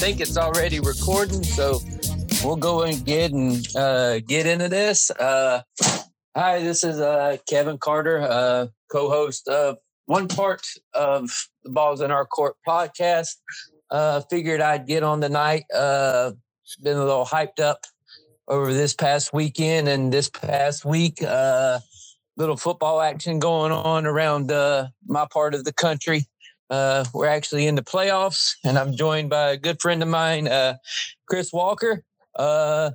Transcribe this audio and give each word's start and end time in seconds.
think 0.00 0.22
it's 0.22 0.38
already 0.38 0.80
recording. 0.80 1.44
So 1.44 1.78
we'll 2.42 2.56
go 2.56 2.84
and 2.84 3.04
get 3.04 3.32
and 3.32 3.66
uh, 3.76 4.20
get 4.20 4.46
into 4.46 4.66
this. 4.66 5.10
Uh, 5.10 5.60
hi, 6.34 6.60
this 6.60 6.82
is 6.82 6.98
uh, 6.98 7.36
Kevin 7.46 7.76
Carter, 7.76 8.22
uh, 8.22 8.68
co-host 8.90 9.46
of 9.46 9.76
one 10.06 10.26
part 10.26 10.66
of 10.94 11.30
the 11.64 11.70
Balls 11.70 12.00
in 12.00 12.10
Our 12.10 12.24
Court 12.24 12.56
podcast. 12.66 13.28
Uh, 13.90 14.22
figured 14.30 14.62
I'd 14.62 14.86
get 14.86 15.02
on 15.02 15.20
tonight. 15.20 15.64
Uh, 15.70 16.32
been 16.82 16.96
a 16.96 17.04
little 17.04 17.26
hyped 17.26 17.60
up 17.60 17.84
over 18.48 18.72
this 18.72 18.94
past 18.94 19.34
weekend 19.34 19.86
and 19.86 20.10
this 20.10 20.30
past 20.30 20.82
week. 20.82 21.22
Uh, 21.22 21.78
little 22.38 22.56
football 22.56 23.02
action 23.02 23.38
going 23.38 23.70
on 23.70 24.06
around 24.06 24.50
uh, 24.50 24.86
my 25.06 25.26
part 25.30 25.54
of 25.54 25.64
the 25.64 25.74
country. 25.74 26.24
Uh, 26.70 27.04
we're 27.12 27.26
actually 27.26 27.66
in 27.66 27.74
the 27.74 27.82
playoffs, 27.82 28.54
and 28.64 28.78
I'm 28.78 28.96
joined 28.96 29.28
by 29.28 29.50
a 29.50 29.56
good 29.56 29.80
friend 29.80 30.02
of 30.02 30.08
mine, 30.08 30.46
uh, 30.46 30.76
Chris 31.26 31.52
Walker. 31.52 32.04
Uh, 32.36 32.92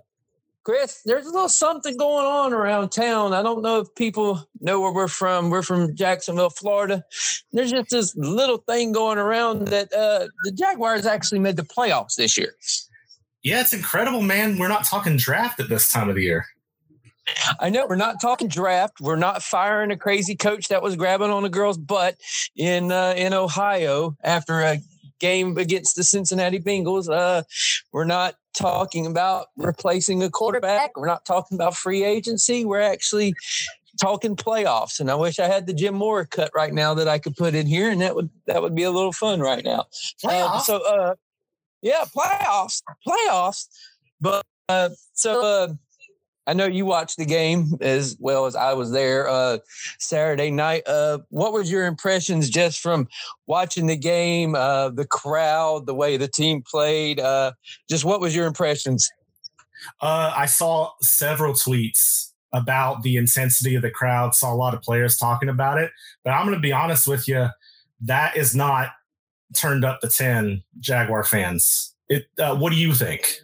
Chris, 0.64 1.02
there's 1.06 1.28
a 1.28 1.32
little 1.32 1.48
something 1.48 1.96
going 1.96 2.26
on 2.26 2.52
around 2.52 2.90
town. 2.90 3.34
I 3.34 3.44
don't 3.44 3.62
know 3.62 3.82
if 3.82 3.94
people 3.94 4.48
know 4.62 4.80
where 4.80 4.92
we're 4.92 5.08
from. 5.08 5.52
We're 5.52 5.62
from 5.62 5.96
Jacksonville, 5.96 6.50
Florida. 6.50 7.04
There's 7.52 7.70
just 7.70 7.92
this 7.92 8.16
little 8.16 8.58
thing 8.58 8.92
going 8.92 9.20
around 9.20 9.68
that 9.68 9.94
uh, 9.94 10.28
the 10.44 10.52
Jaguars 10.52 11.06
actually 11.06 11.40
made 11.40 11.56
the 11.56 11.64
playoffs 11.64 12.16
this 12.16 12.36
year. 12.36 12.56
Yeah, 13.44 13.62
it's 13.62 13.74
incredible, 13.74 14.24
man. 14.24 14.58
We're 14.58 14.70
not 14.70 14.86
talking 14.86 15.18
draft 15.18 15.60
at 15.60 15.70
this 15.70 15.92
time 15.92 16.10
of 16.10 16.16
the 16.16 16.24
year. 16.24 16.48
I 17.60 17.70
know 17.70 17.86
we're 17.88 17.96
not 17.96 18.22
talking 18.22 18.48
draft. 18.48 19.02
We're 19.02 19.16
not 19.16 19.42
firing 19.44 19.92
a 19.92 19.98
crazy 19.98 20.36
coach 20.36 20.68
that 20.68 20.84
was 20.84 20.96
grabbing 20.96 21.32
on 21.32 21.46
a 21.46 21.50
girl's 21.50 21.78
butt 21.78 22.18
in 22.56 22.92
uh, 22.92 23.14
in 23.18 23.34
Ohio 23.34 24.16
after 24.24 24.62
a 24.62 24.80
game 25.20 25.58
against 25.58 25.96
the 25.96 26.04
Cincinnati 26.04 26.60
Bengals. 26.60 27.10
Uh, 27.10 27.44
we're 27.92 28.06
not 28.06 28.36
talking 28.54 29.06
about 29.06 29.48
replacing 29.58 30.22
a 30.24 30.30
quarterback. 30.30 30.98
We're 30.98 31.08
not 31.08 31.26
talking 31.26 31.56
about 31.56 31.76
free 31.76 32.04
agency. 32.04 32.66
We're 32.66 32.82
actually 32.82 33.34
talking 34.00 34.36
playoffs. 34.36 35.00
And 35.00 35.10
I 35.10 35.16
wish 35.16 35.40
I 35.40 35.48
had 35.48 35.68
the 35.68 35.74
Jim 35.74 35.96
Mora 35.96 36.26
cut 36.28 36.52
right 36.54 36.74
now 36.74 36.94
that 36.94 37.08
I 37.08 37.18
could 37.18 37.36
put 37.36 37.56
in 37.56 37.66
here, 37.66 37.90
and 37.90 38.02
that 38.02 38.16
would 38.16 38.30
that 38.48 38.62
would 38.62 38.76
be 38.76 38.84
a 38.84 38.92
little 38.92 39.14
fun 39.14 39.40
right 39.40 39.64
now. 39.64 39.86
Uh, 40.24 40.60
so, 40.60 40.78
uh, 40.86 41.16
yeah, 41.82 42.06
playoffs, 42.16 42.82
playoffs. 43.08 43.68
But 44.22 44.46
uh, 44.70 44.90
so. 45.14 45.44
Uh, 45.44 45.74
I 46.48 46.54
know 46.54 46.66
you 46.66 46.86
watched 46.86 47.18
the 47.18 47.26
game 47.26 47.78
as 47.82 48.16
well 48.20 48.46
as 48.46 48.56
I 48.56 48.74
was 48.74 48.92
there 48.92 49.28
uh, 49.28 49.58
Saturday 50.00 50.52
night. 50.52 50.84
Uh, 50.88 51.20
what 51.30 51.54
was 51.54 51.72
your 51.72 51.86
impressions 51.86 52.50
just 52.50 52.80
from 52.80 53.08
watching 53.48 53.88
the 53.88 53.98
game, 53.98 54.56
uh, 54.56 54.90
the 54.90 55.06
crowd, 55.06 55.88
the 55.88 55.96
way 55.96 56.18
the 56.18 56.28
team 56.28 56.62
played? 56.62 57.20
Uh, 57.20 57.54
just 57.90 58.06
what 58.06 58.22
was 58.22 58.36
your 58.36 58.46
impressions? 58.46 59.10
Uh, 60.02 60.34
I 60.36 60.46
saw 60.46 60.92
several 61.02 61.54
tweets 61.54 62.32
about 62.54 63.04
the 63.04 63.18
intensity 63.18 63.76
of 63.76 63.82
the 63.82 63.92
crowd. 63.92 64.36
Saw 64.36 64.54
a 64.54 64.56
lot 64.56 64.74
of 64.74 64.82
players 64.82 65.18
talking 65.18 65.50
about 65.50 65.80
it, 65.80 65.92
but 66.24 66.32
I'm 66.32 66.46
going 66.46 66.58
to 66.58 66.62
be 66.62 66.72
honest 66.72 67.08
with 67.08 67.28
you, 67.28 67.48
that 68.02 68.38
is 68.38 68.56
not 68.56 68.92
turned 69.54 69.84
up 69.84 70.02
the 70.02 70.10
ten 70.10 70.64
Jaguar 70.80 71.24
fans. 71.24 71.96
It. 72.08 72.28
Uh, 72.38 72.56
what 72.56 72.72
do 72.72 72.78
you 72.78 72.94
think? 72.94 73.42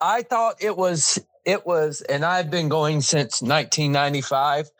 I 0.00 0.22
thought 0.22 0.56
it 0.60 0.76
was 0.76 1.18
it 1.44 1.66
was, 1.66 2.00
and 2.02 2.24
I've 2.24 2.50
been 2.50 2.68
going 2.68 3.00
since 3.00 3.42
1995. 3.42 4.70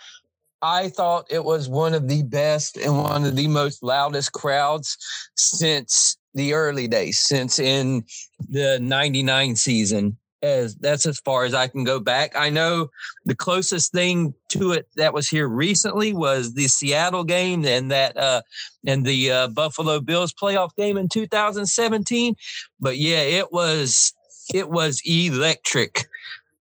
I 0.63 0.89
thought 0.91 1.27
it 1.29 1.45
was 1.45 1.69
one 1.69 1.93
of 1.93 2.09
the 2.09 2.23
best 2.23 2.77
and 2.77 2.97
one 2.97 3.25
of 3.25 3.35
the 3.35 3.49
most 3.49 3.83
loudest 3.83 4.33
crowds 4.33 4.97
since 5.35 6.17
the 6.35 6.55
early 6.55 6.87
days, 6.87 7.19
since 7.19 7.59
in 7.59 8.05
the 8.49 8.79
99 8.81 9.57
season. 9.57 10.19
As 10.41 10.75
that's 10.75 11.07
as 11.07 11.21
far 11.21 11.45
as 11.45 11.55
I 11.55 11.69
can 11.69 11.85
go 11.85 12.01
back. 12.01 12.33
I 12.35 12.51
know 12.51 12.89
the 13.25 13.35
closest 13.37 13.93
thing 13.93 14.35
to 14.49 14.73
it 14.73 14.89
that 14.97 15.15
was 15.15 15.29
here 15.29 15.47
recently 15.47 16.13
was 16.13 16.55
the 16.55 16.67
Seattle 16.67 17.23
game 17.23 17.65
and 17.65 17.93
that 17.93 18.17
uh 18.17 18.43
and 18.85 19.07
the 19.07 19.31
uh, 19.31 19.49
Buffalo 19.49 20.01
Bills 20.01 20.33
playoff 20.33 20.75
game 20.75 20.97
in 20.97 21.09
2017. 21.09 22.35
But 22.81 22.99
yeah, 22.99 23.21
it 23.21 23.53
was 23.53 24.15
it 24.53 24.69
was 24.69 25.01
electric 25.05 26.09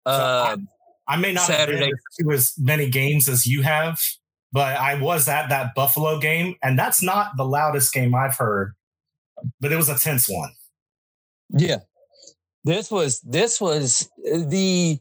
so 0.10 0.24
I, 0.24 0.52
um, 0.54 0.68
I, 1.08 1.18
may 1.18 1.34
not 1.34 1.44
Saturday. 1.44 1.80
have 1.80 1.90
been 2.18 2.28
to 2.28 2.34
as 2.34 2.54
many 2.58 2.90
games 2.90 3.28
as 3.28 3.46
you 3.46 3.62
have, 3.62 4.02
but 4.52 4.78
I 4.78 5.00
was 5.00 5.28
at 5.28 5.50
that 5.50 5.76
Buffalo 5.76 6.20
game, 6.20 6.56
and 6.64 6.78
that's 6.78 7.02
not 7.02 7.38
the 7.38 7.46
loudest 7.46 7.94
game 7.94 8.16
I've 8.16 8.38
heard, 8.38 8.74
but 9.60 9.72
it 9.72 9.76
was 9.76 9.90
a 9.90 9.98
tense 9.98 10.28
one. 10.30 10.52
Yeah, 11.50 11.80
this 12.64 12.92
was 12.92 13.22
this 13.22 13.60
was 13.60 14.10
the 14.24 15.00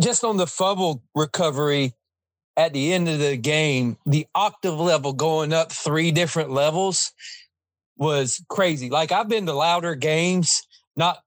just 0.00 0.24
on 0.24 0.36
the 0.36 0.46
fumble 0.46 1.02
recovery 1.14 1.94
at 2.56 2.72
the 2.72 2.92
end 2.92 3.08
of 3.08 3.18
the 3.18 3.36
game, 3.36 3.96
the 4.06 4.26
octave 4.34 4.78
level 4.78 5.12
going 5.12 5.52
up 5.52 5.72
three 5.72 6.10
different 6.10 6.50
levels 6.50 7.12
was 7.96 8.42
crazy. 8.48 8.90
Like 8.90 9.12
I've 9.12 9.28
been 9.28 9.46
to 9.46 9.52
louder 9.52 9.94
games, 9.94 10.62
not 10.96 11.18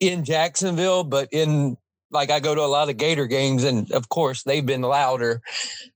in 0.00 0.24
Jacksonville, 0.24 1.04
but 1.04 1.28
in 1.32 1.76
like 2.14 2.30
I 2.30 2.40
go 2.40 2.54
to 2.54 2.62
a 2.62 2.66
lot 2.66 2.88
of 2.88 2.96
Gator 2.96 3.26
games, 3.26 3.64
and 3.64 3.90
of 3.92 4.08
course 4.08 4.42
they've 4.42 4.64
been 4.64 4.82
louder 4.82 5.42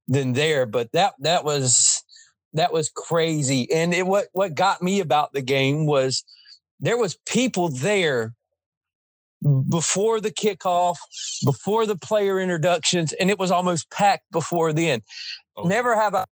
than 0.07 0.33
there. 0.33 0.67
But 0.67 0.93
that 0.93 1.15
that 1.21 1.45
was 1.45 2.03
that 2.55 2.73
was 2.73 2.91
crazy. 2.91 3.71
And 3.73 3.95
it 3.95 4.07
what 4.07 4.27
what 4.33 4.55
got 4.55 4.83
me 4.83 5.01
about 5.01 5.33
the 5.33 5.43
game 5.43 5.87
was 5.87 6.25
there 6.81 6.99
was 6.99 7.19
people 7.27 7.69
there 7.69 8.35
before 9.69 10.21
the 10.21 10.33
kickoff, 10.33 10.97
before 11.45 11.87
the 11.87 11.97
player 11.97 12.41
introductions, 12.41 13.13
and 13.15 13.31
it 13.31 13.39
was 13.39 13.51
almost 13.51 13.91
packed 13.91 14.31
before 14.33 14.73
then. 14.73 15.03
Oh. 15.57 15.67
Never 15.67 15.95
have 15.95 16.15
a 16.15 16.27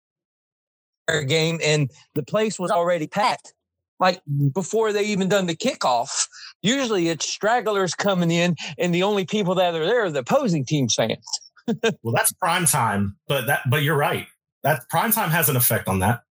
game 1.25 1.61
and 1.63 1.91
the 2.15 2.23
place 2.23 2.59
was 2.59 2.71
already 2.71 3.07
packed 3.07 3.53
like 4.01 4.21
before 4.53 4.93
they 4.93 5.05
even 5.05 5.29
done 5.29 5.47
the 5.47 5.57
kickoff. 5.57 6.29
Usually 6.65 7.09
it's 7.11 7.29
stragglers 7.29 7.95
coming 7.95 8.31
in, 8.31 8.57
and 8.79 8.95
the 8.95 9.03
only 9.03 9.27
people 9.27 9.55
that 9.57 9.75
are 9.75 9.85
there 9.85 10.07
are 10.07 10.11
the 10.11 10.21
opposing 10.21 10.65
team 10.65 10.89
fans. 10.89 11.25
well, 12.03 12.15
that's 12.15 12.33
prime 12.33 12.65
time, 12.65 13.17
but 13.29 13.47
that 13.47 13.61
but 13.69 13.83
you're 13.83 13.97
right. 13.97 14.27
That 14.63 14.89
prime 14.89 15.13
time 15.13 15.31
has 15.31 15.51
an 15.51 15.57
effect 15.57 15.89
on 15.89 15.99
that. 15.99 16.23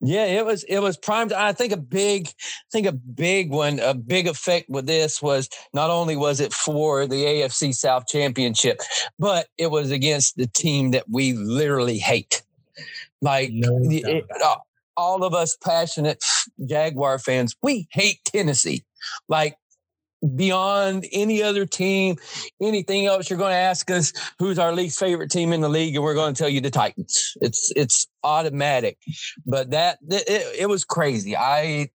Yeah, 0.00 0.24
it 0.24 0.46
was 0.46 0.64
it 0.64 0.80
was 0.80 0.96
primed. 0.96 1.32
I 1.32 1.52
think 1.52 1.72
a 1.72 1.78
big, 1.78 2.28
I 2.28 2.70
think 2.72 2.86
a 2.86 2.92
big 2.92 3.50
one, 3.50 3.80
a 3.80 3.94
big 3.94 4.26
effect 4.26 4.68
with 4.70 4.86
this 4.86 5.20
was 5.20 5.48
not 5.72 5.90
only 5.90 6.16
was 6.16 6.40
it 6.40 6.52
for 6.52 7.06
the 7.06 7.24
AFC 7.24 7.74
South 7.74 8.06
Championship, 8.06 8.80
but 9.18 9.48
it 9.56 9.70
was 9.70 9.90
against 9.90 10.36
the 10.36 10.46
team 10.46 10.90
that 10.92 11.04
we 11.08 11.34
literally 11.34 11.98
hate. 11.98 12.42
Like 13.20 13.50
no 13.52 13.78
it, 13.82 14.24
all 14.96 15.24
of 15.24 15.34
us 15.34 15.56
passionate 15.62 16.22
Jaguar 16.66 17.18
fans, 17.18 17.54
we 17.62 17.88
hate 17.90 18.20
Tennessee. 18.24 18.84
Like 19.28 19.56
beyond 20.36 21.06
any 21.12 21.42
other 21.42 21.66
team, 21.66 22.16
anything 22.62 23.06
else, 23.06 23.28
you're 23.28 23.38
going 23.38 23.52
to 23.52 23.56
ask 23.56 23.90
us 23.90 24.12
who's 24.38 24.58
our 24.58 24.72
least 24.72 24.98
favorite 24.98 25.30
team 25.30 25.52
in 25.52 25.60
the 25.60 25.68
league, 25.68 25.94
and 25.94 26.02
we're 26.02 26.14
going 26.14 26.34
to 26.34 26.38
tell 26.38 26.48
you 26.48 26.60
the 26.60 26.70
Titans. 26.70 27.36
It's 27.40 27.72
it's 27.76 28.06
automatic. 28.22 28.98
But 29.46 29.70
that 29.70 29.98
it, 30.08 30.60
it 30.60 30.68
was 30.68 30.84
crazy. 30.84 31.36
I 31.36 31.90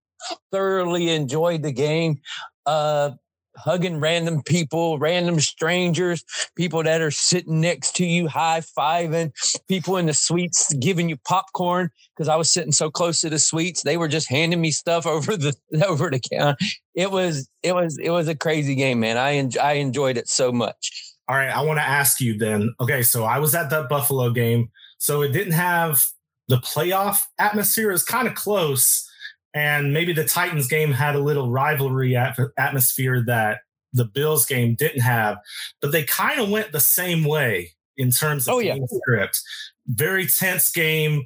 thoroughly 0.51 1.09
enjoyed 1.09 1.63
the 1.63 1.71
game. 1.71 2.19
Uh, 2.65 3.11
hugging 3.59 3.99
random 3.99 4.41
people, 4.43 4.97
random 4.99 5.39
strangers, 5.39 6.23
people 6.55 6.83
that 6.83 7.01
are 7.01 7.11
sitting 7.11 7.61
next 7.61 7.95
to 7.97 8.05
you, 8.05 8.27
high 8.27 8.61
fiving, 8.61 9.31
people 9.67 9.97
in 9.97 10.05
the 10.05 10.13
suites 10.13 10.73
giving 10.75 11.09
you 11.09 11.17
popcorn 11.17 11.89
because 12.15 12.29
I 12.29 12.35
was 12.35 12.51
sitting 12.51 12.71
so 12.71 12.89
close 12.89 13.21
to 13.21 13.29
the 13.29 13.39
suites. 13.39 13.83
They 13.83 13.97
were 13.97 14.07
just 14.07 14.29
handing 14.29 14.61
me 14.61 14.71
stuff 14.71 15.05
over 15.05 15.37
the 15.37 15.55
over 15.85 16.09
the 16.09 16.19
counter. 16.19 16.57
It 16.95 17.11
was 17.11 17.47
it 17.63 17.73
was 17.73 17.97
it 17.97 18.09
was 18.09 18.27
a 18.27 18.35
crazy 18.35 18.75
game, 18.75 18.99
man. 18.99 19.17
I 19.17 19.35
en- 19.35 19.51
I 19.61 19.73
enjoyed 19.73 20.17
it 20.17 20.27
so 20.27 20.51
much. 20.51 21.15
All 21.27 21.35
right, 21.35 21.49
I 21.49 21.61
want 21.61 21.77
to 21.77 21.87
ask 21.87 22.19
you 22.19 22.37
then. 22.37 22.73
Okay, 22.79 23.03
so 23.03 23.23
I 23.23 23.37
was 23.37 23.53
at 23.53 23.69
that 23.69 23.87
Buffalo 23.87 24.31
game, 24.31 24.71
so 24.97 25.21
it 25.21 25.31
didn't 25.31 25.53
have 25.53 26.03
the 26.47 26.57
playoff 26.57 27.19
atmosphere. 27.37 27.89
It 27.89 27.93
was 27.93 28.03
kind 28.03 28.27
of 28.27 28.33
close 28.33 29.08
and 29.53 29.93
maybe 29.93 30.13
the 30.13 30.25
Titans 30.25 30.67
game 30.67 30.91
had 30.91 31.15
a 31.15 31.19
little 31.19 31.49
rivalry 31.49 32.15
atmosphere 32.15 33.23
that 33.25 33.59
the 33.93 34.05
Bills 34.05 34.45
game 34.45 34.75
didn't 34.75 35.01
have, 35.01 35.37
but 35.81 35.91
they 35.91 36.03
kind 36.03 36.39
of 36.39 36.49
went 36.49 36.71
the 36.71 36.79
same 36.79 37.23
way 37.23 37.71
in 37.97 38.11
terms 38.11 38.47
of 38.47 38.55
oh, 38.55 38.59
yeah. 38.59 38.77
script. 38.87 39.41
Very 39.87 40.27
tense 40.27 40.69
game, 40.71 41.25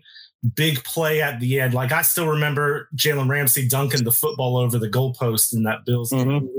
big 0.56 0.84
play 0.84 1.22
at 1.22 1.40
the 1.40 1.60
end. 1.60 1.74
Like 1.74 1.92
I 1.92 2.02
still 2.02 2.28
remember 2.28 2.90
Jalen 2.96 3.30
Ramsey 3.30 3.68
dunking 3.68 4.06
the 4.06 4.12
football 4.12 4.58
over 4.58 4.80
the 4.80 4.90
goalpost 4.90 5.54
in 5.54 5.64
that 5.64 5.86
Bills 5.86 6.12
mm-hmm. 6.12 6.30
game. 6.30 6.50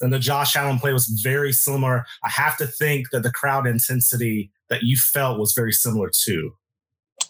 And 0.00 0.12
the 0.12 0.18
Josh 0.18 0.56
Allen 0.56 0.78
play 0.78 0.92
was 0.92 1.06
very 1.22 1.52
similar. 1.52 2.04
I 2.24 2.28
have 2.28 2.56
to 2.56 2.66
think 2.66 3.10
that 3.10 3.22
the 3.22 3.30
crowd 3.30 3.66
intensity 3.66 4.50
that 4.68 4.82
you 4.82 4.96
felt 4.96 5.38
was 5.38 5.52
very 5.52 5.72
similar 5.72 6.10
too. 6.12 6.54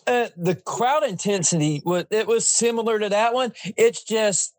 Uh, 0.07 0.29
the 0.37 0.55
crowd 0.55 1.05
intensity 1.05 1.83
was 1.85 2.05
it 2.11 2.27
was 2.27 2.49
similar 2.49 2.99
to 2.99 3.09
that 3.09 3.35
one. 3.35 3.53
It's 3.77 4.03
just 4.05 4.55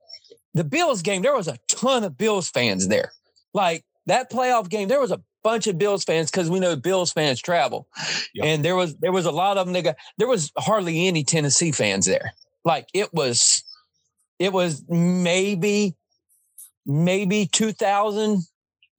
the 0.53 0.63
Bills 0.63 1.01
game. 1.01 1.21
There 1.21 1.35
was 1.35 1.47
a 1.47 1.57
ton 1.67 2.03
of 2.03 2.17
Bills 2.17 2.49
fans 2.49 2.87
there. 2.87 3.11
Like 3.53 3.83
that 4.05 4.31
playoff 4.31 4.69
game, 4.69 4.87
there 4.87 5.01
was 5.01 5.11
a 5.11 5.21
bunch 5.43 5.67
of 5.67 5.77
Bills 5.77 6.03
fans 6.03 6.31
because 6.31 6.49
we 6.49 6.59
know 6.59 6.75
Bills 6.75 7.11
fans 7.11 7.41
travel, 7.41 7.87
yep. 8.33 8.45
and 8.45 8.65
there 8.65 8.75
was 8.75 8.95
there 8.97 9.11
was 9.11 9.25
a 9.25 9.31
lot 9.31 9.57
of 9.57 9.65
them. 9.65 9.73
That 9.73 9.83
got, 9.83 9.95
there 10.17 10.27
was 10.27 10.51
hardly 10.57 11.07
any 11.07 11.23
Tennessee 11.23 11.71
fans 11.71 12.05
there. 12.05 12.33
Like 12.63 12.87
it 12.93 13.13
was, 13.13 13.63
it 14.39 14.53
was 14.53 14.83
maybe 14.87 15.95
maybe 16.85 17.45
two 17.45 17.73
thousand, 17.73 18.43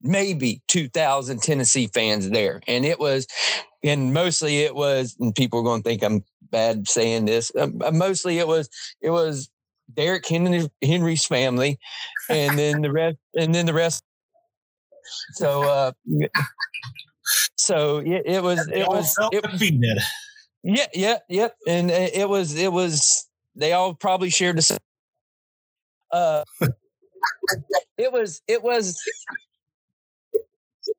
maybe 0.01 0.61
two 0.67 0.87
thousand 0.87 1.41
Tennessee 1.41 1.87
fans 1.87 2.29
there, 2.29 2.61
and 2.67 2.85
it 2.85 2.99
was, 2.99 3.27
and 3.83 4.13
mostly 4.13 4.59
it 4.59 4.75
was. 4.75 5.15
And 5.19 5.33
people 5.33 5.59
are 5.59 5.63
going 5.63 5.81
to 5.81 5.89
think 5.89 6.03
I'm 6.03 6.23
bad 6.51 6.87
saying 6.87 7.25
this. 7.25 7.51
Um, 7.57 7.81
uh, 7.83 7.91
mostly 7.91 8.39
it 8.39 8.47
was 8.47 8.69
it 9.01 9.09
was 9.09 9.49
Derrick 9.93 10.27
Henry, 10.27 10.69
Henry's 10.81 11.25
family, 11.25 11.79
and 12.29 12.57
then 12.57 12.81
the 12.81 12.91
rest, 12.91 13.17
and 13.35 13.53
then 13.53 13.65
the 13.65 13.73
rest 13.73 14.03
so, 15.33 15.63
uh, 15.63 15.91
so 17.55 17.97
it, 17.97 18.23
it 18.25 18.43
was, 18.43 18.67
it 18.67 18.87
was, 18.87 19.15
it 19.31 19.43
was, 19.43 20.03
yeah, 20.63 20.85
yeah, 20.93 21.17
yep. 21.29 21.55
And 21.67 21.91
it 21.91 22.27
was, 22.27 22.55
it 22.55 22.71
was, 22.71 23.27
they 23.55 23.73
all 23.73 23.93
probably 23.93 24.29
shared 24.29 24.57
the 24.57 24.61
same. 24.61 24.77
Uh, 26.11 26.43
it 27.97 28.11
was, 28.11 28.41
it 28.47 28.63
was, 28.63 28.99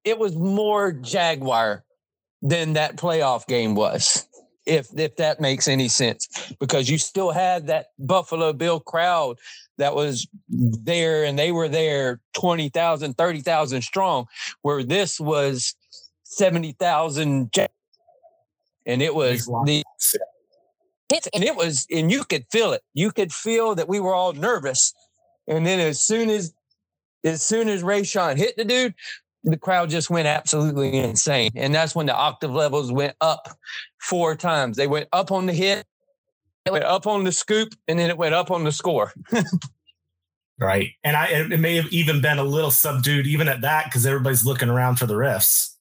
it 0.04 0.18
was 0.18 0.36
more 0.36 0.92
Jaguar 0.92 1.84
than 2.42 2.74
that 2.74 2.96
playoff 2.96 3.46
game 3.46 3.74
was 3.74 4.26
if 4.66 4.88
if 4.96 5.16
that 5.16 5.40
makes 5.40 5.68
any 5.68 5.88
sense 5.88 6.52
because 6.60 6.90
you 6.90 6.98
still 6.98 7.30
had 7.30 7.68
that 7.68 7.86
Buffalo 7.98 8.52
Bill 8.52 8.80
crowd 8.80 9.38
that 9.78 9.94
was 9.94 10.26
there 10.48 11.24
and 11.24 11.38
they 11.38 11.52
were 11.52 11.68
there 11.68 12.20
20,000 12.34 13.14
30,000 13.14 13.82
strong 13.82 14.26
where 14.62 14.82
this 14.82 15.20
was 15.20 15.74
70,000 16.24 17.50
and 18.86 19.02
it 19.02 19.14
was 19.14 19.46
the 19.64 19.82
and 21.32 21.44
it 21.44 21.56
was 21.56 21.86
and 21.90 22.10
you 22.10 22.24
could 22.24 22.46
feel 22.50 22.72
it. 22.72 22.82
You 22.94 23.12
could 23.12 23.32
feel 23.32 23.74
that 23.74 23.88
we 23.88 24.00
were 24.00 24.14
all 24.14 24.32
nervous. 24.32 24.92
And 25.46 25.66
then 25.66 25.78
as 25.78 26.00
soon 26.00 26.30
as 26.30 26.52
as 27.24 27.42
soon 27.42 27.68
as 27.68 27.82
Ray 27.82 28.02
Rayshawn 28.02 28.36
hit 28.36 28.56
the 28.56 28.64
dude 28.64 28.94
the 29.46 29.56
crowd 29.56 29.88
just 29.88 30.10
went 30.10 30.26
absolutely 30.26 30.98
insane. 30.98 31.52
And 31.54 31.72
that's 31.72 31.94
when 31.94 32.06
the 32.06 32.14
octave 32.14 32.50
levels 32.50 32.90
went 32.90 33.14
up 33.20 33.48
four 34.00 34.34
times. 34.34 34.76
They 34.76 34.88
went 34.88 35.08
up 35.12 35.30
on 35.30 35.46
the 35.46 35.52
hit, 35.52 35.86
it 36.64 36.72
went 36.72 36.84
up 36.84 37.06
on 37.06 37.22
the 37.22 37.30
scoop, 37.30 37.72
and 37.86 37.98
then 37.98 38.10
it 38.10 38.18
went 38.18 38.34
up 38.34 38.50
on 38.50 38.64
the 38.64 38.72
score. 38.72 39.12
right. 40.58 40.90
And 41.04 41.16
I 41.16 41.28
it 41.28 41.60
may 41.60 41.76
have 41.76 41.92
even 41.92 42.20
been 42.20 42.38
a 42.38 42.44
little 42.44 42.72
subdued 42.72 43.26
even 43.28 43.46
at 43.48 43.60
that 43.60 43.84
because 43.84 44.04
everybody's 44.04 44.44
looking 44.44 44.68
around 44.68 44.96
for 44.96 45.06
the 45.06 45.14
refs. 45.14 45.72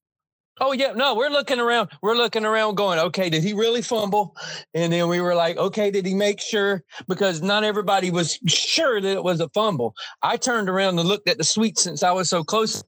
Oh 0.62 0.72
yeah, 0.72 0.94
no, 0.94 1.16
we're 1.16 1.30
looking 1.30 1.60
around. 1.60 1.90
We're 2.02 2.16
looking 2.16 2.46
around, 2.46 2.76
going, 2.76 2.98
okay, 2.98 3.30
did 3.30 3.44
he 3.44 3.52
really 3.52 3.82
fumble? 3.82 4.38
And 4.74 4.94
then 4.94 5.10
we 5.10 5.20
were 5.20 5.36
like, 5.36 5.58
okay, 5.58 5.92
did 5.92 6.06
he 6.06 6.14
make 6.14 6.40
sure? 6.40 6.82
Because 7.10 7.42
not 7.42 7.66
everybody 7.66 8.10
was 8.10 8.40
sure 8.48 9.02
that 9.02 9.12
it 9.12 9.24
was 9.24 9.42
a 9.42 9.50
fumble. 9.50 9.96
I 10.22 10.38
turned 10.38 10.70
around 10.70 10.98
and 10.98 11.10
looked 11.10 11.28
at 11.28 11.38
the 11.38 11.44
suite 11.44 11.78
since 11.78 12.04
I 12.04 12.12
was 12.12 12.30
so 12.30 12.42
close 12.46 12.86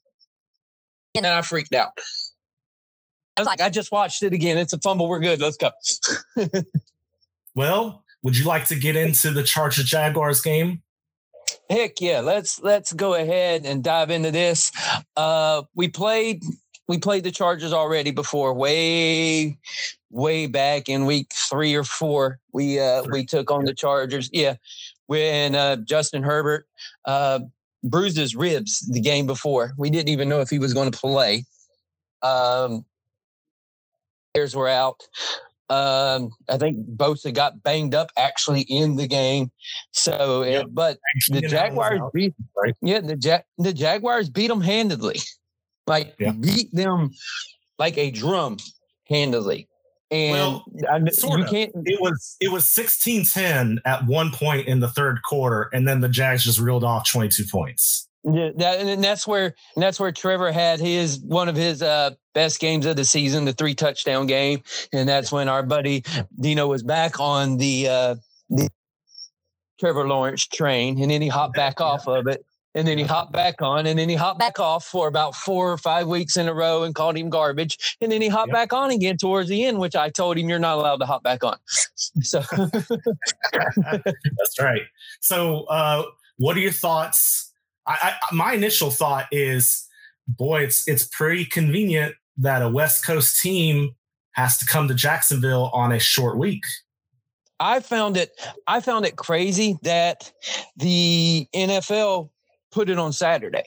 and 1.25 1.33
I 1.33 1.41
freaked 1.41 1.73
out. 1.73 1.91
I 3.35 3.41
was 3.41 3.45
like, 3.47 3.61
I 3.61 3.69
just 3.69 3.91
watched 3.91 4.23
it 4.23 4.33
again. 4.33 4.57
It's 4.57 4.73
a 4.73 4.79
fumble. 4.79 5.07
We're 5.07 5.19
good. 5.19 5.39
Let's 5.39 5.57
go. 5.57 5.71
well, 7.55 8.03
would 8.23 8.37
you 8.37 8.45
like 8.45 8.65
to 8.65 8.75
get 8.75 8.95
into 8.95 9.31
the 9.31 9.43
Chargers 9.43 9.85
Jaguars 9.85 10.41
game? 10.41 10.81
Heck 11.69 12.01
yeah, 12.01 12.21
let's 12.21 12.61
let's 12.61 12.93
go 12.93 13.13
ahead 13.13 13.65
and 13.65 13.83
dive 13.83 14.09
into 14.09 14.31
this. 14.31 14.71
Uh, 15.15 15.63
we 15.75 15.87
played 15.87 16.43
we 16.87 16.97
played 16.97 17.23
the 17.23 17.31
Chargers 17.31 17.73
already 17.73 18.11
before, 18.11 18.53
way 18.53 19.57
way 20.09 20.47
back 20.47 20.89
in 20.89 21.05
week 21.05 21.31
three 21.33 21.75
or 21.75 21.83
four. 21.83 22.39
We 22.53 22.79
uh, 22.79 23.03
we 23.11 23.25
took 23.25 23.51
on 23.51 23.65
the 23.65 23.73
Chargers. 23.73 24.29
Yeah, 24.31 24.55
when 25.07 25.55
uh, 25.55 25.77
Justin 25.77 26.23
Herbert 26.23 26.67
uh, 27.05 27.39
bruised 27.89 28.17
his 28.17 28.35
ribs 28.35 28.79
the 28.91 29.01
game 29.01 29.25
before. 29.25 29.73
We 29.77 29.89
didn't 29.89 30.09
even 30.09 30.29
know 30.29 30.41
if 30.41 30.49
he 30.49 30.59
was 30.59 30.73
going 30.73 30.91
to 30.91 30.97
play. 30.97 31.45
Um, 32.21 32.85
players 34.33 34.55
were 34.55 34.69
out. 34.69 35.01
Um, 35.69 36.29
I 36.47 36.57
think 36.57 36.87
Bosa 36.95 37.33
got 37.33 37.61
banged 37.61 37.93
up 37.93 38.09
actually 38.17 38.61
in 38.61 38.95
the 38.95 39.07
game. 39.07 39.51
So, 39.91 40.43
yep. 40.43 40.65
it, 40.65 40.73
but 40.73 40.97
the 41.29 41.41
Jaguars 41.41 41.99
beat, 42.13 42.33
right? 42.55 42.73
yeah, 42.81 43.01
the 43.01 43.17
ja- 43.21 43.41
the 43.57 43.73
Jaguars 43.73 44.29
beat 44.29 44.47
them 44.47 44.61
handedly, 44.61 45.19
like 45.85 46.15
yeah. 46.19 46.31
beat 46.31 46.73
them 46.73 47.11
like 47.77 47.97
a 47.97 48.11
drum 48.11 48.57
handedly. 49.09 49.67
And 50.09 50.31
well, 50.31 50.65
I, 50.89 51.03
sort 51.09 51.41
of. 51.41 51.49
Can't, 51.49 51.71
it 51.85 51.99
was 51.99 52.37
it 52.39 52.49
was 52.49 52.63
16-10 52.63 53.77
at 53.85 54.05
one 54.05 54.31
point 54.31 54.67
in 54.67 54.79
the 54.79 54.87
third 54.87 55.21
quarter, 55.23 55.69
and 55.73 55.87
then 55.87 55.99
the 55.99 56.07
Jags 56.07 56.43
just 56.43 56.59
reeled 56.59 56.83
off 56.83 57.09
22 57.09 57.43
points. 57.51 58.07
Yeah, 58.23 58.49
that, 58.57 58.79
and 58.79 59.03
that's 59.03 59.27
where 59.27 59.53
and 59.75 59.83
that's 59.83 59.99
where 59.99 60.11
Trevor 60.11 60.51
had 60.51 60.79
his 60.79 61.19
one 61.19 61.47
of 61.47 61.55
his 61.55 61.81
uh, 61.81 62.11
best 62.33 62.59
games 62.59 62.85
of 62.85 62.95
the 62.95 63.05
season, 63.05 63.45
the 63.45 63.53
three 63.53 63.75
touchdown 63.75 64.27
game, 64.27 64.63
and 64.91 65.07
that's 65.07 65.31
when 65.31 65.47
our 65.47 65.63
buddy 65.63 66.03
Dino 66.39 66.67
was 66.67 66.83
back 66.83 67.19
on 67.19 67.57
the 67.57 67.87
uh, 67.87 68.15
the 68.49 68.69
Trevor 69.79 70.07
Lawrence 70.07 70.45
train, 70.45 71.01
and 71.01 71.11
then 71.11 71.21
he 71.21 71.27
hopped 71.27 71.55
back 71.55 71.79
off 71.79 72.07
of 72.07 72.27
it 72.27 72.45
and 72.75 72.87
then 72.87 72.97
he 72.97 73.03
hopped 73.03 73.31
back 73.31 73.61
on, 73.61 73.87
and 73.87 73.97
then 73.97 74.09
he 74.09 74.15
hopped 74.15 74.39
back 74.39 74.59
off 74.59 74.85
for 74.85 75.07
about 75.07 75.35
four 75.35 75.71
or 75.71 75.77
five 75.77 76.07
weeks 76.07 76.37
in 76.37 76.47
a 76.47 76.53
row 76.53 76.83
and 76.83 76.93
called 76.93 77.17
him 77.17 77.29
garbage, 77.29 77.97
and 78.01 78.11
then 78.11 78.21
he 78.21 78.27
hopped 78.27 78.49
yep. 78.49 78.55
back 78.55 78.73
on 78.73 78.91
again 78.91 79.17
towards 79.17 79.49
the 79.49 79.65
end, 79.65 79.79
which 79.79 79.95
I 79.95 80.09
told 80.09 80.37
him 80.37 80.49
you're 80.49 80.59
not 80.59 80.77
allowed 80.77 80.97
to 80.97 81.05
hop 81.05 81.23
back 81.23 81.43
on. 81.43 81.57
So 82.21 82.41
that's 82.41 84.59
right. 84.59 84.81
So, 85.19 85.63
uh, 85.65 86.03
what 86.37 86.57
are 86.57 86.59
your 86.59 86.71
thoughts? 86.71 87.51
I, 87.85 87.97
I, 88.01 88.35
my 88.35 88.53
initial 88.53 88.91
thought 88.91 89.27
is, 89.31 89.87
boy, 90.27 90.63
it's 90.63 90.87
it's 90.87 91.05
pretty 91.05 91.45
convenient 91.45 92.15
that 92.37 92.61
a 92.61 92.69
West 92.69 93.05
Coast 93.05 93.41
team 93.41 93.95
has 94.31 94.57
to 94.59 94.65
come 94.65 94.87
to 94.87 94.93
Jacksonville 94.93 95.69
on 95.73 95.91
a 95.91 95.99
short 95.99 96.37
week. 96.37 96.63
I 97.59 97.79
found 97.79 98.17
it 98.17 98.39
I 98.67 98.81
found 98.81 99.05
it 99.05 99.15
crazy 99.15 99.77
that 99.81 100.31
the 100.75 101.47
NFL 101.55 102.29
put 102.77 102.91
it 102.91 102.99
on 102.99 103.11
Saturday. 103.11 103.63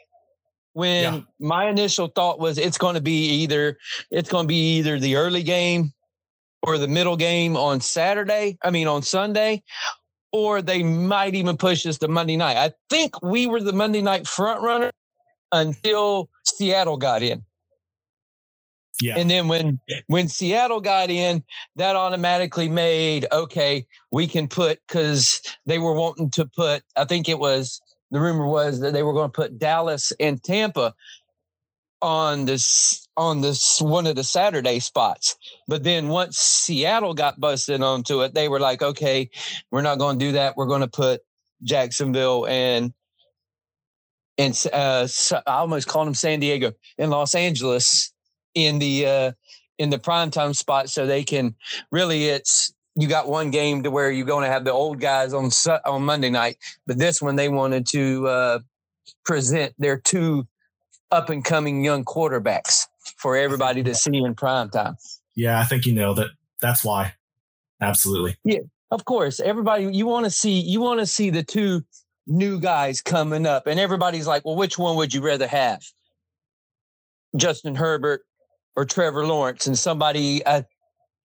When 0.73 1.15
yeah. 1.15 1.21
my 1.41 1.69
initial 1.69 2.07
thought 2.07 2.39
was 2.39 2.59
it's 2.59 2.79
going 2.79 2.95
to 2.95 3.01
be 3.01 3.43
either 3.43 3.77
it's 4.13 4.31
going 4.31 4.45
to 4.45 4.49
be 4.49 4.77
either 4.79 5.01
the 5.01 5.17
early 5.17 5.43
game 5.43 5.93
or 6.63 6.79
the 6.79 6.87
middle 6.87 7.17
game 7.17 7.57
on 7.57 7.81
Saturday, 7.81 8.57
I 8.63 8.71
mean 8.71 8.87
on 8.87 9.03
Sunday, 9.03 9.65
or 10.31 10.63
they 10.63 10.85
might 10.85 11.35
even 11.35 11.57
push 11.57 11.85
us 11.87 11.99
to 11.99 12.09
Monday 12.09 12.37
night. 12.37 12.57
I 12.57 12.73
think 12.89 13.21
we 13.21 13.49
were 13.49 13.61
the 13.61 13.73
Monday 13.73 14.01
night 14.01 14.29
front 14.29 14.63
runner 14.63 14.93
until 15.51 16.31
Seattle 16.45 16.97
got 16.97 17.25
in. 17.25 17.45
Yeah. 19.03 19.19
And 19.19 19.29
then 19.29 19.49
when 19.49 19.81
when 20.07 20.29
Seattle 20.29 20.81
got 20.81 21.11
in, 21.11 21.43
that 21.75 21.97
automatically 21.97 22.69
made 22.69 23.27
okay, 23.33 23.87
we 24.13 24.29
can 24.29 24.47
put 24.47 24.79
because 24.87 25.43
they 25.67 25.81
were 25.81 25.95
wanting 25.95 26.31
to 26.31 26.47
put, 26.47 26.85
I 26.95 27.07
think 27.07 27.29
it 27.29 27.41
was 27.41 27.81
the 28.11 28.21
rumor 28.21 28.47
was 28.47 28.81
that 28.81 28.93
they 28.93 29.03
were 29.03 29.13
going 29.13 29.29
to 29.29 29.33
put 29.33 29.59
Dallas 29.59 30.13
and 30.19 30.43
Tampa 30.43 30.95
on 32.03 32.47
this 32.47 33.09
on 33.17 33.43
this 33.43 33.81
one 33.81 34.07
of 34.07 34.17
the 34.17 34.25
Saturday 34.25 34.79
spots. 34.79 35.37
But 35.69 35.85
then 35.85 36.09
once 36.09 36.39
Seattle 36.39 37.15
got 37.15 37.39
busted 37.39 37.83
onto 37.83 38.23
it, 38.23 38.35
they 38.35 38.49
were 38.49 38.61
like, 38.61 38.83
okay, 38.83 39.29
we're 39.71 39.83
not 39.83 39.99
going 39.99 40.19
to 40.19 40.25
do 40.25 40.33
that. 40.33 40.57
We're 40.57 40.67
going 40.67 40.81
to 40.81 40.89
put 40.89 41.21
Jacksonville 41.63 42.47
and 42.47 42.93
and 44.39 44.67
uh, 44.73 45.07
I 45.47 45.59
almost 45.59 45.87
called 45.87 46.07
them 46.07 46.15
San 46.15 46.41
Diego 46.41 46.73
in 46.97 47.11
Los 47.11 47.35
Angeles 47.35 48.11
in 48.55 48.79
the 48.79 49.07
uh, 49.07 49.33
in 49.79 49.91
the 49.91 49.99
primetime 49.99 50.57
spot, 50.57 50.89
so 50.89 51.07
they 51.07 51.25
can 51.25 51.55
really 51.93 52.27
it's 52.27 52.73
you 52.97 53.09
got 53.09 53.29
one 53.29 53.51
game 53.51 53.83
to 53.83 53.91
where 53.91 54.11
you're 54.11 54.27
going 54.27 54.45
to 54.45 54.51
have 54.51 54.65
the 54.65 54.73
old 54.73 55.01
guys 55.01 55.33
on 55.33 55.51
on 55.85 56.03
Monday 56.05 56.31
night, 56.31 56.59
but 56.87 56.99
this 56.99 57.23
one 57.23 57.37
they 57.37 57.49
wanted 57.49 57.87
to 57.89 58.27
uh, 58.27 58.59
present 59.25 59.75
their 59.79 59.99
two 59.99 60.47
up 61.11 61.31
and 61.31 61.45
coming 61.45 61.85
young 61.85 62.05
quarterbacks 62.05 62.87
for 63.17 63.37
everybody 63.37 63.83
to 63.83 63.95
see 63.95 64.17
in 64.19 64.35
prime 64.35 64.71
time. 64.71 64.97
Yeah, 65.35 65.61
I 65.61 65.65
think 65.65 65.87
you 65.87 65.95
know 65.95 66.15
that. 66.15 66.29
That's 66.61 66.85
why. 66.85 67.15
Absolutely. 67.81 68.37
Yeah, 68.45 68.59
of 68.91 69.05
course. 69.05 69.41
Everybody, 69.41 69.95
you 69.95 70.07
want 70.07 70.25
to 70.25 70.31
see 70.31 70.61
you 70.61 70.81
want 70.81 71.01
to 71.01 71.07
see 71.07 71.31
the 71.31 71.43
two 71.43 71.83
new 72.27 72.61
guys 72.61 73.01
coming 73.01 73.47
up, 73.47 73.67
and 73.67 73.81
everybody's 73.81 74.27
like, 74.27 74.45
"Well, 74.45 74.57
which 74.57 74.79
one 74.79 74.97
would 74.97 75.15
you 75.15 75.23
rather 75.23 75.47
have, 75.47 75.83
Justin 77.37 77.75
Herbert 77.75 78.23
or 78.77 78.85
Trevor 78.85 79.25
Lawrence?" 79.27 79.67
And 79.67 79.79
somebody, 79.79 80.47
I 80.47 80.65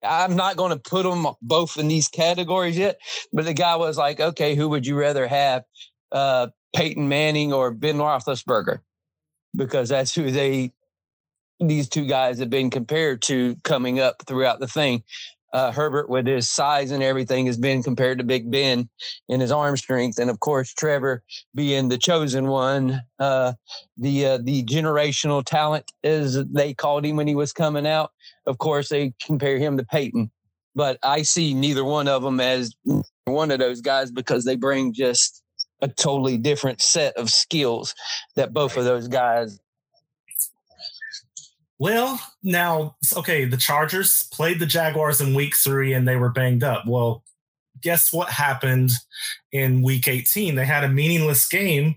I'm 0.04 0.36
not 0.36 0.56
going 0.56 0.72
to 0.72 0.80
put 0.80 1.04
them 1.04 1.28
both 1.42 1.78
in 1.78 1.88
these 1.88 2.08
categories 2.08 2.78
yet, 2.78 3.00
but 3.34 3.46
the 3.46 3.54
guy 3.54 3.76
was 3.76 3.98
like, 3.98 4.20
okay, 4.20 4.56
who 4.56 4.70
would 4.70 4.86
you 4.86 4.98
rather 4.98 5.28
have, 5.28 5.64
uh, 6.12 6.48
Peyton 6.76 7.10
Manning 7.10 7.52
or 7.52 7.72
Ben 7.72 7.98
Roethlisberger? 7.98 8.80
Because 9.56 9.90
that's 9.90 10.14
who 10.14 10.32
they, 10.32 10.72
these 11.60 11.90
two 11.90 12.06
guys 12.06 12.40
have 12.40 12.50
been 12.50 12.70
compared 12.70 13.22
to 13.24 13.56
coming 13.64 14.00
up 14.00 14.24
throughout 14.26 14.60
the 14.60 14.68
thing. 14.68 15.04
Uh, 15.52 15.72
Herbert, 15.72 16.10
with 16.10 16.28
his 16.28 16.48
size 16.50 16.92
and 16.92 17.02
everything, 17.02 17.48
has 17.48 17.58
been 17.58 17.82
compared 17.82 18.20
to 18.20 18.24
Big 18.24 18.52
Ben 18.52 18.88
in 19.28 19.40
his 19.40 19.52
arm 19.52 19.76
strength, 19.78 20.20
and 20.20 20.30
of 20.30 20.40
course 20.40 20.72
Trevor 20.72 21.24
being 21.56 21.90
the 21.90 21.98
chosen 21.98 22.48
one, 22.48 23.02
uh, 23.18 23.54
the 23.98 24.26
uh, 24.28 24.38
the 24.38 24.64
generational 24.66 25.44
talent, 25.44 25.92
as 26.04 26.46
they 26.46 26.76
called 26.76 27.04
him 27.04 27.16
when 27.16 27.28
he 27.28 27.34
was 27.34 27.52
coming 27.52 27.88
out. 27.88 28.12
Of 28.50 28.58
course, 28.58 28.90
they 28.90 29.14
compare 29.22 29.58
him 29.58 29.78
to 29.78 29.86
Peyton, 29.86 30.32
but 30.76 31.00
I 31.04 31.22
see 31.22 31.54
neither 31.54 31.86
one 31.86 32.10
of 32.10 32.24
them 32.24 32.42
as 32.42 32.76
one 33.26 33.52
of 33.52 33.60
those 33.60 33.80
guys 33.80 34.12
because 34.12 34.44
they 34.44 34.56
bring 34.58 34.92
just 34.92 35.42
a 35.82 35.88
totally 35.88 36.38
different 36.38 36.82
set 36.82 37.16
of 37.16 37.30
skills 37.30 37.96
that 38.36 38.52
both 38.52 38.76
of 38.76 38.84
those 38.84 39.08
guys 39.08 39.60
well, 41.80 42.20
now, 42.44 42.98
okay, 43.16 43.46
the 43.46 43.56
Chargers 43.56 44.28
played 44.34 44.60
the 44.60 44.66
Jaguars 44.66 45.22
in 45.22 45.34
week 45.34 45.56
three 45.56 45.94
and 45.94 46.06
they 46.06 46.18
were 46.18 46.30
banged 46.30 46.62
up. 46.62 46.86
Well, 46.86 47.24
guess 47.82 48.12
what 48.12 48.30
happened 48.30 48.92
in 49.54 49.82
week 49.82 50.10
18? 50.10 50.56
They 50.56 50.66
had 50.66 50.84
a 50.84 50.90
meaningless 50.90 51.48
game, 51.48 51.96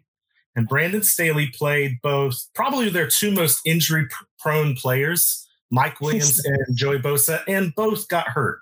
and 0.54 0.68
Brandon 0.68 1.02
Staley 1.02 1.49
played 1.49 1.99
both, 2.00 2.47
probably 2.54 2.90
their 2.90 3.09
two 3.09 3.32
most 3.32 3.61
injury 3.66 4.06
prone 4.38 4.76
players, 4.76 5.41
Mike 5.73 6.00
Williams 6.00 6.45
and 6.45 6.76
Joey 6.76 6.99
Bosa, 6.99 7.43
and 7.49 7.75
both 7.75 8.07
got 8.07 8.29
hurt. 8.29 8.61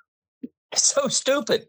So 0.74 1.08
stupid. 1.08 1.66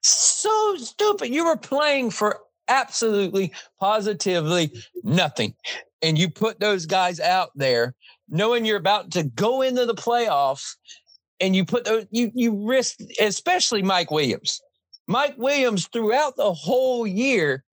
So 0.00 0.76
stupid. 0.76 1.32
You 1.32 1.44
were 1.44 1.56
playing 1.56 2.10
for 2.10 2.40
absolutely, 2.68 3.52
positively 3.78 4.72
nothing. 5.04 5.54
And 6.02 6.18
you 6.18 6.28
put 6.28 6.60
those 6.60 6.86
guys 6.86 7.20
out 7.20 7.50
there 7.54 7.94
knowing 8.28 8.64
you're 8.64 8.78
about 8.78 9.10
to 9.12 9.22
go 9.22 9.62
into 9.62 9.86
the 9.86 9.94
playoffs 9.94 10.76
and 11.40 11.54
you 11.54 11.64
put 11.64 11.84
those, 11.84 12.06
you, 12.10 12.30
you 12.34 12.66
risk, 12.66 12.98
especially 13.20 13.82
Mike 13.82 14.10
Williams. 14.10 14.60
Mike 15.06 15.34
Williams 15.36 15.88
throughout 15.88 16.36
the 16.36 16.52
whole 16.52 17.06
year 17.06 17.64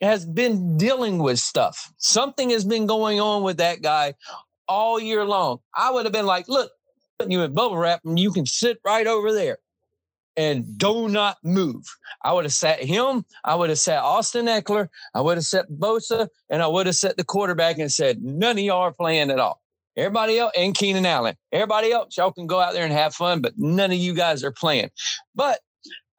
has 0.00 0.24
been 0.24 0.78
dealing 0.78 1.18
with 1.18 1.38
stuff. 1.38 1.92
Something 1.98 2.50
has 2.50 2.64
been 2.64 2.86
going 2.86 3.20
on 3.20 3.42
with 3.42 3.58
that 3.58 3.82
guy 3.82 4.14
all 4.70 5.00
year 5.00 5.24
long. 5.24 5.58
I 5.74 5.90
would 5.90 6.06
have 6.06 6.12
been 6.12 6.26
like, 6.26 6.48
look, 6.48 6.70
you 7.26 7.42
in 7.42 7.52
bubble 7.52 7.76
wrap 7.76 8.00
and 8.04 8.18
you 8.18 8.30
can 8.30 8.46
sit 8.46 8.78
right 8.84 9.06
over 9.06 9.32
there 9.32 9.58
and 10.36 10.78
do 10.78 11.08
not 11.08 11.38
move. 11.42 11.84
I 12.22 12.32
would 12.32 12.44
have 12.44 12.52
sat 12.52 12.82
him. 12.82 13.24
I 13.44 13.56
would 13.56 13.68
have 13.68 13.80
sat 13.80 14.02
Austin 14.02 14.46
Ekeler. 14.46 14.88
I 15.12 15.20
would 15.20 15.36
have 15.36 15.44
sat 15.44 15.68
Bosa, 15.68 16.28
and 16.48 16.62
I 16.62 16.68
would 16.68 16.86
have 16.86 16.94
set 16.94 17.16
the 17.16 17.24
quarterback 17.24 17.78
and 17.78 17.90
said, 17.92 18.22
none 18.22 18.52
of 18.52 18.64
y'all 18.64 18.82
are 18.82 18.92
playing 18.92 19.30
at 19.30 19.40
all. 19.40 19.60
Everybody 19.96 20.38
else 20.38 20.52
and 20.56 20.74
Keenan 20.74 21.04
Allen. 21.04 21.34
Everybody 21.52 21.90
else, 21.92 22.16
y'all 22.16 22.30
can 22.30 22.46
go 22.46 22.60
out 22.60 22.72
there 22.72 22.84
and 22.84 22.92
have 22.92 23.12
fun, 23.12 23.42
but 23.42 23.54
none 23.58 23.90
of 23.90 23.98
you 23.98 24.14
guys 24.14 24.44
are 24.44 24.52
playing. 24.52 24.90
But 25.34 25.58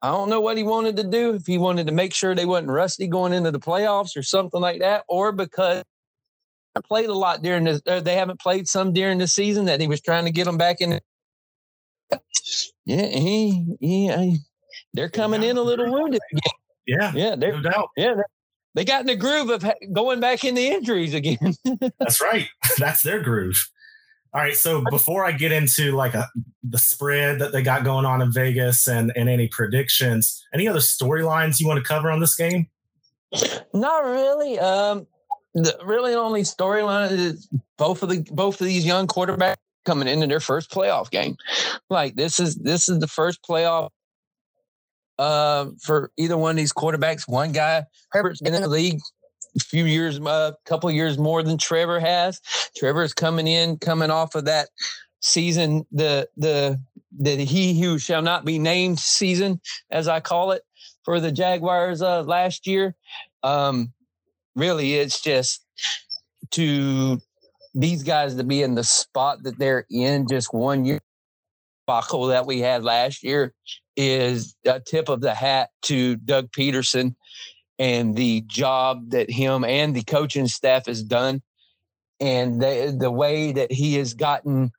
I 0.02 0.08
don't 0.08 0.28
know 0.28 0.40
what 0.40 0.58
he 0.58 0.62
wanted 0.62 0.96
to 0.98 1.04
do. 1.04 1.34
If 1.34 1.46
he 1.46 1.58
wanted 1.58 1.86
to 1.86 1.92
make 1.92 2.12
sure 2.12 2.34
they 2.34 2.44
wasn't 2.44 2.70
rusty 2.70 3.06
going 3.06 3.32
into 3.32 3.50
the 3.50 3.58
playoffs 3.58 4.16
or 4.16 4.22
something 4.22 4.60
like 4.60 4.80
that, 4.80 5.04
or 5.08 5.32
because 5.32 5.82
played 6.80 7.08
a 7.08 7.14
lot 7.14 7.42
during 7.42 7.64
this, 7.64 7.80
uh, 7.86 8.00
they 8.00 8.14
haven't 8.14 8.40
played 8.40 8.66
some 8.68 8.92
during 8.92 9.18
the 9.18 9.28
season 9.28 9.66
that 9.66 9.80
he 9.80 9.86
was 9.86 10.00
trying 10.00 10.24
to 10.24 10.30
get 10.30 10.44
them 10.44 10.56
back 10.56 10.80
in. 10.80 11.00
Yeah, 12.84 13.06
he, 13.06 13.76
he, 13.80 14.10
uh, 14.10 14.32
they're 14.92 15.08
coming 15.08 15.44
in 15.44 15.56
a 15.56 15.62
little 15.62 15.90
wounded 15.90 16.20
again. 16.32 16.42
Yeah, 16.86 17.12
yeah, 17.14 17.34
no 17.36 17.62
doubt. 17.62 17.90
Yeah, 17.96 18.16
they 18.74 18.84
got 18.84 19.02
in 19.02 19.06
the 19.06 19.16
groove 19.16 19.50
of 19.50 19.64
going 19.92 20.20
back 20.20 20.44
into 20.44 20.60
injuries 20.60 21.14
again. 21.14 21.54
That's 21.98 22.20
right. 22.20 22.48
That's 22.78 23.02
their 23.02 23.20
groove. 23.20 23.56
All 24.34 24.40
right. 24.40 24.56
So 24.56 24.82
before 24.90 25.24
I 25.24 25.32
get 25.32 25.52
into 25.52 25.92
like 25.92 26.14
a, 26.14 26.28
the 26.62 26.78
spread 26.78 27.38
that 27.40 27.52
they 27.52 27.62
got 27.62 27.84
going 27.84 28.06
on 28.06 28.22
in 28.22 28.32
Vegas 28.32 28.86
and, 28.88 29.12
and 29.14 29.28
any 29.28 29.46
predictions, 29.48 30.42
any 30.54 30.66
other 30.66 30.78
storylines 30.78 31.60
you 31.60 31.68
want 31.68 31.78
to 31.78 31.84
cover 31.84 32.10
on 32.10 32.20
this 32.20 32.34
game? 32.34 32.68
Not 33.74 34.04
really. 34.04 34.58
Um, 34.58 35.06
the 35.54 35.76
really 35.84 36.14
only 36.14 36.42
storyline 36.42 37.10
is 37.12 37.48
both 37.76 38.02
of 38.02 38.08
the 38.08 38.26
both 38.30 38.60
of 38.60 38.66
these 38.66 38.86
young 38.86 39.06
quarterbacks 39.06 39.56
coming 39.84 40.08
into 40.08 40.26
their 40.26 40.40
first 40.40 40.70
playoff 40.70 41.10
game. 41.10 41.36
Like 41.90 42.14
this 42.14 42.40
is 42.40 42.56
this 42.56 42.88
is 42.88 42.98
the 43.00 43.08
first 43.08 43.40
playoff 43.42 43.90
uh, 45.18 45.66
for 45.80 46.10
either 46.16 46.36
one 46.36 46.50
of 46.52 46.56
these 46.56 46.72
quarterbacks. 46.72 47.28
One 47.28 47.52
guy, 47.52 47.84
Herbert's 48.10 48.40
been 48.40 48.54
in 48.54 48.62
the 48.62 48.68
league 48.68 49.00
a 49.56 49.60
few 49.60 49.84
years, 49.84 50.18
a 50.18 50.24
uh, 50.24 50.52
couple 50.64 50.90
years 50.90 51.18
more 51.18 51.42
than 51.42 51.58
Trevor 51.58 52.00
has. 52.00 52.40
Trevor's 52.76 53.12
coming 53.12 53.46
in, 53.46 53.78
coming 53.78 54.10
off 54.10 54.34
of 54.34 54.46
that 54.46 54.68
season, 55.20 55.86
the 55.92 56.28
the 56.36 56.80
the 57.18 57.36
he 57.44 57.80
who 57.80 57.98
shall 57.98 58.22
not 58.22 58.44
be 58.44 58.58
named 58.58 58.98
season, 58.98 59.60
as 59.90 60.08
I 60.08 60.20
call 60.20 60.52
it, 60.52 60.62
for 61.04 61.20
the 61.20 61.32
Jaguars 61.32 62.00
uh, 62.00 62.22
last 62.22 62.66
year. 62.66 62.94
Um, 63.42 63.92
really, 64.54 64.94
it's 64.94 65.20
just 65.20 65.64
to 66.52 67.20
these 67.74 68.02
guys 68.02 68.34
to 68.34 68.44
be 68.44 68.62
in 68.62 68.74
the 68.74 68.84
spot 68.84 69.42
that 69.44 69.58
they're 69.58 69.86
in 69.90 70.26
just 70.28 70.52
one 70.52 70.84
year 70.84 71.00
debacle 71.86 72.26
that 72.26 72.46
we 72.46 72.60
had 72.60 72.84
last 72.84 73.22
year 73.22 73.52
is 73.96 74.54
a 74.66 74.80
tip 74.80 75.08
of 75.08 75.20
the 75.20 75.34
hat 75.34 75.70
to 75.82 76.16
Doug 76.16 76.50
Pederson 76.52 77.14
and 77.78 78.14
the 78.14 78.42
job 78.46 79.10
that 79.10 79.30
him 79.30 79.64
and 79.64 79.94
the 79.94 80.02
coaching 80.04 80.46
staff 80.46 80.86
has 80.86 81.02
done 81.02 81.42
and 82.20 82.60
the 82.60 82.94
the 82.98 83.10
way 83.10 83.52
that 83.52 83.72
he 83.72 83.94
has 83.94 84.14
gotten 84.14 84.70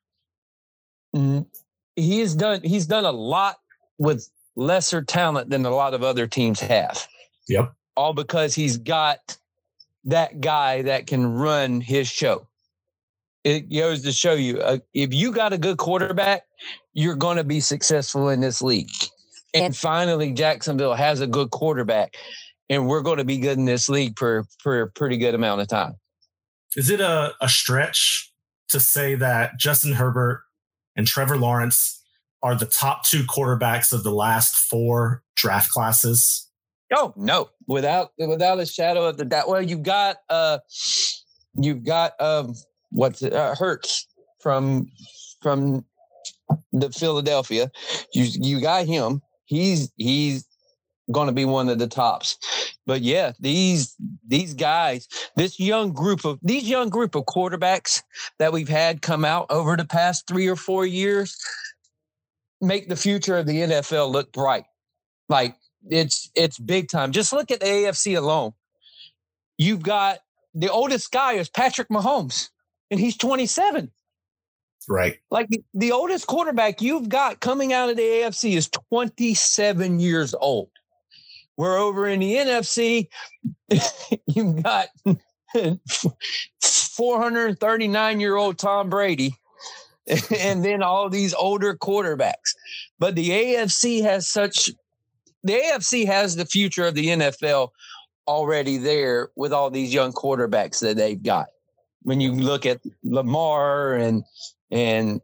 he 1.95 2.19
has 2.19 2.35
done 2.35 2.61
he's 2.63 2.87
done 2.87 3.05
a 3.05 3.11
lot 3.11 3.57
with 3.97 4.27
lesser 4.55 5.01
talent 5.01 5.49
than 5.49 5.65
a 5.65 5.69
lot 5.69 5.93
of 5.93 6.03
other 6.03 6.27
teams 6.27 6.59
have. 6.59 7.07
Yep. 7.47 7.73
All 7.95 8.13
because 8.13 8.55
he's 8.55 8.77
got 8.77 9.37
that 10.05 10.41
guy 10.41 10.83
that 10.83 11.07
can 11.07 11.25
run 11.25 11.81
his 11.81 12.07
show. 12.07 12.47
It 13.43 13.73
goes 13.73 14.03
to 14.03 14.11
show 14.11 14.33
you 14.33 14.59
uh, 14.59 14.79
if 14.93 15.13
you 15.13 15.31
got 15.31 15.53
a 15.53 15.57
good 15.57 15.77
quarterback, 15.77 16.43
you're 16.93 17.15
going 17.15 17.37
to 17.37 17.43
be 17.43 17.59
successful 17.59 18.29
in 18.29 18.39
this 18.39 18.61
league. 18.61 18.89
And 19.53 19.75
finally, 19.75 20.31
Jacksonville 20.31 20.95
has 20.95 21.19
a 21.19 21.27
good 21.27 21.51
quarterback, 21.51 22.15
and 22.69 22.87
we're 22.87 23.01
going 23.01 23.17
to 23.17 23.25
be 23.25 23.37
good 23.37 23.57
in 23.57 23.65
this 23.65 23.89
league 23.89 24.17
for 24.17 24.45
for 24.59 24.81
a 24.81 24.87
pretty 24.87 25.17
good 25.17 25.35
amount 25.35 25.61
of 25.61 25.67
time. 25.67 25.93
Is 26.75 26.89
it 26.89 27.01
a, 27.01 27.33
a 27.39 27.49
stretch 27.49 28.31
to 28.69 28.79
say 28.79 29.15
that 29.15 29.59
Justin 29.59 29.93
Herbert 29.93 30.43
and 30.95 31.05
Trevor 31.05 31.37
Lawrence 31.37 32.01
are 32.41 32.55
the 32.55 32.65
top 32.65 33.05
two 33.05 33.23
quarterbacks 33.23 33.93
of 33.93 34.03
the 34.03 34.11
last 34.11 34.55
four 34.55 35.21
draft 35.35 35.69
classes? 35.69 36.49
Oh 36.93 37.13
no, 37.15 37.49
without 37.67 38.11
without 38.17 38.59
a 38.59 38.65
shadow 38.65 39.05
of 39.05 39.17
the 39.17 39.25
doubt. 39.25 39.47
Well, 39.47 39.61
you 39.61 39.77
got 39.77 40.17
uh, 40.29 40.59
you've 41.59 41.83
got 41.83 42.19
um, 42.21 42.55
what's 42.91 43.21
it, 43.21 43.33
uh, 43.33 43.55
Hurts 43.55 44.07
from 44.39 44.87
from 45.41 45.85
the 46.71 46.89
Philadelphia. 46.91 47.71
You 48.13 48.25
you 48.25 48.61
got 48.61 48.85
him. 48.85 49.21
He's 49.45 49.91
he's 49.97 50.45
going 51.11 51.27
to 51.27 51.33
be 51.33 51.45
one 51.45 51.69
of 51.69 51.79
the 51.79 51.87
tops. 51.87 52.37
But 52.85 53.01
yeah, 53.01 53.31
these 53.39 53.95
these 54.27 54.53
guys, 54.53 55.07
this 55.35 55.59
young 55.59 55.93
group 55.93 56.25
of 56.25 56.39
these 56.41 56.67
young 56.67 56.89
group 56.89 57.15
of 57.15 57.25
quarterbacks 57.25 58.01
that 58.39 58.53
we've 58.53 58.69
had 58.69 59.01
come 59.01 59.25
out 59.25 59.47
over 59.49 59.75
the 59.75 59.85
past 59.85 60.27
3 60.27 60.47
or 60.47 60.55
4 60.55 60.85
years 60.85 61.37
make 62.61 62.87
the 62.87 62.95
future 62.95 63.37
of 63.37 63.45
the 63.45 63.57
NFL 63.57 64.11
look 64.11 64.31
bright. 64.31 64.65
Like 65.29 65.55
it's 65.89 66.29
it's 66.35 66.57
big 66.57 66.89
time. 66.89 67.11
Just 67.11 67.33
look 67.33 67.51
at 67.51 67.59
the 67.59 67.65
AFC 67.65 68.17
alone. 68.17 68.53
You've 69.57 69.83
got 69.83 70.19
the 70.53 70.69
oldest 70.69 71.11
guy 71.11 71.33
is 71.33 71.49
Patrick 71.49 71.89
Mahomes 71.89 72.49
and 72.91 72.99
he's 72.99 73.17
27. 73.17 73.91
Right. 74.87 75.17
Like 75.31 75.49
the, 75.49 75.63
the 75.73 75.91
oldest 75.91 76.27
quarterback 76.27 76.81
you've 76.81 77.09
got 77.09 77.39
coming 77.39 77.73
out 77.73 77.89
of 77.89 77.97
the 77.97 78.03
AFC 78.03 78.55
is 78.55 78.69
27 78.69 79.99
years 79.99 80.33
old. 80.33 80.69
We're 81.55 81.77
over 81.77 82.07
in 82.07 82.19
the 82.19 82.35
NFC. 82.35 83.07
you've 84.27 84.61
got 84.63 84.87
439 86.61 88.19
year 88.19 88.35
old 88.35 88.57
Tom 88.57 88.89
Brady 88.89 89.35
and 90.39 90.63
then 90.65 90.83
all 90.83 91.09
these 91.09 91.33
older 91.33 91.75
quarterbacks. 91.75 92.55
But 92.99 93.15
the 93.15 93.29
AFC 93.29 94.01
has 94.03 94.27
such 94.27 94.69
the 95.43 95.53
AFC 95.53 96.05
has 96.05 96.35
the 96.35 96.45
future 96.45 96.85
of 96.85 96.95
the 96.95 97.07
NFL 97.07 97.69
already 98.27 98.77
there 98.77 99.29
with 99.35 99.51
all 99.51 99.69
these 99.69 99.93
young 99.93 100.13
quarterbacks 100.13 100.79
that 100.79 100.97
they've 100.97 101.21
got. 101.21 101.47
When 102.03 102.21
you 102.21 102.33
look 102.33 102.65
at 102.65 102.81
Lamar 103.03 103.93
and 103.95 104.23
and 104.71 105.21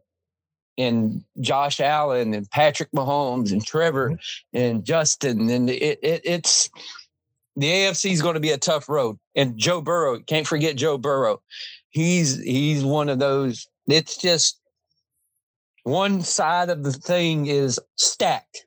and 0.78 1.24
Josh 1.40 1.80
Allen 1.80 2.32
and 2.32 2.50
Patrick 2.50 2.90
Mahomes 2.92 3.52
and 3.52 3.64
Trevor 3.64 4.10
mm-hmm. 4.10 4.58
and 4.58 4.84
Justin 4.84 5.50
and 5.50 5.68
it, 5.68 5.98
it 6.02 6.20
it's 6.24 6.70
the 7.56 7.66
AFC 7.66 8.12
is 8.12 8.22
going 8.22 8.34
to 8.34 8.40
be 8.40 8.52
a 8.52 8.58
tough 8.58 8.88
road. 8.88 9.18
And 9.34 9.58
Joe 9.58 9.80
Burrow, 9.82 10.20
can't 10.20 10.46
forget 10.46 10.76
Joe 10.76 10.96
Burrow. 10.96 11.42
He's 11.90 12.38
he's 12.42 12.84
one 12.84 13.08
of 13.08 13.18
those. 13.18 13.68
It's 13.88 14.16
just 14.16 14.60
one 15.82 16.22
side 16.22 16.70
of 16.70 16.84
the 16.84 16.92
thing 16.92 17.46
is 17.46 17.80
stacked 17.96 18.66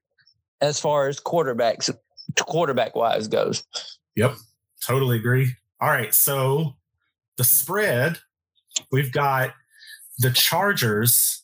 as 0.63 0.79
far 0.79 1.07
as 1.07 1.19
quarterbacks 1.19 1.93
quarterback 2.39 2.95
wise 2.95 3.27
goes. 3.27 3.63
Yep, 4.15 4.35
totally 4.81 5.17
agree. 5.17 5.53
All 5.81 5.89
right, 5.89 6.13
so 6.13 6.75
the 7.37 7.43
spread 7.43 8.17
we've 8.91 9.11
got 9.11 9.53
the 10.19 10.31
Chargers 10.31 11.43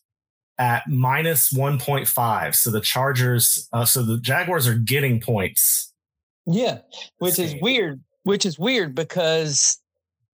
at 0.57 0.83
minus 0.87 1.53
1.5. 1.53 2.55
So 2.55 2.71
the 2.71 2.81
Chargers, 2.81 3.67
uh, 3.73 3.85
so 3.85 4.03
the 4.03 4.19
Jaguars 4.19 4.67
are 4.67 4.75
getting 4.75 5.19
points. 5.21 5.93
Yeah, 6.45 6.79
which 7.19 7.37
is 7.37 7.55
weird, 7.61 8.01
which 8.23 8.45
is 8.45 8.57
weird 8.57 8.95
because 8.95 9.79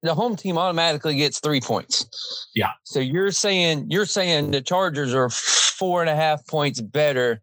the 0.04 0.14
home 0.14 0.36
team 0.36 0.58
automatically 0.58 1.16
gets 1.16 1.40
three 1.40 1.60
points. 1.60 2.48
Yeah. 2.56 2.72
So 2.84 3.00
you're 3.00 3.32
saying 3.32 3.88
you're 3.90 4.06
saying 4.06 4.52
the 4.52 4.62
Chargers 4.62 5.14
are 5.14 5.30
four 5.30 6.02
and 6.02 6.10
a 6.10 6.16
half 6.16 6.46
points 6.48 6.80
better 6.80 7.42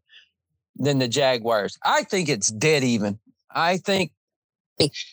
than 0.76 0.99
the 0.99 1.09
Jaguars. 1.09 1.79
I 1.85 2.05
think 2.05 2.29
it's 2.29 2.50
dead 2.50 2.85
even. 2.85 3.19
I 3.50 3.79
think 3.79 4.12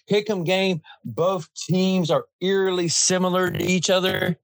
pick'em 0.10 0.46
game. 0.46 0.82
Both 1.06 1.50
teams 1.56 2.10
are 2.10 2.26
eerily 2.42 2.88
similar 2.88 3.52
to 3.52 3.64
each 3.64 3.90
other 3.90 4.38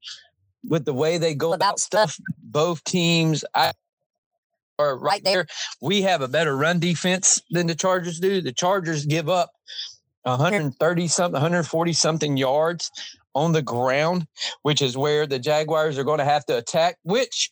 with 0.67 0.85
the 0.85 0.93
way 0.93 1.17
they 1.17 1.33
go 1.33 1.53
about 1.53 1.79
stuff. 1.79 2.17
Both 2.43 2.83
teams 2.83 3.45
I, 3.53 3.73
are 4.79 4.97
right 4.97 5.23
there. 5.23 5.47
We 5.81 6.01
have 6.03 6.21
a 6.21 6.27
better 6.27 6.55
run 6.55 6.79
defense 6.79 7.41
than 7.49 7.67
the 7.67 7.75
Chargers 7.75 8.19
do. 8.19 8.41
The 8.41 8.51
Chargers 8.51 9.05
give 9.05 9.29
up 9.29 9.51
130 10.23 11.07
something, 11.07 11.33
140 11.33 11.93
something 11.93 12.37
yards 12.37 12.91
on 13.33 13.51
the 13.51 13.61
ground, 13.61 14.27
which 14.63 14.81
is 14.81 14.97
where 14.97 15.27
the 15.27 15.39
Jaguars 15.39 15.97
are 15.97 16.03
going 16.03 16.19
to 16.19 16.25
have 16.25 16.45
to 16.45 16.57
attack, 16.57 16.97
which 17.03 17.51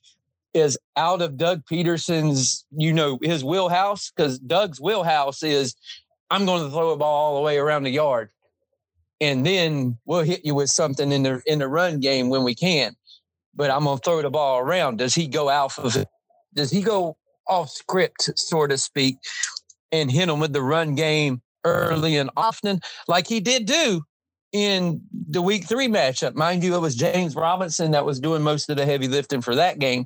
is 0.54 0.78
out 0.96 1.22
of 1.22 1.38
Doug 1.38 1.66
Pederson's, 1.66 2.66
you 2.72 2.94
know, 2.94 3.18
his 3.22 3.44
wheelhouse, 3.44 4.12
because 4.16 4.40
Doug's 4.40 4.80
wheelhouse 4.80 5.42
is 5.44 5.76
I'm 6.30 6.46
going 6.46 6.64
to 6.64 6.70
throw 6.70 6.92
a 6.92 6.98
ball 6.98 7.26
all 7.26 7.36
the 7.36 7.42
way 7.42 7.58
around 7.58 7.84
the 7.84 7.92
yard. 7.92 8.30
And 9.22 9.46
then 9.46 9.98
we'll 10.06 10.24
hit 10.24 10.44
you 10.44 10.56
with 10.56 10.70
something 10.70 11.12
in 11.12 11.24
the 11.24 11.42
in 11.46 11.60
the 11.60 11.68
run 11.68 12.00
game 12.00 12.30
when 12.30 12.44
we 12.44 12.56
can. 12.56 12.94
But 13.56 13.70
I'm 13.70 13.86
gonna 13.86 14.00
throw 14.00 14.22
the 14.22 14.30
ball 14.30 14.60
around. 14.60 14.98
Does 14.98 15.16
he 15.16 15.28
go 15.28 15.50
off 15.50 15.78
of 15.78 15.96
it? 15.96 16.08
Does 16.54 16.72
he 16.72 16.82
go 16.82 17.16
off 17.48 17.70
script, 17.70 18.32
so 18.38 18.68
to 18.68 18.78
speak, 18.78 19.16
and 19.92 20.12
hit 20.12 20.28
him 20.28 20.40
with 20.40 20.52
the 20.52 20.62
run 20.62 20.96
game 20.96 21.42
early 21.64 22.18
and 22.18 22.32
often, 22.36 22.82
like 23.08 23.28
he 23.28 23.40
did 23.40 23.66
do 23.66 24.02
in 24.52 25.02
the 25.30 25.42
week 25.42 25.70
three 25.70 25.88
matchup? 25.88 26.34
Mind 26.34 26.64
you, 26.64 26.76
it 26.76 26.82
was 26.82 26.96
James 26.96 27.36
Robinson 27.36 27.92
that 27.92 28.06
was 28.06 28.20
doing 28.20 28.42
most 28.42 28.70
of 28.70 28.76
the 28.76 28.86
heavy 28.86 29.08
lifting 29.08 29.42
for 29.42 29.56
that 29.56 29.80
game 29.80 30.06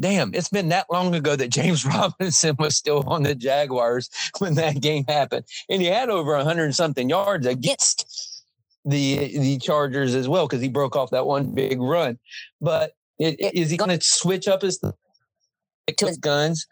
damn, 0.00 0.34
it's 0.34 0.48
been 0.48 0.68
that 0.70 0.86
long 0.90 1.14
ago 1.14 1.36
that 1.36 1.48
James 1.48 1.84
Robinson 1.86 2.56
was 2.58 2.76
still 2.76 3.04
on 3.06 3.22
the 3.22 3.34
Jaguars 3.34 4.10
when 4.38 4.54
that 4.54 4.80
game 4.80 5.04
happened. 5.08 5.44
And 5.68 5.80
he 5.82 5.88
had 5.88 6.08
over 6.08 6.36
100 6.36 6.74
something 6.74 7.08
yards 7.08 7.46
against 7.46 8.44
the 8.84 9.36
the 9.38 9.58
Chargers 9.58 10.14
as 10.14 10.28
well 10.28 10.46
because 10.46 10.62
he 10.62 10.68
broke 10.68 10.94
off 10.94 11.10
that 11.10 11.26
one 11.26 11.54
big 11.54 11.80
run. 11.80 12.18
But 12.60 12.92
it, 13.18 13.40
it, 13.40 13.54
is 13.54 13.70
he 13.70 13.76
going 13.76 13.98
to 13.98 14.04
switch 14.04 14.46
up 14.46 14.62
his 14.62 14.78
to 14.78 16.06
his 16.06 16.18
guns? 16.18 16.66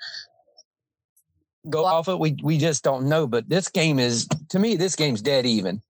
Go 1.68 1.84
off 1.84 2.08
it. 2.08 2.18
We 2.18 2.36
we 2.42 2.58
just 2.58 2.84
don't 2.84 3.08
know. 3.08 3.26
But 3.26 3.48
this 3.48 3.68
game 3.68 3.98
is 3.98 4.28
to 4.50 4.58
me, 4.58 4.76
this 4.76 4.94
game's 4.94 5.22
dead 5.22 5.44
even. 5.44 5.82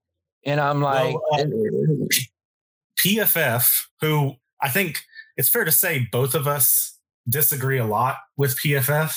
And 0.45 0.59
I'm 0.59 0.81
like, 0.81 1.15
well, 1.31 1.41
uh, 1.41 1.45
PFF, 2.99 3.67
who 4.01 4.33
I 4.61 4.69
think 4.69 5.01
it's 5.37 5.49
fair 5.49 5.65
to 5.65 5.71
say 5.71 6.07
both 6.11 6.33
of 6.33 6.47
us 6.47 6.94
disagree 7.27 7.79
a 7.79 7.85
lot 7.85 8.17
with 8.37 8.57
PFF. 8.57 9.15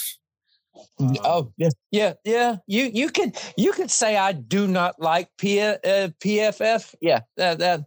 Um, 1.00 1.16
oh 1.24 1.52
yeah, 1.56 1.68
yeah, 1.90 2.12
yeah. 2.24 2.56
You 2.66 2.90
you 2.92 3.10
could 3.10 3.36
you 3.56 3.72
could 3.72 3.90
say 3.90 4.16
I 4.16 4.32
do 4.32 4.66
not 4.66 5.00
like 5.00 5.28
P, 5.38 5.60
uh, 5.60 5.76
PFF. 5.84 6.94
Yeah, 7.00 7.20
that 7.36 7.58
that. 7.58 7.84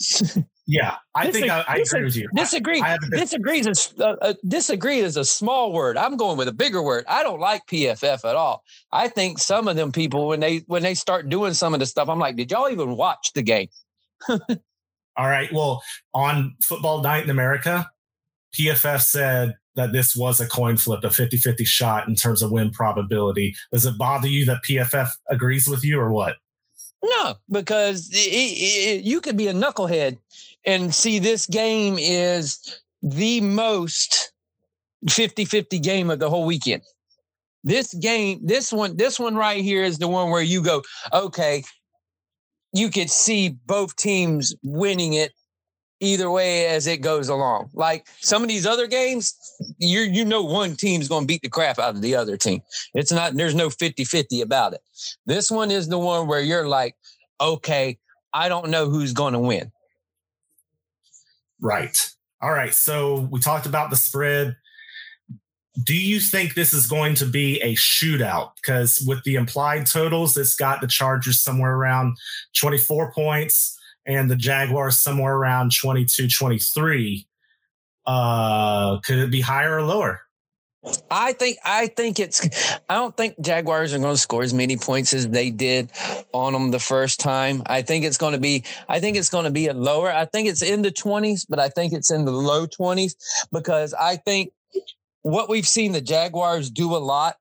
yeah, 0.66 0.96
I 1.14 1.30
think 1.30 1.50
I, 1.50 1.64
I 1.66 1.76
agree 1.76 2.04
with 2.04 2.16
you. 2.16 2.28
Disagree. 2.34 2.80
I, 2.80 2.94
I 2.94 2.98
disagree 3.10 3.60
is 3.60 3.92
a, 3.98 4.04
uh, 4.04 4.16
uh, 4.22 4.34
disagree 4.46 5.00
is 5.00 5.16
a 5.16 5.24
small 5.24 5.72
word. 5.72 5.96
I'm 5.96 6.16
going 6.16 6.38
with 6.38 6.48
a 6.48 6.52
bigger 6.52 6.82
word. 6.82 7.04
I 7.08 7.22
don't 7.22 7.40
like 7.40 7.66
PFF 7.66 8.28
at 8.28 8.36
all. 8.36 8.64
I 8.92 9.08
think 9.08 9.38
some 9.38 9.68
of 9.68 9.76
them 9.76 9.92
people 9.92 10.28
when 10.28 10.40
they 10.40 10.58
when 10.66 10.82
they 10.82 10.94
start 10.94 11.28
doing 11.28 11.54
some 11.54 11.74
of 11.74 11.80
the 11.80 11.86
stuff, 11.86 12.08
I'm 12.08 12.18
like, 12.18 12.36
did 12.36 12.50
y'all 12.50 12.70
even 12.70 12.96
watch 12.96 13.32
the 13.34 13.42
game? 13.42 13.68
all 14.28 14.38
right. 15.18 15.52
Well, 15.52 15.82
on 16.14 16.56
Football 16.62 17.02
Night 17.02 17.24
in 17.24 17.30
America, 17.30 17.88
PFF 18.58 19.00
said 19.02 19.54
that 19.76 19.92
this 19.92 20.16
was 20.16 20.40
a 20.40 20.46
coin 20.46 20.76
flip, 20.76 21.04
a 21.04 21.10
50 21.10 21.36
50 21.36 21.64
shot 21.64 22.08
in 22.08 22.14
terms 22.14 22.42
of 22.42 22.50
win 22.50 22.70
probability. 22.70 23.54
Does 23.72 23.86
it 23.86 23.98
bother 23.98 24.28
you 24.28 24.44
that 24.46 24.62
PFF 24.68 25.10
agrees 25.28 25.66
with 25.68 25.84
you 25.84 25.98
or 26.00 26.12
what? 26.12 26.36
No, 27.02 27.36
because 27.50 28.10
it, 28.12 28.16
it, 28.16 29.04
you 29.04 29.20
could 29.20 29.36
be 29.36 29.48
a 29.48 29.54
knucklehead 29.54 30.18
and 30.66 30.94
see 30.94 31.18
this 31.18 31.46
game 31.46 31.96
is 31.98 32.80
the 33.02 33.40
most 33.40 34.32
50 35.08 35.44
50 35.46 35.78
game 35.78 36.10
of 36.10 36.18
the 36.18 36.28
whole 36.28 36.44
weekend. 36.44 36.82
This 37.64 37.94
game, 37.94 38.40
this 38.42 38.72
one, 38.72 38.96
this 38.96 39.18
one 39.18 39.34
right 39.34 39.62
here 39.62 39.82
is 39.82 39.98
the 39.98 40.08
one 40.08 40.30
where 40.30 40.42
you 40.42 40.62
go, 40.62 40.82
okay, 41.12 41.62
you 42.72 42.90
could 42.90 43.10
see 43.10 43.56
both 43.66 43.96
teams 43.96 44.54
winning 44.62 45.14
it 45.14 45.32
either 46.00 46.30
way 46.30 46.66
as 46.66 46.86
it 46.86 47.02
goes 47.02 47.28
along. 47.28 47.70
Like 47.74 48.06
some 48.20 48.42
of 48.42 48.48
these 48.48 48.66
other 48.66 48.86
games, 48.86 49.36
you 49.78 50.00
you 50.00 50.24
know 50.24 50.42
one 50.42 50.74
team's 50.74 51.08
going 51.08 51.24
to 51.24 51.26
beat 51.26 51.42
the 51.42 51.48
crap 51.48 51.78
out 51.78 51.94
of 51.94 52.02
the 52.02 52.16
other 52.16 52.36
team. 52.36 52.62
It's 52.94 53.12
not 53.12 53.34
there's 53.34 53.54
no 53.54 53.68
50-50 53.68 54.42
about 54.42 54.72
it. 54.72 54.80
This 55.26 55.50
one 55.50 55.70
is 55.70 55.88
the 55.88 55.98
one 55.98 56.26
where 56.26 56.40
you're 56.40 56.68
like, 56.68 56.96
okay, 57.40 57.98
I 58.32 58.48
don't 58.48 58.70
know 58.70 58.88
who's 58.88 59.12
going 59.12 59.34
to 59.34 59.38
win. 59.38 59.70
Right. 61.60 61.96
All 62.42 62.52
right. 62.52 62.72
So 62.72 63.28
we 63.30 63.40
talked 63.40 63.66
about 63.66 63.90
the 63.90 63.96
spread. 63.96 64.56
Do 65.84 65.94
you 65.94 66.20
think 66.20 66.54
this 66.54 66.72
is 66.72 66.86
going 66.86 67.14
to 67.16 67.26
be 67.26 67.60
a 67.60 67.74
shootout? 67.74 68.52
Because 68.56 69.02
with 69.06 69.22
the 69.24 69.34
implied 69.34 69.86
totals, 69.86 70.36
it's 70.36 70.54
got 70.54 70.80
the 70.80 70.86
Chargers 70.86 71.40
somewhere 71.40 71.74
around 71.74 72.16
24 72.58 73.12
points 73.12 73.78
and 74.06 74.30
the 74.30 74.36
Jaguars 74.36 74.98
somewhere 74.98 75.34
around 75.34 75.72
22, 75.72 76.28
23. 76.28 77.26
Uh, 78.06 78.98
could 79.00 79.18
it 79.18 79.30
be 79.30 79.40
higher 79.40 79.78
or 79.78 79.82
lower? 79.82 80.22
I 81.10 81.34
think 81.34 81.58
I 81.62 81.88
think 81.88 82.18
it's 82.18 82.48
I 82.88 82.94
don't 82.94 83.14
think 83.14 83.38
Jaguars 83.40 83.92
are 83.92 83.98
going 83.98 84.14
to 84.14 84.20
score 84.20 84.42
as 84.42 84.54
many 84.54 84.78
points 84.78 85.12
as 85.12 85.28
they 85.28 85.50
did 85.50 85.90
on 86.32 86.54
them 86.54 86.70
the 86.70 86.78
first 86.78 87.20
time. 87.20 87.62
I 87.66 87.82
think 87.82 88.06
it's 88.06 88.16
going 88.16 88.32
to 88.32 88.40
be 88.40 88.64
I 88.88 88.98
think 88.98 89.18
it's 89.18 89.28
going 89.28 89.44
to 89.44 89.50
be 89.50 89.66
a 89.66 89.74
lower. 89.74 90.10
I 90.10 90.24
think 90.24 90.48
it's 90.48 90.62
in 90.62 90.80
the 90.80 90.90
20s, 90.90 91.44
but 91.46 91.58
I 91.58 91.68
think 91.68 91.92
it's 91.92 92.10
in 92.10 92.24
the 92.24 92.32
low 92.32 92.66
20s 92.66 93.14
because 93.52 93.92
I 93.92 94.16
think 94.16 94.52
what 95.20 95.50
we've 95.50 95.68
seen 95.68 95.92
the 95.92 96.00
Jaguars 96.00 96.70
do 96.70 96.96
a 96.96 96.98
lot 96.98 97.36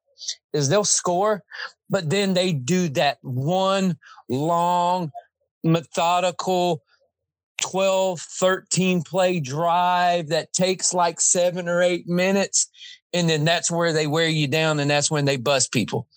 is 0.51 0.67
they'll 0.67 0.83
score, 0.83 1.41
but 1.89 2.09
then 2.09 2.33
they 2.33 2.51
do 2.51 2.89
that 2.89 3.19
one 3.21 3.97
long 4.27 5.13
methodical 5.63 6.81
12, 7.61 8.19
13 8.19 9.03
play 9.03 9.39
drive 9.39 10.29
that 10.29 10.53
takes 10.53 10.93
like 10.93 11.19
seven 11.19 11.67
or 11.67 11.81
eight 11.81 12.07
minutes. 12.07 12.69
And 13.13 13.29
then 13.29 13.43
that's 13.43 13.71
where 13.71 13.91
they 13.93 14.07
wear 14.07 14.27
you 14.27 14.47
down 14.47 14.79
and 14.79 14.89
that's 14.89 15.11
when 15.11 15.25
they 15.25 15.37
bust 15.37 15.71
people. 15.71 16.07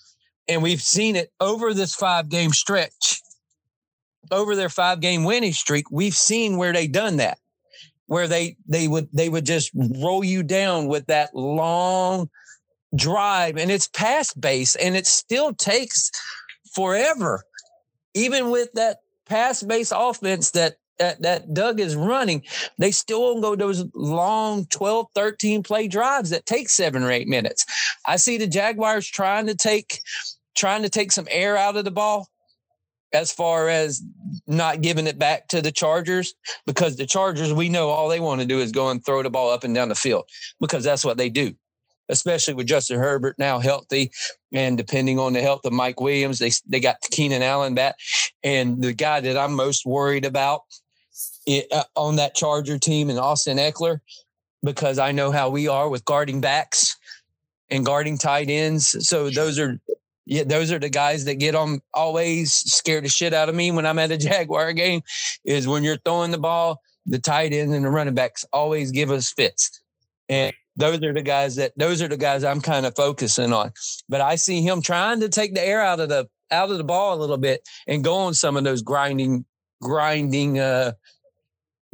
And 0.49 0.63
we've 0.63 0.83
seen 0.83 1.17
it 1.17 1.33
over 1.41 1.73
this 1.73 1.95
five 1.95 2.29
game 2.29 2.51
stretch, 2.51 3.21
over 4.31 4.55
their 4.57 4.69
five 4.69 5.01
game 5.01 5.25
winning 5.25 5.53
streak. 5.53 5.91
We've 5.91 6.15
seen 6.15 6.57
where 6.57 6.73
they 6.73 6.87
done 6.87 7.17
that, 7.17 7.39
where 8.07 8.29
they 8.29 8.57
they 8.67 8.89
would 8.89 9.09
they 9.13 9.29
would 9.29 9.47
just 9.47 9.71
roll 9.75 10.25
you 10.25 10.43
down 10.43 10.89
with 10.89 11.07
that 11.07 11.35
long 11.35 12.29
drive 12.95 13.57
and 13.57 13.71
it's 13.71 13.89
pass 13.89 14.35
base 14.35 14.77
and 14.77 14.97
it 14.97 15.07
still 15.07 15.55
takes 15.55 16.11
forever. 16.75 17.45
Even 18.15 18.51
with 18.51 18.71
that 18.75 18.99
pass 19.27 19.63
based 19.63 19.93
offense 19.95 20.51
that, 20.53 20.77
that 20.99 21.23
that 21.23 21.55
Doug 21.55 21.81
is 21.81 21.97
running, 21.97 22.43
they 22.79 22.91
still 22.91 23.23
won't 23.23 23.43
go 23.43 23.57
those 23.57 23.85
long 23.95 24.67
12, 24.67 25.07
13 25.15 25.63
play 25.63 25.89
drives 25.89 26.31
that 26.31 26.47
take 26.47 26.69
seven 26.69 27.03
or 27.03 27.11
eight 27.11 27.29
minutes. 27.29 27.65
I 28.07 28.17
see 28.17 28.39
the 28.39 28.47
Jaguars 28.47 29.07
trying 29.07 29.47
to 29.47 29.55
take 29.55 30.01
trying 30.55 30.83
to 30.83 30.91
take 30.91 31.13
some 31.13 31.27
air 31.31 31.57
out 31.57 31.77
of 31.77 31.85
the 31.85 31.91
ball 31.91 32.29
as 33.13 33.33
far 33.33 33.69
as 33.69 34.03
not 34.47 34.81
giving 34.81 35.07
it 35.07 35.19
back 35.19 35.49
to 35.49 35.61
the 35.61 35.73
Chargers 35.73 36.35
because 36.67 36.97
the 36.97 37.07
Chargers, 37.07 37.53
we 37.53 37.69
know 37.69 37.91
all 37.91 38.09
they 38.09 38.21
want 38.21 38.41
to 38.41 38.47
do 38.47 38.61
is 38.61 38.73
go 38.73 38.91
and 38.91 39.05
throw 39.05 39.23
the 39.23 39.31
ball 39.31 39.51
up 39.51 39.65
and 39.65 39.75
down 39.75 39.89
the 39.89 39.95
field 39.95 40.25
because 40.61 40.85
that's 40.85 41.05
what 41.05 41.17
they 41.17 41.29
do, 41.29 41.55
especially 42.13 42.55
with 42.55 42.67
Justin 42.67 42.99
Herbert 42.99 43.37
now 43.39 43.59
healthy. 43.59 44.13
And 44.53 44.77
depending 44.77 45.19
on 45.19 45.33
the 45.33 45.41
health 45.41 45.65
of 45.65 45.73
Mike 45.73 46.01
Williams, 46.01 46.39
they, 46.39 46.53
they 46.69 46.79
got 46.79 47.01
Keenan 47.11 47.43
Allen 47.43 47.75
back. 47.75 47.97
And 48.45 48.81
the 48.83 48.93
guy 48.93 49.21
that 49.21 49.37
I'm 49.37 49.55
most 49.55 49.87
worried 49.87 50.25
about 50.25 50.63
it, 51.47 51.67
uh, 51.73 51.85
on 51.97 52.17
that 52.17 52.35
Charger 52.35 52.79
team 52.79 53.11
and 53.11 53.19
Austin 53.19 53.57
Ekeler, 53.57 54.01
because 54.63 54.99
I 54.99 55.11
know 55.11 55.33
how 55.33 55.49
we 55.49 55.67
are 55.67 55.89
with 55.89 56.05
guarding 56.05 56.41
backs 56.41 56.97
and 57.71 57.85
guarding 57.85 58.19
tight 58.19 58.51
ends. 58.51 59.09
So 59.09 59.31
those 59.31 59.59
are 59.59 59.81
yeah, 60.25 60.45
those 60.45 60.71
are 60.71 60.79
the 60.79 60.89
guys 60.89 61.25
that 61.25 61.37
get 61.37 61.57
on 61.57 61.81
always 61.93 62.53
scared 62.53 63.05
the 63.05 63.09
shit 63.09 63.35
out 63.35 63.49
of 63.49 63.57
me 63.57 63.73
when 63.73 63.87
I'm 63.87 63.99
at 63.99 64.13
a 64.13 64.17
Jaguar 64.19 64.73
game. 64.73 65.03
Is 65.45 65.67
when 65.67 65.83
you're 65.83 65.97
throwing 65.97 66.31
the 66.31 66.39
ball, 66.39 66.81
the 67.07 67.19
tight 67.19 67.53
end 67.53 67.75
and 67.75 67.85
the 67.85 67.91
running 67.91 68.15
backs 68.15 68.45
always 68.53 68.93
give 68.93 69.11
us 69.11 69.33
fits, 69.33 69.83
and 70.29 70.53
those 70.77 71.03
are 71.03 71.13
the 71.13 71.23
guys 71.23 71.57
that 71.57 71.73
those 71.77 72.01
are 72.03 72.09
the 72.09 72.17
guys 72.17 72.45
I'm 72.45 72.61
kind 72.61 72.87
of 72.87 72.97
focusing 72.97 73.53
on. 73.53 73.73
But 74.09 74.21
I 74.21 74.37
see 74.37 74.63
him 74.63 74.83
trying 74.83 75.21
to 75.21 75.29
take 75.29 75.55
the 75.55 75.65
air 75.65 75.81
out 75.83 76.01
of 76.01 76.09
the 76.09 76.29
out 76.51 76.71
of 76.71 76.79
the 76.79 76.85
ball 76.85 77.15
a 77.15 77.21
little 77.21 77.39
bit 77.39 77.67
and 77.87 78.05
go 78.05 78.17
on 78.17 78.35
some 78.35 78.57
of 78.57 78.65
those 78.65 78.83
grinding 78.83 79.45
grinding 79.81 80.59
uh 80.59 80.93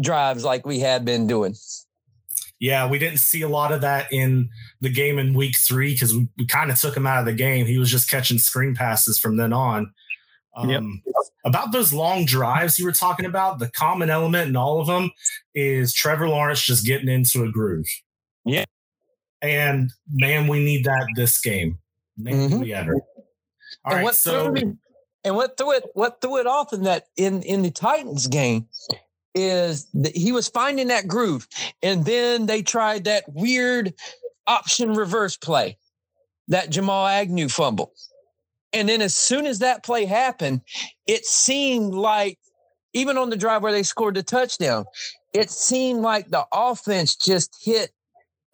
drives 0.01 0.45
like 0.45 0.67
we 0.67 0.81
had 0.81 1.05
been 1.05 1.27
doing. 1.27 1.55
Yeah, 2.61 2.89
we 2.89 2.99
didn't 2.99 3.19
see 3.19 3.43
a 3.43 3.49
lot 3.49 3.73
of 3.73 3.83
that 3.83 4.13
in 4.13 4.49
the 4.81 4.91
game 4.91 5.19
in 5.19 5.35
week 5.35 5.55
three 5.57 5.93
because 5.93 6.13
we, 6.13 6.29
we 6.37 6.47
kind 6.47 6.71
of 6.71 6.81
took 6.81 6.97
him 6.97 7.07
out 7.07 7.21
of 7.21 7.27
the 7.27 7.33
game. 7.33 7.67
He 7.67 7.79
was 7.79 7.91
just 7.91 8.11
catching 8.11 8.39
screen 8.39 8.75
passes 8.75 9.19
from 9.19 9.37
then 9.37 9.53
on. 9.53 9.93
Um, 10.57 10.71
yep. 10.71 10.83
About 11.45 11.71
those 11.71 11.93
long 11.93 12.25
drives 12.25 12.79
you 12.79 12.85
were 12.85 12.93
talking 12.93 13.27
about, 13.27 13.61
the 13.61 13.71
common 13.71 14.11
element 14.11 14.49
in 14.49 14.57
all 14.57 14.81
of 14.81 14.89
them 14.89 15.13
is 15.55 15.95
Trevor 15.95 16.29
Lawrence 16.29 16.61
just 16.61 16.85
getting 16.85 17.09
into 17.09 17.45
a 17.45 17.53
groove. 17.53 17.87
Yeah. 18.49 18.65
And 19.43 19.91
man, 20.13 20.49
we 20.49 20.65
need 20.65 20.85
that 20.85 21.07
this 21.15 21.41
game. 21.41 21.79
Man, 22.17 22.35
mm-hmm. 22.35 22.61
we 22.61 22.75
ever. 22.75 22.95
All 22.95 23.03
and 23.85 23.95
right, 23.95 24.05
what 24.05 24.17
so. 24.17 24.55
Threw 24.55 24.77
and 25.25 25.37
what 25.37 25.57
threw 25.57 25.73
it 25.73 25.85
what 25.95 26.21
threw 26.21 26.39
it 26.39 26.47
off 26.47 26.73
in 26.73 26.83
that 26.85 27.07
in 27.17 27.43
in 27.43 27.63
the 27.63 27.71
Titans 27.71 28.27
game 28.27 28.67
is 29.35 29.87
that 29.95 30.17
he 30.17 30.33
was 30.33 30.49
finding 30.49 30.89
that 30.89 31.07
groove. 31.07 31.47
And 31.83 32.05
then 32.05 32.47
they 32.47 32.63
tried 32.63 33.05
that 33.05 33.25
weird 33.29 33.95
option 34.47 34.95
reverse 34.95 35.37
play, 35.37 35.79
that 36.49 36.71
Jamal 36.71 37.07
Agnew 37.07 37.49
fumble. 37.49 37.93
And 38.73 38.89
then 38.89 39.01
as 39.01 39.15
soon 39.15 39.47
as 39.47 39.61
that 39.61 39.85
play 39.85 40.05
happened, 40.05 40.61
it 41.07 41.25
seemed 41.25 41.95
like, 41.95 42.39
even 42.93 43.17
on 43.17 43.31
the 43.31 43.37
drive 43.37 43.63
where 43.63 43.73
they 43.73 43.83
scored 43.83 44.15
the 44.15 44.23
touchdown, 44.23 44.85
it 45.33 45.51
seemed 45.51 46.01
like 46.01 46.31
the 46.31 46.47
offense 46.53 47.15
just 47.15 47.57
hit 47.63 47.93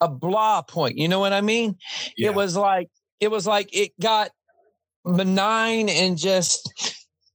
a 0.04 0.08
blah 0.08 0.62
point. 0.62 0.98
You 0.98 1.08
know 1.08 1.18
what 1.18 1.32
I 1.32 1.40
mean? 1.40 1.76
Yeah. 2.16 2.28
It 2.28 2.34
was 2.34 2.56
like, 2.56 2.88
it 3.20 3.30
was 3.30 3.46
like 3.46 3.68
it 3.72 3.92
got 4.00 4.30
benign 5.04 5.88
and 5.88 6.16
just 6.16 6.70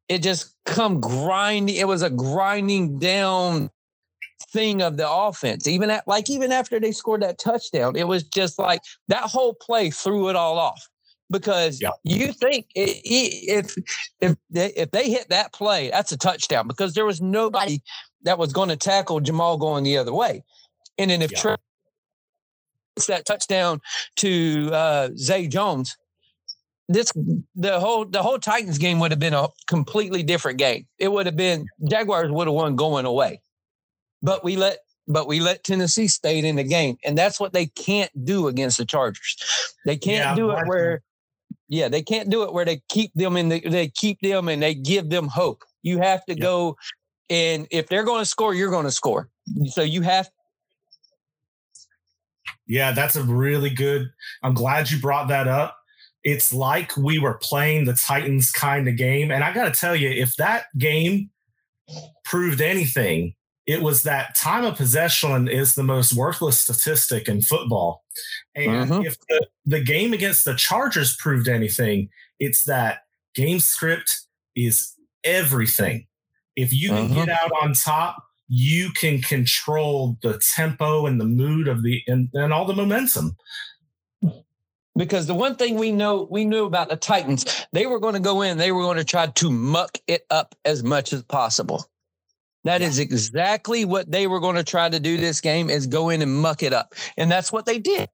it 0.07 0.23
just 0.23 0.55
come 0.65 0.99
grinding. 0.99 1.75
It 1.75 1.87
was 1.87 2.01
a 2.01 2.09
grinding 2.09 2.99
down 2.99 3.69
thing 4.51 4.81
of 4.81 4.97
the 4.97 5.09
offense. 5.09 5.67
Even 5.67 5.89
at 5.89 6.07
like 6.07 6.29
even 6.29 6.51
after 6.51 6.79
they 6.79 6.91
scored 6.91 7.21
that 7.21 7.39
touchdown, 7.39 7.95
it 7.95 8.07
was 8.07 8.23
just 8.23 8.57
like 8.59 8.81
that 9.07 9.23
whole 9.23 9.53
play 9.53 9.89
threw 9.91 10.29
it 10.29 10.35
all 10.35 10.57
off. 10.57 10.87
Because 11.31 11.79
yeah. 11.79 11.91
you 12.03 12.33
think 12.33 12.65
if 12.73 13.75
if 14.19 14.35
they, 14.49 14.73
if 14.73 14.89
they 14.89 15.11
hit 15.11 15.29
that 15.29 15.53
play, 15.53 15.91
that's 15.91 16.11
a 16.11 16.17
touchdown. 16.17 16.67
Because 16.67 16.95
there 16.95 17.05
was 17.05 17.21
nobody 17.21 17.81
that 18.23 18.39
was 18.39 18.51
going 18.51 18.69
to 18.69 18.75
tackle 18.75 19.19
Jamal 19.19 19.57
going 19.57 19.83
the 19.83 19.97
other 19.97 20.13
way. 20.13 20.43
And 20.97 21.11
then 21.11 21.21
if 21.21 21.31
yeah. 21.31 21.55
It's 22.99 23.07
that 23.07 23.25
touchdown 23.25 23.79
to 24.17 24.69
uh, 24.73 25.09
Zay 25.15 25.47
Jones, 25.47 25.95
this 26.89 27.11
the 27.55 27.79
whole 27.79 28.05
the 28.05 28.21
whole 28.21 28.39
Titans 28.39 28.77
game 28.77 28.99
would 28.99 29.11
have 29.11 29.19
been 29.19 29.33
a 29.33 29.47
completely 29.67 30.23
different 30.23 30.57
game. 30.57 30.85
It 30.97 31.11
would 31.11 31.25
have 31.25 31.37
been 31.37 31.65
Jaguars 31.89 32.31
would 32.31 32.47
have 32.47 32.53
won 32.53 32.75
going 32.75 33.05
away. 33.05 33.41
But 34.21 34.43
we 34.43 34.57
let 34.57 34.79
but 35.07 35.27
we 35.27 35.39
let 35.39 35.63
Tennessee 35.63 36.07
stay 36.07 36.39
in 36.39 36.55
the 36.57 36.63
game. 36.63 36.97
And 37.05 37.17
that's 37.17 37.39
what 37.39 37.53
they 37.53 37.67
can't 37.67 38.11
do 38.25 38.47
against 38.47 38.77
the 38.77 38.85
Chargers. 38.85 39.37
They 39.85 39.97
can't 39.97 40.29
yeah, 40.29 40.35
do 40.35 40.51
it 40.51 40.67
where 40.67 41.01
yeah, 41.69 41.87
they 41.87 42.01
can't 42.01 42.29
do 42.29 42.43
it 42.43 42.51
where 42.51 42.65
they 42.65 42.81
keep 42.89 43.13
them 43.13 43.37
in 43.37 43.49
the 43.49 43.61
they 43.61 43.87
keep 43.87 44.19
them 44.21 44.49
and 44.49 44.61
they 44.61 44.73
give 44.75 45.09
them 45.09 45.27
hope. 45.27 45.63
You 45.83 45.99
have 45.99 46.25
to 46.25 46.35
yeah. 46.35 46.41
go 46.41 46.75
and 47.29 47.67
if 47.69 47.87
they're 47.87 48.03
going 48.03 48.21
to 48.21 48.25
score, 48.25 48.53
you're 48.53 48.71
going 48.71 48.85
to 48.85 48.91
score. 48.91 49.29
So 49.67 49.83
you 49.83 50.01
have 50.01 50.29
Yeah, 52.69 52.93
that's 52.93 53.17
a 53.17 53.23
really 53.23 53.69
good. 53.69 54.09
I'm 54.41 54.53
glad 54.53 54.89
you 54.89 54.99
brought 54.99 55.27
that 55.27 55.49
up 55.49 55.75
it's 56.23 56.53
like 56.53 56.95
we 56.97 57.19
were 57.19 57.35
playing 57.35 57.85
the 57.85 57.93
Titans 57.93 58.51
kind 58.51 58.87
of 58.87 58.97
game. 58.97 59.31
And 59.31 59.43
I 59.43 59.53
got 59.53 59.73
to 59.73 59.79
tell 59.79 59.95
you, 59.95 60.09
if 60.09 60.35
that 60.35 60.65
game 60.77 61.29
proved 62.25 62.61
anything, 62.61 63.35
it 63.65 63.81
was 63.81 64.03
that 64.03 64.35
time 64.35 64.65
of 64.65 64.75
possession 64.75 65.47
is 65.47 65.75
the 65.75 65.83
most 65.83 66.13
worthless 66.13 66.59
statistic 66.59 67.27
in 67.27 67.41
football. 67.41 68.03
And 68.55 68.89
mm-hmm. 68.89 69.05
if 69.05 69.17
the, 69.27 69.47
the 69.65 69.81
game 69.81 70.11
against 70.11 70.43
the 70.43 70.55
Chargers 70.55 71.15
proved 71.15 71.47
anything, 71.47 72.09
it's 72.39 72.63
that 72.65 73.03
game 73.35 73.59
script 73.59 74.21
is 74.55 74.95
everything. 75.23 76.07
If 76.55 76.73
you 76.73 76.89
can 76.89 77.13
get 77.13 77.29
mm-hmm. 77.29 77.45
out 77.45 77.51
on 77.63 77.73
top, 77.73 78.23
you 78.49 78.91
can 78.91 79.21
control 79.21 80.17
the 80.21 80.41
tempo 80.55 81.05
and 81.05 81.21
the 81.21 81.25
mood 81.25 81.67
of 81.67 81.83
the 81.83 82.01
and, 82.07 82.29
and 82.33 82.51
all 82.51 82.65
the 82.65 82.73
momentum 82.73 83.37
because 84.99 85.27
the 85.27 85.33
one 85.33 85.55
thing 85.55 85.75
we 85.75 85.91
know 85.91 86.27
we 86.29 86.43
knew 86.43 86.65
about 86.65 86.89
the 86.89 86.97
Titans, 86.97 87.65
they 87.71 87.85
were 87.85 87.99
going 87.99 88.15
to 88.15 88.19
go 88.19 88.41
in, 88.41 88.57
they 88.57 88.73
were 88.73 88.81
going 88.81 88.97
to 88.97 89.05
try 89.05 89.27
to 89.27 89.49
muck 89.49 89.97
it 90.07 90.25
up 90.29 90.55
as 90.65 90.83
much 90.83 91.13
as 91.13 91.23
possible. 91.23 91.89
That 92.65 92.81
yeah. 92.81 92.87
is 92.87 92.99
exactly 92.99 93.85
what 93.85 94.11
they 94.11 94.27
were 94.27 94.41
going 94.41 94.57
to 94.57 94.63
try 94.63 94.89
to 94.89 94.99
do 94.99 95.15
this 95.15 95.39
game 95.39 95.69
is 95.69 95.87
go 95.87 96.09
in 96.09 96.21
and 96.21 96.35
muck 96.35 96.61
it 96.63 96.73
up. 96.73 96.93
And 97.17 97.31
that's 97.31 97.51
what 97.51 97.65
they 97.65 97.79
did. 97.79 98.09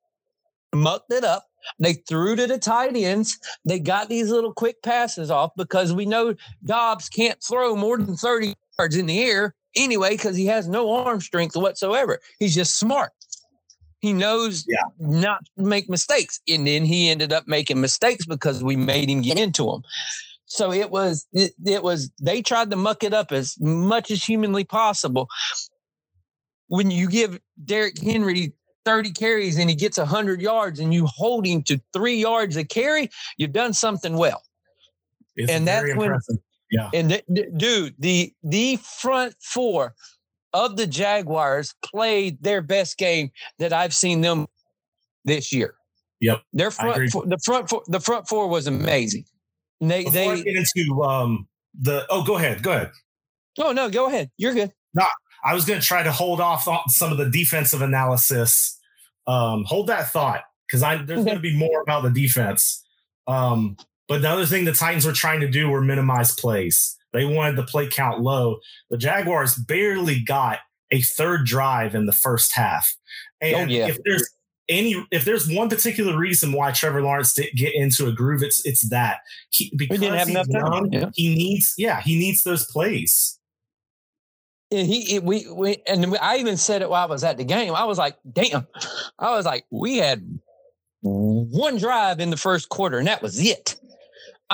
Mucked 0.74 1.12
it 1.12 1.24
up. 1.24 1.46
They 1.80 1.94
threw 1.94 2.36
to 2.36 2.46
the 2.46 2.60
tight 2.60 2.96
ends. 2.96 3.40
They 3.66 3.80
got 3.80 4.08
these 4.08 4.30
little 4.30 4.54
quick 4.54 4.84
passes 4.84 5.32
off 5.32 5.52
because 5.58 5.92
we 5.92 6.06
know 6.06 6.36
Dobbs 6.64 7.10
can't 7.10 7.44
throw 7.44 7.76
more 7.76 7.98
than 7.98 8.16
30 8.16 8.54
yards 8.78 8.96
in 8.96 9.08
the 9.08 9.24
air 9.24 9.55
anyway 9.76 10.12
because 10.12 10.36
he 10.36 10.46
has 10.48 10.68
no 10.68 10.94
arm 10.94 11.22
strength 11.22 11.56
whatsoever. 11.56 12.20
He's 12.40 12.56
just 12.56 12.78
smart. 12.78 13.12
He 14.00 14.14
knows 14.14 14.66
yeah. 14.68 14.78
not 15.00 15.44
to 15.58 15.64
make 15.64 15.90
mistakes. 15.90 16.40
And 16.48 16.68
then 16.68 16.86
he 16.86 17.10
ended 17.10 17.34
up 17.34 17.48
making 17.48 17.82
mistakes 17.82 18.26
because 18.26 18.64
we 18.64 18.76
made 18.76 19.10
him 19.10 19.22
get 19.22 19.40
into 19.40 19.66
them. 19.66 19.82
So 20.46 20.72
it 20.72 20.92
was, 20.92 21.26
it, 21.34 21.54
it 21.66 21.82
was, 21.82 22.12
they 22.22 22.42
tried 22.42 22.70
to 22.70 22.76
muck 22.76 23.04
it 23.04 23.14
up 23.14 23.32
as 23.32 23.56
much 23.60 24.12
as 24.12 24.24
humanly 24.24 24.64
possible. 24.64 25.28
When 26.68 26.92
you 26.92 27.10
give 27.10 27.40
Derrick 27.64 28.00
Henry 28.00 28.54
30 28.86 29.12
carries 29.12 29.58
and 29.58 29.70
he 29.70 29.76
gets 29.76 29.98
100 29.98 30.40
yards 30.40 30.80
and 30.80 30.94
you 30.94 31.08
hold 31.08 31.46
him 31.46 31.64
to 31.64 31.82
three 31.92 32.18
yards 32.18 32.56
a 32.58 32.64
carry, 32.64 33.10
you've 33.38 33.54
done 33.54 33.74
something 33.74 34.16
well. 34.18 34.44
It's 35.36 35.52
and 35.52 35.68
that's 35.68 35.90
impressive. 35.90 36.24
when, 36.30 36.40
yeah. 36.76 36.90
And 36.94 37.22
dude, 37.58 37.96
the 38.00 38.34
the 38.44 38.78
front 38.78 39.36
four 39.42 39.96
of 40.54 40.78
the 40.78 40.88
Jaguars 40.88 41.74
played 41.84 42.42
their 42.42 42.62
best 42.62 42.98
game 42.98 43.32
that 43.60 43.74
I've 43.74 43.94
seen 43.94 44.22
them 44.22 44.48
this 45.24 45.52
year. 45.52 45.76
Yep. 46.22 46.42
Their 46.54 46.72
front 46.72 47.12
four, 47.12 47.26
the 47.26 47.38
front 47.44 47.70
four, 47.70 47.84
the 47.88 48.00
front 48.00 48.28
four 48.28 48.48
was 48.48 48.68
amazing. 48.68 49.26
They 49.82 50.06
Before 50.06 50.12
they 50.14 50.30
I 50.30 50.42
get 50.42 50.56
into 50.56 51.04
um 51.04 51.48
the 51.80 52.06
oh 52.10 52.24
go 52.24 52.38
ahead, 52.38 52.64
go 52.64 52.72
ahead. 52.72 52.92
Oh 53.60 53.72
no, 53.72 53.90
go 53.90 54.08
ahead. 54.08 54.32
You're 54.38 54.54
good. 54.54 54.72
No, 54.94 55.06
I 55.44 55.54
was 55.54 55.66
going 55.66 55.80
to 55.80 55.86
try 55.86 56.04
to 56.04 56.12
hold 56.12 56.42
off 56.42 56.68
on 56.68 56.88
some 56.88 57.12
of 57.12 57.18
the 57.18 57.30
defensive 57.30 57.82
analysis. 57.82 58.80
Um, 59.28 59.64
hold 59.66 59.88
that 59.88 60.12
thought 60.12 60.42
because 60.68 60.84
I 60.84 60.98
there's 60.98 61.26
going 61.26 61.38
to 61.38 61.42
be 61.42 61.56
more 61.56 61.82
about 61.82 62.04
the 62.04 62.12
defense. 62.12 62.84
Um, 63.28 63.78
but 64.08 64.22
the 64.22 64.30
other 64.30 64.46
thing 64.46 64.66
the 64.66 64.74
Titans 64.74 65.06
were 65.06 65.12
trying 65.12 65.42
to 65.42 65.50
do 65.50 65.70
were 65.70 65.82
minimize 65.82 66.34
plays. 66.34 66.98
They 67.14 67.26
wanted 67.26 67.56
the 67.56 67.64
play 67.64 67.88
count 67.88 68.22
low. 68.22 68.60
The 68.90 68.98
Jaguars 68.98 69.56
barely 69.56 70.20
got 70.20 70.60
a 70.92 71.02
third 71.02 71.46
drive 71.46 71.96
in 71.96 72.06
the 72.06 72.12
first 72.12 72.54
half. 72.54 72.96
Oh, 73.42 73.48
and 73.48 73.70
oh, 73.70 73.74
yeah. 73.74 73.88
if 73.88 73.98
there's 74.04 74.30
any 74.68 75.06
if 75.12 75.26
there's 75.26 75.50
one 75.50 75.70
particular 75.70 76.18
reason 76.18 76.52
why 76.52 76.72
Trevor 76.72 77.02
Lawrence 77.02 77.34
didn't 77.34 77.56
get 77.56 77.74
into 77.74 78.08
a 78.08 78.12
groove, 78.12 78.44
it's 78.44 78.66
it's 78.66 78.90
that 78.90 79.20
he 79.50 79.72
because 79.76 80.00
he, 80.00 80.10
he's 80.10 80.48
young, 80.50 80.92
yeah. 80.92 81.10
he 81.14 81.36
needs 81.36 81.74
yeah 81.78 82.02
he 82.02 82.18
needs 82.18 82.44
those 82.44 82.66
plays. 82.66 83.40
And 84.72 84.88
He, 84.88 85.20
we 85.20 85.48
we 85.52 85.78
and 85.88 86.18
I 86.18 86.38
even 86.38 86.58
said 86.58 86.82
it 86.82 86.90
while 86.90 87.04
I 87.04 87.10
was 87.10 87.24
at 87.24 87.38
the 87.38 87.44
game. 87.44 87.76
I 87.76 87.86
was 87.86 87.98
like, 87.98 88.18
damn. 88.30 88.68
I 89.20 89.32
was 89.32 89.46
like, 89.46 89.66
we 89.70 89.98
had 89.98 90.40
one 91.02 91.78
drive 91.78 92.20
in 92.20 92.32
the 92.32 92.38
first 92.38 92.70
quarter, 92.70 92.98
and 92.98 93.08
that 93.08 93.22
was 93.22 93.40
it. 93.40 93.76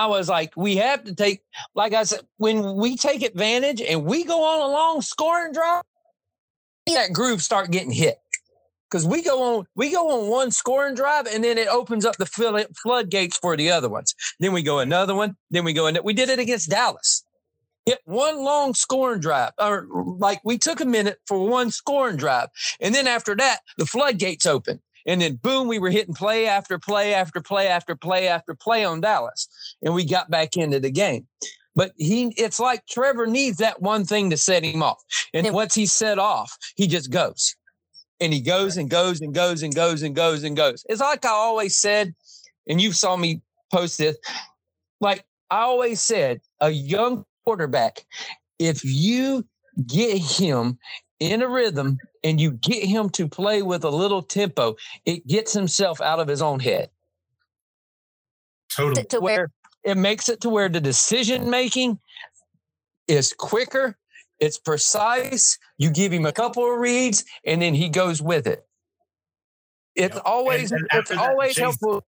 I 0.02 0.08
was 0.08 0.28
like, 0.28 0.52
we 0.58 0.78
have 0.78 1.04
to 1.04 1.14
take, 1.14 1.44
like 1.76 1.94
I 1.94 2.04
said, 2.04 2.22
when 2.38 2.76
we 2.76 2.98
take 2.98 3.22
advantage 3.22 3.82
and 3.82 4.04
we 4.04 4.24
go 4.24 4.44
on 4.44 4.62
a 4.68 4.74
long 4.74 5.02
scoring 5.04 5.54
drive, 5.54 5.84
that 6.88 7.14
groove 7.14 7.44
start 7.44 7.70
getting 7.70 7.92
hit. 7.92 8.18
Because 8.90 9.06
we 9.06 9.22
go 9.22 9.60
on, 9.60 9.68
we 9.76 9.92
go 9.92 10.10
on 10.10 10.28
one 10.28 10.50
scoring 10.50 10.96
drive, 10.96 11.28
and 11.28 11.44
then 11.44 11.60
it 11.60 11.68
opens 11.68 12.04
up 12.04 12.18
the 12.18 12.26
floodgates 12.82 13.38
for 13.38 13.56
the 13.56 13.70
other 13.70 13.90
ones. 13.90 14.16
Then 14.40 14.54
we 14.54 14.64
go 14.64 14.80
another 14.80 15.14
one. 15.14 15.38
Then 15.52 15.64
we 15.66 15.72
go 15.72 15.86
in. 15.86 16.00
We 16.04 16.14
did 16.14 16.30
it 16.30 16.40
against 16.40 16.72
Dallas. 16.72 17.24
Hit 17.86 18.00
one 18.06 18.44
long 18.44 18.74
scoring 18.74 19.22
drive, 19.22 19.52
or 19.60 19.88
like 20.18 20.42
we 20.44 20.58
took 20.58 20.82
a 20.82 20.86
minute 20.86 21.20
for 21.28 21.48
one 21.48 21.70
scoring 21.70 22.18
drive, 22.18 22.50
and 22.80 22.94
then 22.94 23.08
after 23.08 23.36
that, 23.36 23.60
the 23.78 23.86
floodgates 23.86 24.48
open. 24.48 24.82
And 25.06 25.22
then 25.22 25.36
boom, 25.36 25.68
we 25.68 25.80
were 25.80 25.90
hitting 25.90 26.14
play 26.14 26.48
after 26.48 26.78
play 26.80 27.14
after 27.14 27.42
play 27.42 27.68
after 27.68 27.96
play 27.96 28.28
after 28.28 28.56
play 28.56 28.86
on 28.86 29.02
Dallas. 29.02 29.48
And 29.82 29.94
we 29.94 30.06
got 30.06 30.30
back 30.30 30.58
into 30.58 30.80
the 30.80 30.92
game. 30.92 31.28
But 31.76 31.94
he 31.98 32.34
it's 32.38 32.60
like 32.60 32.86
Trevor 32.88 33.28
needs 33.28 33.58
that 33.58 33.82
one 33.82 34.06
thing 34.06 34.30
to 34.30 34.38
set 34.38 34.64
him 34.64 34.84
off. 34.84 35.02
And 35.34 35.52
once 35.54 35.74
he's 35.74 35.94
set 35.94 36.20
off, 36.20 36.56
he 36.76 36.88
just 36.88 37.12
goes. 37.12 37.56
And 38.20 38.34
he 38.34 38.42
goes 38.42 38.78
and 38.78 38.90
goes 38.90 39.22
and 39.22 39.34
goes 39.34 39.64
and 39.64 39.74
goes 39.74 40.04
and 40.04 40.16
goes 40.16 40.44
and 40.44 40.56
goes. 40.56 40.86
It's 40.90 41.02
like 41.02 41.26
I 41.26 41.30
always 41.30 41.78
said, 41.78 42.14
and 42.68 42.80
you 42.80 42.92
saw 42.92 43.16
me 43.16 43.42
post 43.72 43.98
this, 43.98 44.18
like 45.00 45.26
I 45.50 45.62
always 45.62 46.02
said, 46.02 46.42
a 46.60 46.70
young 46.70 47.26
quarterback, 47.46 48.06
if 48.60 48.84
you 48.86 49.46
get 49.88 50.18
him 50.18 50.78
in 51.20 51.42
a 51.42 51.48
rhythm 51.48 51.98
and 52.24 52.40
you 52.40 52.52
get 52.52 52.84
him 52.84 53.10
to 53.12 53.28
play 53.28 53.62
with 53.62 53.84
a 53.84 53.90
little 53.90 54.22
tempo, 54.22 54.76
it 55.06 55.26
gets 55.28 55.54
himself 55.54 56.02
out 56.02 56.20
of 56.20 56.28
his 56.28 56.42
own 56.42 56.60
head. 56.60 56.90
Totally. 58.76 59.06
To 59.06 59.20
where 59.20 59.50
it 59.84 59.98
makes 59.98 60.30
it 60.30 60.42
to 60.42 60.50
where 60.50 60.70
the 60.70 60.80
decision 60.80 61.50
making 61.50 62.00
is 63.08 63.34
quicker, 63.34 63.98
it's 64.40 64.58
precise. 64.58 65.58
You 65.78 65.92
give 65.92 66.14
him 66.14 66.26
a 66.26 66.32
couple 66.32 66.72
of 66.72 66.80
reads, 66.80 67.26
and 67.46 67.62
then 67.62 67.74
he 67.74 67.90
goes 67.90 68.22
with 68.22 68.48
it. 68.48 68.66
It's 69.96 70.16
yep. 70.16 70.24
always 70.26 70.72
and, 70.72 70.88
and 70.92 71.02
it's 71.02 71.12
always 71.12 71.58
helpful. 71.58 72.04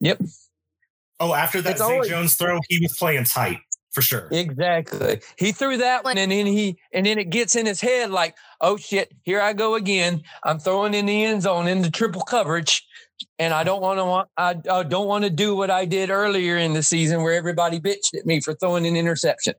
Yep. 0.00 0.20
Oh, 1.18 1.34
after 1.34 1.62
that 1.62 1.78
Zay 1.78 2.00
Jones 2.08 2.34
throw, 2.34 2.58
he 2.68 2.78
was 2.80 2.96
playing 2.96 3.24
tight 3.24 3.60
for 3.90 4.02
sure. 4.02 4.28
Exactly. 4.30 5.20
He 5.36 5.52
threw 5.52 5.76
that 5.78 6.04
one 6.04 6.16
and 6.16 6.30
then 6.30 6.46
he 6.46 6.78
and 6.92 7.06
then 7.06 7.18
it 7.18 7.30
gets 7.30 7.56
in 7.56 7.66
his 7.66 7.80
head 7.80 8.10
like, 8.10 8.36
oh 8.60 8.76
shit, 8.76 9.12
here 9.22 9.40
I 9.40 9.52
go 9.52 9.74
again. 9.74 10.22
I'm 10.44 10.58
throwing 10.58 10.94
in 10.94 11.06
the 11.06 11.24
end 11.24 11.42
zone 11.42 11.66
into 11.66 11.90
triple 11.90 12.22
coverage. 12.22 12.86
And 13.38 13.52
I 13.52 13.64
don't 13.64 13.82
want 13.82 13.98
to 13.98 14.42
I, 14.42 14.78
I 14.78 14.82
don't 14.84 15.08
want 15.08 15.24
to 15.24 15.30
do 15.30 15.56
what 15.56 15.70
I 15.70 15.84
did 15.84 16.10
earlier 16.10 16.56
in 16.56 16.72
the 16.72 16.82
season 16.82 17.22
where 17.22 17.34
everybody 17.34 17.80
bitched 17.80 18.14
at 18.16 18.26
me 18.26 18.40
for 18.40 18.54
throwing 18.54 18.86
an 18.86 18.96
interception. 18.96 19.54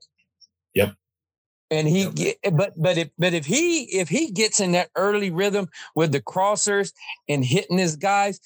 Yep. 0.74 0.96
And 1.70 1.88
he 1.88 2.10
yep. 2.16 2.36
but 2.54 2.74
but 2.78 2.98
if 2.98 3.10
but 3.18 3.34
if 3.34 3.46
he 3.46 3.84
if 3.98 4.10
he 4.10 4.32
gets 4.32 4.60
in 4.60 4.72
that 4.72 4.90
early 4.96 5.30
rhythm 5.30 5.68
with 5.96 6.12
the 6.12 6.22
crossers 6.22 6.92
and 7.28 7.46
hitting 7.46 7.78
his 7.78 7.98
guys, 7.98 8.40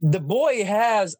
the 0.00 0.20
boy 0.20 0.64
has 0.64 1.16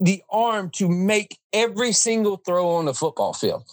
the 0.00 0.22
arm 0.30 0.70
to 0.70 0.88
make 0.88 1.38
every 1.52 1.92
single 1.92 2.38
throw 2.38 2.70
on 2.70 2.86
the 2.86 2.94
football 2.94 3.32
field. 3.32 3.64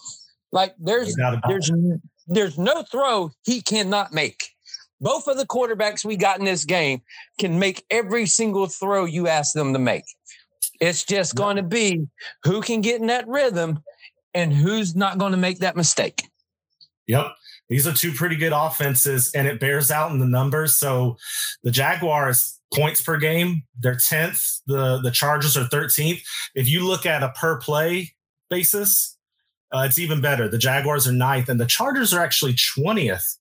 Like 0.52 0.74
there's 0.78 1.16
there's 1.48 1.70
there's 2.26 2.58
no 2.58 2.82
throw 2.82 3.30
he 3.44 3.60
cannot 3.60 4.12
make. 4.12 4.50
Both 5.00 5.28
of 5.28 5.36
the 5.36 5.46
quarterbacks 5.46 6.04
we 6.04 6.16
got 6.16 6.38
in 6.38 6.44
this 6.44 6.64
game 6.64 7.02
can 7.38 7.58
make 7.58 7.84
every 7.90 8.26
single 8.26 8.66
throw 8.66 9.04
you 9.04 9.28
ask 9.28 9.54
them 9.54 9.72
to 9.72 9.78
make. 9.78 10.04
It's 10.80 11.04
just 11.04 11.34
going 11.34 11.56
to 11.56 11.62
be 11.62 12.06
who 12.44 12.60
can 12.60 12.80
get 12.80 13.00
in 13.00 13.06
that 13.06 13.26
rhythm 13.28 13.80
and 14.34 14.52
who's 14.52 14.94
not 14.94 15.18
going 15.18 15.32
to 15.32 15.38
make 15.38 15.60
that 15.60 15.76
mistake. 15.76 16.28
Yep. 17.06 17.32
These 17.68 17.86
are 17.86 17.92
two 17.92 18.12
pretty 18.12 18.36
good 18.36 18.52
offenses, 18.54 19.32
and 19.34 19.46
it 19.46 19.60
bears 19.60 19.90
out 19.90 20.10
in 20.10 20.18
the 20.18 20.26
numbers. 20.26 20.76
So 20.76 21.16
the 21.62 21.70
Jaguars 21.70 22.57
points 22.74 23.00
per 23.00 23.16
game. 23.16 23.62
They're 23.78 23.94
10th. 23.94 24.60
The 24.66 24.98
the 25.02 25.10
Chargers 25.10 25.56
are 25.56 25.64
13th. 25.64 26.22
If 26.54 26.68
you 26.68 26.86
look 26.86 27.06
at 27.06 27.22
a 27.22 27.30
per 27.30 27.58
play 27.58 28.14
basis, 28.50 29.16
uh, 29.72 29.84
it's 29.86 29.98
even 29.98 30.20
better. 30.20 30.48
The 30.48 30.58
Jaguars 30.58 31.06
are 31.06 31.12
ninth, 31.12 31.48
and 31.48 31.60
the 31.60 31.66
Chargers 31.66 32.14
are 32.14 32.22
actually 32.22 32.54
20th 32.54 33.36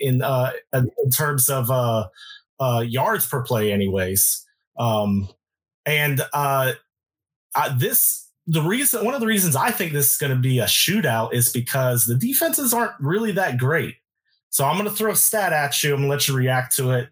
in 0.00 0.22
uh, 0.22 0.52
in 0.72 1.10
terms 1.10 1.48
of 1.48 1.70
uh, 1.70 2.08
uh, 2.60 2.84
yards 2.86 3.26
per 3.26 3.42
play, 3.42 3.72
anyways. 3.72 4.44
Um, 4.78 5.28
and 5.86 6.22
uh, 6.32 6.72
this 7.76 8.30
the 8.46 8.62
reason 8.62 9.04
one 9.04 9.14
of 9.14 9.20
the 9.20 9.26
reasons 9.26 9.56
I 9.56 9.70
think 9.70 9.92
this 9.92 10.12
is 10.12 10.16
going 10.16 10.34
to 10.34 10.40
be 10.40 10.58
a 10.58 10.64
shootout 10.64 11.34
is 11.34 11.52
because 11.52 12.06
the 12.06 12.14
defenses 12.14 12.72
aren't 12.72 12.98
really 13.00 13.32
that 13.32 13.58
great. 13.58 13.96
So 14.50 14.64
I'm 14.64 14.78
going 14.78 14.88
to 14.88 14.94
throw 14.94 15.12
a 15.12 15.16
stat 15.16 15.52
at 15.52 15.82
you. 15.82 15.90
I'm 15.90 16.00
going 16.00 16.08
to 16.08 16.10
let 16.10 16.28
you 16.28 16.34
react 16.34 16.74
to 16.76 16.92
it 16.92 17.10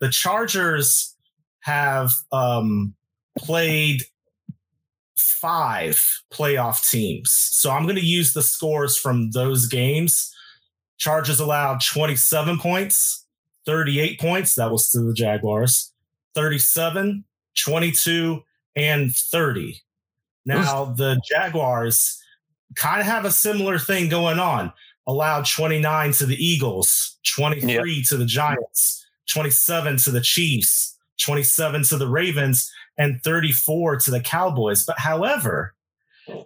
the 0.00 0.08
Chargers 0.08 1.14
have 1.60 2.12
um, 2.32 2.94
played 3.36 4.02
five 5.16 6.02
playoff 6.32 6.88
teams. 6.88 7.32
So 7.32 7.70
I'm 7.70 7.84
going 7.84 7.96
to 7.96 8.04
use 8.04 8.32
the 8.32 8.42
scores 8.42 8.96
from 8.96 9.30
those 9.30 9.66
games. 9.66 10.34
Chargers 10.98 11.40
allowed 11.40 11.80
27 11.80 12.58
points, 12.58 13.24
38 13.66 14.20
points. 14.20 14.54
That 14.54 14.70
was 14.70 14.90
to 14.90 15.00
the 15.00 15.14
Jaguars, 15.14 15.92
37, 16.34 17.24
22, 17.56 18.42
and 18.76 19.14
30. 19.14 19.80
Now, 20.44 20.86
the 20.86 21.20
Jaguars 21.28 22.20
kind 22.74 23.00
of 23.00 23.06
have 23.06 23.24
a 23.24 23.30
similar 23.30 23.78
thing 23.78 24.08
going 24.08 24.38
on. 24.38 24.72
Allowed 25.06 25.46
29 25.46 26.12
to 26.12 26.26
the 26.26 26.36
Eagles, 26.36 27.18
23 27.34 27.92
yep. 27.92 28.04
to 28.08 28.16
the 28.16 28.26
Giants, 28.26 29.06
27 29.32 29.96
to 29.98 30.10
the 30.10 30.20
Chiefs, 30.20 30.96
27 31.22 31.84
to 31.84 31.96
the 31.96 32.08
Ravens, 32.08 32.70
and 32.96 33.22
34 33.22 33.98
to 34.00 34.10
the 34.10 34.20
Cowboys. 34.20 34.84
But 34.84 34.98
however, 34.98 35.74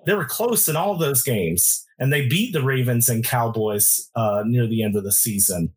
they 0.07 0.15
were 0.15 0.25
close 0.25 0.69
in 0.69 0.77
all 0.77 0.97
those 0.97 1.23
games, 1.23 1.85
and 1.99 2.13
they 2.13 2.29
beat 2.29 2.53
the 2.53 2.63
Ravens 2.63 3.09
and 3.09 3.25
Cowboys 3.25 4.11
uh, 4.15 4.43
near 4.47 4.67
the 4.67 4.83
end 4.83 4.97
of 4.97 5.05
the 5.05 5.13
season. 5.13 5.73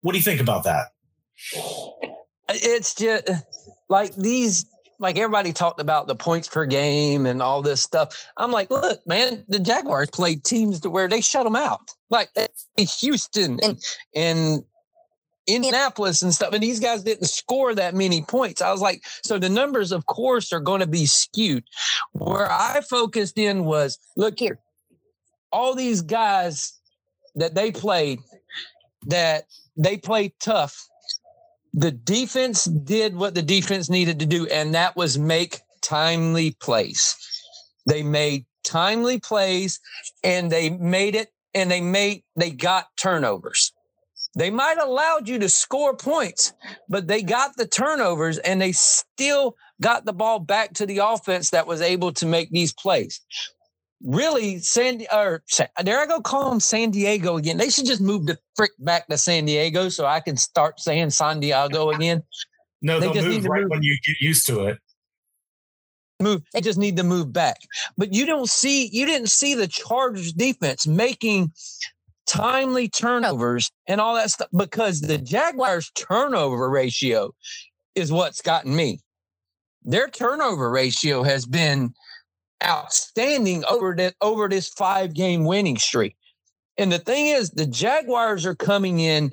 What 0.00 0.12
do 0.12 0.18
you 0.18 0.24
think 0.24 0.40
about 0.40 0.64
that? 0.64 0.88
It's 2.48 2.94
just 2.94 3.30
like 3.88 4.14
these 4.16 4.66
like 4.98 5.18
everybody 5.18 5.52
talked 5.52 5.80
about 5.80 6.06
the 6.06 6.14
points 6.14 6.48
per 6.48 6.66
game 6.66 7.26
and 7.26 7.42
all 7.42 7.62
this 7.62 7.82
stuff. 7.82 8.26
I'm 8.36 8.52
like, 8.52 8.70
look, 8.70 9.06
man, 9.06 9.44
the 9.48 9.58
Jaguars 9.58 10.10
played 10.10 10.44
teams 10.44 10.80
to 10.80 10.90
where 10.90 11.08
they 11.08 11.20
shut 11.20 11.44
them 11.44 11.56
out, 11.56 11.90
like 12.10 12.30
in 12.76 12.86
Houston 12.86 13.58
and 13.62 13.78
and 14.14 14.64
Indianapolis 15.46 16.22
and 16.22 16.32
stuff, 16.32 16.54
and 16.54 16.62
these 16.62 16.80
guys 16.80 17.02
didn't 17.02 17.26
score 17.26 17.74
that 17.74 17.94
many 17.94 18.22
points. 18.22 18.62
I 18.62 18.72
was 18.72 18.80
like, 18.80 19.04
so 19.22 19.38
the 19.38 19.48
numbers, 19.48 19.92
of 19.92 20.06
course, 20.06 20.52
are 20.52 20.60
going 20.60 20.80
to 20.80 20.86
be 20.86 21.06
skewed. 21.06 21.64
Where 22.12 22.50
I 22.50 22.80
focused 22.80 23.38
in 23.38 23.64
was, 23.64 23.98
look 24.16 24.38
here, 24.38 24.58
all 25.52 25.74
these 25.74 26.00
guys 26.02 26.80
that 27.34 27.54
they 27.54 27.72
played, 27.72 28.20
that 29.06 29.44
they 29.76 29.98
played 29.98 30.32
tough. 30.40 30.88
The 31.74 31.90
defense 31.90 32.64
did 32.64 33.14
what 33.16 33.34
the 33.34 33.42
defense 33.42 33.90
needed 33.90 34.20
to 34.20 34.26
do, 34.26 34.46
and 34.46 34.74
that 34.74 34.96
was 34.96 35.18
make 35.18 35.60
timely 35.82 36.52
plays. 36.52 37.16
They 37.86 38.02
made 38.02 38.46
timely 38.62 39.20
plays, 39.20 39.78
and 40.22 40.50
they 40.50 40.70
made 40.70 41.14
it, 41.14 41.32
and 41.52 41.70
they 41.70 41.82
made 41.82 42.22
they 42.36 42.50
got 42.50 42.86
turnovers 42.96 43.73
they 44.36 44.50
might 44.50 44.78
have 44.78 44.88
allowed 44.88 45.28
you 45.28 45.38
to 45.38 45.48
score 45.48 45.96
points, 45.96 46.52
but 46.88 47.06
they 47.06 47.22
got 47.22 47.56
the 47.56 47.66
turnovers 47.66 48.38
and 48.38 48.60
they 48.60 48.72
still 48.72 49.56
got 49.80 50.04
the 50.04 50.12
ball 50.12 50.38
back 50.38 50.74
to 50.74 50.86
the 50.86 50.98
offense 50.98 51.50
that 51.50 51.66
was 51.66 51.80
able 51.80 52.12
to 52.12 52.26
make 52.26 52.50
these 52.50 52.72
plays. 52.72 53.20
Really, 54.02 54.58
San 54.58 55.02
or 55.12 55.42
there 55.82 56.00
I 56.00 56.06
go 56.06 56.20
call 56.20 56.50
them 56.50 56.60
San 56.60 56.90
Diego 56.90 57.36
again. 57.36 57.56
They 57.56 57.70
should 57.70 57.86
just 57.86 58.02
move 58.02 58.26
the 58.26 58.38
frick 58.54 58.72
back 58.78 59.06
to 59.06 59.16
San 59.16 59.46
Diego 59.46 59.88
so 59.88 60.04
I 60.04 60.20
can 60.20 60.36
start 60.36 60.78
saying 60.78 61.10
San 61.10 61.40
Diego 61.40 61.90
again. 61.90 62.22
No, 62.82 63.00
they 63.00 63.10
they'll 63.10 63.24
move 63.24 63.46
right 63.46 63.62
move. 63.62 63.70
when 63.70 63.82
you 63.82 63.96
get 64.04 64.16
used 64.20 64.46
to 64.46 64.66
it 64.66 64.78
move. 66.20 66.42
They 66.52 66.60
just 66.60 66.78
need 66.78 66.96
to 66.96 67.04
move 67.04 67.32
back. 67.32 67.58
But 67.96 68.12
you 68.12 68.26
don't 68.26 68.48
see, 68.48 68.88
you 68.92 69.06
didn't 69.06 69.28
see 69.28 69.54
the 69.54 69.68
Chargers 69.68 70.32
defense 70.32 70.86
making 70.86 71.52
timely 72.26 72.88
turnovers 72.88 73.70
and 73.86 74.00
all 74.00 74.14
that 74.14 74.30
stuff 74.30 74.48
because 74.56 75.00
the 75.00 75.18
Jaguars 75.18 75.90
turnover 75.94 76.68
ratio 76.70 77.32
is 77.94 78.12
what's 78.12 78.42
gotten 78.42 78.74
me. 78.74 79.00
Their 79.82 80.08
turnover 80.08 80.70
ratio 80.70 81.22
has 81.22 81.46
been 81.46 81.94
outstanding 82.64 83.64
over 83.68 83.94
the, 83.94 84.14
over 84.20 84.48
this 84.48 84.68
five 84.68 85.14
game 85.14 85.44
winning 85.44 85.76
streak. 85.76 86.16
And 86.76 86.90
the 86.90 86.98
thing 86.98 87.26
is, 87.26 87.50
the 87.50 87.66
Jaguars 87.66 88.46
are 88.46 88.54
coming 88.54 88.98
in 88.98 89.32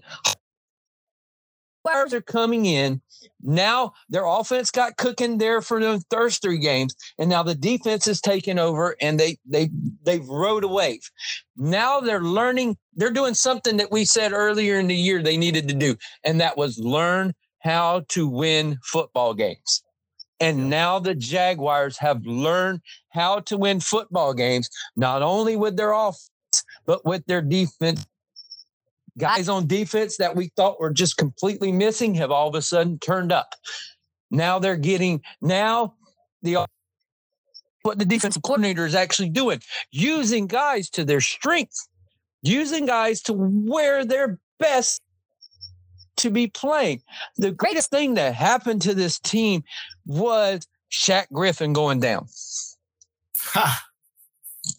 Jaguars 1.85 2.13
are 2.13 2.21
coming 2.21 2.65
in. 2.65 3.01
Now 3.41 3.93
their 4.09 4.25
offense 4.25 4.71
got 4.71 4.97
cooking 4.97 5.37
there 5.37 5.61
for 5.61 5.79
the 5.79 6.03
first 6.09 6.41
three 6.41 6.57
games, 6.57 6.95
and 7.17 7.29
now 7.29 7.43
the 7.43 7.55
defense 7.55 8.07
is 8.07 8.21
taking 8.21 8.59
over, 8.59 8.95
and 9.01 9.19
they 9.19 9.37
they 9.45 9.69
they've 10.03 10.27
rode 10.27 10.63
a 10.63 10.67
wave. 10.67 11.01
Now 11.55 11.99
they're 11.99 12.21
learning. 12.21 12.77
They're 12.95 13.11
doing 13.11 13.33
something 13.33 13.77
that 13.77 13.91
we 13.91 14.05
said 14.05 14.33
earlier 14.33 14.79
in 14.79 14.87
the 14.87 14.95
year 14.95 15.21
they 15.21 15.37
needed 15.37 15.67
to 15.67 15.75
do, 15.75 15.95
and 16.23 16.39
that 16.41 16.57
was 16.57 16.79
learn 16.79 17.33
how 17.59 18.03
to 18.09 18.27
win 18.27 18.77
football 18.83 19.33
games. 19.33 19.83
And 20.39 20.71
now 20.71 20.97
the 20.97 21.13
Jaguars 21.13 21.97
have 21.99 22.25
learned 22.25 22.81
how 23.09 23.41
to 23.41 23.57
win 23.57 23.79
football 23.79 24.33
games, 24.33 24.67
not 24.95 25.21
only 25.21 25.55
with 25.55 25.77
their 25.77 25.93
offense, 25.93 26.31
but 26.87 27.05
with 27.05 27.23
their 27.27 27.43
defense 27.43 28.07
guys 29.17 29.49
on 29.49 29.67
defense 29.67 30.17
that 30.17 30.35
we 30.35 30.51
thought 30.55 30.79
were 30.79 30.91
just 30.91 31.17
completely 31.17 31.71
missing 31.71 32.15
have 32.15 32.31
all 32.31 32.47
of 32.47 32.55
a 32.55 32.61
sudden 32.61 32.99
turned 32.99 33.31
up. 33.31 33.55
Now 34.29 34.59
they're 34.59 34.77
getting 34.77 35.21
now 35.41 35.95
the 36.41 36.65
what 37.83 37.97
the 37.97 38.05
defensive 38.05 38.43
coordinator 38.43 38.85
is 38.85 38.95
actually 38.95 39.29
doing, 39.29 39.59
using 39.91 40.47
guys 40.47 40.89
to 40.91 41.03
their 41.03 41.21
strengths, 41.21 41.87
using 42.43 42.85
guys 42.85 43.21
to 43.23 43.33
where 43.33 44.05
they're 44.05 44.39
best 44.59 45.01
to 46.17 46.29
be 46.29 46.47
playing. 46.47 47.01
The 47.37 47.51
greatest 47.51 47.89
thing 47.89 48.13
that 48.15 48.35
happened 48.35 48.83
to 48.83 48.93
this 48.93 49.19
team 49.19 49.63
was 50.05 50.67
Shaq 50.91 51.25
Griffin 51.33 51.73
going 51.73 51.99
down. 51.99 52.27
Ha. 53.37 53.83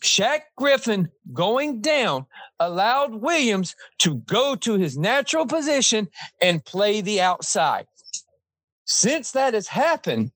Shaq 0.01 0.43
Griffin 0.57 1.11
going 1.33 1.81
down 1.81 2.27
allowed 2.61 3.15
Williams 3.17 3.75
to 3.99 4.17
go 4.17 4.55
to 4.57 4.75
his 4.75 4.97
natural 4.97 5.47
position 5.47 6.09
and 6.41 6.65
play 6.65 7.01
the 7.01 7.21
outside. 7.21 7.87
Since 8.85 9.33
that 9.33 9.55
has 9.55 9.69
happened, 9.69 10.33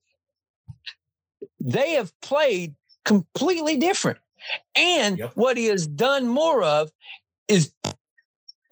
they 1.59 1.91
have 1.91 2.11
played 2.21 2.75
completely 3.05 3.77
different. 3.77 4.19
And 4.75 5.17
yep. 5.17 5.31
what 5.35 5.57
he 5.57 5.65
has 5.65 5.87
done 5.87 6.27
more 6.27 6.63
of 6.63 6.89
is 7.47 7.71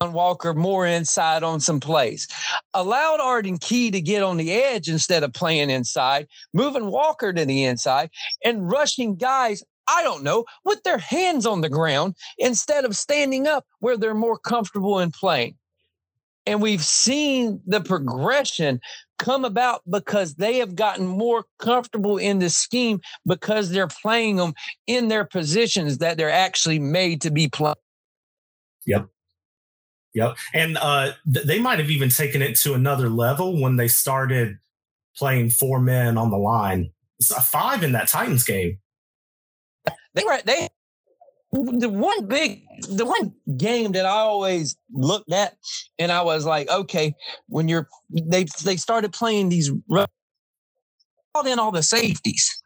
on 0.02 0.14
Walker 0.14 0.54
more 0.54 0.86
inside 0.86 1.44
on 1.44 1.60
some 1.60 1.80
plays. 1.80 2.28
Allowed 2.74 3.20
Arden 3.22 3.58
Key 3.58 3.92
to 3.92 4.02
get 4.02 4.24
on 4.24 4.38
the 4.38 4.52
edge 4.52 4.90
instead 4.90 5.24
of 5.24 5.34
playing 5.34 5.70
inside, 5.70 6.28
moving 6.54 6.92
Walker 6.92 7.32
to 7.32 7.46
the 7.46 7.64
inside, 7.64 8.10
and 8.44 8.70
rushing 8.70 9.16
guys 9.16 9.64
I 9.88 10.04
don't 10.04 10.24
know, 10.24 10.46
with 10.64 10.82
their 10.84 10.98
hands 10.98 11.46
on 11.46 11.62
the 11.62 11.70
ground 11.70 12.16
instead 12.38 12.86
of 12.86 12.96
standing 12.96 13.48
up 13.48 13.66
where 13.80 13.98
they're 13.98 14.16
more 14.16 14.38
comfortable 14.38 15.00
in 15.00 15.12
playing. 15.12 15.56
And 16.48 16.62
we've 16.62 16.84
seen 16.84 17.60
the 17.66 17.82
progression 17.82 18.80
come 19.18 19.46
about 19.46 19.82
because 19.90 20.36
they 20.36 20.58
have 20.58 20.76
gotten 20.76 21.08
more 21.08 21.46
comfortable 21.58 22.18
in 22.18 22.40
the 22.40 22.50
scheme 22.50 23.02
because 23.26 23.72
they're 23.72 23.88
playing 23.88 24.36
them 24.36 24.54
in 24.86 25.08
their 25.08 25.26
positions 25.26 25.98
that 26.00 26.18
they're 26.18 26.30
actually 26.30 26.78
made 26.78 27.22
to 27.22 27.32
be 27.32 27.48
playing. 27.48 27.76
Yep. 28.86 29.08
Yep. 30.14 30.38
And 30.54 30.78
uh, 30.78 31.14
th- 31.34 31.46
they 31.48 31.60
might 31.60 31.80
have 31.80 31.90
even 31.90 32.10
taken 32.10 32.42
it 32.42 32.56
to 32.60 32.74
another 32.74 33.10
level 33.10 33.60
when 33.60 33.78
they 33.78 33.88
started 33.88 34.58
playing 35.18 35.50
four 35.50 35.80
men 35.80 36.18
on 36.18 36.30
the 36.30 36.38
line. 36.38 36.92
Five 37.22 37.84
in 37.84 37.94
that 37.94 38.08
Titans 38.08 38.44
game 38.44 38.80
they 40.16 40.24
were 40.24 40.40
they 40.46 40.70
the 41.52 41.90
one 41.90 42.26
big 42.26 42.64
the 42.90 43.06
one 43.06 43.34
game 43.58 43.94
that 43.94 44.06
I 44.06 44.10
always 44.10 44.76
looked 44.92 45.32
at 45.32 45.56
and 46.00 46.12
I 46.12 46.22
was 46.24 46.46
like, 46.46 46.70
okay, 46.70 47.16
when 47.48 47.68
you're 47.68 47.88
they 48.10 48.46
they 48.64 48.78
started 48.78 49.14
playing 49.14 49.50
these 49.50 49.72
called 51.34 51.48
in 51.48 51.60
all 51.60 51.72
the 51.72 51.84
safeties. 51.84 52.62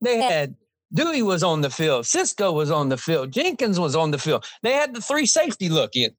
They 0.00 0.18
had 0.18 0.56
Dewey 0.94 1.22
was 1.22 1.42
on 1.42 1.60
the 1.60 1.70
field, 1.70 2.06
Cisco 2.06 2.52
was 2.52 2.70
on 2.70 2.88
the 2.88 2.96
field, 2.96 3.32
Jenkins 3.32 3.78
was 3.78 3.96
on 3.96 4.10
the 4.10 4.18
field. 4.18 4.44
They 4.62 4.72
had 4.72 4.94
the 4.94 5.00
three 5.00 5.26
safety 5.26 5.68
look 5.68 5.94
in. 5.94 6.10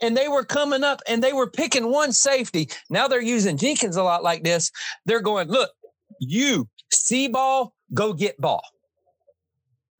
And 0.00 0.16
they 0.16 0.28
were 0.28 0.44
coming 0.44 0.84
up 0.84 1.00
and 1.08 1.22
they 1.22 1.32
were 1.32 1.48
picking 1.48 1.90
one 1.90 2.12
safety. 2.12 2.68
Now 2.90 3.08
they're 3.08 3.22
using 3.22 3.56
Jenkins 3.56 3.96
a 3.96 4.02
lot 4.02 4.22
like 4.22 4.42
this. 4.42 4.70
They're 5.06 5.22
going, 5.22 5.48
look, 5.48 5.70
you 6.18 6.68
see 6.92 7.28
ball, 7.28 7.74
go 7.94 8.12
get 8.12 8.38
ball. 8.40 8.62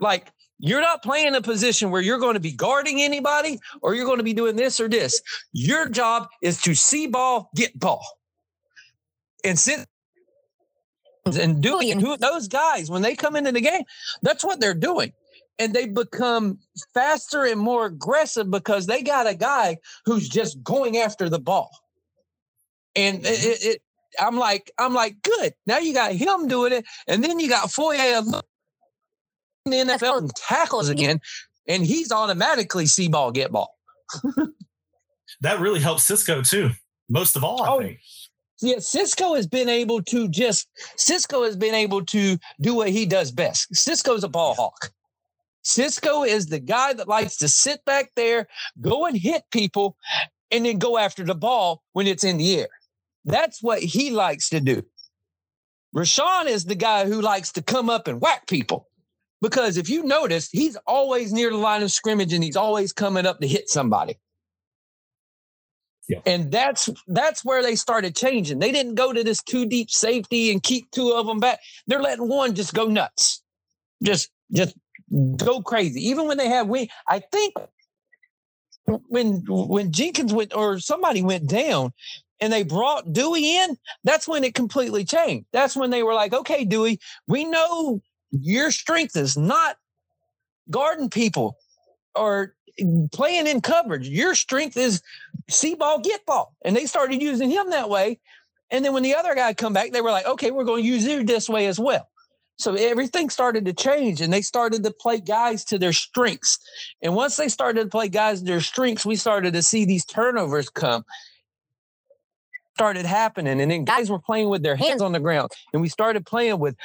Like 0.00 0.32
you're 0.58 0.80
not 0.80 1.02
playing 1.02 1.34
a 1.34 1.42
position 1.42 1.90
where 1.90 2.00
you're 2.00 2.18
going 2.18 2.34
to 2.34 2.40
be 2.40 2.52
guarding 2.52 3.02
anybody 3.02 3.58
or 3.82 3.94
you're 3.94 4.06
going 4.06 4.18
to 4.18 4.24
be 4.24 4.32
doing 4.32 4.56
this 4.56 4.80
or 4.80 4.88
this. 4.88 5.20
Your 5.52 5.88
job 5.88 6.28
is 6.42 6.60
to 6.62 6.74
see 6.74 7.06
ball, 7.06 7.50
get 7.54 7.78
ball. 7.78 8.04
And 9.44 9.58
since 9.58 9.86
and 11.26 11.62
doing 11.62 11.90
and 11.90 12.00
who 12.00 12.16
those 12.16 12.48
guys 12.48 12.90
when 12.90 13.02
they 13.02 13.14
come 13.14 13.36
into 13.36 13.52
the 13.52 13.60
game, 13.60 13.82
that's 14.22 14.44
what 14.44 14.60
they're 14.60 14.74
doing. 14.74 15.12
And 15.58 15.72
they 15.72 15.86
become 15.86 16.58
faster 16.92 17.44
and 17.44 17.60
more 17.60 17.86
aggressive 17.86 18.50
because 18.50 18.86
they 18.86 19.02
got 19.02 19.26
a 19.26 19.34
guy 19.34 19.78
who's 20.04 20.28
just 20.28 20.62
going 20.62 20.98
after 20.98 21.28
the 21.28 21.38
ball. 21.38 21.70
And 22.96 23.18
mm-hmm. 23.18 23.26
it, 23.26 23.64
it 23.64 23.82
I'm 24.18 24.36
like, 24.38 24.70
I'm 24.78 24.94
like, 24.94 25.22
good. 25.22 25.54
Now 25.66 25.78
you 25.78 25.92
got 25.92 26.12
him 26.12 26.48
doing 26.48 26.72
it, 26.72 26.84
and 27.06 27.22
then 27.22 27.40
you 27.40 27.48
got 27.48 27.70
Foye 29.64 29.84
the 29.84 29.92
NFL 29.92 30.18
and 30.18 30.34
tackles 30.34 30.88
again, 30.88 31.20
and 31.66 31.84
he's 31.84 32.12
automatically 32.12 32.86
see 32.86 33.08
ball, 33.08 33.32
get 33.32 33.52
ball. 33.52 33.74
that 35.40 35.60
really 35.60 35.80
helps 35.80 36.04
Cisco 36.04 36.42
too, 36.42 36.70
most 37.08 37.36
of 37.36 37.44
all. 37.44 37.62
I 37.62 37.68
oh, 37.68 37.80
think. 37.80 38.00
Yeah, 38.60 38.78
Cisco 38.78 39.34
has 39.34 39.46
been 39.46 39.68
able 39.68 40.02
to 40.04 40.28
just 40.28 40.68
Cisco 40.96 41.44
has 41.44 41.56
been 41.56 41.74
able 41.74 42.04
to 42.06 42.38
do 42.60 42.74
what 42.74 42.88
he 42.88 43.04
does 43.04 43.32
best. 43.32 43.74
Cisco's 43.74 44.24
a 44.24 44.28
ball 44.28 44.54
hawk. 44.54 44.90
Cisco 45.62 46.22
is 46.22 46.46
the 46.46 46.60
guy 46.60 46.92
that 46.92 47.08
likes 47.08 47.38
to 47.38 47.48
sit 47.48 47.84
back 47.84 48.10
there, 48.16 48.46
go 48.80 49.06
and 49.06 49.16
hit 49.16 49.42
people, 49.50 49.96
and 50.50 50.66
then 50.66 50.78
go 50.78 50.98
after 50.98 51.24
the 51.24 51.34
ball 51.34 51.82
when 51.92 52.06
it's 52.06 52.22
in 52.22 52.36
the 52.36 52.60
air. 52.60 52.68
That's 53.24 53.62
what 53.62 53.82
he 53.82 54.10
likes 54.10 54.50
to 54.50 54.60
do. 54.60 54.82
Rayshawn 55.96 56.46
is 56.46 56.64
the 56.64 56.74
guy 56.74 57.06
who 57.06 57.20
likes 57.22 57.52
to 57.52 57.62
come 57.62 57.88
up 57.88 58.08
and 58.08 58.20
whack 58.20 58.46
people. 58.46 58.88
Because 59.44 59.76
if 59.76 59.90
you 59.90 60.04
notice, 60.04 60.48
he's 60.48 60.74
always 60.86 61.30
near 61.30 61.50
the 61.50 61.58
line 61.58 61.82
of 61.82 61.92
scrimmage 61.92 62.32
and 62.32 62.42
he's 62.42 62.56
always 62.56 62.94
coming 62.94 63.26
up 63.26 63.40
to 63.40 63.46
hit 63.46 63.68
somebody. 63.68 64.18
Yeah. 66.08 66.20
And 66.24 66.50
that's 66.50 66.88
that's 67.08 67.44
where 67.44 67.62
they 67.62 67.76
started 67.76 68.16
changing. 68.16 68.58
They 68.58 68.72
didn't 68.72 68.94
go 68.94 69.12
to 69.12 69.22
this 69.22 69.42
two 69.42 69.66
deep 69.66 69.90
safety 69.90 70.50
and 70.50 70.62
keep 70.62 70.90
two 70.92 71.12
of 71.12 71.26
them 71.26 71.40
back. 71.40 71.60
They're 71.86 72.00
letting 72.00 72.26
one 72.26 72.54
just 72.54 72.72
go 72.72 72.86
nuts, 72.86 73.42
just 74.02 74.30
just 74.50 74.76
go 75.36 75.60
crazy. 75.60 76.08
Even 76.08 76.26
when 76.26 76.38
they 76.38 76.48
have 76.48 76.66
wing, 76.66 76.88
I 77.06 77.18
think 77.18 77.52
when 78.86 79.44
when 79.46 79.92
Jenkins 79.92 80.32
went 80.32 80.56
or 80.56 80.78
somebody 80.78 81.20
went 81.20 81.50
down 81.50 81.92
and 82.40 82.50
they 82.50 82.62
brought 82.62 83.12
Dewey 83.12 83.58
in, 83.58 83.76
that's 84.04 84.26
when 84.26 84.42
it 84.42 84.54
completely 84.54 85.04
changed. 85.04 85.48
That's 85.52 85.76
when 85.76 85.90
they 85.90 86.02
were 86.02 86.14
like, 86.14 86.32
okay, 86.32 86.64
Dewey, 86.64 86.98
we 87.26 87.44
know 87.44 88.00
your 88.40 88.70
strength 88.70 89.16
is 89.16 89.36
not 89.36 89.76
guarding 90.70 91.10
people 91.10 91.56
or 92.14 92.54
playing 93.12 93.46
in 93.46 93.60
coverage. 93.60 94.08
Your 94.08 94.34
strength 94.34 94.76
is 94.76 95.02
see 95.48 95.74
ball, 95.74 96.00
get 96.00 96.26
ball. 96.26 96.54
And 96.64 96.74
they 96.74 96.86
started 96.86 97.22
using 97.22 97.50
him 97.50 97.70
that 97.70 97.88
way. 97.88 98.20
And 98.70 98.84
then 98.84 98.92
when 98.92 99.02
the 99.02 99.14
other 99.14 99.34
guy 99.34 99.54
come 99.54 99.72
back, 99.72 99.92
they 99.92 100.00
were 100.00 100.10
like, 100.10 100.26
okay, 100.26 100.50
we're 100.50 100.64
going 100.64 100.82
to 100.82 100.88
use 100.88 101.04
you 101.04 101.22
this 101.22 101.48
way 101.48 101.66
as 101.66 101.78
well. 101.78 102.08
So 102.56 102.74
everything 102.74 103.30
started 103.30 103.64
to 103.64 103.72
change 103.72 104.20
and 104.20 104.32
they 104.32 104.42
started 104.42 104.84
to 104.84 104.92
play 104.92 105.20
guys 105.20 105.64
to 105.66 105.78
their 105.78 105.92
strengths. 105.92 106.58
And 107.02 107.14
once 107.14 107.36
they 107.36 107.48
started 107.48 107.84
to 107.84 107.88
play 107.88 108.08
guys 108.08 108.40
to 108.40 108.44
their 108.44 108.60
strengths, 108.60 109.04
we 109.04 109.16
started 109.16 109.54
to 109.54 109.62
see 109.62 109.84
these 109.84 110.04
turnovers 110.04 110.70
come. 110.70 111.04
Started 112.76 113.06
happening. 113.06 113.60
And 113.60 113.70
then 113.70 113.84
guys 113.84 114.10
were 114.10 114.20
playing 114.20 114.48
with 114.48 114.62
their 114.62 114.76
hands 114.76 115.02
on 115.02 115.12
the 115.12 115.20
ground. 115.20 115.50
And 115.72 115.82
we 115.82 115.88
started 115.88 116.26
playing 116.26 116.58
with 116.58 116.76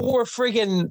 four 0.00 0.24
friggin' 0.24 0.90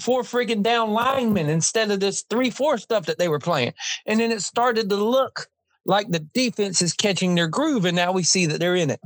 four 0.00 0.22
friggin' 0.22 0.62
down 0.62 0.90
linemen 0.90 1.48
instead 1.48 1.90
of 1.90 2.00
this 2.00 2.22
three 2.28 2.50
four 2.50 2.78
stuff 2.78 3.06
that 3.06 3.18
they 3.18 3.28
were 3.28 3.38
playing. 3.38 3.72
And 4.06 4.20
then 4.20 4.30
it 4.30 4.42
started 4.42 4.90
to 4.90 4.96
look 4.96 5.48
like 5.84 6.08
the 6.08 6.20
defense 6.20 6.82
is 6.82 6.92
catching 6.92 7.34
their 7.34 7.48
groove, 7.48 7.84
and 7.84 7.96
now 7.96 8.12
we 8.12 8.22
see 8.22 8.46
that 8.46 8.58
they're 8.58 8.76
in 8.76 8.90
it. 8.90 9.00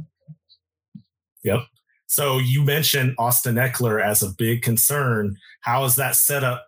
Yep. 1.45 1.61
So 2.07 2.39
you 2.39 2.65
mentioned 2.65 3.15
Austin 3.19 3.55
Ekeler 3.55 4.05
as 4.05 4.23
a 4.23 4.35
big 4.37 4.63
concern. 4.63 5.37
How 5.61 5.85
is 5.85 5.97
that 5.97 6.17
setup 6.17 6.67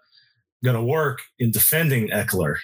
going 0.62 0.76
to 0.76 0.82
work 0.82 1.22
in 1.38 1.50
defending 1.50 2.08
Ekeler? 2.08 2.56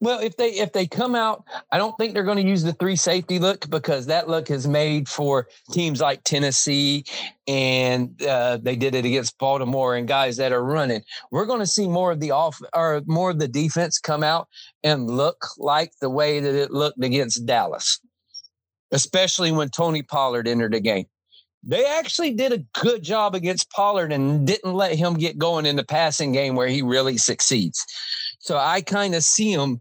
Well, 0.00 0.20
if 0.20 0.36
they 0.36 0.50
if 0.50 0.72
they 0.72 0.86
come 0.86 1.14
out, 1.14 1.44
I 1.72 1.78
don't 1.78 1.96
think 1.96 2.12
they're 2.12 2.22
going 2.22 2.36
to 2.42 2.46
use 2.48 2.62
the 2.62 2.74
three 2.74 2.96
safety 2.96 3.38
look 3.38 3.68
because 3.70 4.06
that 4.06 4.28
look 4.28 4.50
is 4.50 4.68
made 4.68 5.08
for 5.08 5.48
teams 5.72 6.02
like 6.02 6.22
Tennessee, 6.22 7.04
and 7.48 8.22
uh, 8.22 8.58
they 8.60 8.76
did 8.76 8.94
it 8.94 9.06
against 9.06 9.38
Baltimore 9.38 9.96
and 9.96 10.06
guys 10.06 10.36
that 10.36 10.52
are 10.52 10.62
running. 10.64 11.02
We're 11.30 11.46
going 11.46 11.60
to 11.60 11.66
see 11.66 11.88
more 11.88 12.12
of 12.12 12.20
the 12.20 12.30
off 12.32 12.60
or 12.74 13.02
more 13.06 13.30
of 13.30 13.38
the 13.38 13.48
defense 13.48 13.98
come 13.98 14.22
out 14.22 14.48
and 14.84 15.08
look 15.10 15.46
like 15.56 15.92
the 16.00 16.10
way 16.10 16.40
that 16.40 16.54
it 16.54 16.70
looked 16.70 17.02
against 17.02 17.46
Dallas. 17.46 17.98
especially 18.92 19.52
when 19.52 19.68
Tony 19.68 20.02
Pollard 20.02 20.48
entered 20.48 20.72
the 20.72 20.80
game. 20.80 21.06
They 21.62 21.84
actually 21.84 22.32
did 22.32 22.52
a 22.52 22.64
good 22.80 23.02
job 23.02 23.34
against 23.34 23.70
Pollard 23.70 24.12
and 24.12 24.46
didn't 24.46 24.74
let 24.74 24.94
him 24.94 25.14
get 25.14 25.36
going 25.38 25.66
in 25.66 25.74
the 25.76 25.84
passing 25.84 26.30
game 26.32 26.54
where 26.54 26.68
he 26.68 26.82
really 26.82 27.16
succeeds. 27.16 27.84
So 28.38 28.56
I 28.56 28.82
kind 28.82 29.14
of 29.14 29.24
see 29.24 29.52
him 29.52 29.80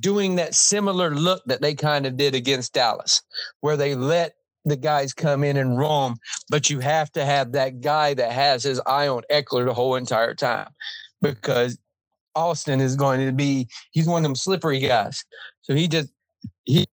doing 0.00 0.36
that 0.36 0.54
similar 0.54 1.14
look 1.14 1.42
that 1.46 1.60
they 1.60 1.74
kind 1.74 2.06
of 2.06 2.16
did 2.16 2.34
against 2.34 2.74
Dallas, 2.74 3.22
where 3.60 3.76
they 3.76 3.94
let 3.94 4.34
the 4.64 4.76
guys 4.76 5.14
come 5.14 5.44
in 5.44 5.56
and 5.56 5.78
roam, 5.78 6.16
but 6.50 6.68
you 6.70 6.80
have 6.80 7.10
to 7.12 7.24
have 7.24 7.52
that 7.52 7.80
guy 7.80 8.14
that 8.14 8.32
has 8.32 8.62
his 8.62 8.80
eye 8.86 9.08
on 9.08 9.22
Ekeler 9.30 9.64
the 9.64 9.74
whole 9.74 9.94
entire 9.94 10.34
time 10.34 10.68
because 11.22 11.78
Austin 12.34 12.80
is 12.80 12.96
going 12.96 13.24
to 13.24 13.32
be, 13.32 13.68
he's 13.90 14.06
one 14.06 14.18
of 14.18 14.22
them 14.24 14.36
slippery 14.36 14.78
guys. 14.80 15.24
So 15.62 15.74
he 15.74 15.88
just, 15.88 16.10
he, 16.64 16.84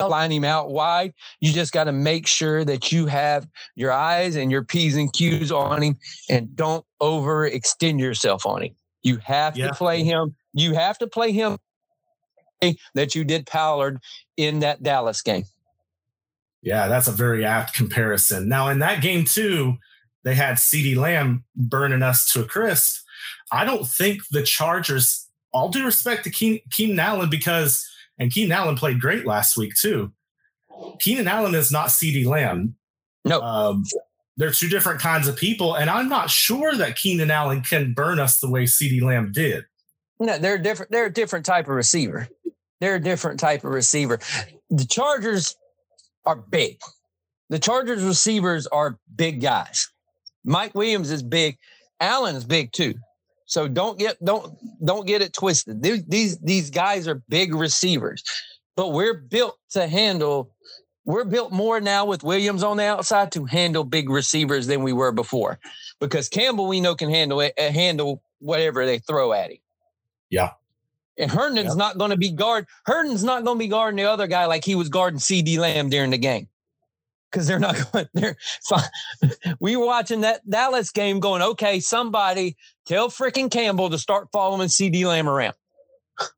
line 0.00 0.30
him 0.30 0.44
out 0.44 0.70
wide. 0.70 1.12
You 1.40 1.52
just 1.52 1.72
got 1.72 1.84
to 1.84 1.92
make 1.92 2.28
sure 2.28 2.64
that 2.64 2.92
you 2.92 3.06
have 3.06 3.48
your 3.74 3.90
eyes 3.90 4.36
and 4.36 4.48
your 4.48 4.62
P's 4.62 4.96
and 4.96 5.12
Q's 5.12 5.50
on 5.50 5.82
him 5.82 5.96
and 6.30 6.54
don't 6.54 6.84
overextend 7.02 7.98
yourself 7.98 8.46
on 8.46 8.62
him. 8.62 8.76
You 9.02 9.16
have 9.24 9.56
yeah. 9.56 9.68
to 9.68 9.74
play 9.74 10.04
him. 10.04 10.36
You 10.52 10.74
have 10.74 10.98
to 10.98 11.08
play 11.08 11.32
him 11.32 11.58
that 12.94 13.14
you 13.14 13.24
did 13.24 13.46
Pollard 13.46 14.00
in 14.36 14.60
that 14.60 14.82
Dallas 14.82 15.22
game. 15.22 15.44
Yeah, 16.62 16.88
that's 16.88 17.06
a 17.06 17.12
very 17.12 17.44
apt 17.44 17.74
comparison. 17.74 18.48
Now, 18.48 18.68
in 18.68 18.80
that 18.80 19.00
game, 19.00 19.24
too, 19.24 19.76
they 20.24 20.34
had 20.34 20.56
CeeDee 20.56 20.96
Lamb 20.96 21.44
burning 21.54 22.02
us 22.02 22.30
to 22.32 22.40
a 22.40 22.44
crisp. 22.44 23.04
I 23.52 23.64
don't 23.64 23.86
think 23.86 24.22
the 24.30 24.42
Chargers, 24.42 25.28
all 25.52 25.68
due 25.68 25.84
respect 25.84 26.24
to 26.24 26.30
Keen, 26.30 26.60
Keenan 26.70 26.98
Allen, 26.98 27.30
because, 27.30 27.88
and 28.18 28.32
Keenan 28.32 28.52
Allen 28.52 28.76
played 28.76 29.00
great 29.00 29.24
last 29.24 29.56
week, 29.56 29.74
too. 29.74 30.12
Keenan 30.98 31.28
Allen 31.28 31.54
is 31.54 31.70
not 31.70 31.88
CeeDee 31.88 32.26
Lamb. 32.26 32.76
No. 33.24 33.40
Um, 33.40 33.84
they're 34.36 34.52
two 34.52 34.68
different 34.68 35.00
kinds 35.00 35.26
of 35.26 35.36
people. 35.36 35.74
And 35.74 35.90
I'm 35.90 36.08
not 36.08 36.30
sure 36.30 36.74
that 36.76 36.96
Keenan 36.96 37.30
Allen 37.30 37.62
can 37.62 37.92
burn 37.92 38.20
us 38.20 38.38
the 38.38 38.50
way 38.50 38.64
CeeDee 38.64 39.02
Lamb 39.02 39.32
did. 39.32 39.64
No, 40.20 40.38
they're 40.38 40.58
different. 40.58 40.90
They're 40.90 41.06
a 41.06 41.12
different 41.12 41.46
type 41.46 41.66
of 41.66 41.74
receiver. 41.74 42.28
They're 42.80 42.96
a 42.96 43.00
different 43.00 43.40
type 43.40 43.64
of 43.64 43.70
receiver. 43.70 44.18
The 44.70 44.86
Chargers 44.86 45.56
are 46.24 46.36
big. 46.36 46.78
The 47.48 47.58
Chargers 47.58 48.02
receivers 48.02 48.66
are 48.66 48.98
big 49.14 49.40
guys. 49.40 49.88
Mike 50.44 50.74
Williams 50.74 51.10
is 51.10 51.22
big. 51.22 51.58
Allen's 52.00 52.44
big 52.44 52.72
too. 52.72 52.94
So 53.46 53.66
don't 53.66 53.98
get 53.98 54.22
don't 54.22 54.54
don't 54.84 55.06
get 55.06 55.22
it 55.22 55.32
twisted. 55.32 55.82
These 55.82 56.38
these, 56.38 56.70
guys 56.70 57.08
are 57.08 57.22
big 57.30 57.54
receivers, 57.54 58.22
but 58.76 58.92
we're 58.92 59.14
built 59.14 59.58
to 59.70 59.88
handle. 59.88 60.52
We're 61.06 61.24
built 61.24 61.50
more 61.50 61.80
now 61.80 62.04
with 62.04 62.22
Williams 62.22 62.62
on 62.62 62.76
the 62.76 62.84
outside 62.84 63.32
to 63.32 63.46
handle 63.46 63.84
big 63.84 64.10
receivers 64.10 64.66
than 64.66 64.82
we 64.82 64.92
were 64.92 65.12
before, 65.12 65.58
because 65.98 66.28
Campbell 66.28 66.68
we 66.68 66.82
know 66.82 66.94
can 66.94 67.08
handle 67.08 67.40
it, 67.40 67.54
uh, 67.58 67.70
handle 67.70 68.22
whatever 68.40 68.84
they 68.84 68.98
throw 68.98 69.32
at 69.32 69.50
him. 69.50 69.58
Yeah, 70.28 70.50
and 71.18 71.30
Herndon's 71.30 71.68
yep. 71.68 71.76
not 71.76 71.98
going 71.98 72.10
to 72.10 72.16
be 72.16 72.30
guard. 72.30 72.66
Herndon's 72.86 73.24
not 73.24 73.44
going 73.44 73.58
to 73.58 73.64
be 73.64 73.68
guarding 73.68 73.96
the 73.96 74.10
other 74.10 74.26
guy 74.26 74.46
like 74.46 74.64
he 74.64 74.76
was 74.76 74.88
guarding 74.88 75.18
CeeDee 75.18 75.58
Lamb 75.58 75.88
during 75.88 76.10
the 76.10 76.18
game. 76.18 76.48
Because 77.30 77.46
they're 77.46 77.58
not 77.58 77.76
going 77.92 78.08
there. 78.14 78.36
So 78.60 78.76
we 79.60 79.76
were 79.76 79.84
watching 79.84 80.22
that 80.22 80.48
Dallas 80.48 80.90
game 80.90 81.20
going, 81.20 81.42
okay, 81.42 81.80
somebody 81.80 82.56
tell 82.86 83.10
freaking 83.10 83.50
Campbell 83.50 83.90
to 83.90 83.98
start 83.98 84.28
following 84.32 84.68
CeeDee 84.68 85.04
Lamb 85.04 85.28
around. 85.28 85.54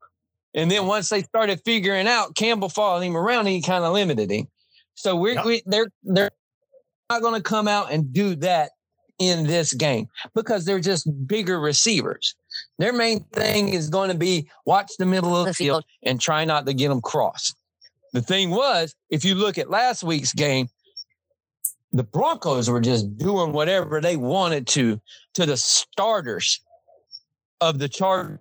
And 0.53 0.69
then 0.69 0.89
once 0.89 1.09
they 1.09 1.23
started 1.23 1.61
figuring 1.65 2.09
out 2.09 2.35
Campbell 2.35 2.69
following 2.71 3.13
him 3.13 3.17
around, 3.17 3.47
he 3.47 3.63
kind 3.63 3.85
of 3.85 3.93
limited 3.93 4.33
him. 4.33 4.49
So 4.95 5.15
we're 5.15 5.35
yep. 5.35 5.45
we, 5.45 5.63
they're 5.65 5.87
they're 6.03 6.33
not 7.09 7.23
going 7.23 7.41
to 7.41 7.41
come 7.41 7.69
out 7.69 7.93
and 7.93 8.13
do 8.13 8.35
that 8.35 8.73
in 9.21 9.47
this 9.47 9.73
game 9.73 10.09
because 10.35 10.65
they're 10.65 10.81
just 10.81 11.09
bigger 11.29 11.61
receivers. 11.61 12.35
Their 12.79 12.93
main 12.93 13.25
thing 13.33 13.69
is 13.69 13.91
going 13.91 14.11
to 14.11 14.17
be 14.17 14.49
watch 14.65 14.93
the 14.99 15.07
middle 15.07 15.37
of 15.37 15.47
the 15.47 15.55
field 15.55 15.85
and 16.03 16.21
try 16.21 16.45
not 16.45 16.67
to 16.67 16.75
get 16.75 16.89
them 16.89 17.01
crossed. 17.01 17.57
The 18.13 18.23
thing 18.23 18.51
was, 18.51 18.95
if 19.09 19.25
you 19.25 19.35
look 19.35 19.59
at 19.59 19.71
last 19.71 20.03
week's 20.03 20.33
game, 20.33 20.69
the 21.93 22.05
Broncos 22.05 22.71
were 22.71 22.81
just 22.81 23.17
doing 23.19 23.53
whatever 23.53 24.01
they 24.01 24.17
wanted 24.17 24.67
to 24.69 25.01
to 25.35 25.47
the 25.47 25.57
starters 25.57 26.61
of 27.61 27.79
the 27.79 27.89
Chargers. 27.89 28.39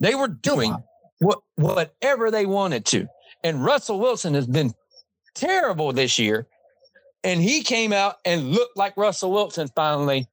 They 0.00 0.14
were 0.14 0.28
doing 0.28 0.76
what 1.20 1.40
whatever 1.56 2.30
they 2.30 2.46
wanted 2.46 2.84
to. 2.86 3.06
And 3.42 3.64
Russell 3.64 4.00
Wilson 4.00 4.34
has 4.34 4.46
been 4.46 4.72
terrible 5.34 5.92
this 5.92 6.18
year. 6.18 6.46
And 7.22 7.40
he 7.40 7.62
came 7.62 7.92
out 7.92 8.16
and 8.24 8.50
looked 8.50 8.76
like 8.76 8.96
Russell 8.96 9.32
Wilson 9.32 9.68
finally 9.74 10.26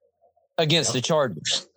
against 0.58 0.92
the 0.92 1.02
Chargers 1.02 1.68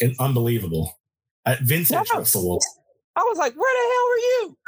and 0.00 0.14
unbelievable. 0.18 0.98
Uh, 1.46 1.56
Vincent 1.62 2.08
yeah. 2.12 2.18
Russell. 2.18 2.60
I 3.16 3.20
was 3.20 3.38
like, 3.38 3.54
where 3.54 3.72
the 3.72 3.94
hell 3.94 4.08
were 4.08 4.16
you? 4.16 4.58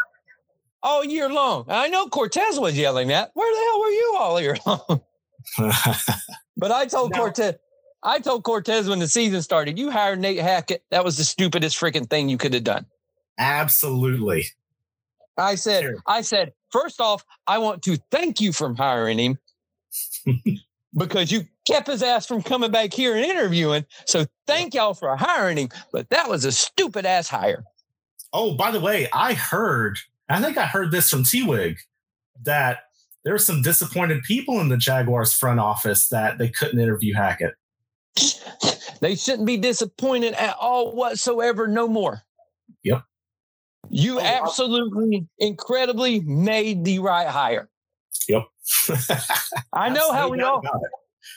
All 0.83 1.05
year 1.05 1.29
long. 1.29 1.65
I 1.69 1.89
know 1.89 2.07
Cortez 2.09 2.61
was 2.61 2.77
yelling 2.79 3.09
that. 3.09 3.31
Where 3.35 3.53
the 3.53 3.61
hell 3.61 3.81
were 3.81 3.91
you 3.91 4.17
all 4.19 4.41
year 4.41 4.57
long? 4.67 5.01
but 6.57 6.71
I 6.71 6.87
told 6.87 7.13
now, 7.13 7.19
Cortez, 7.19 7.55
I 8.03 8.19
told 8.21 8.45
Cortez 8.45 8.89
when 8.89 8.99
the 8.99 9.09
season 9.09 9.43
started, 9.43 9.79
you 9.79 9.91
hired 9.91 10.21
Nate 10.21 10.39
Hackett. 10.39 10.85
That 10.91 11.05
was 11.05 11.17
the 11.17 11.25
stupidest 11.25 11.79
freaking 11.79 12.09
thing 12.09 12.29
you 12.29 12.39
could 12.39 12.55
have 12.55 12.65
done. 12.65 12.87
Absolutely. 13.39 14.45
I 15.37 15.57
said, 15.57 15.83
sure. 15.83 15.97
I 16.07 16.23
said, 16.23 16.53
first 16.71 17.01
off, 17.01 17.25
I 17.47 17.59
want 17.59 17.83
to 17.83 17.99
thank 18.11 18.41
you 18.41 18.53
for 18.53 18.73
hiring 18.75 19.19
him 19.19 19.39
because 20.97 21.31
you 21.31 21.47
kept 21.67 21.89
his 21.89 22.03
ass 22.03 22.27
from 22.27 22.43
coming 22.43 22.71
back 22.71 22.93
here 22.93 23.17
and 23.17 23.25
interviewing. 23.25 23.85
So 24.07 24.27
thank 24.47 24.75
y'all 24.75 24.95
for 24.95 25.15
hiring 25.17 25.59
him. 25.59 25.69
But 25.93 26.09
that 26.11 26.29
was 26.29 26.45
a 26.45 26.53
stupid 26.53 27.05
ass 27.05 27.29
hire. 27.29 27.65
Oh, 28.33 28.55
by 28.55 28.71
the 28.71 28.81
way, 28.81 29.09
I 29.13 29.35
heard, 29.35 29.99
I 30.29 30.41
think 30.41 30.57
I 30.57 30.67
heard 30.67 30.91
this 30.91 31.11
from 31.11 31.25
T 31.25 31.43
Wig 31.43 31.79
that 32.45 32.81
there 33.25 33.33
were 33.33 33.39
some 33.39 33.63
disappointed 33.63 34.23
people 34.23 34.61
in 34.61 34.69
the 34.69 34.77
Jaguars 34.77 35.33
front 35.33 35.59
office 35.59 36.09
that 36.09 36.39
they 36.39 36.49
couldn't 36.49 36.79
interview 36.79 37.15
Hackett. 37.15 37.55
They 39.01 39.15
shouldn't 39.15 39.47
be 39.47 39.59
disappointed 39.59 40.33
at 40.35 40.57
all 40.59 40.95
whatsoever, 40.95 41.67
no 41.69 41.87
more. 41.87 42.23
Yep. 42.83 43.03
You 43.91 44.19
oh, 44.19 44.23
absolutely, 44.23 45.27
incredibly 45.39 46.21
made 46.21 46.85
the 46.85 46.99
right 47.01 47.29
hire. 47.29 47.69
Yep. 48.29 48.45
I 49.73 49.91
know 49.91 50.13
how 50.13 50.31
we 50.31 50.41
all 50.41 50.63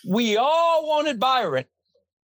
we 0.05 0.37
all 0.37 0.87
wanted 0.87 1.19
Byron. 1.19 1.65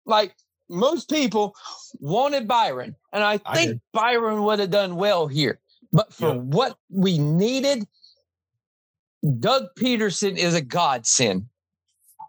Like 0.07 0.35
most 0.69 1.11
people 1.11 1.55
wanted 2.01 2.49
Byron. 2.49 2.97
And 3.13 3.23
I 3.23 3.39
think 3.39 3.81
I 3.95 3.99
Byron 3.99 4.43
would 4.45 4.59
have 4.59 4.71
done 4.71 4.97
well 4.97 5.27
here. 5.27 5.61
But 5.93 6.13
for 6.13 6.35
yep. 6.35 6.43
what 6.43 6.77
we 6.91 7.19
needed, 7.19 7.87
Doug 9.39 9.67
Pederson 9.79 10.37
is 10.37 10.55
a 10.55 10.61
godsend 10.61 11.47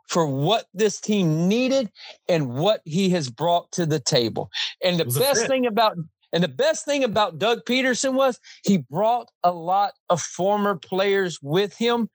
for 0.08 0.28
what 0.28 0.68
this 0.74 1.00
team 1.02 1.48
needed 1.48 1.92
and 2.30 2.50
what 2.50 2.82
he 2.86 3.10
has 3.10 3.30
brought 3.30 3.72
to 3.72 3.86
the 3.86 4.00
table. 4.00 4.52
And 4.84 5.00
the 5.00 5.06
best 5.06 5.48
thing 5.48 5.66
about 5.66 5.98
and 6.32 6.44
the 6.44 6.50
best 6.50 6.86
thing 6.86 7.04
about 7.04 7.40
Doug 7.40 7.66
Pederson 7.66 8.14
was 8.14 8.40
he 8.64 8.78
brought 8.78 9.30
a 9.44 9.52
lot 9.52 9.94
of 10.10 10.22
former 10.22 10.76
players 10.76 11.40
with 11.42 11.78
him 11.78 12.10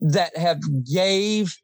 that 0.00 0.36
have 0.36 0.60
gave 0.84 1.56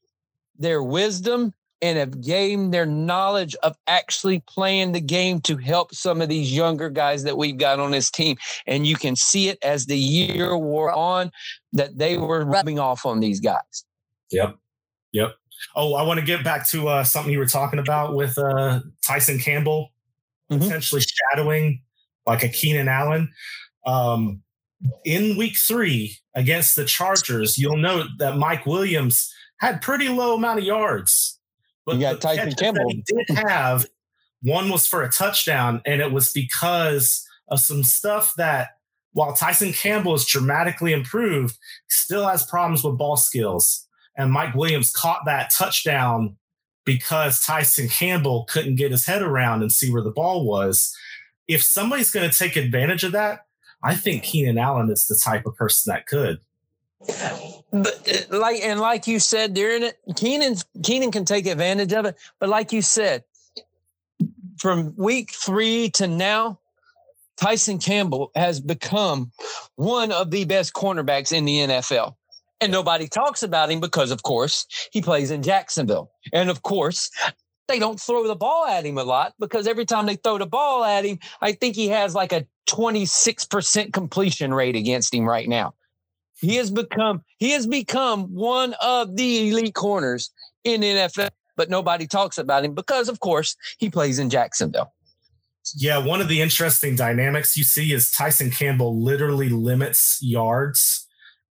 their 0.61 0.83
wisdom 0.83 1.53
and 1.83 1.99
have 1.99 2.21
gained 2.21 2.73
their 2.73 2.87
knowledge 2.87 3.57
of 3.63 3.77
actually 3.87 4.41
playing 4.41 4.93
the 4.93 5.01
game 5.01 5.41
to 5.41 5.57
help 5.57 5.95
some 5.95 6.21
of 6.21 6.29
these 6.29 6.55
younger 6.55 6.91
guys 6.91 7.23
that 7.25 7.39
we've 7.39 7.57
got 7.57 7.81
on 7.81 7.91
this 7.91 8.11
team. 8.11 8.37
And 8.67 8.87
you 8.87 8.97
can 8.97 9.17
see 9.17 9.49
it 9.49 9.59
as 9.63 9.87
the 9.87 9.99
year 9.99 10.57
wore 10.57 10.93
on 10.93 11.33
that 11.73 11.97
they 11.97 12.19
were 12.19 12.45
rubbing 12.45 12.79
off 12.79 13.07
on 13.07 13.21
these 13.21 13.41
guys. 13.41 13.85
Yep. 14.31 14.57
Yep. 15.13 15.35
Oh, 15.75 15.95
I 15.95 16.03
want 16.03 16.21
to 16.21 16.27
get 16.27 16.45
back 16.45 16.69
to 16.71 16.89
uh, 16.89 17.05
something 17.05 17.33
you 17.33 17.39
were 17.39 17.47
talking 17.47 17.79
about 17.79 18.15
with 18.15 18.37
uh, 18.39 18.81
Tyson 19.07 19.39
Campbell 19.39 19.91
mm-hmm. 20.51 20.63
potentially 20.63 21.03
shadowing 21.03 21.83
like 22.27 22.43
a 22.43 22.49
Keenan 22.49 22.89
Allen. 22.89 23.31
Um, 23.87 24.43
in 25.05 25.37
week 25.37 25.57
three 25.57 26.17
against 26.35 26.77
the 26.77 26.85
Chargers, 26.85 27.59
you'll 27.59 27.77
note 27.77 28.07
that 28.19 28.37
Mike 28.37 28.67
Williams 28.67 29.33
had 29.61 29.83
pretty 29.83 30.09
low 30.09 30.35
amount 30.35 30.59
of 30.59 30.65
yards. 30.65 31.39
But 31.87 31.97
you 31.97 32.03
got 32.03 32.21
Tyson 32.21 32.53
Campbell. 32.53 32.89
he 32.89 33.03
did 33.07 33.29
have 33.47 33.87
one 34.43 34.69
was 34.69 34.87
for 34.87 35.03
a 35.03 35.11
touchdown, 35.11 35.83
and 35.85 36.01
it 36.01 36.13
was 36.13 36.33
because 36.33 37.27
of 37.49 37.61
some 37.61 37.85
stuff 37.85 38.35
that 38.37 38.71
while 39.13 39.35
Tyson 39.35 39.73
Campbell 39.73 40.15
is 40.15 40.25
dramatically 40.25 40.93
improved, 40.93 41.59
still 41.89 42.27
has 42.27 42.47
problems 42.47 42.85
with 42.85 42.99
ball 42.99 43.17
skills. 43.17 43.87
And 44.17 44.33
Mike 44.33 44.55
Williams 44.55 44.93
caught 44.93 45.25
that 45.27 45.51
touchdown 45.57 46.37
because 46.85 47.45
Tyson 47.45 47.89
Campbell 47.89 48.47
couldn't 48.49 48.77
get 48.77 48.93
his 48.93 49.07
head 49.07 49.23
around 49.23 49.63
and 49.63 49.73
see 49.73 49.93
where 49.93 50.03
the 50.03 50.11
ball 50.11 50.45
was. 50.47 50.95
If 51.49 51.63
somebody's 51.63 52.11
going 52.11 52.29
to 52.31 52.37
take 52.37 52.57
advantage 52.57 53.05
of 53.05 53.13
that, 53.13 53.41
I 53.83 53.95
think 53.95 54.23
Keenan 54.23 54.59
Allen 54.59 54.91
is 54.91 55.07
the 55.07 55.21
type 55.23 55.47
of 55.47 55.57
person 55.57 55.91
that 55.93 56.07
could. 56.07 56.39
But 57.73 58.29
uh, 58.33 58.37
like 58.37 58.63
and 58.63 58.81
like 58.81 59.07
you 59.07 59.19
said 59.19 59.55
during 59.55 59.83
it, 59.83 59.99
Keenan 60.17 60.57
Keenan 60.83 61.11
can 61.11 61.25
take 61.25 61.47
advantage 61.47 61.93
of 61.93 62.05
it. 62.05 62.17
But 62.39 62.49
like 62.49 62.73
you 62.73 62.83
said, 62.83 63.25
from 64.59 64.95
week 64.97 65.31
three 65.33 65.91
to 65.91 66.07
now, 66.07 66.59
Tyson 67.41 67.79
Campbell 67.79 68.31
has 68.35 68.61
become 68.61 69.33
one 69.77 70.13
of 70.13 70.31
the 70.31 70.45
best 70.45 70.75
cornerbacks 70.75 71.33
in 71.33 71.45
the 71.47 71.59
NFL. 71.59 72.15
And 72.61 72.71
nobody 72.71 73.09
talks 73.09 73.43
about 73.43 73.71
him 73.71 73.81
because, 73.81 74.11
of 74.11 74.23
course, 74.23 74.67
he 74.93 75.01
plays 75.01 75.31
in 75.31 75.43
Jacksonville. 75.43 76.11
And 76.35 76.51
of 76.51 76.63
course, 76.63 77.11
they 77.69 77.79
don't 77.79 77.99
throw 77.99 78.27
the 78.27 78.37
ball 78.37 78.67
at 78.67 78.85
him 78.85 78.99
a 78.99 79.05
lot 79.05 79.33
because 79.39 79.67
every 79.67 79.87
time 79.87 80.05
they 80.05 80.17
throw 80.17 80.37
the 80.37 80.47
ball 80.47 80.85
at 80.85 81.07
him, 81.07 81.19
I 81.41 81.53
think 81.53 81.75
he 81.75 81.89
has 81.89 82.15
like 82.15 82.33
a 82.33 82.47
26% 82.69 83.95
completion 83.95 84.53
rate 84.53 84.77
against 84.77 85.15
him 85.15 85.25
right 85.25 85.49
now. 85.49 85.73
He 86.41 86.57
has 86.57 86.71
become 86.71 87.23
he 87.39 87.51
has 87.51 87.67
become 87.67 88.25
one 88.35 88.75
of 88.81 89.17
the 89.17 89.51
elite 89.51 89.75
corners 89.75 90.31
in 90.65 90.81
NFL, 90.81 91.31
but 91.57 91.71
nobody 91.71 92.07
talks 92.07 92.39
about 92.39 92.65
him 92.65 92.75
because 92.75 93.09
of 93.09 93.21
course 93.21 93.57
he 93.79 93.91
plays 93.91 94.19
in 94.19 94.31
Jacksonville. 94.31 94.93
Yeah, 95.77 95.99
one 95.99 96.21
of 96.21 96.29
the 96.29 96.41
interesting 96.41 96.97
dynamics 96.97 97.57
you 97.57 97.65
see 97.65 97.93
is 97.93 98.11
Tyson 98.11 98.51
Campbell 98.51 99.03
literally 99.03 99.51
limits 99.51 100.19
yards 100.23 101.07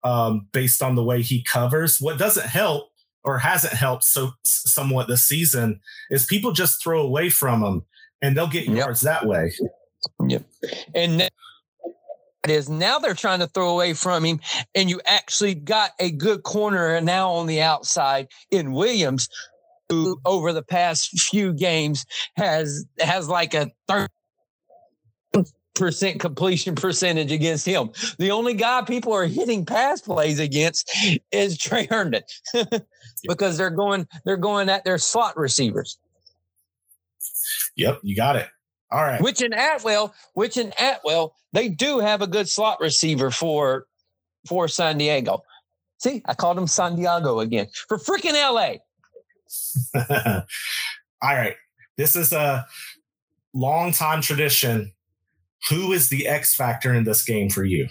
um, 0.04 0.46
based 0.52 0.82
on 0.82 0.94
the 0.94 1.02
way 1.02 1.22
he 1.22 1.42
covers. 1.42 2.00
What 2.00 2.18
doesn't 2.18 2.46
help 2.46 2.90
or 3.24 3.38
hasn't 3.38 3.72
helped 3.72 4.04
so 4.04 4.32
somewhat 4.44 5.08
this 5.08 5.24
season 5.24 5.80
is 6.10 6.26
people 6.26 6.52
just 6.52 6.82
throw 6.82 7.00
away 7.00 7.30
from 7.30 7.64
him 7.64 7.82
and 8.20 8.36
they'll 8.36 8.46
get 8.46 8.68
yards 8.68 9.02
yep. 9.02 9.20
that 9.20 9.26
way. 9.26 9.52
Yep. 10.28 10.44
And 10.94 11.28
is 12.50 12.68
now 12.68 12.98
they're 12.98 13.14
trying 13.14 13.40
to 13.40 13.46
throw 13.46 13.70
away 13.70 13.94
from 13.94 14.24
him, 14.24 14.40
and 14.74 14.90
you 14.90 15.00
actually 15.06 15.54
got 15.54 15.92
a 15.98 16.10
good 16.10 16.42
corner 16.42 17.00
now 17.00 17.30
on 17.30 17.46
the 17.46 17.60
outside 17.60 18.28
in 18.50 18.72
Williams, 18.72 19.28
who 19.88 20.20
over 20.24 20.52
the 20.52 20.62
past 20.62 21.10
few 21.20 21.52
games 21.52 22.04
has 22.36 22.84
has 22.98 23.28
like 23.28 23.54
a 23.54 23.70
third 23.88 24.08
percent 25.74 26.20
completion 26.20 26.74
percentage 26.74 27.32
against 27.32 27.66
him. 27.66 27.90
The 28.18 28.30
only 28.30 28.54
guy 28.54 28.82
people 28.82 29.12
are 29.12 29.26
hitting 29.26 29.66
pass 29.66 30.00
plays 30.00 30.38
against 30.38 30.90
is 31.32 31.58
Trey 31.58 31.86
Herndon 31.86 32.22
because 33.28 33.58
they're 33.58 33.70
going 33.70 34.06
they're 34.24 34.36
going 34.36 34.68
at 34.68 34.84
their 34.84 34.98
slot 34.98 35.36
receivers. 35.36 35.98
Yep, 37.76 38.00
you 38.02 38.14
got 38.14 38.36
it. 38.36 38.48
All 38.94 39.02
right. 39.02 39.20
Which 39.20 39.42
in 39.42 39.52
Atwell, 39.52 40.14
which 40.34 40.56
in 40.56 40.72
Atwell, 40.78 41.34
they 41.52 41.68
do 41.68 41.98
have 41.98 42.22
a 42.22 42.28
good 42.28 42.48
slot 42.48 42.78
receiver 42.80 43.32
for 43.32 43.86
for 44.46 44.68
San 44.68 44.98
Diego. 44.98 45.42
See, 45.98 46.22
I 46.26 46.34
called 46.34 46.56
him 46.56 46.68
San 46.68 46.94
Diego 46.94 47.40
again 47.40 47.66
for 47.88 47.98
freaking 47.98 48.34
LA. 48.34 48.76
All 51.22 51.34
right. 51.34 51.56
This 51.96 52.14
is 52.14 52.32
a 52.32 52.66
long 53.52 53.90
time 53.90 54.20
tradition 54.20 54.92
who 55.70 55.92
is 55.92 56.08
the 56.08 56.28
X 56.28 56.54
factor 56.54 56.94
in 56.94 57.02
this 57.02 57.24
game 57.24 57.50
for 57.50 57.64
you? 57.64 57.88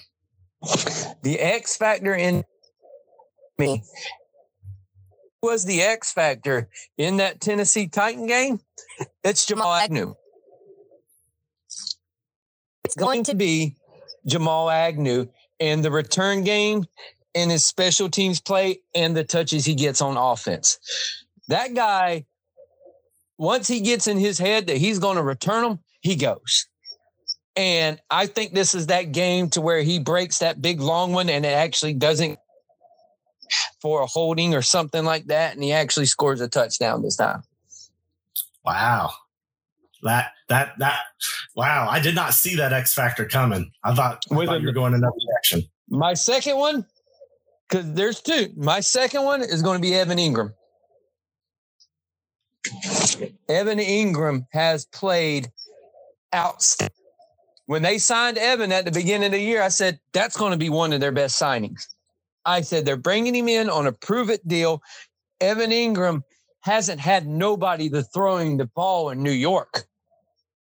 The 1.23 1.37
X 1.37 1.75
factor 1.75 2.15
in 2.15 2.45
me 3.57 3.83
was 5.41 5.65
the 5.65 5.81
X 5.81 6.13
factor 6.13 6.69
in 6.97 7.17
that 7.17 7.41
Tennessee 7.41 7.87
Titan 7.87 8.25
game. 8.25 8.61
It's 9.25 9.45
Jamal 9.45 9.73
Agnew. 9.73 10.15
It's 12.93 13.03
going 13.03 13.23
to 13.23 13.33
be 13.33 13.75
Jamal 14.27 14.69
Agnew 14.69 15.27
and 15.59 15.83
the 15.83 15.89
return 15.89 16.43
game 16.43 16.85
and 17.33 17.49
his 17.49 17.65
special 17.65 18.07
teams 18.07 18.39
play 18.39 18.81
and 18.93 19.17
the 19.17 19.23
touches 19.23 19.65
he 19.65 19.73
gets 19.73 19.99
on 19.99 20.15
offense. 20.15 20.77
That 21.47 21.73
guy, 21.73 22.25
once 23.39 23.67
he 23.67 23.79
gets 23.79 24.05
in 24.05 24.19
his 24.19 24.37
head 24.37 24.67
that 24.67 24.77
he's 24.77 24.99
going 24.99 25.15
to 25.15 25.23
return 25.23 25.63
them, 25.63 25.79
he 26.01 26.15
goes. 26.15 26.67
And 27.55 27.99
I 28.11 28.27
think 28.27 28.53
this 28.53 28.75
is 28.75 28.85
that 28.87 29.11
game 29.11 29.49
to 29.51 29.61
where 29.61 29.81
he 29.81 29.97
breaks 29.97 30.37
that 30.39 30.61
big 30.61 30.79
long 30.79 31.13
one 31.13 31.29
and 31.29 31.43
it 31.47 31.49
actually 31.49 31.95
doesn't 31.95 32.37
for 33.81 34.01
a 34.01 34.05
holding 34.05 34.53
or 34.53 34.61
something 34.61 35.03
like 35.03 35.25
that. 35.27 35.55
And 35.55 35.63
he 35.63 35.71
actually 35.71 36.05
scores 36.05 36.41
a 36.41 36.47
touchdown 36.47 37.01
this 37.01 37.15
time. 37.15 37.41
Wow. 38.63 39.13
That, 40.03 40.31
that, 40.49 40.73
that, 40.79 40.99
wow. 41.55 41.87
I 41.89 41.99
did 41.99 42.15
not 42.15 42.33
see 42.33 42.55
that 42.55 42.73
X 42.73 42.93
factor 42.93 43.25
coming. 43.25 43.71
I 43.83 43.95
thought, 43.95 44.23
I 44.31 44.45
thought 44.45 44.61
you 44.61 44.67
were 44.67 44.73
going 44.73 44.93
another 44.93 45.15
direction. 45.27 45.63
My 45.89 46.13
second 46.13 46.57
one, 46.57 46.85
because 47.69 47.91
there's 47.93 48.21
two. 48.21 48.53
My 48.55 48.79
second 48.79 49.23
one 49.23 49.41
is 49.41 49.61
going 49.61 49.77
to 49.77 49.81
be 49.81 49.95
Evan 49.95 50.17
Engram 50.17 50.53
Evan 53.49 53.79
Engram 53.79 54.45
has 54.51 54.85
played 54.85 55.51
outstanding 56.33 56.93
when 57.65 57.81
they 57.81 57.97
signed 57.97 58.37
Evan 58.37 58.71
at 58.71 58.85
the 58.85 58.91
beginning 58.91 59.27
of 59.27 59.31
the 59.31 59.39
year, 59.39 59.61
I 59.61 59.69
said, 59.69 59.99
that's 60.11 60.37
going 60.37 60.51
to 60.51 60.57
be 60.57 60.69
one 60.69 60.93
of 60.93 60.99
their 60.99 61.11
best 61.11 61.41
signings. 61.41 61.87
I 62.45 62.61
said, 62.61 62.85
they're 62.85 62.97
bringing 62.97 63.35
him 63.35 63.47
in 63.47 63.69
on 63.69 63.87
a 63.87 63.91
prove 63.93 64.29
it 64.29 64.45
deal. 64.47 64.81
Evan 65.39 65.71
Engram 65.71 66.23
hasn't 66.61 66.99
had 66.99 67.25
nobody 67.25 67.89
to 67.89 68.03
throwing 68.03 68.57
the 68.57 68.65
ball 68.65 69.09
in 69.09 69.23
New 69.23 69.31
York. 69.31 69.85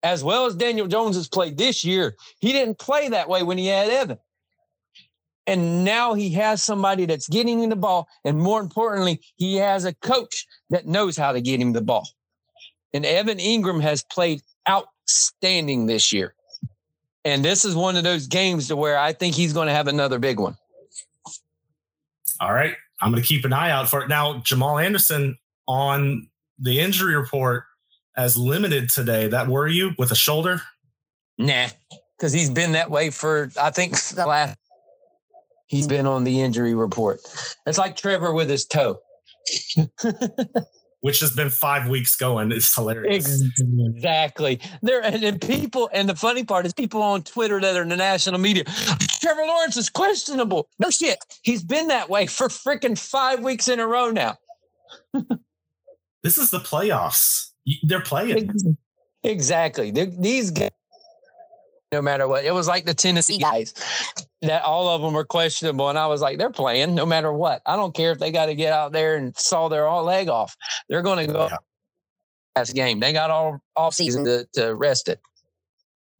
As 0.02 0.22
well 0.22 0.46
as 0.46 0.54
Daniel 0.54 0.86
Jones 0.86 1.16
has 1.16 1.28
played 1.28 1.58
this 1.58 1.84
year, 1.84 2.14
he 2.40 2.52
didn't 2.52 2.78
play 2.78 3.08
that 3.08 3.28
way 3.28 3.42
when 3.42 3.58
he 3.58 3.66
had 3.66 3.90
Evan. 3.90 4.18
And 5.46 5.84
now 5.84 6.14
he 6.14 6.30
has 6.34 6.62
somebody 6.62 7.06
that's 7.06 7.26
getting 7.26 7.62
him 7.62 7.70
the 7.70 7.76
ball. 7.76 8.06
And 8.24 8.38
more 8.38 8.60
importantly, 8.60 9.20
he 9.36 9.56
has 9.56 9.86
a 9.86 9.94
coach 9.94 10.46
that 10.70 10.86
knows 10.86 11.16
how 11.16 11.32
to 11.32 11.40
get 11.40 11.58
him 11.58 11.72
the 11.72 11.80
ball. 11.80 12.06
And 12.92 13.04
Evan 13.04 13.38
Engram 13.38 13.80
has 13.80 14.04
played 14.04 14.42
outstanding 14.68 15.86
this 15.86 16.12
year. 16.12 16.34
And 17.24 17.44
this 17.44 17.64
is 17.64 17.74
one 17.74 17.96
of 17.96 18.04
those 18.04 18.26
games 18.26 18.68
to 18.68 18.76
where 18.76 18.98
I 18.98 19.12
think 19.12 19.34
he's 19.34 19.52
going 19.52 19.68
to 19.68 19.74
have 19.74 19.88
another 19.88 20.18
big 20.18 20.38
one. 20.38 20.56
All 22.40 22.52
right. 22.52 22.74
I'm 23.00 23.10
going 23.10 23.22
to 23.22 23.26
keep 23.26 23.44
an 23.44 23.52
eye 23.52 23.70
out 23.70 23.88
for 23.88 24.02
it. 24.02 24.08
Now, 24.08 24.38
Jamal 24.38 24.78
Anderson 24.78 25.38
on 25.66 26.28
the 26.58 26.80
injury 26.80 27.16
report 27.16 27.64
as 28.18 28.36
limited 28.36 28.90
today. 28.90 29.28
That 29.28 29.48
worry 29.48 29.72
you 29.72 29.92
with 29.96 30.10
a 30.10 30.16
shoulder? 30.16 30.60
Nah, 31.38 31.68
because 32.18 32.32
he's 32.32 32.50
been 32.50 32.72
that 32.72 32.90
way 32.90 33.08
for, 33.10 33.50
I 33.58 33.70
think, 33.70 33.98
the 34.14 34.26
last. 34.26 34.58
He's 35.66 35.86
been 35.86 36.06
on 36.06 36.24
the 36.24 36.40
injury 36.40 36.74
report. 36.74 37.20
It's 37.66 37.78
like 37.78 37.96
Trevor 37.96 38.32
with 38.32 38.50
his 38.50 38.66
toe. 38.66 38.98
which 41.00 41.20
has 41.20 41.30
been 41.30 41.50
five 41.50 41.88
weeks 41.88 42.16
going. 42.16 42.50
It's 42.50 42.74
hilarious. 42.74 43.44
Exactly. 43.60 44.60
There 44.82 45.02
and 45.04 45.40
people, 45.40 45.88
and 45.92 46.08
the 46.08 46.16
funny 46.16 46.42
part 46.42 46.66
is 46.66 46.72
people 46.72 47.02
on 47.02 47.22
Twitter 47.22 47.60
that 47.60 47.76
are 47.76 47.82
in 47.82 47.88
the 47.88 47.96
national 47.96 48.40
media. 48.40 48.64
Trevor 49.20 49.44
Lawrence 49.46 49.76
is 49.76 49.90
questionable. 49.90 50.68
No 50.78 50.90
shit. 50.90 51.18
He's 51.42 51.62
been 51.62 51.88
that 51.88 52.08
way 52.08 52.26
for 52.26 52.48
freaking 52.48 52.98
five 52.98 53.40
weeks 53.40 53.68
in 53.68 53.78
a 53.78 53.86
row 53.86 54.10
now. 54.10 54.38
this 56.22 56.38
is 56.38 56.50
the 56.50 56.60
playoffs. 56.60 57.50
They're 57.82 58.00
playing. 58.00 58.50
Exactly. 59.24 59.90
They're, 59.90 60.06
these 60.06 60.50
guys 60.50 60.70
no 61.92 62.02
matter 62.02 62.28
what. 62.28 62.44
It 62.44 62.52
was 62.52 62.68
like 62.68 62.84
the 62.84 62.94
Tennessee 62.94 63.38
guys 63.38 63.74
that 64.42 64.62
all 64.62 64.88
of 64.88 65.02
them 65.02 65.14
were 65.14 65.24
questionable. 65.24 65.88
And 65.88 65.98
I 65.98 66.06
was 66.06 66.20
like, 66.20 66.38
they're 66.38 66.50
playing 66.50 66.94
no 66.94 67.06
matter 67.06 67.32
what. 67.32 67.62
I 67.66 67.76
don't 67.76 67.94
care 67.94 68.12
if 68.12 68.18
they 68.18 68.30
got 68.30 68.46
to 68.46 68.54
get 68.54 68.72
out 68.72 68.92
there 68.92 69.16
and 69.16 69.36
saw 69.36 69.68
their 69.68 69.86
all 69.86 70.04
leg 70.04 70.28
off. 70.28 70.56
They're 70.88 71.02
going 71.02 71.26
to 71.26 71.32
go 71.32 71.48
yeah. 71.50 71.56
last 72.56 72.74
game. 72.74 73.00
They 73.00 73.12
got 73.12 73.30
all 73.30 73.60
off 73.76 73.94
season 73.94 74.24
to, 74.24 74.46
to 74.54 74.74
rest 74.74 75.08
it. 75.08 75.20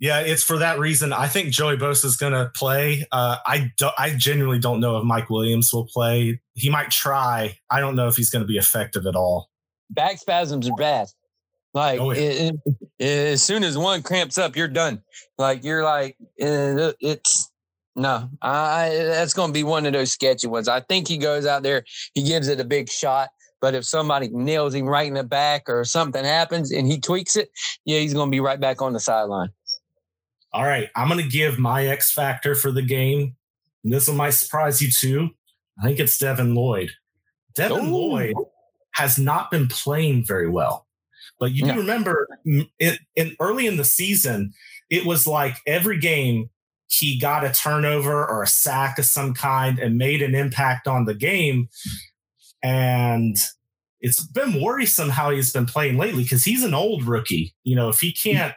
Yeah, 0.01 0.21
it's 0.21 0.45
for 0.45 0.59
that 0.59 0.79
reason. 0.79 1.13
I 1.13 1.27
think 1.27 1.51
Joey 1.51 1.77
Bosa 1.77 2.05
is 2.05 2.17
going 2.17 2.33
to 2.33 2.53
play. 2.55 3.05
Uh, 3.11 3.39
I 3.45 3.73
do, 3.77 3.89
I 3.99 4.11
genuinely 4.11 4.61
don't 4.61 4.79
know 4.79 4.97
if 4.97 5.05
Mike 5.05 5.29
Williams 5.29 5.73
will 5.73 5.87
play. 5.87 6.41
He 6.55 6.71
might 6.71 6.93
try. 6.93 7.59
I 7.69 7.81
don't 7.81 7.97
know 7.97 8.07
if 8.07 8.15
he's 8.15 8.31
going 8.31 8.43
to 8.43 8.47
be 8.47 8.59
effective 8.59 9.07
at 9.07 9.17
all. 9.17 9.51
Back 9.91 10.19
spasms 10.19 10.69
are 10.69 10.77
bad. 10.77 11.09
Like 11.79 12.01
oh, 12.01 12.11
yeah. 12.11 12.21
it, 12.21 12.55
it, 12.99 13.05
as 13.31 13.43
soon 13.43 13.63
as 13.63 13.79
one 13.79 14.03
cramps 14.03 14.37
up, 14.37 14.57
you're 14.57 14.67
done. 14.67 15.01
Like 15.39 15.63
you're 15.63 15.85
like 15.85 16.17
it's 16.37 17.53
no, 17.95 18.29
I 18.43 18.89
that's 18.89 19.33
going 19.33 19.51
to 19.51 19.53
be 19.53 19.63
one 19.63 19.87
of 19.87 19.93
those 19.93 20.11
sketchy 20.11 20.49
ones. 20.49 20.67
I 20.67 20.81
think 20.81 21.07
he 21.07 21.19
goes 21.19 21.47
out 21.47 21.63
there, 21.63 21.85
he 22.15 22.25
gives 22.25 22.49
it 22.49 22.59
a 22.59 22.65
big 22.65 22.89
shot. 22.89 23.29
But 23.61 23.77
if 23.77 23.85
somebody 23.85 24.29
nails 24.29 24.75
him 24.75 24.87
right 24.87 25.07
in 25.07 25.15
the 25.15 25.23
back 25.23 25.69
or 25.69 25.85
something 25.85 26.25
happens 26.25 26.73
and 26.73 26.89
he 26.89 26.99
tweaks 26.99 27.37
it, 27.37 27.49
yeah, 27.85 28.01
he's 28.01 28.15
going 28.15 28.29
to 28.29 28.31
be 28.31 28.41
right 28.41 28.59
back 28.59 28.83
on 28.83 28.93
the 28.93 29.01
sideline. 29.01 29.51
All 30.53 30.65
right, 30.65 30.89
I'm 30.97 31.09
going 31.09 31.23
to 31.23 31.31
give 31.31 31.61
my 31.61 31.87
X 31.87 32.13
factor 32.13 32.57
for 32.57 32.73
the 32.73 32.83
game. 32.83 33.37
And 33.85 33.93
this 33.93 34.09
one 34.09 34.17
might 34.17 34.31
surprise 34.31 34.83
you 34.83 34.91
too. 34.91 35.31
I 35.81 35.87
think 35.87 36.01
it's 36.01 36.19
Devin 36.19 36.57
Lloyd. 36.57 36.91
Devin 37.55 37.87
Ooh. 37.87 37.97
Lloyd 37.97 38.35
has 38.95 39.17
not 39.17 39.53
been 39.53 39.69
playing 39.69 40.25
very 40.25 40.49
well. 40.49 40.88
But 41.39 41.53
you 41.53 41.65
do 41.65 41.75
remember 41.75 42.27
in, 42.45 42.99
in 43.15 43.37
early 43.41 43.67
in 43.67 43.77
the 43.77 43.85
season, 43.85 44.53
it 44.91 45.07
was 45.07 45.27
like 45.27 45.57
every 45.67 45.99
game 45.99 46.51
he 46.89 47.19
got 47.19 47.45
a 47.45 47.53
turnover 47.53 48.27
or 48.27 48.43
a 48.43 48.47
sack 48.47 48.99
of 48.99 49.05
some 49.05 49.35
kind 49.35 49.79
and 49.79 49.99
made 49.99 50.23
an 50.23 50.35
impact 50.35 50.89
on 50.89 51.05
the 51.05 51.15
game. 51.15 51.69
And 52.63 53.37
it's 54.01 54.25
been 54.27 54.61
worrisome 54.61 55.11
how 55.11 55.31
he's 55.31 55.53
been 55.53 55.67
playing 55.67 55.99
lately 55.99 56.23
because 56.23 56.45
he's 56.45 56.65
an 56.65 56.75
old 56.75 57.05
rookie. 57.05 57.55
You 57.65 57.77
know, 57.77 57.89
if 57.89 58.01
he 58.01 58.13
can't 58.13 58.55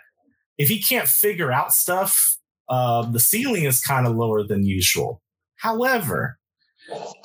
if 0.57 0.69
he 0.69 0.81
can't 0.81 1.07
figure 1.07 1.51
out 1.51 1.73
stuff, 1.73 2.37
uh, 2.69 3.09
the 3.09 3.19
ceiling 3.19 3.65
is 3.65 3.81
kind 3.81 4.07
of 4.07 4.15
lower 4.15 4.43
than 4.43 4.65
usual. 4.65 5.21
However, 5.55 6.37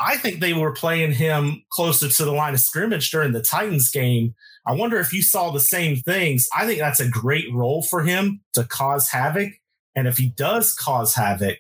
I 0.01 0.17
think 0.17 0.41
they 0.41 0.53
were 0.53 0.73
playing 0.73 1.13
him 1.13 1.65
closer 1.71 2.09
to 2.09 2.25
the 2.25 2.33
line 2.33 2.55
of 2.55 2.61
scrimmage 2.61 3.11
during 3.11 3.33
the 3.33 3.43
Titans 3.43 3.91
game. 3.91 4.35
I 4.67 4.73
wonder 4.73 4.99
if 4.99 5.13
you 5.13 5.23
saw 5.23 5.51
the 5.51 5.61
same 5.61 5.97
things. 5.97 6.49
I 6.57 6.67
think 6.67 6.81
that's 6.81 7.01
a 7.01 7.09
great 7.09 7.53
role 7.53 7.83
for 7.83 8.03
him 8.03 8.41
to 8.55 8.65
cause 8.65 9.09
havoc. 9.09 9.53
And 9.95 10.09
if 10.09 10.19
he 10.19 10.29
does 10.29 10.75
cause 10.75 11.15
havoc, 11.15 11.59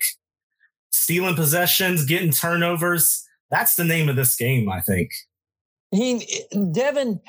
stealing 0.91 1.37
possessions, 1.37 2.05
getting 2.05 2.33
turnovers, 2.33 3.25
that's 3.51 3.77
the 3.77 3.85
name 3.85 4.09
of 4.09 4.17
this 4.17 4.35
game, 4.35 4.69
I 4.69 4.81
think. 4.81 5.11
He 5.93 6.27
Devin 6.73 7.21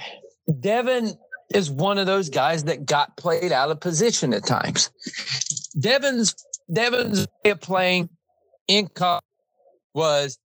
Devin 0.60 1.14
is 1.54 1.70
one 1.70 1.98
of 1.98 2.08
those 2.08 2.30
guys 2.30 2.64
that 2.66 2.86
got 2.86 3.16
played 3.16 3.52
out 3.52 3.70
of 3.70 3.80
position 3.80 4.34
at 4.34 4.46
times. 4.46 4.90
Devin's 5.80 6.36
Devin's 6.74 7.28
way 7.44 7.52
of 7.52 7.62
playing 7.62 8.10
in 8.68 8.88
college 8.88 9.24
was 9.94 10.40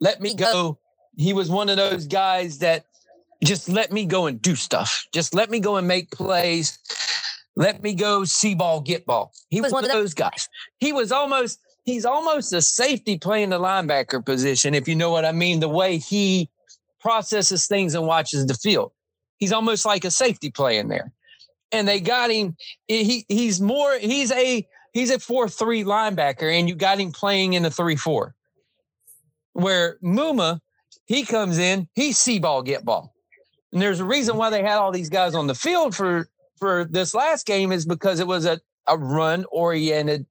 let 0.00 0.20
me 0.20 0.34
go. 0.34 0.78
He 1.16 1.32
was 1.34 1.50
one 1.50 1.68
of 1.68 1.76
those 1.76 2.06
guys 2.06 2.58
that 2.58 2.86
just 3.44 3.68
let 3.68 3.92
me 3.92 4.04
go 4.04 4.26
and 4.26 4.40
do 4.40 4.54
stuff. 4.54 5.06
Just 5.12 5.34
let 5.34 5.50
me 5.50 5.60
go 5.60 5.76
and 5.76 5.86
make 5.88 6.10
plays. 6.10 6.78
Let 7.56 7.82
me 7.82 7.94
go 7.94 8.24
see 8.24 8.54
ball, 8.54 8.80
get 8.80 9.06
ball. 9.06 9.32
He 9.48 9.60
was 9.60 9.72
one 9.72 9.84
of 9.84 9.90
those 9.90 10.14
guys. 10.14 10.48
He 10.78 10.92
was 10.92 11.12
almost, 11.12 11.58
he's 11.84 12.04
almost 12.04 12.52
a 12.52 12.62
safety 12.62 13.18
playing 13.18 13.50
the 13.50 13.58
linebacker 13.58 14.24
position, 14.24 14.74
if 14.74 14.86
you 14.86 14.94
know 14.94 15.10
what 15.10 15.24
I 15.24 15.32
mean, 15.32 15.60
the 15.60 15.68
way 15.68 15.98
he 15.98 16.48
processes 17.00 17.66
things 17.66 17.94
and 17.94 18.06
watches 18.06 18.46
the 18.46 18.54
field. 18.54 18.92
He's 19.38 19.52
almost 19.52 19.84
like 19.84 20.04
a 20.04 20.10
safety 20.10 20.50
playing 20.50 20.88
there. 20.88 21.12
And 21.72 21.86
they 21.86 22.00
got 22.00 22.30
him, 22.30 22.56
he 22.88 23.24
he's 23.28 23.60
more, 23.60 23.96
he's 23.98 24.32
a 24.32 24.66
he's 24.92 25.10
a 25.10 25.18
4-3 25.18 25.84
linebacker, 25.84 26.52
and 26.52 26.68
you 26.68 26.74
got 26.74 26.98
him 26.98 27.12
playing 27.12 27.52
in 27.52 27.62
the 27.62 27.68
3-4 27.68 28.32
where 29.52 29.98
Muma, 30.02 30.60
he 31.06 31.24
comes 31.24 31.58
in, 31.58 31.88
he 31.94 32.12
see 32.12 32.38
ball, 32.38 32.62
get 32.62 32.84
ball. 32.84 33.14
And 33.72 33.80
there's 33.80 34.00
a 34.00 34.04
reason 34.04 34.36
why 34.36 34.50
they 34.50 34.62
had 34.62 34.78
all 34.78 34.92
these 34.92 35.08
guys 35.08 35.34
on 35.34 35.46
the 35.46 35.54
field 35.54 35.94
for 35.94 36.28
for 36.58 36.84
this 36.84 37.14
last 37.14 37.46
game 37.46 37.72
is 37.72 37.86
because 37.86 38.20
it 38.20 38.26
was 38.26 38.44
a, 38.44 38.60
a 38.86 38.98
run 38.98 39.46
oriented 39.50 40.26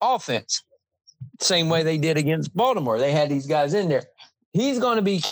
offense. 0.00 0.62
Same 1.40 1.68
way 1.68 1.82
they 1.82 1.98
did 1.98 2.16
against 2.16 2.54
Baltimore. 2.54 2.98
They 2.98 3.12
had 3.12 3.28
these 3.28 3.46
guys 3.46 3.74
in 3.74 3.88
there. 3.88 4.04
He's 4.52 4.78
going 4.78 4.96
to 4.96 5.02
be 5.02 5.22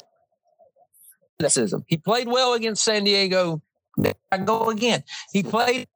He 1.87 1.97
played 1.97 2.29
well 2.29 2.55
against 2.55 2.85
San 2.85 3.05
Diego. 3.05 3.63
I 4.31 4.39
go 4.39 4.71
again. 4.71 5.03
He 5.33 5.43
played 5.43 5.89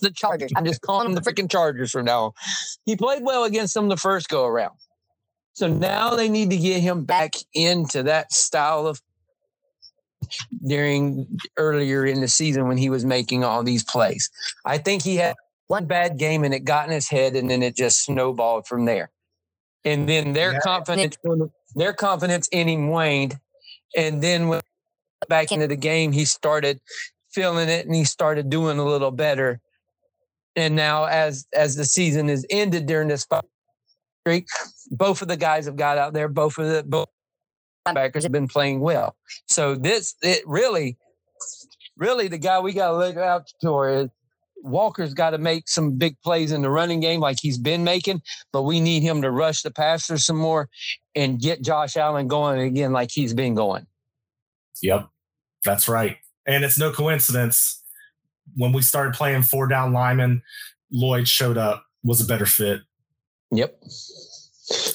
the 0.00 0.10
Chargers. 0.10 0.50
I'm 0.56 0.64
just 0.64 0.80
calling 0.80 1.12
them 1.12 1.14
the 1.14 1.20
freaking 1.20 1.50
Chargers 1.50 1.90
from 1.90 2.06
now 2.06 2.24
on. 2.24 2.32
He 2.84 2.96
played 2.96 3.22
well 3.22 3.44
against 3.44 3.74
them 3.74 3.88
the 3.88 3.96
first 3.96 4.28
go 4.28 4.46
around. 4.46 4.74
So 5.52 5.66
now 5.68 6.14
they 6.14 6.28
need 6.28 6.50
to 6.50 6.56
get 6.56 6.80
him 6.80 7.04
back 7.04 7.34
into 7.52 8.04
that 8.04 8.32
style 8.32 8.86
of 8.86 9.02
during 10.66 11.26
earlier 11.56 12.04
in 12.04 12.20
the 12.20 12.28
season 12.28 12.68
when 12.68 12.76
he 12.76 12.90
was 12.90 13.04
making 13.04 13.44
all 13.44 13.62
these 13.62 13.84
plays. 13.84 14.30
I 14.64 14.78
think 14.78 15.02
he 15.02 15.16
had 15.16 15.36
one 15.68 15.86
bad 15.86 16.18
game 16.18 16.44
and 16.44 16.54
it 16.54 16.60
got 16.60 16.86
in 16.86 16.92
his 16.92 17.08
head 17.08 17.36
and 17.36 17.50
then 17.50 17.62
it 17.62 17.76
just 17.76 18.04
snowballed 18.04 18.66
from 18.66 18.84
there. 18.84 19.10
And 19.84 20.08
then 20.08 20.32
their 20.32 20.54
yeah. 20.54 20.60
confidence 20.60 21.16
their 21.74 21.92
confidence 21.92 22.48
in 22.48 22.68
him 22.68 22.88
waned. 22.88 23.38
And 23.96 24.22
then 24.22 24.48
when 24.48 24.60
back 25.28 25.52
into 25.52 25.66
the 25.66 25.76
game, 25.76 26.12
he 26.12 26.24
started 26.24 26.80
feeling 27.30 27.68
it 27.68 27.86
and 27.86 27.94
he 27.94 28.04
started 28.04 28.50
doing 28.50 28.78
a 28.78 28.84
little 28.84 29.10
better. 29.10 29.60
And 30.56 30.74
now 30.74 31.04
as 31.04 31.46
as 31.54 31.76
the 31.76 31.84
season 31.84 32.28
is 32.28 32.46
ended 32.50 32.86
during 32.86 33.08
this 33.08 33.26
streak. 34.28 34.46
Both 34.90 35.22
of 35.22 35.28
the 35.28 35.36
guys 35.36 35.66
have 35.66 35.76
got 35.76 35.98
out 35.98 36.12
there. 36.12 36.28
Both 36.28 36.58
of 36.58 36.68
the 36.68 36.82
both 36.86 37.08
backers 37.94 38.22
have 38.22 38.32
been 38.32 38.48
playing 38.48 38.80
well. 38.80 39.16
So 39.46 39.74
this 39.74 40.14
it 40.22 40.42
really, 40.46 40.96
really 41.96 42.28
the 42.28 42.38
guy 42.38 42.60
we 42.60 42.72
got 42.72 42.90
to 42.90 42.96
look 42.96 43.16
out 43.16 43.50
for 43.60 43.88
is 43.88 44.08
Walker's 44.62 45.14
got 45.14 45.30
to 45.30 45.38
make 45.38 45.68
some 45.68 45.96
big 45.96 46.20
plays 46.22 46.52
in 46.52 46.62
the 46.62 46.70
running 46.70 47.00
game 47.00 47.20
like 47.20 47.38
he's 47.40 47.58
been 47.58 47.84
making, 47.84 48.22
but 48.52 48.62
we 48.62 48.80
need 48.80 49.02
him 49.02 49.22
to 49.22 49.30
rush 49.30 49.62
the 49.62 49.70
passer 49.70 50.18
some 50.18 50.36
more 50.36 50.68
and 51.14 51.40
get 51.40 51.62
Josh 51.62 51.96
Allen 51.96 52.26
going 52.26 52.60
again 52.60 52.92
like 52.92 53.10
he's 53.12 53.34
been 53.34 53.54
going. 53.54 53.86
Yep, 54.82 55.08
that's 55.64 55.88
right. 55.88 56.16
And 56.46 56.64
it's 56.64 56.78
no 56.78 56.92
coincidence 56.92 57.82
when 58.56 58.72
we 58.72 58.82
started 58.82 59.14
playing 59.14 59.42
four 59.42 59.68
down 59.68 59.92
linemen, 59.92 60.42
Lloyd 60.90 61.28
showed 61.28 61.58
up, 61.58 61.84
was 62.02 62.20
a 62.20 62.26
better 62.26 62.46
fit. 62.46 62.80
Yep. 63.50 63.82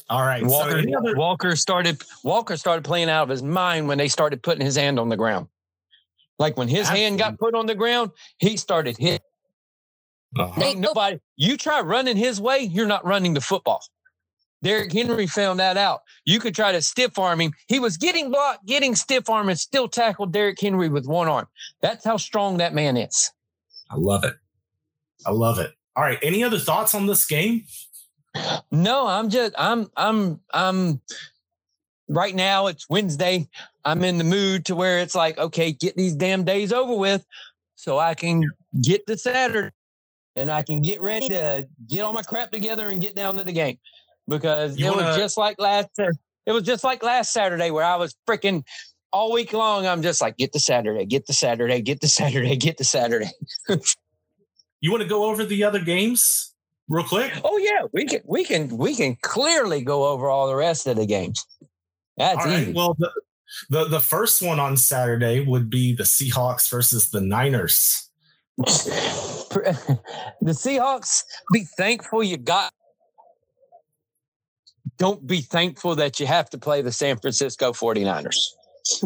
All 0.09 0.21
right. 0.21 0.43
Walker, 0.45 0.83
so 0.83 0.97
other- 0.97 1.15
Walker 1.15 1.55
started 1.55 2.01
Walker 2.23 2.57
started 2.57 2.83
playing 2.83 3.09
out 3.09 3.23
of 3.23 3.29
his 3.29 3.43
mind 3.43 3.87
when 3.87 3.97
they 3.97 4.07
started 4.07 4.43
putting 4.43 4.65
his 4.65 4.75
hand 4.75 4.99
on 4.99 5.09
the 5.09 5.17
ground. 5.17 5.47
Like 6.39 6.57
when 6.57 6.67
his 6.67 6.81
Absolutely. 6.81 7.03
hand 7.03 7.19
got 7.19 7.39
put 7.39 7.55
on 7.55 7.65
the 7.65 7.75
ground, 7.75 8.11
he 8.37 8.57
started 8.57 8.97
hitting. 8.97 9.19
Uh-huh. 10.37 10.61
Ain't 10.63 10.79
nobody. 10.79 11.19
You 11.35 11.57
try 11.57 11.81
running 11.81 12.17
his 12.17 12.41
way, 12.41 12.59
you're 12.59 12.87
not 12.87 13.05
running 13.05 13.33
the 13.33 13.41
football. 13.41 13.81
Derrick 14.63 14.93
Henry 14.93 15.27
found 15.27 15.59
that 15.59 15.75
out. 15.77 16.01
You 16.25 16.39
could 16.39 16.55
try 16.55 16.71
to 16.71 16.81
stiff 16.81 17.19
arm 17.19 17.41
him. 17.41 17.51
He 17.67 17.79
was 17.79 17.97
getting 17.97 18.31
blocked, 18.31 18.65
getting 18.65 18.95
stiff 18.95 19.29
arm, 19.29 19.49
and 19.49 19.59
still 19.59 19.89
tackled 19.89 20.31
Derrick 20.31 20.59
Henry 20.59 20.87
with 20.89 21.05
one 21.05 21.27
arm. 21.27 21.47
That's 21.81 22.05
how 22.05 22.15
strong 22.17 22.57
that 22.57 22.73
man 22.73 22.95
is. 22.95 23.29
I 23.91 23.95
love 23.97 24.23
it. 24.23 24.33
I 25.25 25.31
love 25.31 25.59
it. 25.59 25.71
All 25.95 26.03
right. 26.03 26.17
Any 26.23 26.43
other 26.43 26.59
thoughts 26.59 26.95
on 26.95 27.05
this 27.07 27.25
game? 27.27 27.65
No, 28.71 29.07
I'm 29.07 29.29
just 29.29 29.53
I'm 29.57 29.89
I'm 29.95 30.39
I'm 30.53 31.01
right 32.09 32.33
now 32.33 32.67
it's 32.67 32.89
Wednesday. 32.89 33.47
I'm 33.85 34.03
in 34.03 34.17
the 34.17 34.23
mood 34.23 34.65
to 34.65 34.75
where 34.75 34.99
it's 34.99 35.15
like, 35.15 35.37
okay, 35.37 35.71
get 35.71 35.95
these 35.95 36.15
damn 36.15 36.43
days 36.43 36.73
over 36.73 36.95
with 36.95 37.25
so 37.75 37.99
I 37.99 38.13
can 38.13 38.43
get 38.81 39.05
to 39.07 39.17
Saturday 39.17 39.71
and 40.35 40.49
I 40.49 40.63
can 40.63 40.81
get 40.81 41.01
ready 41.01 41.29
to 41.29 41.67
get 41.87 42.01
all 42.01 42.13
my 42.13 42.23
crap 42.23 42.51
together 42.51 42.87
and 42.87 43.01
get 43.01 43.15
down 43.15 43.35
to 43.37 43.43
the 43.43 43.51
game. 43.51 43.77
Because 44.27 44.77
you 44.77 44.87
it 44.87 44.91
wanna... 44.91 45.07
was 45.07 45.17
just 45.17 45.37
like 45.37 45.59
last 45.59 45.89
it 45.97 46.51
was 46.51 46.63
just 46.63 46.83
like 46.83 47.03
last 47.03 47.33
Saturday 47.33 47.71
where 47.71 47.85
I 47.85 47.95
was 47.97 48.15
freaking 48.27 48.63
all 49.11 49.31
week 49.31 49.53
long. 49.53 49.85
I'm 49.85 50.01
just 50.01 50.21
like, 50.21 50.37
get 50.37 50.51
the 50.51 50.59
Saturday, 50.59 51.05
get 51.05 51.27
the 51.27 51.33
Saturday, 51.33 51.81
get 51.81 52.01
the 52.01 52.07
Saturday, 52.07 52.55
get 52.57 52.77
the 52.77 52.83
Saturday. 52.83 53.29
you 54.81 54.91
want 54.91 55.03
to 55.03 55.09
go 55.09 55.25
over 55.25 55.45
the 55.45 55.63
other 55.63 55.79
games? 55.79 56.52
Real 56.89 57.03
quick? 57.03 57.33
Oh 57.43 57.57
yeah, 57.57 57.87
we 57.93 58.05
can 58.05 58.21
we 58.25 58.43
can 58.43 58.77
we 58.77 58.95
can 58.95 59.17
clearly 59.21 59.81
go 59.81 60.05
over 60.05 60.29
all 60.29 60.47
the 60.47 60.55
rest 60.55 60.87
of 60.87 60.97
the 60.97 61.05
games. 61.05 61.45
That's 62.17 62.45
easy. 62.45 62.73
Well, 62.73 62.95
the, 62.99 63.11
the 63.69 63.85
the 63.85 63.99
first 63.99 64.41
one 64.41 64.59
on 64.59 64.77
Saturday 64.77 65.43
would 65.45 65.69
be 65.69 65.95
the 65.95 66.03
Seahawks 66.03 66.69
versus 66.69 67.09
the 67.09 67.21
Niners. 67.21 68.09
the 68.57 70.25
Seahawks, 70.43 71.23
be 71.51 71.65
thankful 71.77 72.23
you 72.23 72.37
got. 72.37 72.71
Don't 74.99 75.25
be 75.25 75.41
thankful 75.41 75.95
that 75.95 76.19
you 76.19 76.27
have 76.27 76.51
to 76.51 76.59
play 76.59 76.83
the 76.83 76.91
San 76.91 77.17
Francisco 77.17 77.71
49ers. 77.71 78.35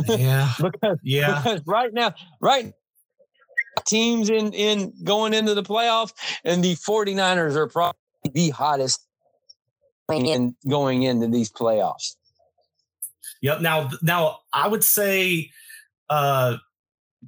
Yeah. 0.08 0.52
because, 0.62 0.98
yeah. 1.02 1.42
Because 1.42 1.62
right 1.66 1.94
now, 1.94 2.14
right 2.42 2.74
teams 3.86 4.30
in 4.30 4.54
in 4.54 4.94
going 5.04 5.34
into 5.34 5.54
the 5.54 5.64
playoffs, 5.64 6.14
and 6.44 6.64
the 6.64 6.76
49ers 6.76 7.56
are 7.56 7.68
probably 7.68 8.00
the 8.34 8.50
hottest 8.50 9.06
in 10.10 10.56
going 10.68 11.04
into 11.04 11.28
these 11.28 11.52
playoffs. 11.52 12.16
Yep. 13.42 13.62
Now, 13.62 13.90
now 14.02 14.40
I 14.54 14.68
would 14.68 14.84
say 14.84 15.52
uh, 16.10 16.58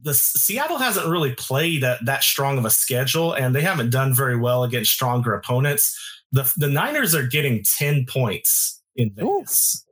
the 0.01 0.13
Seattle 0.13 0.77
hasn't 0.77 1.07
really 1.07 1.33
played 1.35 1.83
a, 1.83 1.97
that 2.05 2.23
strong 2.23 2.57
of 2.57 2.65
a 2.65 2.69
schedule, 2.69 3.33
and 3.33 3.55
they 3.55 3.61
haven't 3.61 3.89
done 3.89 4.13
very 4.13 4.37
well 4.37 4.63
against 4.63 4.91
stronger 4.91 5.33
opponents. 5.33 5.97
The 6.31 6.51
the 6.57 6.67
Niners 6.69 7.15
are 7.15 7.27
getting 7.27 7.63
ten 7.77 8.05
points 8.07 8.81
in 8.95 9.11
Vegas. 9.15 9.85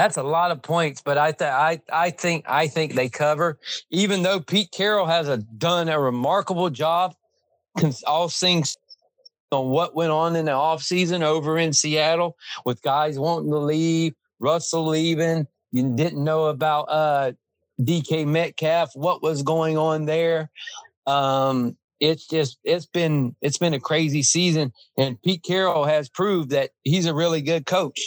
That's 0.00 0.16
a 0.16 0.22
lot 0.22 0.50
of 0.50 0.62
points, 0.62 1.02
but 1.04 1.18
I 1.18 1.32
th- 1.32 1.50
I 1.50 1.78
I 1.92 2.08
think 2.08 2.46
I 2.48 2.68
think 2.68 2.94
they 2.94 3.10
cover. 3.10 3.58
Even 3.90 4.22
though 4.22 4.40
Pete 4.40 4.70
Carroll 4.70 5.04
has 5.04 5.28
a, 5.28 5.36
done 5.36 5.90
a 5.90 6.00
remarkable 6.00 6.70
job, 6.70 7.14
all 8.06 8.30
things 8.30 8.78
on 9.52 9.68
what 9.68 9.94
went 9.94 10.10
on 10.10 10.36
in 10.36 10.46
the 10.46 10.52
offseason 10.52 11.20
over 11.20 11.58
in 11.58 11.74
Seattle 11.74 12.38
with 12.64 12.80
guys 12.80 13.18
wanting 13.18 13.50
to 13.50 13.58
leave, 13.58 14.14
Russell 14.38 14.86
leaving. 14.86 15.46
You 15.70 15.94
didn't 15.94 16.24
know 16.24 16.46
about 16.46 16.84
uh, 16.84 17.32
DK 17.78 18.26
Metcalf, 18.26 18.92
what 18.94 19.22
was 19.22 19.42
going 19.42 19.76
on 19.76 20.06
there. 20.06 20.50
Um, 21.06 21.76
it's 22.00 22.26
just 22.26 22.58
it's 22.64 22.86
been 22.86 23.36
it's 23.42 23.58
been 23.58 23.74
a 23.74 23.80
crazy 23.80 24.22
season, 24.22 24.72
and 24.96 25.20
Pete 25.20 25.42
Carroll 25.42 25.84
has 25.84 26.08
proved 26.08 26.48
that 26.52 26.70
he's 26.84 27.04
a 27.04 27.12
really 27.12 27.42
good 27.42 27.66
coach. 27.66 28.00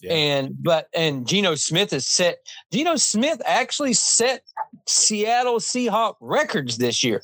Yeah. 0.00 0.12
And 0.12 0.62
but 0.62 0.88
and 0.94 1.26
Geno 1.26 1.54
Smith 1.54 1.90
has 1.90 2.06
set 2.06 2.38
Geno 2.72 2.96
Smith 2.96 3.42
actually 3.44 3.92
set 3.92 4.42
Seattle 4.86 5.58
Seahawk 5.58 6.14
records 6.20 6.78
this 6.78 7.04
year 7.04 7.22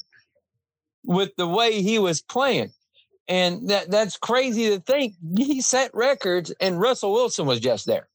with 1.05 1.31
the 1.37 1.49
way 1.49 1.83
he 1.83 1.99
was 1.99 2.21
playing. 2.21 2.71
And 3.29 3.71
that 3.71 3.91
that's 3.91 4.17
crazy 4.17 4.69
to 4.71 4.81
think 4.81 5.15
he 5.37 5.61
set 5.61 5.91
records 5.95 6.53
and 6.61 6.81
Russell 6.81 7.13
Wilson 7.13 7.47
was 7.47 7.61
just 7.61 7.87
there. 7.87 8.09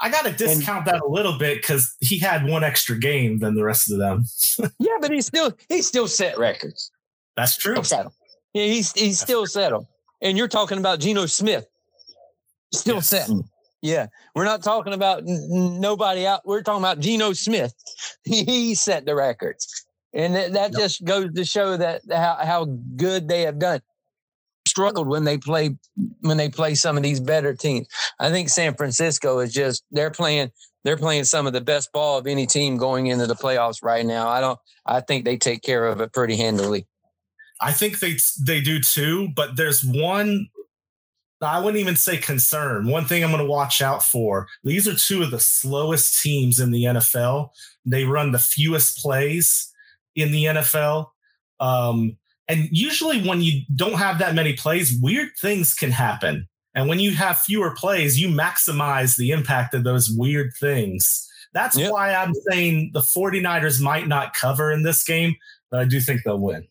I 0.00 0.10
got 0.10 0.24
to 0.24 0.32
discount 0.32 0.86
and, 0.86 0.94
that 0.96 1.02
a 1.02 1.06
little 1.06 1.38
bit 1.38 1.60
because 1.60 1.94
he 2.00 2.18
had 2.18 2.46
one 2.46 2.64
extra 2.64 2.98
game 2.98 3.38
than 3.38 3.54
the 3.54 3.64
rest 3.64 3.90
of 3.90 3.98
them. 3.98 4.24
yeah, 4.78 4.96
but 5.00 5.10
he 5.10 5.20
still 5.20 5.52
he 5.68 5.82
still 5.82 6.08
set 6.08 6.38
records. 6.38 6.90
That's 7.36 7.56
true. 7.56 7.76
Yeah, 8.52 8.64
he's 8.64 8.92
he's 8.92 9.20
still 9.20 9.46
settled. 9.46 9.86
And 10.22 10.38
you're 10.38 10.48
talking 10.48 10.78
about 10.78 11.00
Geno 11.00 11.26
Smith, 11.26 11.66
still 12.78 12.96
yes. 12.96 13.08
setting. 13.08 13.44
Yeah, 13.82 14.06
we're 14.34 14.44
not 14.44 14.62
talking 14.62 14.94
about 14.94 15.18
n- 15.28 15.80
nobody 15.80 16.26
out. 16.26 16.40
We're 16.46 16.62
talking 16.62 16.82
about 16.82 17.00
Geno 17.00 17.32
Smith. 17.34 17.74
he 18.24 18.74
set 18.74 19.04
the 19.04 19.14
records, 19.14 19.86
and 20.12 20.34
that, 20.34 20.52
that 20.54 20.72
just 20.72 21.04
goes 21.04 21.32
to 21.34 21.44
show 21.44 21.76
that 21.76 22.02
how 22.10 22.38
how 22.40 22.64
good 22.96 23.28
they 23.28 23.42
have 23.42 23.58
done 23.58 23.82
struggled 24.66 25.08
when 25.08 25.24
they 25.24 25.38
play 25.38 25.76
when 26.20 26.36
they 26.36 26.48
play 26.48 26.74
some 26.74 26.96
of 26.96 27.02
these 27.02 27.20
better 27.20 27.54
teams. 27.54 27.86
I 28.18 28.30
think 28.30 28.48
San 28.48 28.74
Francisco 28.74 29.38
is 29.38 29.52
just 29.52 29.84
they're 29.90 30.10
playing 30.10 30.50
they're 30.84 30.96
playing 30.96 31.24
some 31.24 31.46
of 31.46 31.52
the 31.52 31.60
best 31.60 31.92
ball 31.92 32.18
of 32.18 32.26
any 32.26 32.46
team 32.46 32.76
going 32.76 33.06
into 33.06 33.26
the 33.26 33.34
playoffs 33.34 33.82
right 33.82 34.04
now. 34.04 34.28
I 34.28 34.40
don't 34.40 34.58
I 34.86 35.00
think 35.00 35.24
they 35.24 35.36
take 35.36 35.62
care 35.62 35.86
of 35.86 36.00
it 36.00 36.12
pretty 36.12 36.36
handily. 36.36 36.86
I 37.60 37.72
think 37.72 38.00
they 38.00 38.16
they 38.44 38.60
do 38.60 38.80
too, 38.80 39.28
but 39.34 39.56
there's 39.56 39.84
one 39.84 40.48
I 41.46 41.58
wouldn't 41.58 41.80
even 41.80 41.96
say 41.96 42.16
concern. 42.16 42.88
One 42.88 43.04
thing 43.04 43.22
I'm 43.22 43.30
going 43.30 43.42
to 43.42 43.50
watch 43.50 43.80
out 43.80 44.02
for. 44.02 44.46
These 44.62 44.88
are 44.88 44.94
two 44.94 45.22
of 45.22 45.30
the 45.30 45.40
slowest 45.40 46.22
teams 46.22 46.60
in 46.60 46.70
the 46.70 46.84
NFL. 46.84 47.50
They 47.84 48.04
run 48.04 48.32
the 48.32 48.38
fewest 48.38 48.98
plays 48.98 49.72
in 50.14 50.32
the 50.32 50.44
NFL. 50.44 51.08
Um, 51.60 52.16
and 52.48 52.68
usually, 52.70 53.26
when 53.26 53.40
you 53.40 53.62
don't 53.74 53.94
have 53.94 54.18
that 54.18 54.34
many 54.34 54.52
plays, 54.52 54.98
weird 55.00 55.30
things 55.40 55.74
can 55.74 55.90
happen. 55.90 56.48
And 56.74 56.88
when 56.88 56.98
you 56.98 57.12
have 57.12 57.38
fewer 57.38 57.74
plays, 57.74 58.20
you 58.20 58.28
maximize 58.28 59.16
the 59.16 59.30
impact 59.30 59.74
of 59.74 59.84
those 59.84 60.10
weird 60.10 60.52
things. 60.58 61.28
That's 61.52 61.78
yep. 61.78 61.92
why 61.92 62.12
I'm 62.12 62.34
saying 62.50 62.90
the 62.92 63.00
49ers 63.00 63.80
might 63.80 64.08
not 64.08 64.34
cover 64.34 64.72
in 64.72 64.82
this 64.82 65.04
game, 65.04 65.36
but 65.70 65.80
I 65.80 65.84
do 65.84 66.00
think 66.00 66.22
they'll 66.24 66.38
win. 66.38 66.66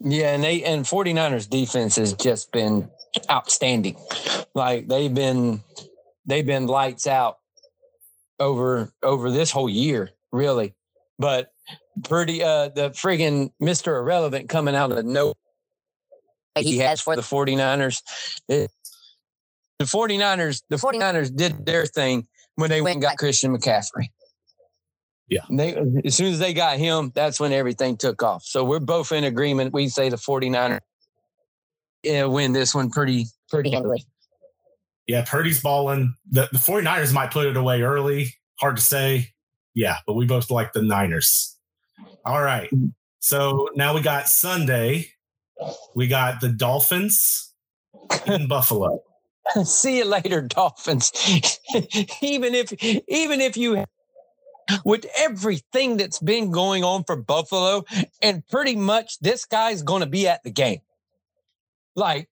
Yeah, 0.00 0.34
and 0.34 0.42
they 0.42 0.62
and 0.64 0.84
49ers 0.84 1.48
defense 1.48 1.96
has 1.96 2.12
just 2.14 2.52
been 2.52 2.90
outstanding. 3.30 3.96
Like 4.54 4.88
they've 4.88 5.12
been 5.12 5.62
they've 6.26 6.46
been 6.46 6.66
lights 6.66 7.06
out 7.06 7.38
over 8.40 8.92
over 9.02 9.30
this 9.30 9.50
whole 9.50 9.68
year, 9.68 10.10
really. 10.32 10.74
But 11.18 11.52
pretty 12.02 12.42
uh 12.42 12.68
the 12.68 12.90
friggin' 12.90 13.50
Mr. 13.62 13.98
Irrelevant 13.98 14.48
coming 14.48 14.74
out 14.74 14.92
of 14.92 15.04
no 15.04 15.34
he 16.56 16.78
has 16.78 17.00
for 17.00 17.16
the 17.16 17.22
49ers. 17.22 18.02
It, 18.48 18.70
the 19.78 19.84
49ers, 19.84 20.62
the 20.68 20.76
49ers 20.76 21.34
did 21.34 21.66
their 21.66 21.86
thing 21.86 22.26
when 22.54 22.70
they 22.70 22.80
went 22.80 22.96
and 22.96 23.02
got 23.02 23.16
Christian 23.18 23.56
McCaffrey. 23.56 24.08
Yeah. 25.28 25.40
They 25.50 25.74
as 26.04 26.14
soon 26.14 26.32
as 26.32 26.38
they 26.38 26.52
got 26.52 26.78
him, 26.78 27.10
that's 27.14 27.40
when 27.40 27.52
everything 27.52 27.96
took 27.96 28.22
off. 28.22 28.44
So 28.44 28.62
we're 28.62 28.78
both 28.78 29.10
in 29.10 29.24
agreement. 29.24 29.72
We 29.72 29.88
say 29.88 30.10
the 30.10 30.16
49ers 30.16 30.80
yeah, 32.04 32.24
win 32.24 32.52
this 32.52 32.74
one 32.74 32.90
pretty 32.90 33.26
pretty 33.48 33.70
handily. 33.70 34.04
Yeah, 35.06 35.24
Purdy's 35.26 35.60
balling. 35.60 36.14
The, 36.30 36.48
the 36.50 36.58
49ers 36.58 37.12
might 37.12 37.30
put 37.30 37.46
it 37.46 37.56
away 37.56 37.82
early. 37.82 38.34
Hard 38.58 38.76
to 38.76 38.82
say. 38.82 39.34
Yeah, 39.74 39.96
but 40.06 40.14
we 40.14 40.24
both 40.24 40.50
like 40.50 40.72
the 40.72 40.82
Niners. 40.82 41.56
All 42.24 42.42
right. 42.42 42.70
Mm-hmm. 42.70 42.88
So 43.18 43.68
now 43.74 43.94
we 43.94 44.02
got 44.02 44.28
Sunday. 44.28 45.08
We 45.94 46.06
got 46.08 46.40
the 46.40 46.48
Dolphins 46.48 47.52
in 48.26 48.48
Buffalo. 48.48 49.02
See 49.64 49.98
you 49.98 50.04
later, 50.04 50.40
Dolphins. 50.40 51.12
even 52.22 52.54
if 52.54 52.72
even 53.08 53.40
if 53.40 53.56
you 53.56 53.84
with 54.84 55.06
everything 55.18 55.96
that's 55.96 56.18
been 56.18 56.50
going 56.50 56.82
on 56.82 57.04
for 57.04 57.16
Buffalo, 57.16 57.84
and 58.22 58.46
pretty 58.48 58.76
much 58.76 59.18
this 59.20 59.44
guy's 59.44 59.82
going 59.82 60.00
to 60.00 60.06
be 60.06 60.26
at 60.26 60.42
the 60.44 60.50
game. 60.50 60.80
Like 61.94 62.28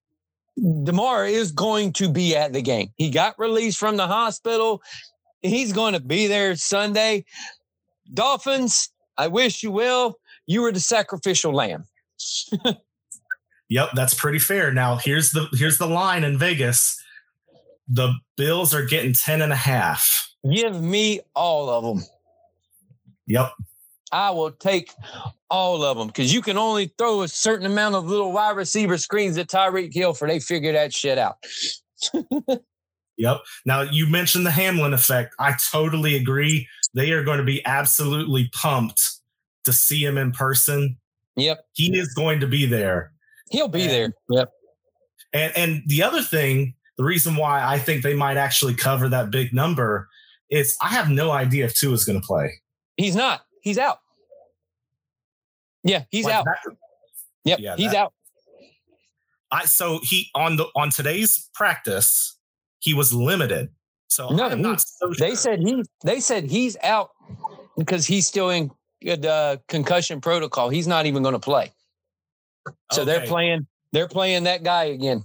Damar 0.57 1.25
is 1.25 1.51
going 1.51 1.93
to 1.93 2.09
be 2.09 2.35
at 2.35 2.53
the 2.53 2.61
game. 2.61 2.89
He 2.95 3.09
got 3.09 3.37
released 3.39 3.77
from 3.77 3.97
the 3.97 4.07
hospital. 4.07 4.81
He's 5.41 5.73
going 5.73 5.93
to 5.93 5.99
be 5.99 6.27
there 6.27 6.55
Sunday. 6.55 7.25
Dolphins, 8.13 8.89
I 9.17 9.27
wish 9.27 9.63
you 9.63 9.71
will. 9.71 10.19
You 10.45 10.61
were 10.61 10.71
the 10.71 10.79
sacrificial 10.79 11.53
lamb. 11.53 11.85
yep, 13.69 13.89
that's 13.93 14.13
pretty 14.13 14.39
fair. 14.39 14.71
Now 14.71 14.97
here's 14.97 15.31
the 15.31 15.47
here's 15.53 15.77
the 15.77 15.87
line 15.87 16.23
in 16.23 16.37
Vegas. 16.37 17.01
The 17.87 18.13
Bills 18.37 18.73
are 18.73 18.85
getting 18.85 19.13
10 19.13 19.41
and 19.41 19.51
a 19.51 19.57
half. 19.57 20.29
Give 20.49 20.81
me 20.81 21.21
all 21.35 21.69
of 21.69 21.83
them. 21.83 22.05
Yep. 23.27 23.51
I 24.11 24.31
will 24.31 24.51
take 24.51 24.91
all 25.53 25.83
of 25.83 25.97
them 25.99 26.07
because 26.07 26.33
you 26.33 26.41
can 26.41 26.57
only 26.57 26.91
throw 26.97 27.21
a 27.21 27.27
certain 27.27 27.67
amount 27.67 27.93
of 27.93 28.07
little 28.07 28.31
wide 28.31 28.55
receiver 28.55 28.97
screens 28.97 29.37
at 29.37 29.47
Tyreek 29.47 29.93
Hill 29.93 30.15
for 30.15 30.27
they 30.27 30.39
figure 30.39 30.73
that 30.73 30.91
shit 30.95 31.19
out. 31.19 31.37
yep. 33.17 33.37
Now 33.63 33.81
you 33.81 34.07
mentioned 34.07 34.47
the 34.47 34.51
Hamlin 34.51 34.93
effect. 34.93 35.35
I 35.37 35.55
totally 35.71 36.15
agree. 36.15 36.67
They 36.95 37.11
are 37.11 37.23
going 37.23 37.37
to 37.37 37.43
be 37.43 37.63
absolutely 37.67 38.49
pumped 38.51 38.99
to 39.65 39.71
see 39.71 40.03
him 40.03 40.17
in 40.17 40.31
person. 40.31 40.97
Yep. 41.35 41.63
He 41.73 41.95
is 41.95 42.11
going 42.15 42.39
to 42.39 42.47
be 42.47 42.65
there. 42.65 43.11
He'll 43.51 43.67
be 43.67 43.83
and, 43.83 43.91
there. 43.91 44.13
Yep. 44.29 44.49
And 45.33 45.53
and 45.55 45.83
the 45.85 46.01
other 46.01 46.23
thing, 46.23 46.73
the 46.97 47.03
reason 47.03 47.35
why 47.35 47.63
I 47.63 47.77
think 47.77 48.01
they 48.01 48.15
might 48.15 48.37
actually 48.37 48.73
cover 48.73 49.07
that 49.09 49.29
big 49.29 49.53
number 49.53 50.09
is 50.49 50.75
I 50.81 50.87
have 50.87 51.11
no 51.11 51.29
idea 51.29 51.65
if 51.65 51.75
Tua 51.75 51.93
is 51.93 52.05
going 52.05 52.19
to 52.19 52.25
play. 52.25 52.53
He's 52.97 53.15
not. 53.15 53.41
He's 53.61 53.77
out. 53.77 53.99
Yeah, 55.83 56.03
he's 56.09 56.25
like 56.25 56.35
out. 56.35 56.45
That, 56.45 56.75
yep, 57.43 57.59
yeah, 57.59 57.75
he's 57.75 57.91
that, 57.91 57.97
out. 57.97 58.13
I 59.51 59.65
so 59.65 59.99
he 60.03 60.29
on 60.35 60.57
the 60.57 60.65
on 60.75 60.89
today's 60.89 61.49
practice, 61.53 62.37
he 62.79 62.93
was 62.93 63.13
limited. 63.13 63.69
So 64.07 64.29
no, 64.29 64.49
he, 64.49 64.77
so 64.77 65.11
they 65.17 65.29
sure. 65.29 65.35
said 65.35 65.59
he 65.59 65.83
they 66.03 66.19
said 66.19 66.45
he's 66.45 66.77
out 66.83 67.11
because 67.77 68.05
he's 68.05 68.27
still 68.27 68.49
in 68.49 68.71
the 69.01 69.29
uh, 69.29 69.57
concussion 69.67 70.21
protocol. 70.21 70.69
He's 70.69 70.87
not 70.87 71.05
even 71.05 71.23
going 71.23 71.33
to 71.33 71.39
play. 71.39 71.71
So 72.91 73.01
okay. 73.01 73.05
they're 73.05 73.27
playing 73.27 73.67
they're 73.91 74.07
playing 74.07 74.43
that 74.45 74.63
guy 74.63 74.85
again. 74.85 75.23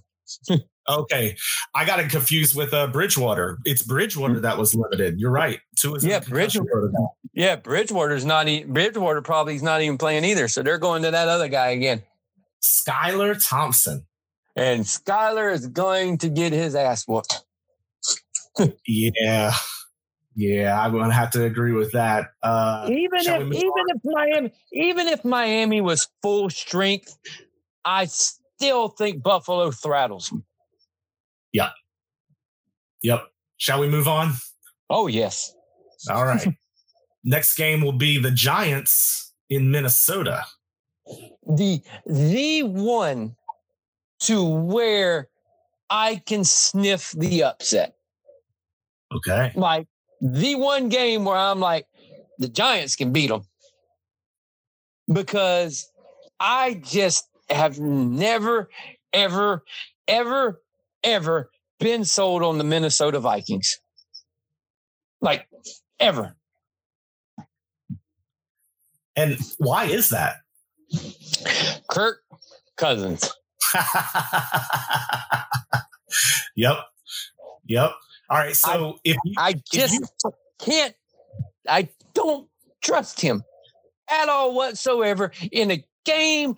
okay, 0.89 1.37
I 1.75 1.85
got 1.85 2.01
it 2.01 2.11
confused 2.11 2.57
with 2.57 2.73
uh, 2.73 2.87
Bridgewater. 2.89 3.59
It's 3.65 3.83
Bridgewater 3.83 4.37
mm. 4.37 4.43
that 4.43 4.59
was 4.59 4.75
limited. 4.75 5.21
You're 5.21 5.31
right. 5.31 5.61
Tua 5.77 5.97
is 5.97 6.05
yeah, 6.05 6.21
Bridgewater. 6.21 6.93
Yeah, 7.35 7.57
Bridgewater's 7.57 8.25
not. 8.25 8.49
E- 8.49 8.65
Bridgewater 8.65 9.23
probably 9.23 9.55
is 9.55 9.63
not 9.63 9.83
even 9.83 9.99
playing 9.99 10.25
either. 10.25 10.49
So 10.49 10.63
they're 10.63 10.79
going 10.79 11.03
to 11.03 11.11
that 11.11 11.29
other 11.29 11.49
guy 11.49 11.69
again. 11.69 12.03
Skylar 12.63 13.39
Thompson. 13.49 14.05
And 14.57 14.83
Skylar 14.83 15.53
is 15.53 15.69
going 15.69 16.19
to 16.19 16.29
get 16.29 16.53
his 16.53 16.75
ass 16.75 17.07
whooped. 17.07 17.45
yeah. 18.87 19.53
Yeah, 20.35 20.81
I'm 20.81 20.93
gonna 20.93 21.13
have 21.13 21.33
to 21.33 21.43
agree 21.45 21.73
with 21.73 21.91
that. 21.93 22.29
Uh, 22.45 22.87
even 22.89 23.19
if 23.19 23.27
even 23.27 23.71
on? 23.71 23.87
if 23.89 24.01
Miami 24.05 24.53
even 24.73 25.09
if 25.09 25.25
Miami 25.25 25.81
was 25.81 26.07
full 26.23 26.49
strength, 26.49 27.19
I 27.85 28.05
still 28.05 28.87
think 28.87 29.21
Buffalo 29.21 29.73
thrattles 29.73 30.31
them. 30.31 30.45
Yep. 31.59 31.73
Yep. 33.03 33.21
Shall 33.57 33.81
we 33.81 33.89
move 33.89 34.07
on? 34.07 34.35
Oh 34.89 35.09
yes. 35.09 35.53
All 36.09 36.25
right. 36.25 36.47
Next 37.25 37.57
game 37.57 37.81
will 37.81 37.99
be 37.99 38.17
the 38.19 38.31
Giants 38.31 39.33
in 39.51 39.71
Minnesota. 39.71 40.45
The 41.47 41.83
the 42.07 42.63
one 42.63 43.35
to 44.21 44.45
where 44.45 45.29
I 45.91 46.23
can 46.25 46.45
sniff 46.45 47.13
the 47.13 47.43
upset. 47.43 47.95
Okay. 49.13 49.51
Like 49.57 49.89
the 50.21 50.55
one 50.55 50.89
game 50.89 51.25
where 51.25 51.37
I'm 51.37 51.59
like, 51.59 51.87
the 52.39 52.49
Giants 52.49 52.95
can 52.95 53.13
beat 53.13 53.31
them. 53.31 53.43
Because 55.13 55.91
I 56.39 56.75
just 56.85 57.27
have 57.49 57.81
never, 57.81 58.69
ever, 59.13 59.65
ever, 60.07 60.61
ever 61.13 61.51
been 61.79 62.05
sold 62.05 62.43
on 62.43 62.59
the 62.59 62.65
Minnesota 62.65 63.21
Vikings. 63.21 63.81
Like, 65.21 65.47
ever. 65.99 66.37
And 69.17 69.37
why 69.59 69.87
is 69.87 70.11
that? 70.11 70.37
Kirk 71.91 72.21
Cousins. 72.77 73.31
yep. 76.57 76.77
Yep. 77.67 77.91
All 78.31 78.39
right. 78.39 78.55
So 78.55 78.71
I, 78.71 79.01
if 79.05 79.17
you, 79.25 79.35
I 79.37 79.55
just 79.73 79.95
you, 80.25 80.33
can't, 80.61 80.95
I 81.69 81.89
don't 82.15 82.49
trust 82.81 83.21
him 83.21 83.43
at 84.11 84.29
all 84.29 84.55
whatsoever 84.55 85.33
in 85.51 85.71
a 85.71 85.85
game 86.05 86.57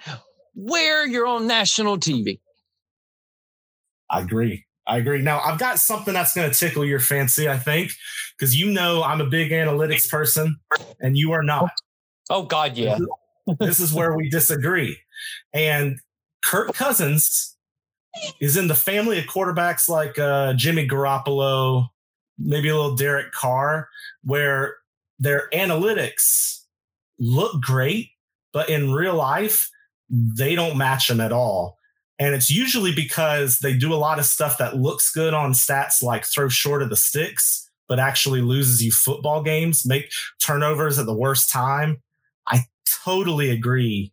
where 0.54 1.06
you're 1.06 1.26
on 1.26 1.46
national 1.46 1.98
TV. 1.98 2.40
I 4.10 4.20
agree. 4.20 4.64
I 4.86 4.98
agree. 4.98 5.22
Now, 5.22 5.40
I've 5.40 5.58
got 5.58 5.78
something 5.78 6.14
that's 6.14 6.34
going 6.34 6.50
to 6.50 6.58
tickle 6.58 6.84
your 6.84 6.98
fancy, 6.98 7.48
I 7.48 7.58
think, 7.58 7.92
because 8.36 8.58
you 8.58 8.70
know 8.70 9.02
I'm 9.02 9.20
a 9.20 9.26
big 9.26 9.52
analytics 9.52 10.08
person 10.08 10.58
and 11.00 11.16
you 11.16 11.32
are 11.32 11.42
not. 11.42 11.70
Oh, 12.28 12.42
God, 12.42 12.76
yeah. 12.76 12.98
this 13.60 13.78
is 13.78 13.92
where 13.92 14.16
we 14.16 14.28
disagree. 14.28 14.98
And 15.52 16.00
Kirk 16.44 16.74
Cousins 16.74 17.56
is 18.40 18.56
in 18.56 18.68
the 18.68 18.74
family 18.74 19.18
of 19.18 19.26
quarterbacks 19.26 19.88
like 19.88 20.18
uh, 20.18 20.54
Jimmy 20.54 20.88
Garoppolo, 20.88 21.88
maybe 22.38 22.68
a 22.68 22.74
little 22.74 22.96
Derek 22.96 23.32
Carr, 23.32 23.88
where 24.24 24.76
their 25.18 25.48
analytics 25.52 26.62
look 27.18 27.60
great, 27.60 28.10
but 28.52 28.68
in 28.68 28.92
real 28.92 29.14
life, 29.14 29.70
they 30.08 30.54
don't 30.54 30.76
match 30.76 31.06
them 31.06 31.20
at 31.20 31.32
all. 31.32 31.78
And 32.20 32.34
it's 32.34 32.50
usually 32.50 32.94
because 32.94 33.60
they 33.60 33.72
do 33.72 33.94
a 33.94 33.96
lot 33.96 34.18
of 34.18 34.26
stuff 34.26 34.58
that 34.58 34.76
looks 34.76 35.10
good 35.10 35.32
on 35.32 35.52
stats, 35.52 36.02
like 36.02 36.26
throw 36.26 36.50
short 36.50 36.82
of 36.82 36.90
the 36.90 36.96
sticks, 36.96 37.70
but 37.88 37.98
actually 37.98 38.42
loses 38.42 38.84
you 38.84 38.92
football 38.92 39.42
games, 39.42 39.86
make 39.86 40.12
turnovers 40.38 40.98
at 40.98 41.06
the 41.06 41.14
worst 41.14 41.50
time. 41.50 42.02
I 42.46 42.66
totally 43.04 43.50
agree 43.50 44.12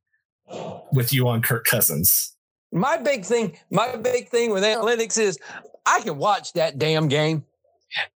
with 0.93 1.11
you 1.11 1.27
on 1.27 1.41
Kirk 1.41 1.65
Cousins. 1.65 2.33
My 2.71 2.95
big 2.95 3.25
thing, 3.25 3.57
my 3.71 3.97
big 3.97 4.29
thing 4.29 4.51
with 4.51 4.63
analytics 4.63 5.19
is 5.19 5.37
I 5.85 5.99
can 5.99 6.17
watch 6.17 6.53
that 6.53 6.79
damn 6.79 7.09
game 7.09 7.43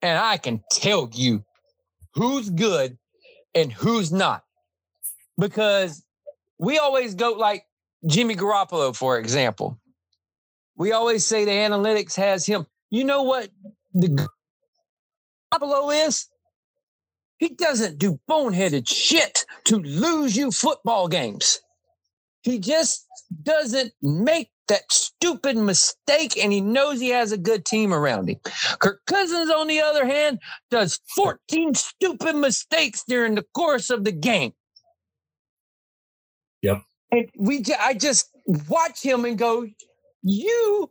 and 0.02 0.18
I 0.18 0.36
can 0.36 0.62
tell 0.70 1.08
you 1.14 1.44
who's 2.12 2.50
good 2.50 2.98
and 3.54 3.72
who's 3.72 4.12
not. 4.12 4.44
Because 5.38 6.04
we 6.58 6.78
always 6.78 7.14
go 7.14 7.32
like 7.32 7.64
Jimmy 8.06 8.36
Garoppolo, 8.36 8.94
for 8.94 9.18
example. 9.18 9.78
We 10.76 10.92
always 10.92 11.26
say 11.26 11.44
the 11.44 11.50
analytics 11.50 12.16
has 12.16 12.46
him. 12.46 12.66
You 12.90 13.04
know 13.04 13.24
what 13.24 13.50
the 13.94 14.28
Garoppolo 15.52 16.06
is? 16.06 16.28
He 17.38 17.50
doesn't 17.50 17.98
do 17.98 18.18
boneheaded 18.28 18.88
shit 18.88 19.44
to 19.64 19.76
lose 19.76 20.36
you 20.36 20.50
football 20.50 21.08
games. 21.08 21.60
He 22.42 22.58
just 22.58 23.06
doesn't 23.42 23.92
make 24.02 24.50
that 24.68 24.90
stupid 24.92 25.56
mistake 25.56 26.36
and 26.36 26.52
he 26.52 26.60
knows 26.60 27.00
he 27.00 27.08
has 27.10 27.32
a 27.32 27.38
good 27.38 27.64
team 27.64 27.92
around 27.92 28.28
him. 28.28 28.36
Kirk 28.80 29.00
Cousins, 29.06 29.50
on 29.50 29.66
the 29.66 29.80
other 29.80 30.06
hand, 30.06 30.38
does 30.70 31.00
14 31.16 31.74
stupid 31.74 32.36
mistakes 32.36 33.02
during 33.06 33.34
the 33.34 33.44
course 33.54 33.90
of 33.90 34.04
the 34.04 34.12
game. 34.12 34.52
And 37.10 37.28
we, 37.36 37.64
I 37.80 37.94
just 37.94 38.30
watch 38.68 39.02
him 39.02 39.24
and 39.24 39.38
go, 39.38 39.66
you 40.22 40.90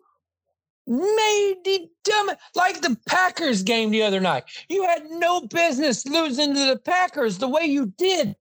made 0.87 1.55
the 1.65 1.87
dumb, 2.03 2.31
like 2.55 2.81
the 2.81 2.97
Packers 3.07 3.61
game 3.61 3.91
the 3.91 4.03
other 4.03 4.19
night. 4.19 4.45
You 4.69 4.83
had 4.83 5.03
no 5.09 5.41
business 5.41 6.05
losing 6.05 6.55
to 6.55 6.65
the 6.65 6.79
Packers 6.79 7.37
the 7.37 7.47
way 7.47 7.65
you 7.65 7.93
did 7.97 8.35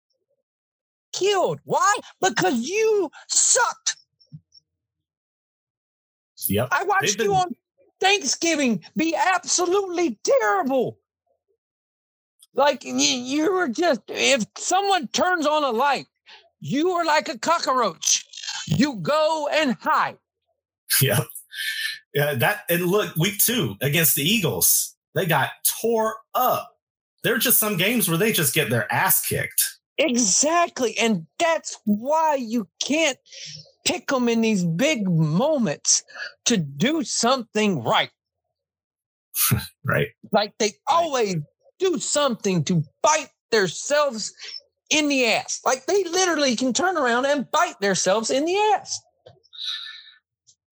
killed. 1.12 1.60
Why? 1.64 1.94
Because 2.20 2.60
you 2.60 3.10
sucked. 3.28 3.96
Yep. 6.48 6.68
I 6.70 6.84
watched 6.84 7.18
been... 7.18 7.26
you 7.26 7.34
on 7.34 7.56
Thanksgiving 8.00 8.84
be 8.96 9.16
absolutely 9.16 10.18
terrible. 10.22 10.98
Like 12.54 12.84
you, 12.84 12.92
you 12.94 13.52
were 13.52 13.68
just, 13.68 14.02
if 14.08 14.44
someone 14.56 15.08
turns 15.08 15.46
on 15.46 15.64
a 15.64 15.70
light, 15.70 16.06
you 16.66 16.90
are 16.90 17.04
like 17.04 17.28
a 17.28 17.38
cockroach. 17.38 18.24
You 18.66 18.96
go 18.96 19.48
and 19.52 19.76
hide. 19.80 20.18
Yeah. 21.00 21.20
Yeah. 22.12 22.34
That, 22.34 22.60
and 22.68 22.86
look, 22.86 23.14
week 23.16 23.38
two 23.38 23.76
against 23.80 24.16
the 24.16 24.22
Eagles, 24.22 24.96
they 25.14 25.26
got 25.26 25.50
tore 25.80 26.16
up. 26.34 26.72
There 27.22 27.34
are 27.34 27.38
just 27.38 27.58
some 27.58 27.76
games 27.76 28.08
where 28.08 28.18
they 28.18 28.32
just 28.32 28.54
get 28.54 28.70
their 28.70 28.92
ass 28.92 29.24
kicked. 29.26 29.62
Exactly. 29.98 30.98
And 30.98 31.26
that's 31.38 31.78
why 31.84 32.34
you 32.34 32.68
can't 32.84 33.18
pick 33.84 34.08
them 34.08 34.28
in 34.28 34.40
these 34.40 34.64
big 34.64 35.08
moments 35.08 36.02
to 36.46 36.56
do 36.56 37.02
something 37.04 37.82
right. 37.82 38.10
right. 39.84 40.08
Like 40.32 40.54
they 40.58 40.72
always 40.88 41.36
do 41.78 41.98
something 41.98 42.64
to 42.64 42.82
bite 43.02 43.30
themselves 43.50 44.32
in 44.90 45.08
the 45.08 45.26
ass. 45.26 45.60
Like 45.64 45.86
they 45.86 46.04
literally 46.04 46.56
can 46.56 46.72
turn 46.72 46.96
around 46.96 47.26
and 47.26 47.50
bite 47.50 47.80
themselves 47.80 48.30
in 48.30 48.44
the 48.44 48.56
ass. 48.74 49.00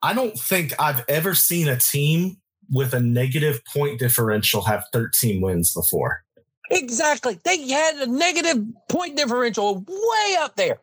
I 0.02 0.12
don't 0.12 0.38
think 0.38 0.74
I've 0.78 1.02
ever 1.08 1.34
seen 1.34 1.68
a 1.68 1.78
team 1.78 2.36
with 2.70 2.92
a 2.94 3.00
negative 3.00 3.60
point 3.72 3.98
differential 3.98 4.62
have 4.62 4.84
13 4.92 5.40
wins 5.40 5.72
before. 5.72 6.22
Exactly. 6.70 7.38
They 7.44 7.68
had 7.68 7.96
a 7.96 8.06
negative 8.06 8.64
point 8.88 9.16
differential 9.16 9.84
way 9.86 10.36
up 10.38 10.56
there. 10.56 10.78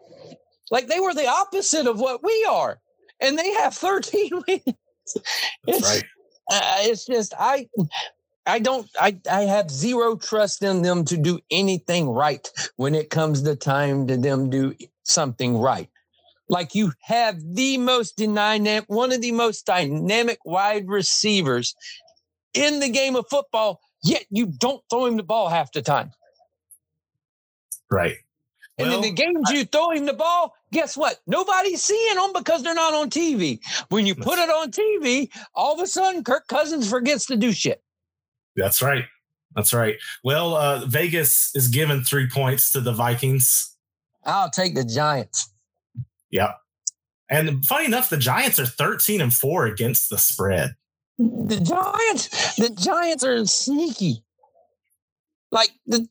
Like 0.69 0.87
they 0.87 0.99
were 0.99 1.13
the 1.13 1.27
opposite 1.27 1.87
of 1.87 1.99
what 1.99 2.23
we 2.23 2.47
are. 2.49 2.79
And 3.19 3.37
they 3.37 3.51
have 3.53 3.75
13 3.75 4.29
wins. 4.47 4.63
It's, 5.67 5.83
right. 5.83 6.03
Uh, 6.51 6.77
it's 6.79 7.05
just 7.05 7.33
I 7.37 7.67
I 8.45 8.59
don't 8.59 8.89
I 8.99 9.17
I 9.29 9.41
have 9.41 9.69
zero 9.69 10.15
trust 10.15 10.63
in 10.63 10.81
them 10.81 11.05
to 11.05 11.17
do 11.17 11.39
anything 11.51 12.09
right 12.09 12.47
when 12.75 12.95
it 12.95 13.09
comes 13.09 13.43
to 13.43 13.55
time 13.55 14.07
to 14.07 14.17
them 14.17 14.49
do 14.49 14.75
something 15.03 15.57
right. 15.57 15.89
Like 16.49 16.75
you 16.75 16.91
have 17.01 17.39
the 17.53 17.77
most 17.77 18.17
dynamic 18.17 18.85
one 18.87 19.11
of 19.11 19.21
the 19.21 19.31
most 19.31 19.65
dynamic 19.65 20.39
wide 20.43 20.87
receivers 20.87 21.75
in 22.53 22.79
the 22.79 22.89
game 22.89 23.15
of 23.15 23.25
football 23.29 23.79
yet 24.03 24.25
you 24.29 24.47
don't 24.47 24.83
throw 24.89 25.05
him 25.05 25.17
the 25.17 25.23
ball 25.23 25.49
half 25.49 25.71
the 25.71 25.81
time. 25.81 26.11
Right. 27.89 28.17
And 28.77 28.89
well, 28.89 28.97
in 28.97 29.01
the 29.03 29.11
games 29.11 29.49
I, 29.49 29.53
you 29.53 29.65
throw 29.65 29.91
him 29.91 30.05
the 30.05 30.13
ball, 30.13 30.55
guess 30.71 30.97
what? 30.97 31.19
Nobody's 31.27 31.83
seeing 31.83 32.15
them 32.15 32.31
because 32.33 32.63
they're 32.63 32.73
not 32.73 32.93
on 32.93 33.09
TV. 33.09 33.59
When 33.89 34.05
you 34.05 34.15
put 34.15 34.39
it 34.39 34.49
on 34.49 34.71
TV, 34.71 35.29
all 35.53 35.75
of 35.75 35.79
a 35.81 35.87
sudden 35.87 36.23
Kirk 36.23 36.47
Cousins 36.47 36.89
forgets 36.89 37.25
to 37.27 37.35
do 37.35 37.51
shit. 37.51 37.83
That's 38.55 38.81
right. 38.81 39.05
That's 39.55 39.73
right. 39.73 39.97
Well, 40.23 40.55
uh, 40.55 40.85
Vegas 40.85 41.51
is 41.55 41.67
giving 41.67 42.03
three 42.03 42.29
points 42.29 42.71
to 42.71 42.81
the 42.81 42.93
Vikings. 42.93 43.75
I'll 44.25 44.49
take 44.49 44.75
the 44.75 44.85
Giants. 44.85 45.51
Yep. 46.31 46.57
And 47.29 47.65
funny 47.65 47.85
enough, 47.85 48.09
the 48.09 48.17
Giants 48.17 48.59
are 48.59 48.65
13 48.65 49.21
and 49.21 49.33
4 49.33 49.65
against 49.65 50.09
the 50.09 50.17
spread. 50.17 50.75
The 51.17 51.59
Giants, 51.59 52.55
the 52.55 52.69
Giants 52.69 53.23
are 53.23 53.45
sneaky. 53.45 54.23
Like 55.51 55.69
the 55.85 56.07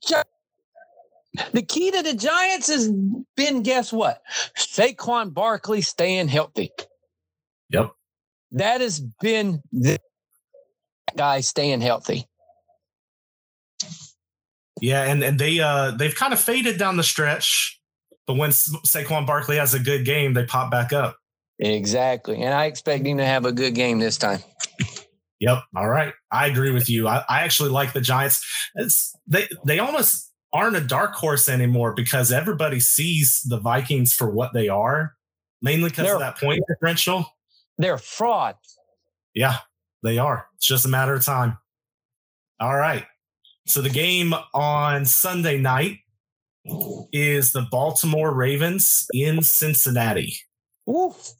the 1.53 1.62
key 1.62 1.91
to 1.91 2.03
the 2.03 2.14
Giants 2.14 2.68
has 2.68 2.91
been 3.36 3.62
guess 3.62 3.93
what? 3.93 4.22
Saquon 4.57 5.32
Barkley 5.32 5.80
staying 5.80 6.28
healthy. 6.28 6.70
Yep. 7.70 7.93
That 8.53 8.80
has 8.80 9.01
been 9.01 9.62
the 9.72 9.99
guy 11.16 11.41
staying 11.41 11.80
healthy. 11.80 12.26
Yeah, 14.81 15.03
and 15.03 15.22
and 15.22 15.39
they 15.39 15.61
uh 15.61 15.93
they've 15.93 16.14
kind 16.14 16.33
of 16.33 16.41
faded 16.41 16.78
down 16.78 16.97
the 16.97 17.03
stretch, 17.03 17.81
but 18.26 18.37
when 18.37 18.51
Saquon 18.51 19.26
Barkley 19.26 19.57
has 19.57 19.74
a 19.74 19.78
good 19.78 20.05
game, 20.05 20.35
they 20.35 20.45
pop 20.45 20.70
back 20.70 20.93
up. 20.93 21.16
Exactly, 21.59 22.43
and 22.43 22.55
I 22.55 22.64
expect 22.64 23.07
him 23.07 23.18
to 23.18 23.26
have 23.26 23.45
a 23.45 23.53
good 23.53 23.74
game 23.74 23.99
this 23.99 24.16
time. 24.16 24.41
Yep. 25.41 25.62
All 25.74 25.89
right. 25.89 26.12
I 26.31 26.47
agree 26.47 26.70
with 26.70 26.89
you. 26.89 27.09
I, 27.09 27.24
I 27.28 27.41
actually 27.41 27.70
like 27.70 27.95
the 27.95 28.01
Giants. 28.01 28.47
It's 28.74 29.14
they 29.26 29.49
they 29.64 29.78
almost 29.78 30.31
aren't 30.53 30.76
a 30.76 30.81
dark 30.81 31.14
horse 31.14 31.49
anymore 31.49 31.95
because 31.95 32.31
everybody 32.31 32.78
sees 32.78 33.41
the 33.49 33.59
Vikings 33.59 34.12
for 34.12 34.31
what 34.31 34.53
they 34.53 34.68
are, 34.68 35.14
mainly 35.62 35.89
because 35.89 36.12
of 36.12 36.18
that 36.20 36.39
point 36.39 36.62
differential. 36.68 37.24
They're 37.78 37.99
fraud. 37.99 38.57
Yeah, 39.35 39.57
they 40.03 40.18
are. 40.18 40.47
It's 40.57 40.66
just 40.66 40.85
a 40.85 40.89
matter 40.89 41.14
of 41.14 41.24
time. 41.24 41.57
All 42.61 42.76
right. 42.76 43.07
So 43.70 43.80
the 43.80 43.88
game 43.88 44.34
on 44.52 45.04
Sunday 45.04 45.56
night 45.56 45.98
is 47.12 47.52
the 47.52 47.68
Baltimore 47.70 48.34
Ravens 48.34 49.06
in 49.14 49.42
Cincinnati. 49.42 50.34
Oof. 50.88 51.34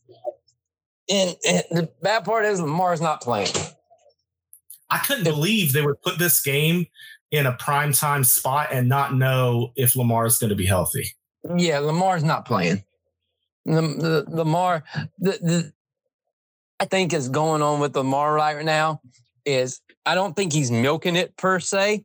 And, 1.11 1.35
and 1.45 1.65
the 1.73 1.91
bad 2.01 2.25
part 2.25 2.45
is 2.45 2.61
Lamar's 2.61 3.01
not 3.01 3.21
playing. 3.21 3.49
I 4.91 4.99
couldn't 4.99 5.25
believe 5.25 5.73
they 5.73 5.83
would 5.83 6.01
put 6.03 6.21
this 6.21 6.41
game 6.41 6.87
in 7.33 7.47
a 7.47 7.53
prime 7.55 7.93
time 7.93 8.23
spot 8.23 8.69
and 8.71 8.89
not 8.89 9.13
know 9.13 9.73
if 9.75 9.97
Lamar 9.97 10.25
is 10.27 10.39
going 10.39 10.51
to 10.51 10.57
be 10.57 10.67
healthy. 10.67 11.09
Yeah, 11.57 11.81
Lamar's 11.81 12.23
not 12.23 12.45
playing. 12.45 12.85
the, 13.65 14.25
the 14.29 14.37
Lamar, 14.37 14.85
the, 15.19 15.33
the 15.33 15.73
I 16.79 16.85
think 16.85 17.13
is 17.13 17.29
going 17.29 17.61
on 17.61 17.81
with 17.81 17.97
Lamar 17.97 18.33
right 18.33 18.65
now 18.65 19.01
is 19.45 19.81
I 20.07 20.15
don't 20.15 20.35
think 20.35 20.53
he's 20.53 20.71
milking 20.71 21.17
it 21.17 21.37
per 21.37 21.61
se, 21.61 22.05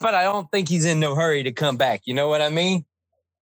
but 0.00 0.14
I 0.14 0.24
don't 0.24 0.50
think 0.50 0.68
he's 0.68 0.84
in 0.84 1.00
no 1.00 1.14
hurry 1.14 1.42
to 1.42 1.52
come 1.52 1.76
back. 1.76 2.02
You 2.04 2.14
know 2.14 2.28
what 2.28 2.42
I 2.42 2.48
mean? 2.48 2.84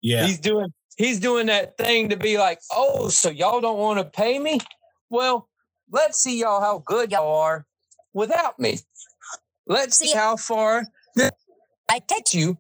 Yeah. 0.01 0.25
He's 0.25 0.39
doing 0.39 0.73
he's 0.97 1.19
doing 1.19 1.47
that 1.47 1.77
thing 1.77 2.09
to 2.09 2.17
be 2.17 2.37
like, 2.37 2.59
oh, 2.73 3.09
so 3.09 3.29
y'all 3.29 3.61
don't 3.61 3.79
want 3.79 3.99
to 3.99 4.05
pay 4.05 4.39
me? 4.39 4.59
Well, 5.09 5.47
let's 5.91 6.21
see 6.21 6.39
y'all 6.39 6.61
how 6.61 6.83
good 6.85 7.11
y'all 7.11 7.39
are 7.39 7.65
without 8.13 8.59
me. 8.59 8.79
Let's 9.67 9.97
see 9.97 10.13
how 10.13 10.35
far 10.35 10.85
I 11.17 11.99
get 12.07 12.33
you, 12.33 12.57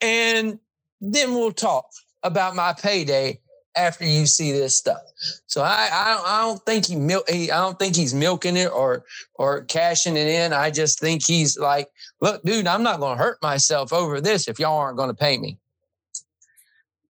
and 0.00 0.58
then 1.00 1.34
we'll 1.34 1.52
talk 1.52 1.86
about 2.22 2.54
my 2.54 2.72
payday 2.72 3.40
after 3.76 4.04
you 4.04 4.26
see 4.26 4.52
this 4.52 4.76
stuff. 4.76 5.02
So 5.46 5.62
I 5.62 5.88
I 5.92 6.14
don't, 6.14 6.26
I 6.26 6.40
don't 6.42 6.66
think 6.66 6.86
he 6.86 6.96
milk 6.96 7.28
he, 7.28 7.50
I 7.50 7.58
don't 7.58 7.78
think 7.78 7.94
he's 7.94 8.14
milking 8.14 8.56
it 8.56 8.70
or 8.72 9.04
or 9.34 9.64
cashing 9.64 10.16
it 10.16 10.26
in. 10.26 10.52
I 10.52 10.70
just 10.70 10.98
think 10.98 11.26
he's 11.26 11.58
like, 11.58 11.88
look, 12.20 12.42
dude, 12.42 12.66
I'm 12.66 12.82
not 12.82 13.00
going 13.00 13.16
to 13.16 13.22
hurt 13.22 13.40
myself 13.42 13.92
over 13.92 14.20
this 14.20 14.48
if 14.48 14.58
y'all 14.58 14.78
aren't 14.78 14.96
going 14.96 15.10
to 15.10 15.14
pay 15.14 15.38
me. 15.38 15.58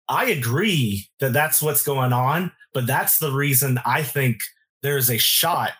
I 0.08 0.26
agree 0.26 1.08
that 1.18 1.32
that's 1.32 1.60
what's 1.60 1.82
going 1.82 2.12
on, 2.12 2.52
but 2.72 2.86
that's 2.86 3.18
the 3.18 3.32
reason 3.32 3.80
I 3.84 4.02
think 4.02 4.38
there's 4.82 5.10
a 5.10 5.18
shot 5.18 5.72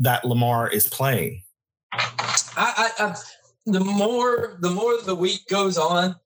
that 0.00 0.24
Lamar 0.24 0.68
is 0.68 0.88
playing. 0.88 1.42
I, 1.92 2.00
I, 2.56 2.90
I 2.98 3.16
the 3.66 3.80
more 3.80 4.56
the 4.60 4.70
more 4.70 5.00
the 5.00 5.14
week 5.14 5.46
goes 5.48 5.78
on, 5.78 6.16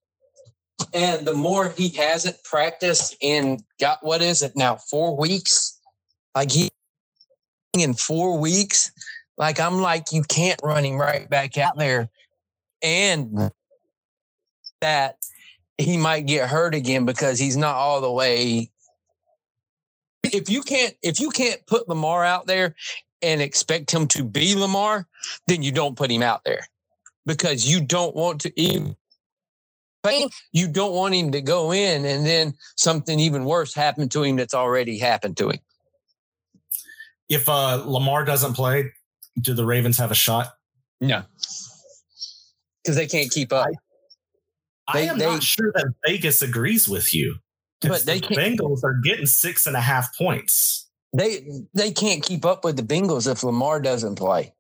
and 0.93 1.27
the 1.27 1.35
more 1.35 1.71
he 1.71 1.89
hasn't 1.91 2.43
practiced 2.45 3.17
and 3.23 3.63
got 3.81 3.99
what 4.03 4.23
is 4.23 4.43
it 4.43 4.53
now 4.57 4.77
four 4.77 5.17
weeks, 5.17 5.79
like 6.35 6.53
he 6.53 6.71
in 7.75 7.95
four 7.95 8.39
weeks, 8.39 8.93
like 9.37 9.61
I'm 9.61 9.81
like 9.81 10.13
you 10.13 10.23
can't 10.23 10.61
run 10.63 10.85
him 10.85 10.97
right 10.97 11.29
back 11.29 11.59
out 11.59 11.77
there, 11.77 12.09
and 12.83 13.51
that 14.81 15.17
he 15.77 15.97
might 15.97 16.27
get 16.27 16.49
hurt 16.49 16.75
again 16.75 17.05
because 17.05 17.39
he's 17.39 17.57
not 17.57 17.75
all 17.75 18.01
the 18.01 18.11
way. 18.11 18.71
If 20.25 20.51
you 20.51 20.63
can't 20.63 20.95
if 21.03 21.21
you 21.21 21.31
can't 21.31 21.65
put 21.67 21.89
Lamar 21.89 22.25
out 22.25 22.47
there 22.47 22.75
and 23.23 23.41
expect 23.41 23.91
him 23.91 24.07
to 24.09 24.25
be 24.25 24.55
Lamar, 24.55 25.07
then 25.47 25.63
you 25.63 25.73
don't 25.73 25.97
put 25.97 26.11
him 26.11 26.23
out 26.23 26.43
there 26.45 26.67
because 27.27 27.69
you 27.69 27.81
don't 27.81 28.15
want 28.15 28.41
to 28.43 28.61
even 28.61 28.97
you 30.53 30.69
don't 30.69 30.93
want 30.93 31.15
him 31.15 31.33
to 31.33 31.41
go 31.41 31.73
in 31.73 32.05
and 32.05 32.25
then 32.25 32.55
something 32.77 33.19
even 33.19 33.45
worse 33.45 33.75
happen 33.75 34.09
to 34.11 34.23
him 34.23 34.37
that's 34.37 34.55
already 34.55 34.99
happened 34.99 35.37
to 35.39 35.51
him. 35.51 35.59
If 37.29 37.49
uh, 37.49 37.83
Lamar 37.85 38.25
doesn't 38.25 38.55
play, 38.55 38.93
do 39.41 39.55
the 39.55 39.67
Ravens 39.67 39.99
have 39.99 40.11
a 40.11 40.15
shot? 40.15 40.49
No, 41.01 41.23
because 42.83 42.97
they 42.97 43.07
can't 43.07 43.31
keep 43.31 43.53
up. 43.53 43.67
I, 44.89 44.93
They- 45.03 45.09
am 45.09 45.19
they- 45.19 45.27
not 45.27 45.43
sure 45.43 45.73
that 45.75 45.93
Vegas 46.07 46.43
agrees 46.43 46.89
with 46.89 47.15
you. 47.15 47.37
'Cause 47.81 47.91
But 47.91 48.07
they 48.07 48.19
the 48.19 48.35
Bengals 48.35 48.83
are 48.83 48.95
getting 49.05 49.27
six 49.27 49.65
and 49.69 49.77
a 49.77 49.81
half 49.81 50.17
points. 50.19 50.89
They 51.13 51.47
they 51.75 51.93
can't 51.93 52.25
keep 52.25 52.45
up 52.45 52.65
with 52.65 52.77
the 52.77 52.83
Bengals 52.83 53.31
if 53.31 53.45
Lamar 53.45 53.81
doesn't 53.81 54.17
play. 54.17 54.53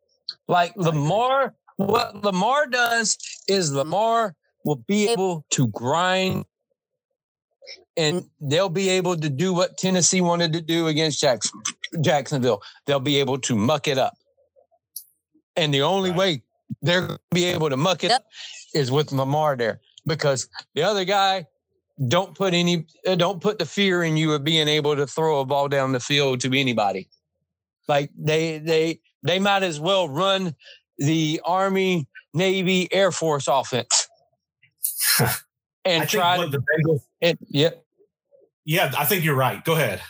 Like 0.47 0.77
Lamar, 0.77 1.57
what 1.79 2.23
Lamar 2.23 2.69
does 2.69 3.19
is 3.49 3.73
Lamar 3.73 4.37
will 4.69 4.77
be 4.87 5.09
able 5.09 5.47
to 5.51 5.69
grind 5.69 6.45
and 7.97 8.25
they'll 8.41 8.69
be 8.69 8.91
able 8.91 9.17
to 9.17 9.31
do 9.31 9.55
what 9.55 9.79
Tennessee 9.79 10.21
wanted 10.21 10.53
to 10.53 10.61
do 10.61 10.89
against 10.89 11.21
Jackson, 11.21 11.63
Jacksonville. 12.03 12.63
They'll 12.87 13.01
be 13.01 13.19
able 13.19 13.39
to 13.41 13.57
muck 13.57 13.89
it 13.89 13.99
up. 13.99 14.15
And 15.57 15.75
the 15.75 15.83
only 15.83 16.11
Right. 16.11 16.19
way 16.19 16.43
they're 16.83 17.01
going 17.01 17.19
to 17.19 17.21
be 17.35 17.47
able 17.47 17.71
to 17.71 17.79
muck 17.79 18.05
it 18.05 18.13
up 18.13 18.25
is 18.75 18.91
with 18.93 19.13
Lamar 19.13 19.57
there 19.57 19.81
because 20.07 20.49
the 20.75 20.83
other 20.83 21.05
guy 21.05 21.47
don't 22.09 22.37
put 22.37 22.55
any 22.55 22.87
uh, 23.07 23.17
don't 23.17 23.41
put 23.43 23.59
the 23.59 23.67
fear 23.67 24.05
in 24.05 24.17
you 24.17 24.33
of 24.35 24.45
being 24.45 24.69
able 24.69 24.97
to 24.97 25.07
throw 25.07 25.41
a 25.41 25.47
ball 25.47 25.69
down 25.69 25.93
the 25.93 26.01
field 26.01 26.41
to 26.43 26.59
anybody. 26.59 27.09
Like 27.89 28.11
they 28.19 28.59
they 28.59 29.01
they 29.25 29.41
might 29.41 29.65
as 29.65 29.81
well 29.81 30.09
run 30.09 30.55
the 30.99 31.41
Army, 31.45 32.07
Navy, 32.35 32.93
Air 32.93 33.13
Force 33.13 33.49
offense 33.49 34.08
I 34.08 34.08
and 35.85 36.09
try 36.09 36.37
to 36.37 36.49
the 36.49 36.59
Bengals. 36.59 37.01
and, 37.21 37.39
yep. 37.49 37.85
Yeah, 38.65 38.93
I 38.99 39.05
think 39.07 39.25
you're 39.25 39.35
right. 39.35 39.65
Go 39.65 39.73
ahead. 39.73 40.03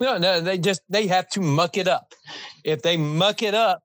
No, 0.00 0.18
no, 0.18 0.40
they 0.40 0.58
just 0.58 0.82
they 0.88 1.06
have 1.06 1.28
to 1.30 1.40
muck 1.40 1.76
it 1.76 1.88
up. 1.88 2.14
If 2.64 2.82
they 2.82 2.96
muck 2.96 3.42
it 3.42 3.54
up, 3.54 3.82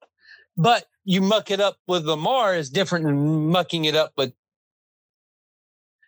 but 0.58 0.86
you 1.06 1.22
muck 1.22 1.52
it 1.52 1.60
up 1.60 1.78
with 1.88 2.06
Lamar 2.06 2.56
is 2.56 2.70
different 2.70 3.06
than 3.06 3.50
mucking 3.50 3.86
it 3.86 3.96
up 3.96 4.14
with 4.18 4.34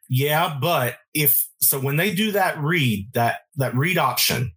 Yeah, 0.09 0.57
but 0.59 0.97
if 1.13 1.47
so, 1.61 1.79
when 1.79 1.95
they 1.95 2.13
do 2.13 2.31
that 2.31 2.57
read 2.59 3.09
that 3.13 3.41
that 3.55 3.75
read 3.75 3.97
option, 3.97 4.53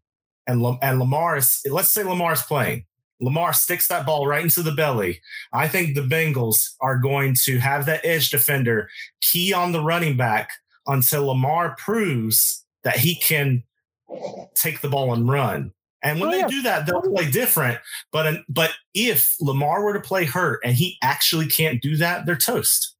and 0.46 0.64
and 0.82 0.98
Lamar 0.98 1.36
is 1.36 1.60
let's 1.70 1.90
say 1.90 2.02
Lamar 2.02 2.32
is 2.32 2.42
playing, 2.42 2.85
Lamar 3.20 3.52
sticks 3.52 3.88
that 3.88 4.04
ball 4.06 4.26
right 4.26 4.42
into 4.42 4.62
the 4.62 4.72
belly. 4.72 5.20
I 5.52 5.68
think 5.68 5.94
the 5.94 6.02
Bengals 6.02 6.74
are 6.80 6.98
going 6.98 7.34
to 7.44 7.58
have 7.58 7.86
that 7.86 8.04
edge 8.04 8.30
defender 8.30 8.88
key 9.20 9.52
on 9.52 9.72
the 9.72 9.80
running 9.82 10.16
back 10.16 10.50
until 10.86 11.26
Lamar 11.26 11.74
proves 11.78 12.64
that 12.84 12.98
he 12.98 13.14
can 13.16 13.62
take 14.54 14.80
the 14.80 14.88
ball 14.88 15.12
and 15.14 15.28
run. 15.28 15.72
And 16.02 16.20
when 16.20 16.28
Oh, 16.28 16.32
they 16.32 16.38
yeah. 16.40 16.46
do 16.48 16.62
that, 16.62 16.86
they'll 16.86 17.02
play 17.02 17.28
different. 17.30 17.78
But 18.12 18.42
but 18.48 18.70
if 18.94 19.34
Lamar 19.40 19.82
were 19.82 19.94
to 19.94 20.00
play 20.00 20.24
hurt 20.24 20.60
and 20.62 20.76
he 20.76 20.98
actually 21.02 21.46
can't 21.46 21.80
do 21.82 21.96
that, 21.96 22.26
they're 22.26 22.36
toast. 22.36 22.94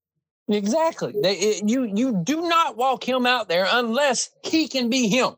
Exactly. 0.49 1.15
They, 1.23 1.37
it- 1.37 1.69
you 1.69 1.85
you 1.85 2.21
do 2.25 2.49
not 2.49 2.77
walk 2.77 3.07
him 3.07 3.27
out 3.27 3.49
there 3.49 3.67
unless 3.71 4.31
he 4.43 4.67
can 4.67 4.89
be 4.89 5.09
him. 5.09 5.35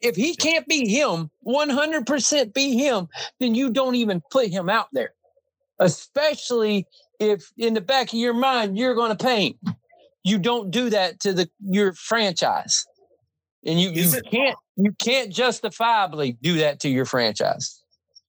If 0.00 0.16
he 0.16 0.36
can't 0.36 0.66
be 0.68 0.88
him, 0.88 1.30
100% 1.46 2.54
be 2.54 2.76
him, 2.76 3.08
then 3.40 3.54
you 3.54 3.70
don't 3.70 3.96
even 3.96 4.22
put 4.30 4.48
him 4.48 4.68
out 4.68 4.88
there. 4.92 5.12
Especially 5.80 6.86
if 7.18 7.50
in 7.56 7.74
the 7.74 7.80
back 7.80 8.08
of 8.08 8.18
your 8.18 8.34
mind 8.34 8.78
you're 8.78 8.94
going 8.94 9.16
to 9.16 9.24
paint. 9.24 9.56
You 10.24 10.38
don't 10.38 10.70
do 10.70 10.90
that 10.90 11.20
to 11.20 11.32
the 11.32 11.48
your 11.64 11.92
franchise. 11.94 12.86
And 13.64 13.80
you, 13.80 13.90
you 13.90 14.08
it- 14.12 14.30
can't 14.30 14.56
you 14.76 14.92
can't 14.98 15.32
justifiably 15.32 16.32
do 16.40 16.58
that 16.58 16.80
to 16.80 16.88
your 16.88 17.04
franchise. 17.04 17.82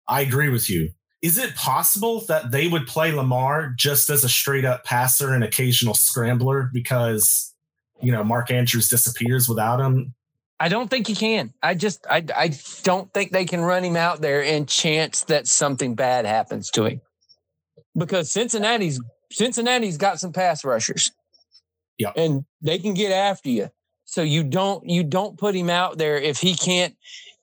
I 0.06 0.22
agree 0.22 0.48
with 0.48 0.70
you. 0.70 0.90
Is 1.20 1.36
it 1.36 1.54
possible 1.56 2.20
that 2.28 2.50
they 2.52 2.68
would 2.68 2.86
play 2.86 3.12
Lamar 3.12 3.74
just 3.76 4.08
as 4.08 4.24
a 4.24 4.28
straight 4.28 4.64
up 4.64 4.84
passer 4.84 5.34
and 5.34 5.42
occasional 5.42 5.92
scrambler 5.94 6.70
because, 6.72 7.52
you 8.00 8.12
know, 8.12 8.22
Mark 8.22 8.50
Andrews 8.50 8.88
disappears 8.88 9.48
without 9.48 9.80
him? 9.80 10.14
I 10.60 10.68
don't 10.68 10.88
think 10.88 11.06
he 11.06 11.14
can. 11.14 11.52
I 11.62 11.74
just 11.74 12.04
I 12.10 12.24
I 12.34 12.50
don't 12.82 13.12
think 13.12 13.30
they 13.30 13.44
can 13.44 13.60
run 13.60 13.84
him 13.84 13.96
out 13.96 14.20
there 14.20 14.42
and 14.42 14.68
chance 14.68 15.24
that 15.24 15.46
something 15.46 15.94
bad 15.94 16.26
happens 16.26 16.70
to 16.72 16.84
him. 16.84 17.00
Because 17.96 18.32
Cincinnati's 18.32 19.00
Cincinnati's 19.30 19.96
got 19.98 20.18
some 20.18 20.32
pass 20.32 20.64
rushers. 20.64 21.12
Yeah. 21.98 22.12
And 22.16 22.44
they 22.60 22.78
can 22.78 22.94
get 22.94 23.12
after 23.12 23.50
you. 23.50 23.70
So 24.04 24.22
you 24.22 24.42
don't 24.42 24.88
you 24.88 25.04
don't 25.04 25.38
put 25.38 25.54
him 25.54 25.70
out 25.70 25.98
there 25.98 26.16
if 26.16 26.38
he 26.38 26.54
can't 26.54 26.96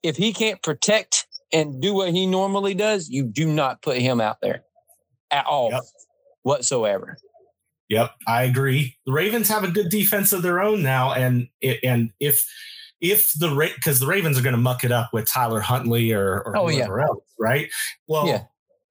if 0.04 0.18
he 0.18 0.34
can't 0.34 0.62
protect 0.62 1.28
and 1.54 1.82
do 1.82 1.94
what 1.94 2.10
he 2.10 2.26
normally 2.26 2.74
does, 2.74 3.08
you 3.10 3.24
do 3.24 3.48
not 3.48 3.82
put 3.82 3.98
him 3.98 4.20
out 4.20 4.38
there 4.42 4.64
at 5.32 5.46
all 5.46 5.72
Yep. 5.72 5.84
whatsoever. 6.44 7.18
Yep, 7.90 8.12
I 8.28 8.44
agree. 8.44 8.98
The 9.06 9.12
Ravens 9.12 9.48
have 9.50 9.64
a 9.64 9.70
good 9.70 9.90
defense 9.90 10.34
of 10.34 10.42
their 10.42 10.60
own 10.60 10.82
now, 10.82 11.14
and 11.14 11.48
and 11.84 12.12
if 12.20 12.46
if 13.02 13.32
the 13.34 13.50
rate 13.50 13.74
because 13.76 14.00
the 14.00 14.08
Ravens 14.08 14.38
are 14.38 14.42
going 14.42 14.56
to 14.56 14.62
muck 14.62 14.84
it 14.84 14.92
up 14.92 15.12
with 15.14 15.28
Tyler 15.30 15.60
Huntley 15.60 16.12
or, 16.14 16.42
or 16.44 16.58
Oh, 16.58 16.70
yeah. 16.70 16.86
else, 16.88 17.24
right? 17.40 17.70
Well, 18.08 18.28
Yeah. 18.28 18.44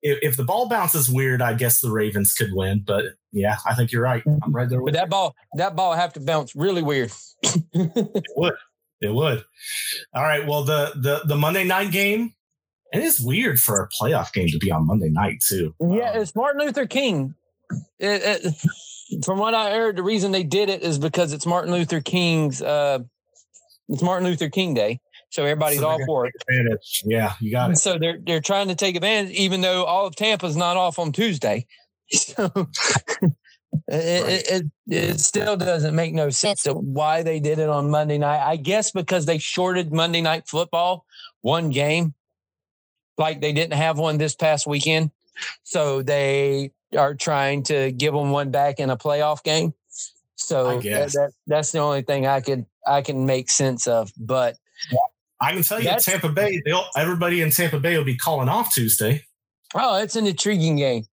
if, 0.03 0.19
if 0.23 0.37
the 0.37 0.45
ball 0.45 0.69
bounces 0.69 1.09
weird, 1.11 1.41
I 1.43 1.55
guess 1.55 1.81
the 1.81 1.91
Ravens 1.91 2.33
could 2.35 2.53
win. 2.53 2.83
But 2.87 3.05
yeah, 3.33 3.57
I 3.67 3.75
think 3.75 3.91
you're 3.93 4.03
right. 4.03 4.23
I'm 4.27 4.53
right 4.55 4.69
there 4.69 4.79
But 4.79 4.85
with 4.85 4.95
that 4.95 5.11
ball 5.11 5.35
that 5.57 5.75
ball 5.75 5.95
have 5.95 6.13
to 6.15 6.21
bounce 6.21 6.55
really 6.55 6.83
weird. 6.83 7.11
It 7.43 8.25
would. 8.37 8.55
It 9.01 9.13
would. 9.13 9.45
All 10.15 10.23
right. 10.23 10.47
Well, 10.47 10.65
the 10.65 10.93
the 10.97 11.23
the 11.27 11.37
Monday 11.37 11.65
night 11.65 11.91
game. 11.91 12.35
It 12.93 13.03
is 13.03 13.21
weird 13.21 13.59
for 13.59 13.83
a 13.83 13.89
playoff 13.89 14.33
game 14.33 14.47
to 14.49 14.59
be 14.59 14.71
on 14.71 14.87
Monday 14.87 15.09
night 15.11 15.43
too. 15.45 15.75
Yeah, 15.81 16.13
Um, 16.13 16.21
it's 16.23 16.37
Martin 16.37 16.61
Luther 16.65 16.87
King. 16.87 17.35
It, 17.99 18.45
it, 18.45 19.25
from 19.25 19.41
what 19.41 19.53
I 19.53 19.73
heard, 19.73 19.97
the 19.97 20.05
reason 20.05 20.31
they 20.31 20.45
did 20.45 20.69
it 20.71 20.83
is 20.83 20.97
because 21.01 21.33
it's 21.33 21.45
Martin 21.45 21.73
Luther 21.73 22.01
King's. 22.01 22.63
Uh, 22.63 23.01
it's 23.89 24.03
Martin 24.03 24.29
Luther 24.29 24.49
King 24.49 24.75
Day, 24.75 25.01
so 25.31 25.43
everybody's 25.43 25.81
So 25.81 25.89
all 25.89 26.05
for 26.07 26.27
it. 26.27 26.33
advantage. 26.49 27.03
Yeah, 27.05 27.35
you 27.41 27.51
got 27.51 27.71
it. 27.71 27.79
So 27.79 27.99
they're 27.99 28.19
they're 28.25 28.41
trying 28.41 28.69
to 28.69 28.75
take 28.75 28.97
advantage, 28.97 29.33
even 29.33 29.61
though 29.61 29.85
all 29.85 30.07
of 30.07 30.17
Tampa's 30.17 30.57
not 30.57 30.77
off 30.77 30.99
on 30.99 31.13
Tuesday. 31.13 31.67
So 32.13 32.69
It, 33.89 33.95
it, 34.29 34.51
it, 34.51 34.95
it, 34.95 35.21
still 35.21 35.57
doesn't 35.57 35.95
make 35.95 36.15
no 36.15 36.31
sense 36.31 36.63
to 36.63 36.75
why 36.75 37.23
they 37.23 37.41
did 37.41 37.59
it 37.59 37.69
on 37.69 37.91
Monday 37.91 38.19
night. 38.19 38.41
I 38.47 38.57
guess 38.57 38.93
because 38.93 39.27
they 39.27 39.39
shorted 39.39 39.93
Monday 39.93 40.21
night 40.21 40.47
football 40.47 41.05
one 41.43 41.71
game, 41.71 42.15
like 43.19 43.41
they 43.41 43.53
didn't 43.53 43.75
have 43.75 43.99
one 43.99 44.17
this 44.17 44.35
past 44.35 44.67
weekend. 44.67 45.11
So 45.65 46.03
they 46.03 46.71
are 46.97 47.15
trying 47.15 47.65
to 47.65 47.91
give 47.91 48.15
them 48.15 48.31
one 48.31 48.51
back 48.51 48.79
in 48.79 48.91
a 48.91 48.97
playoff 48.97 49.43
game. 49.43 49.75
So 50.45 50.79
that, 50.81 51.13
that, 51.13 51.33
that's 51.47 51.73
the 51.73 51.79
only 51.79 52.03
thing 52.03 52.27
I 52.27 52.41
could 52.41 52.67
I 52.87 53.03
can 53.03 53.27
make 53.27 53.51
sense 53.51 53.87
of. 53.87 54.13
But 54.19 54.57
I 55.41 55.53
can 55.53 55.63
tell 55.63 55.81
you, 55.81 55.91
Tampa 55.99 56.29
Bay, 56.29 56.63
everybody 56.97 57.41
in 57.43 57.51
Tampa 57.51 57.81
Bay 57.81 57.97
will 57.97 58.05
be 58.05 58.17
calling 58.17 58.49
off 58.49 58.73
Tuesday. 58.73 59.25
Oh, 59.75 60.01
it's 60.01 60.17
an 60.17 60.27
intriguing 60.27 60.77
game. 60.77 61.05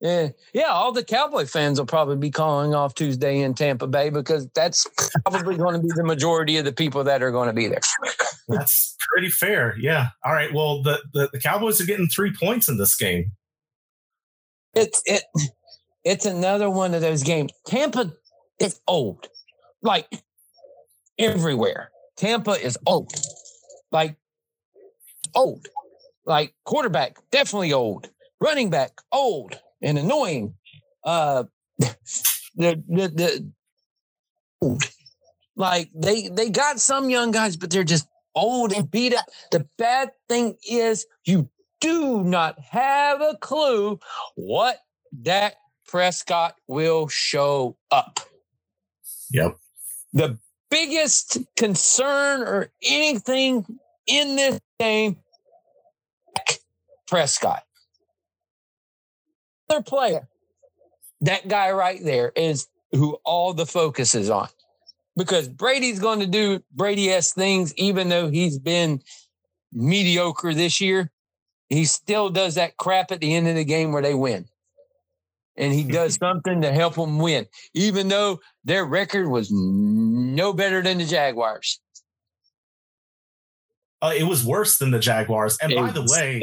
Yeah, 0.00 0.28
yeah. 0.52 0.68
All 0.68 0.92
the 0.92 1.02
Cowboy 1.02 1.46
fans 1.46 1.78
will 1.78 1.86
probably 1.86 2.16
be 2.16 2.30
calling 2.30 2.72
off 2.72 2.94
Tuesday 2.94 3.40
in 3.40 3.54
Tampa 3.54 3.88
Bay 3.88 4.10
because 4.10 4.48
that's 4.54 4.86
probably 5.26 5.56
going 5.56 5.74
to 5.74 5.80
be 5.80 5.92
the 5.94 6.04
majority 6.04 6.56
of 6.56 6.64
the 6.64 6.72
people 6.72 7.02
that 7.04 7.20
are 7.20 7.32
going 7.32 7.48
to 7.48 7.52
be 7.52 7.66
there. 7.66 7.80
that's 8.48 8.96
pretty 9.10 9.28
fair. 9.28 9.74
Yeah. 9.78 10.08
All 10.24 10.32
right. 10.32 10.54
Well, 10.54 10.82
the, 10.82 11.02
the, 11.14 11.28
the 11.32 11.40
Cowboys 11.40 11.80
are 11.80 11.86
getting 11.86 12.06
three 12.06 12.32
points 12.32 12.68
in 12.68 12.78
this 12.78 12.96
game. 12.96 13.32
It's 14.74 15.02
it. 15.04 15.24
It's 16.04 16.26
another 16.26 16.70
one 16.70 16.94
of 16.94 17.00
those 17.00 17.24
games. 17.24 17.50
Tampa 17.66 18.12
is 18.60 18.80
old, 18.86 19.28
like 19.82 20.22
everywhere. 21.18 21.90
Tampa 22.16 22.52
is 22.52 22.76
old, 22.86 23.12
like 23.92 24.16
old, 25.34 25.66
like 26.26 26.54
quarterback 26.64 27.16
definitely 27.30 27.72
old, 27.72 28.10
running 28.40 28.70
back 28.70 29.00
old 29.12 29.58
and 29.82 29.98
annoying. 29.98 30.54
Uh, 31.04 31.44
the 31.78 32.82
the 32.88 33.08
the 33.08 33.52
old. 34.60 34.82
like 35.56 35.90
they 35.94 36.28
they 36.28 36.50
got 36.50 36.80
some 36.80 37.10
young 37.10 37.30
guys, 37.30 37.56
but 37.56 37.70
they're 37.70 37.84
just 37.84 38.08
old 38.34 38.72
and 38.72 38.90
beat 38.90 39.14
up. 39.14 39.26
The 39.52 39.66
bad 39.78 40.10
thing 40.28 40.56
is 40.68 41.06
you 41.24 41.48
do 41.80 42.24
not 42.24 42.58
have 42.58 43.20
a 43.20 43.36
clue 43.40 43.98
what 44.34 44.78
Dak 45.22 45.54
Prescott 45.86 46.56
will 46.66 47.08
show 47.08 47.76
up. 47.90 48.20
Yep. 49.30 49.56
The 50.12 50.38
biggest 50.70 51.38
concern 51.56 52.42
or 52.42 52.70
anything 52.82 53.64
in 54.06 54.36
this 54.36 54.60
game, 54.78 55.16
Prescott. 57.06 57.62
Other 59.70 59.82
player, 59.82 60.28
that 61.20 61.48
guy 61.48 61.70
right 61.72 62.02
there 62.02 62.32
is 62.34 62.66
who 62.92 63.18
all 63.24 63.52
the 63.52 63.66
focus 63.66 64.14
is 64.14 64.30
on. 64.30 64.48
Because 65.16 65.48
Brady's 65.48 65.98
going 65.98 66.20
to 66.20 66.26
do 66.26 66.62
Brady 66.72 67.10
s 67.10 67.32
things, 67.32 67.74
even 67.74 68.08
though 68.08 68.30
he's 68.30 68.58
been 68.58 69.02
mediocre 69.72 70.54
this 70.54 70.80
year. 70.80 71.10
He 71.68 71.84
still 71.84 72.30
does 72.30 72.54
that 72.54 72.76
crap 72.76 73.10
at 73.10 73.20
the 73.20 73.34
end 73.34 73.48
of 73.48 73.56
the 73.56 73.64
game 73.64 73.92
where 73.92 74.00
they 74.00 74.14
win. 74.14 74.46
And 75.58 75.74
he 75.74 75.84
does 75.84 76.14
something 76.20 76.62
to 76.62 76.72
help 76.72 76.94
them 76.94 77.18
win, 77.18 77.46
even 77.74 78.08
though 78.08 78.40
their 78.64 78.84
record 78.84 79.28
was 79.28 79.50
no 79.50 80.52
better 80.54 80.80
than 80.80 80.98
the 80.98 81.04
Jaguars. 81.04 81.80
Uh, 84.00 84.14
it 84.16 84.22
was 84.22 84.44
worse 84.44 84.78
than 84.78 84.92
the 84.92 85.00
Jaguars. 85.00 85.58
And 85.60 85.72
it 85.72 85.76
by 85.76 85.90
the 85.90 86.02
way, 86.02 86.40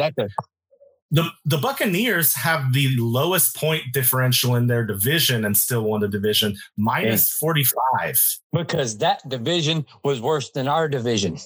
the 1.12 1.30
the 1.46 1.58
Buccaneers 1.58 2.36
have 2.36 2.74
the 2.74 2.94
lowest 2.98 3.56
point 3.56 3.84
differential 3.94 4.56
in 4.56 4.68
their 4.68 4.86
division 4.86 5.46
and 5.46 5.56
still 5.56 5.84
won 5.84 6.02
the 6.02 6.10
division, 6.10 6.58
minus 6.78 7.32
45. 7.32 8.22
Because 8.52 8.98
that 8.98 9.28
division 9.30 9.86
was 10.04 10.20
worse 10.20 10.52
than 10.52 10.68
our 10.68 10.90
division. 10.90 11.38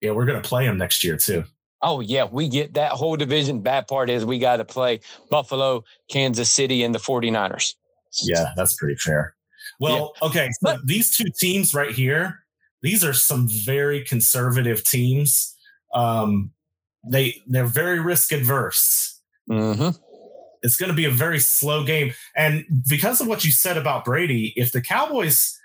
Yeah, 0.00 0.12
we're 0.12 0.24
going 0.24 0.40
to 0.40 0.48
play 0.48 0.66
them 0.66 0.78
next 0.78 1.04
year 1.04 1.16
too. 1.16 1.44
Oh 1.82 2.00
yeah, 2.00 2.24
we 2.30 2.48
get 2.48 2.74
that 2.74 2.92
whole 2.92 3.16
division. 3.16 3.60
Bad 3.60 3.86
part 3.86 4.08
is 4.08 4.24
we 4.24 4.38
got 4.38 4.56
to 4.56 4.64
play 4.64 5.00
Buffalo, 5.30 5.84
Kansas 6.08 6.50
City, 6.50 6.82
and 6.82 6.94
the 6.94 6.98
49ers. 6.98 7.74
Yeah, 8.22 8.52
that's 8.56 8.74
pretty 8.74 8.96
fair. 8.96 9.34
Well, 9.78 10.14
yeah. 10.20 10.28
okay, 10.28 10.48
so 10.52 10.58
but, 10.62 10.86
these 10.86 11.14
two 11.14 11.26
teams 11.38 11.74
right 11.74 11.90
here, 11.90 12.40
these 12.82 13.04
are 13.04 13.12
some 13.12 13.48
very 13.48 14.04
conservative 14.04 14.84
teams. 14.84 15.54
Um, 15.94 16.52
they 17.08 17.42
they're 17.46 17.66
very 17.66 18.00
risk 18.00 18.32
adverse. 18.32 19.20
Mm-hmm. 19.50 19.90
It's 20.62 20.76
going 20.76 20.88
to 20.90 20.96
be 20.96 21.04
a 21.04 21.10
very 21.10 21.38
slow 21.38 21.84
game, 21.84 22.14
and 22.34 22.64
because 22.88 23.20
of 23.20 23.26
what 23.26 23.44
you 23.44 23.50
said 23.50 23.76
about 23.76 24.04
Brady, 24.04 24.54
if 24.56 24.72
the 24.72 24.80
Cowboys 24.80 25.58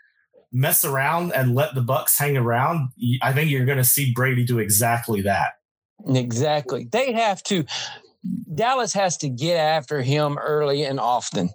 mess 0.52 0.84
around 0.84 1.32
and 1.32 1.56
let 1.56 1.74
the 1.74 1.82
Bucks 1.82 2.20
hang 2.20 2.36
around, 2.36 2.90
I 3.22 3.32
think 3.32 3.50
you're 3.50 3.66
going 3.66 3.78
to 3.78 3.84
see 3.86 4.12
Brady 4.12 4.44
do 4.44 4.60
exactly 4.60 5.22
that. 5.22 5.54
Exactly. 6.08 6.88
They 6.92 7.14
have 7.14 7.44
to. 7.44 7.66
Dallas 8.54 8.94
has 8.94 9.18
to 9.18 9.30
get 9.30 9.58
after 9.58 10.02
him 10.02 10.38
early 10.38 10.84
and 10.84 11.00
often. 11.00 11.50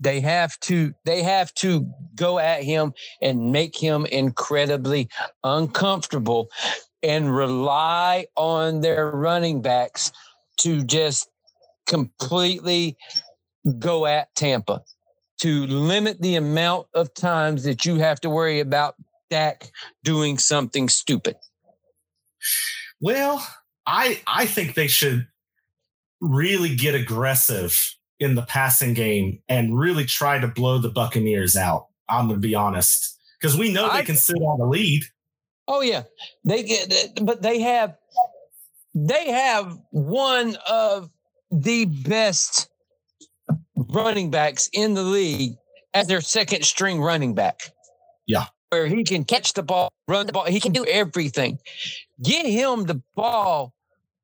They 0.00 0.20
have 0.20 0.58
to. 0.60 0.94
They 1.04 1.22
have 1.22 1.52
to 1.54 1.90
go 2.14 2.38
at 2.38 2.62
him 2.62 2.92
and 3.20 3.52
make 3.52 3.76
him 3.76 4.06
incredibly 4.06 5.08
uncomfortable, 5.44 6.48
and 7.02 7.34
rely 7.34 8.26
on 8.36 8.80
their 8.80 9.10
running 9.10 9.62
backs 9.62 10.12
to 10.58 10.84
just 10.84 11.28
completely 11.86 12.96
go 13.78 14.06
at 14.06 14.34
Tampa 14.34 14.82
to 15.40 15.66
limit 15.66 16.20
the 16.20 16.36
amount 16.36 16.86
of 16.94 17.14
times 17.14 17.64
that 17.64 17.84
you 17.84 17.96
have 17.96 18.20
to 18.20 18.30
worry 18.30 18.60
about 18.60 18.96
Dak 19.30 19.70
doing 20.02 20.38
something 20.38 20.88
stupid. 20.88 21.36
Well, 23.00 23.46
I 23.88 24.20
I 24.26 24.44
think 24.44 24.74
they 24.74 24.86
should 24.86 25.26
really 26.20 26.76
get 26.76 26.94
aggressive 26.94 27.96
in 28.20 28.34
the 28.34 28.42
passing 28.42 28.92
game 28.92 29.40
and 29.48 29.78
really 29.78 30.04
try 30.04 30.38
to 30.38 30.46
blow 30.46 30.78
the 30.78 30.90
Buccaneers 30.90 31.56
out. 31.56 31.86
I'm 32.08 32.26
going 32.28 32.40
to 32.40 32.46
be 32.46 32.54
honest 32.54 33.18
because 33.40 33.56
we 33.56 33.72
know 33.72 33.84
they 33.88 34.00
I, 34.00 34.04
can 34.04 34.16
sit 34.16 34.36
on 34.36 34.58
the 34.58 34.66
lead. 34.66 35.04
Oh 35.66 35.80
yeah, 35.80 36.02
they 36.44 36.62
get, 36.62 37.18
but 37.22 37.40
they 37.40 37.60
have 37.60 37.96
they 38.94 39.30
have 39.30 39.78
one 39.90 40.56
of 40.68 41.10
the 41.50 41.86
best 41.86 42.68
running 43.74 44.30
backs 44.30 44.68
in 44.74 44.92
the 44.92 45.02
league 45.02 45.56
as 45.94 46.08
their 46.08 46.20
second 46.20 46.64
string 46.64 47.00
running 47.00 47.34
back. 47.34 47.72
Yeah. 48.26 48.46
Where 48.68 48.86
he 48.86 49.02
can 49.02 49.24
catch 49.24 49.54
the 49.54 49.62
ball, 49.62 49.90
run 50.06 50.26
the 50.26 50.32
ball, 50.32 50.44
he 50.44 50.60
can 50.60 50.72
do 50.72 50.84
everything. 50.84 51.58
Get 52.22 52.44
him 52.44 52.84
the 52.84 53.00
ball 53.14 53.72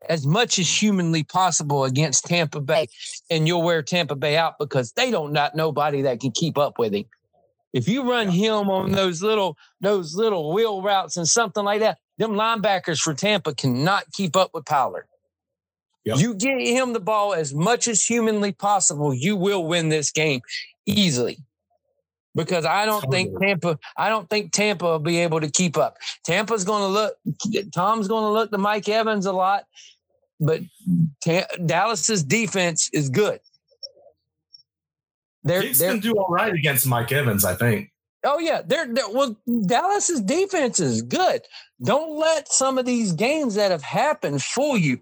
as 0.09 0.27
much 0.27 0.59
as 0.59 0.83
humanly 0.83 1.23
possible 1.23 1.85
against 1.85 2.25
Tampa 2.25 2.61
Bay, 2.61 2.89
and 3.31 3.47
you'll 3.47 3.63
wear 3.63 3.83
Tampa 3.83 4.17
Bay 4.17 4.37
out 4.37 4.59
because 4.59 4.93
they 4.93 5.11
don't 5.11 5.33
not 5.33 5.55
nobody 5.55 6.03
that 6.03 6.21
can 6.21 6.31
keep 6.33 6.59
up 6.59 6.79
with 6.79 6.95
him. 6.95 7.05
If 7.73 7.89
you 7.89 8.09
run 8.09 8.29
him 8.29 8.71
on 8.71 8.93
those 8.93 9.23
little 9.23 9.57
those 9.81 10.15
little 10.15 10.53
wheel 10.53 10.83
routes 10.83 11.17
and 11.17 11.29
something 11.29 11.65
like 11.65 11.81
that, 11.81 11.99
them 12.19 12.33
linebackers 12.33 13.01
for 13.01 13.15
Tampa 13.15 13.55
cannot 13.55 14.05
keep 14.13 14.37
up 14.37 14.51
with 14.55 14.65
Pollard. 14.65 15.07
Yep. 16.05 16.19
You 16.19 16.35
get 16.35 16.61
him 16.61 16.93
the 16.93 17.01
ball 17.01 17.35
as 17.35 17.55
much 17.55 17.89
as 17.89 18.05
humanly 18.05 18.53
possible, 18.53 19.15
you 19.15 19.37
will 19.37 19.67
win 19.67 19.89
this 19.89 20.11
game 20.11 20.43
easily 20.87 21.39
because 22.35 22.65
I 22.65 22.85
don't 22.85 23.09
think 23.11 23.39
Tampa. 23.41 23.79
I 23.97 24.09
don't 24.09 24.29
think 24.29 24.53
Tampa 24.53 24.85
will 24.85 24.99
be 24.99 25.19
able 25.19 25.41
to 25.41 25.51
keep 25.51 25.77
up. 25.77 25.97
Tampa's 26.25 26.65
going 26.65 26.83
to 26.83 26.89
look. 26.89 27.17
Tom's 27.73 28.09
going 28.09 28.25
to 28.25 28.31
look 28.31 28.51
to 28.51 28.59
Mike 28.59 28.89
Evans 28.89 29.27
a 29.27 29.33
lot, 29.33 29.65
but 30.41 30.61
Ta- 31.23 31.47
Dallas's 31.65 32.23
defense 32.25 32.91
is 32.93 33.09
good. 33.09 33.41
They're, 35.43 35.63
He's 35.63 35.79
to 35.79 35.99
do 35.99 36.15
all 36.15 36.33
right 36.33 36.53
against 36.53 36.87
Mike 36.87 37.13
Evans, 37.13 37.45
I 37.45 37.55
think. 37.55 37.91
Oh 38.25 38.39
yeah, 38.39 38.63
they're, 38.65 38.87
they're 38.87 39.11
well. 39.11 39.37
Dallas's 39.67 40.23
defense 40.23 40.81
is 40.81 41.03
good. 41.03 41.43
Don't 41.83 42.19
let 42.19 42.51
some 42.51 42.79
of 42.79 42.87
these 42.87 43.13
games 43.13 43.55
that 43.57 43.71
have 43.71 43.83
happened 43.83 44.43
fool 44.43 44.79
you. 44.79 44.99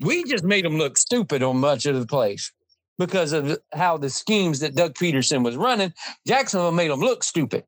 We 0.00 0.24
just 0.24 0.42
made 0.42 0.64
them 0.64 0.76
look 0.76 0.98
stupid 0.98 1.42
on 1.42 1.58
much 1.58 1.86
of 1.86 1.98
the 1.98 2.06
place 2.06 2.50
because 2.98 3.32
of 3.32 3.58
how 3.72 3.96
the 3.98 4.10
schemes 4.10 4.60
that 4.60 4.74
Doug 4.74 4.94
Pederson 4.94 5.44
was 5.44 5.56
running. 5.56 5.92
Jacksonville 6.26 6.72
made 6.72 6.90
them 6.90 7.00
look 7.00 7.22
stupid. 7.22 7.64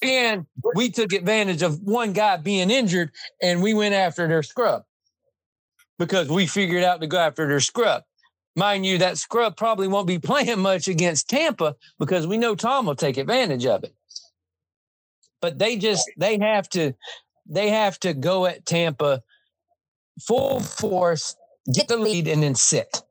And 0.00 0.46
we 0.74 0.90
took 0.90 1.12
advantage 1.12 1.62
of 1.62 1.80
one 1.80 2.12
guy 2.12 2.36
being 2.36 2.70
injured 2.70 3.10
and 3.40 3.62
we 3.62 3.72
went 3.72 3.94
after 3.94 4.28
their 4.28 4.42
scrub 4.42 4.82
because 5.98 6.28
we 6.28 6.46
figured 6.46 6.84
out 6.84 7.00
to 7.00 7.06
go 7.06 7.18
after 7.18 7.46
their 7.46 7.60
scrub. 7.60 8.02
Mind 8.54 8.84
you, 8.84 8.98
that 8.98 9.18
scrub 9.18 9.56
probably 9.56 9.88
won't 9.88 10.06
be 10.06 10.18
playing 10.30 10.60
much 10.60 10.88
against 10.88 11.28
Tampa 11.28 11.76
because 11.98 12.26
we 12.26 12.38
know 12.38 12.54
Tom 12.54 12.86
will 12.86 12.94
take 12.94 13.16
advantage 13.16 13.66
of 13.66 13.84
it. 13.84 13.94
But 15.40 15.58
they 15.58 15.76
just 15.76 16.08
they 16.16 16.38
have 16.38 16.68
to 16.70 16.94
they 17.46 17.70
have 17.70 17.98
to 18.00 18.14
go 18.14 18.46
at 18.46 18.64
Tampa 18.64 19.22
full 20.20 20.60
force, 20.60 21.34
get 21.74 21.88
the 21.88 21.96
lead, 21.96 22.28
and 22.28 22.42
then 22.42 22.54
sit 22.54 23.02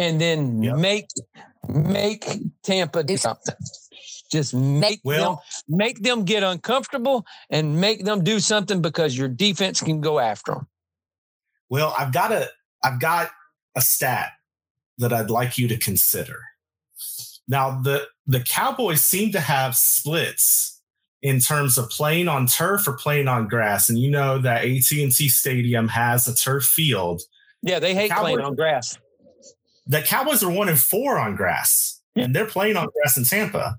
and 0.00 0.20
then 0.20 0.62
yep. 0.62 0.76
make 0.76 1.08
make 1.68 2.26
Tampa 2.62 3.04
do 3.04 3.16
something. 3.16 3.54
Just 4.32 4.54
make 4.54 5.00
well, 5.04 5.42
them 5.68 5.76
make 5.76 6.02
them 6.02 6.24
get 6.24 6.42
uncomfortable 6.42 7.26
and 7.50 7.80
make 7.80 8.04
them 8.04 8.24
do 8.24 8.40
something 8.40 8.80
because 8.80 9.16
your 9.16 9.28
defense 9.28 9.80
can 9.80 10.00
go 10.00 10.18
after 10.18 10.52
them. 10.52 10.66
Well, 11.70 11.94
I've 11.98 12.12
got 12.12 12.32
a 12.32 12.48
I've 12.84 13.00
got 13.00 13.30
a 13.76 13.80
stat 13.80 14.32
that 14.98 15.12
I'd 15.12 15.30
like 15.30 15.56
you 15.56 15.68
to 15.68 15.78
consider. 15.78 16.40
Now, 17.48 17.80
the 17.80 18.06
the 18.26 18.40
Cowboys 18.40 19.02
seem 19.02 19.32
to 19.32 19.40
have 19.40 19.74
splits 19.74 20.80
in 21.22 21.40
terms 21.40 21.78
of 21.78 21.88
playing 21.90 22.28
on 22.28 22.46
turf 22.46 22.86
or 22.86 22.94
playing 22.94 23.28
on 23.28 23.48
grass, 23.48 23.88
and 23.88 23.98
you 23.98 24.10
know 24.10 24.38
that 24.38 24.64
AT 24.64 24.90
and 24.92 25.12
T 25.12 25.28
Stadium 25.28 25.88
has 25.88 26.26
a 26.28 26.34
turf 26.34 26.64
field. 26.64 27.22
Yeah, 27.62 27.78
they 27.78 27.94
hate 27.94 28.10
Cowboys, 28.10 28.34
playing 28.34 28.40
on 28.40 28.54
grass. 28.54 28.98
The 29.86 30.02
Cowboys 30.02 30.42
are 30.42 30.50
one 30.50 30.68
and 30.68 30.78
four 30.78 31.18
on 31.18 31.36
grass, 31.36 32.00
and 32.16 32.34
they're 32.34 32.46
playing 32.46 32.76
on 32.76 32.88
grass 32.96 33.16
in 33.16 33.24
Tampa. 33.24 33.76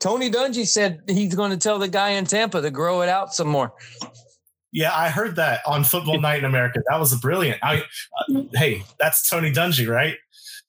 Tony 0.00 0.30
Dungy 0.30 0.66
said 0.66 1.00
he's 1.08 1.34
going 1.34 1.50
to 1.50 1.56
tell 1.56 1.78
the 1.78 1.88
guy 1.88 2.10
in 2.10 2.26
Tampa 2.26 2.60
to 2.60 2.70
grow 2.70 3.00
it 3.00 3.08
out 3.08 3.34
some 3.34 3.48
more. 3.48 3.72
Yeah, 4.74 4.92
I 4.92 5.08
heard 5.08 5.36
that 5.36 5.60
on 5.68 5.84
Football 5.84 6.20
Night 6.20 6.40
in 6.40 6.44
America. 6.44 6.82
That 6.90 6.98
was 6.98 7.14
brilliant. 7.20 7.60
I, 7.62 7.84
uh, 8.18 8.42
hey, 8.54 8.82
that's 8.98 9.28
Tony 9.28 9.52
Dungy, 9.52 9.88
right? 9.88 10.16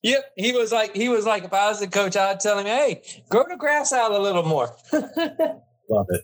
Yep, 0.03 0.23
he 0.37 0.53
was 0.53 0.71
like 0.71 0.95
he 0.95 1.09
was 1.09 1.25
like 1.25 1.43
if 1.43 1.51
I 1.51 1.69
was 1.69 1.79
the 1.79 1.87
coach, 1.87 2.15
I'd 2.15 2.39
tell 2.39 2.59
him, 2.59 2.67
"Hey, 2.67 3.01
grow 3.29 3.45
the 3.49 3.57
grass 3.57 3.91
out 3.91 4.11
a 4.11 4.19
little 4.19 4.43
more." 4.43 4.75
Love 5.87 6.07
it, 6.09 6.23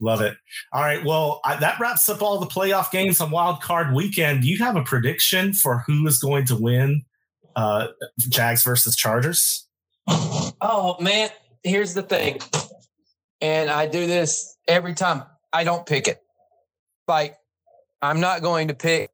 love 0.00 0.20
it. 0.20 0.36
All 0.72 0.82
right, 0.82 1.04
well, 1.04 1.40
I, 1.44 1.54
that 1.56 1.78
wraps 1.78 2.08
up 2.08 2.22
all 2.22 2.40
the 2.40 2.46
playoff 2.46 2.90
games 2.90 3.20
on 3.20 3.30
Wild 3.30 3.62
Card 3.62 3.94
Weekend. 3.94 4.42
Do 4.42 4.48
you 4.48 4.58
have 4.58 4.74
a 4.74 4.82
prediction 4.82 5.52
for 5.52 5.84
who 5.86 6.04
is 6.08 6.18
going 6.18 6.44
to 6.46 6.56
win 6.56 7.02
uh, 7.54 7.86
Jags 8.18 8.64
versus 8.64 8.96
Chargers? 8.96 9.68
Oh 10.08 10.96
man, 11.00 11.30
here's 11.62 11.94
the 11.94 12.02
thing, 12.02 12.40
and 13.40 13.70
I 13.70 13.86
do 13.86 14.08
this 14.08 14.56
every 14.66 14.94
time. 14.94 15.22
I 15.52 15.62
don't 15.62 15.86
pick 15.86 16.08
it. 16.08 16.20
Like, 17.10 17.36
I'm 18.00 18.20
not 18.20 18.40
going 18.40 18.68
to 18.68 18.74
pick 18.74 19.10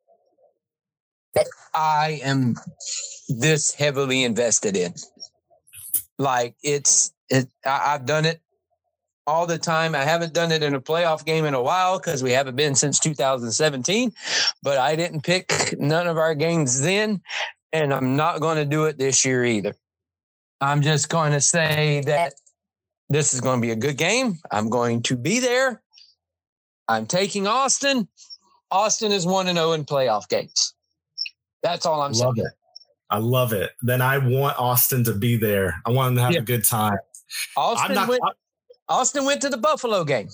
that 1.35 1.47
I 1.75 2.21
am 2.23 2.57
this 3.27 3.73
heavily 3.73 4.23
invested 4.23 4.77
in. 4.77 4.93
Like, 6.19 6.57
it's, 6.63 7.15
it, 7.31 7.49
I, 7.65 7.95
I've 7.95 8.05
done 8.05 8.27
it 8.27 8.43
all 9.27 9.47
the 9.47 9.57
time. 9.57 9.95
I 9.95 10.03
haven't 10.03 10.35
done 10.35 10.53
it 10.53 10.63
in 10.63 10.75
a 10.75 10.81
playoff 10.81 11.25
game 11.25 11.47
in 11.47 11.55
a 11.55 11.63
while 11.63 11.99
because 11.99 12.23
we 12.23 12.33
haven't 12.33 12.55
been 12.55 12.75
since 12.75 13.01
2017, 13.01 14.13
but 14.63 14.77
I 14.77 14.95
didn't 14.95 15.23
pick 15.23 15.75
none 15.79 16.07
of 16.07 16.19
our 16.19 16.35
games 16.35 16.83
then. 16.83 17.23
And 17.73 17.95
I'm 17.95 18.15
not 18.15 18.43
going 18.43 18.59
to 18.59 18.67
do 18.67 18.85
it 18.85 18.99
this 18.99 19.25
year 19.25 19.43
either. 19.43 19.75
I'm 20.61 20.83
just 20.83 21.09
going 21.09 21.33
to 21.33 21.41
say 21.41 22.03
that 22.05 22.35
this 23.09 23.33
is 23.33 23.41
going 23.41 23.63
to 23.63 23.67
be 23.67 23.73
a 23.73 23.77
good 23.77 23.97
game. 23.97 24.37
I'm 24.51 24.69
going 24.69 25.01
to 25.05 25.17
be 25.17 25.41
there. 25.41 25.81
I'm 26.89 27.07
taking 27.07 27.47
Austin. 27.47 28.09
Austin 28.71 29.13
is 29.13 29.27
1 29.27 29.49
and 29.49 29.59
0 29.59 29.73
in 29.73 29.85
playoff 29.85 30.29
games. 30.29 30.75
That's 31.63 31.87
all 31.87 32.01
I'm 32.01 32.13
love 32.13 32.37
saying. 32.37 32.47
It. 32.47 32.53
I 33.11 33.19
love 33.19 33.53
it. 33.53 33.71
Then 33.83 34.03
I 34.03 34.19
want 34.19 34.59
Austin 34.59 35.05
to 35.05 35.13
be 35.13 35.37
there. 35.37 35.81
I 35.85 35.91
want 35.91 36.11
him 36.11 36.17
to 36.17 36.23
have 36.23 36.33
yeah. 36.33 36.41
a 36.41 36.43
good 36.43 36.65
time. 36.65 36.97
Austin 37.57 37.95
not, 37.95 38.09
went, 38.09 38.23
Austin 38.89 39.25
went 39.25 39.41
to 39.43 39.49
the 39.49 39.57
Buffalo 39.57 40.05
game. 40.05 40.29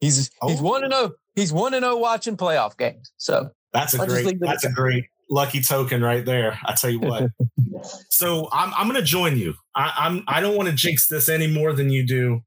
He's 0.00 0.30
oh. 0.42 0.48
he's 0.48 0.60
1 0.60 0.84
and 0.84 0.92
0. 0.92 1.12
He's 1.34 1.52
1 1.52 1.74
and 1.74 1.84
0 1.84 1.96
watching 1.96 2.36
playoff 2.36 2.76
games. 2.76 3.12
So 3.16 3.50
That's 3.72 3.94
a 3.94 4.00
I'll 4.00 4.06
great 4.06 4.40
that's 4.40 4.64
a 4.64 4.70
great 4.70 5.06
lucky 5.30 5.60
token 5.60 6.02
right 6.02 6.24
there. 6.24 6.58
I 6.64 6.74
tell 6.74 6.90
you 6.90 7.00
what. 7.00 7.30
so 8.10 8.48
I'm 8.52 8.72
I'm 8.74 8.88
going 8.88 9.00
to 9.00 9.06
join 9.06 9.36
you. 9.36 9.54
I, 9.74 9.92
I'm 9.98 10.24
I 10.28 10.40
don't 10.40 10.56
want 10.56 10.68
to 10.68 10.74
jinx 10.74 11.08
this 11.08 11.28
any 11.28 11.46
more 11.46 11.72
than 11.72 11.90
you 11.90 12.06
do. 12.06 12.42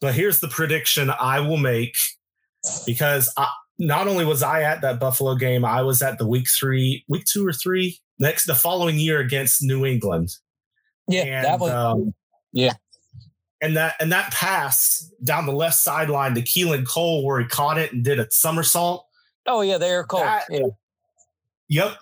But 0.00 0.14
here's 0.14 0.40
the 0.40 0.48
prediction 0.48 1.10
I 1.10 1.40
will 1.40 1.56
make 1.56 1.94
because 2.86 3.32
I, 3.36 3.48
not 3.78 4.08
only 4.08 4.24
was 4.24 4.42
I 4.42 4.62
at 4.62 4.82
that 4.82 5.00
Buffalo 5.00 5.34
game, 5.34 5.64
I 5.64 5.82
was 5.82 6.02
at 6.02 6.18
the 6.18 6.26
week 6.26 6.48
three, 6.48 7.04
week 7.08 7.24
two 7.24 7.46
or 7.46 7.52
three 7.52 7.98
next 8.18 8.46
the 8.46 8.54
following 8.54 8.98
year 8.98 9.18
against 9.18 9.62
New 9.62 9.84
England. 9.84 10.36
Yeah, 11.08 11.22
and, 11.22 11.44
that 11.44 11.58
was 11.58 11.72
um, 11.72 12.14
yeah. 12.52 12.74
And 13.62 13.76
that 13.76 13.94
and 14.00 14.12
that 14.12 14.32
pass 14.32 15.10
down 15.24 15.46
the 15.46 15.52
left 15.52 15.76
sideline 15.76 16.34
to 16.34 16.42
Keelan 16.42 16.86
Cole 16.86 17.24
where 17.24 17.40
he 17.40 17.46
caught 17.46 17.78
it 17.78 17.92
and 17.92 18.04
did 18.04 18.20
a 18.20 18.30
somersault. 18.30 19.06
Oh 19.46 19.62
yeah, 19.62 19.78
there 19.78 20.04
Cole. 20.04 20.20
That, 20.20 20.44
yeah. 20.50 20.66
Yep. 21.68 21.96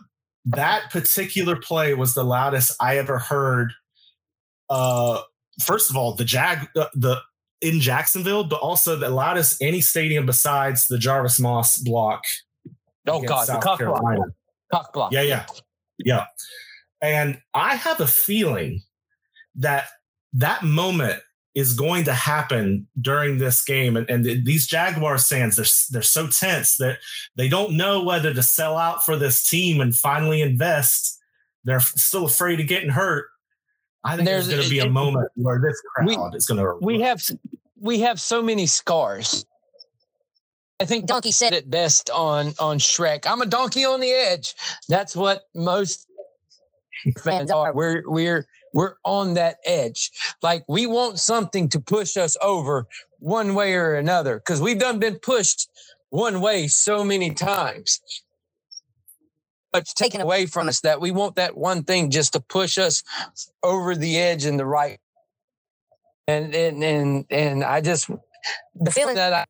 That 0.46 0.90
particular 0.90 1.56
play 1.56 1.94
was 1.94 2.14
the 2.14 2.24
loudest 2.24 2.72
I 2.80 2.98
ever 2.98 3.18
heard. 3.18 3.72
Uh, 4.70 5.20
first 5.64 5.90
of 5.90 5.96
all, 5.96 6.14
the 6.14 6.24
Jag, 6.24 6.68
uh, 6.74 6.86
the 6.94 7.20
in 7.60 7.80
Jacksonville, 7.80 8.44
but 8.44 8.60
also 8.60 8.96
the 8.96 9.08
loudest 9.08 9.60
any 9.62 9.80
stadium 9.80 10.26
besides 10.26 10.86
the 10.86 10.98
Jarvis 10.98 11.40
Moss 11.40 11.78
block. 11.78 12.22
Oh 13.06 13.22
God, 13.22 13.46
South 13.46 13.60
the 13.60 13.64
cock 13.64 13.78
Carolina. 13.78 14.16
block. 14.16 14.28
Cock 14.72 14.92
block. 14.92 15.12
Yeah, 15.12 15.22
yeah, 15.22 15.46
yeah. 15.98 16.26
And 17.00 17.40
I 17.54 17.76
have 17.76 18.00
a 18.00 18.06
feeling 18.06 18.82
that 19.56 19.86
that 20.34 20.62
moment 20.62 21.20
is 21.54 21.74
going 21.74 22.04
to 22.04 22.12
happen 22.12 22.86
during 23.00 23.38
this 23.38 23.64
game. 23.64 23.96
And, 23.96 24.08
and 24.08 24.24
these 24.24 24.66
Jaguars 24.66 25.26
fans, 25.26 25.56
they're, 25.56 25.64
they're 25.90 26.02
so 26.02 26.28
tense 26.28 26.76
that 26.76 26.98
they 27.36 27.48
don't 27.48 27.76
know 27.76 28.04
whether 28.04 28.32
to 28.32 28.42
sell 28.42 28.76
out 28.76 29.04
for 29.04 29.16
this 29.16 29.48
team 29.48 29.80
and 29.80 29.96
finally 29.96 30.40
invest. 30.40 31.18
They're 31.64 31.80
still 31.80 32.26
afraid 32.26 32.60
of 32.60 32.68
getting 32.68 32.90
hurt. 32.90 33.26
I 34.04 34.16
think 34.16 34.26
there's, 34.26 34.46
there's 34.46 34.68
going 34.68 34.80
to 34.80 34.84
be 34.84 34.88
a 34.88 34.90
moment 34.90 35.30
where 35.34 35.60
this 35.60 35.80
crowd 35.94 36.06
we, 36.06 36.16
is 36.36 36.46
going 36.46 36.58
to. 36.58 36.78
We 36.80 37.00
have 37.00 37.22
we 37.80 38.00
have 38.00 38.20
so 38.20 38.42
many 38.42 38.66
scars. 38.66 39.44
I 40.80 40.84
think 40.84 41.06
Donkey 41.06 41.32
said 41.32 41.52
it 41.52 41.68
best 41.68 42.08
on 42.10 42.54
on 42.60 42.78
Shrek. 42.78 43.26
I'm 43.26 43.42
a 43.42 43.46
donkey 43.46 43.84
on 43.84 44.00
the 44.00 44.10
edge. 44.10 44.54
That's 44.88 45.16
what 45.16 45.42
most 45.54 46.06
fans 47.22 47.50
are. 47.50 47.72
We're 47.74 48.02
we're 48.06 48.46
we're 48.72 48.94
on 49.04 49.34
that 49.34 49.56
edge. 49.64 50.10
Like 50.42 50.64
we 50.68 50.86
want 50.86 51.18
something 51.18 51.68
to 51.70 51.80
push 51.80 52.16
us 52.16 52.36
over 52.40 52.86
one 53.18 53.54
way 53.54 53.74
or 53.74 53.94
another 53.94 54.36
because 54.36 54.60
we've 54.60 54.78
done 54.78 54.98
been 54.98 55.18
pushed 55.18 55.68
one 56.10 56.40
way 56.40 56.68
so 56.68 57.04
many 57.04 57.34
times. 57.34 58.00
But 59.72 59.86
taken 59.86 60.20
away 60.20 60.46
from 60.46 60.68
us 60.68 60.80
that 60.80 61.00
we 61.00 61.10
want 61.10 61.36
that 61.36 61.56
one 61.56 61.84
thing 61.84 62.10
just 62.10 62.32
to 62.32 62.40
push 62.40 62.78
us 62.78 63.02
over 63.62 63.94
the 63.94 64.18
edge 64.18 64.46
in 64.46 64.56
the 64.56 64.64
right. 64.64 64.98
And 66.26 66.54
and 66.54 66.82
and 66.82 67.24
and 67.30 67.64
I 67.64 67.80
just 67.80 68.08
the 68.74 68.90
feeling 68.90 69.16
that 69.16 69.32
I 69.32 69.44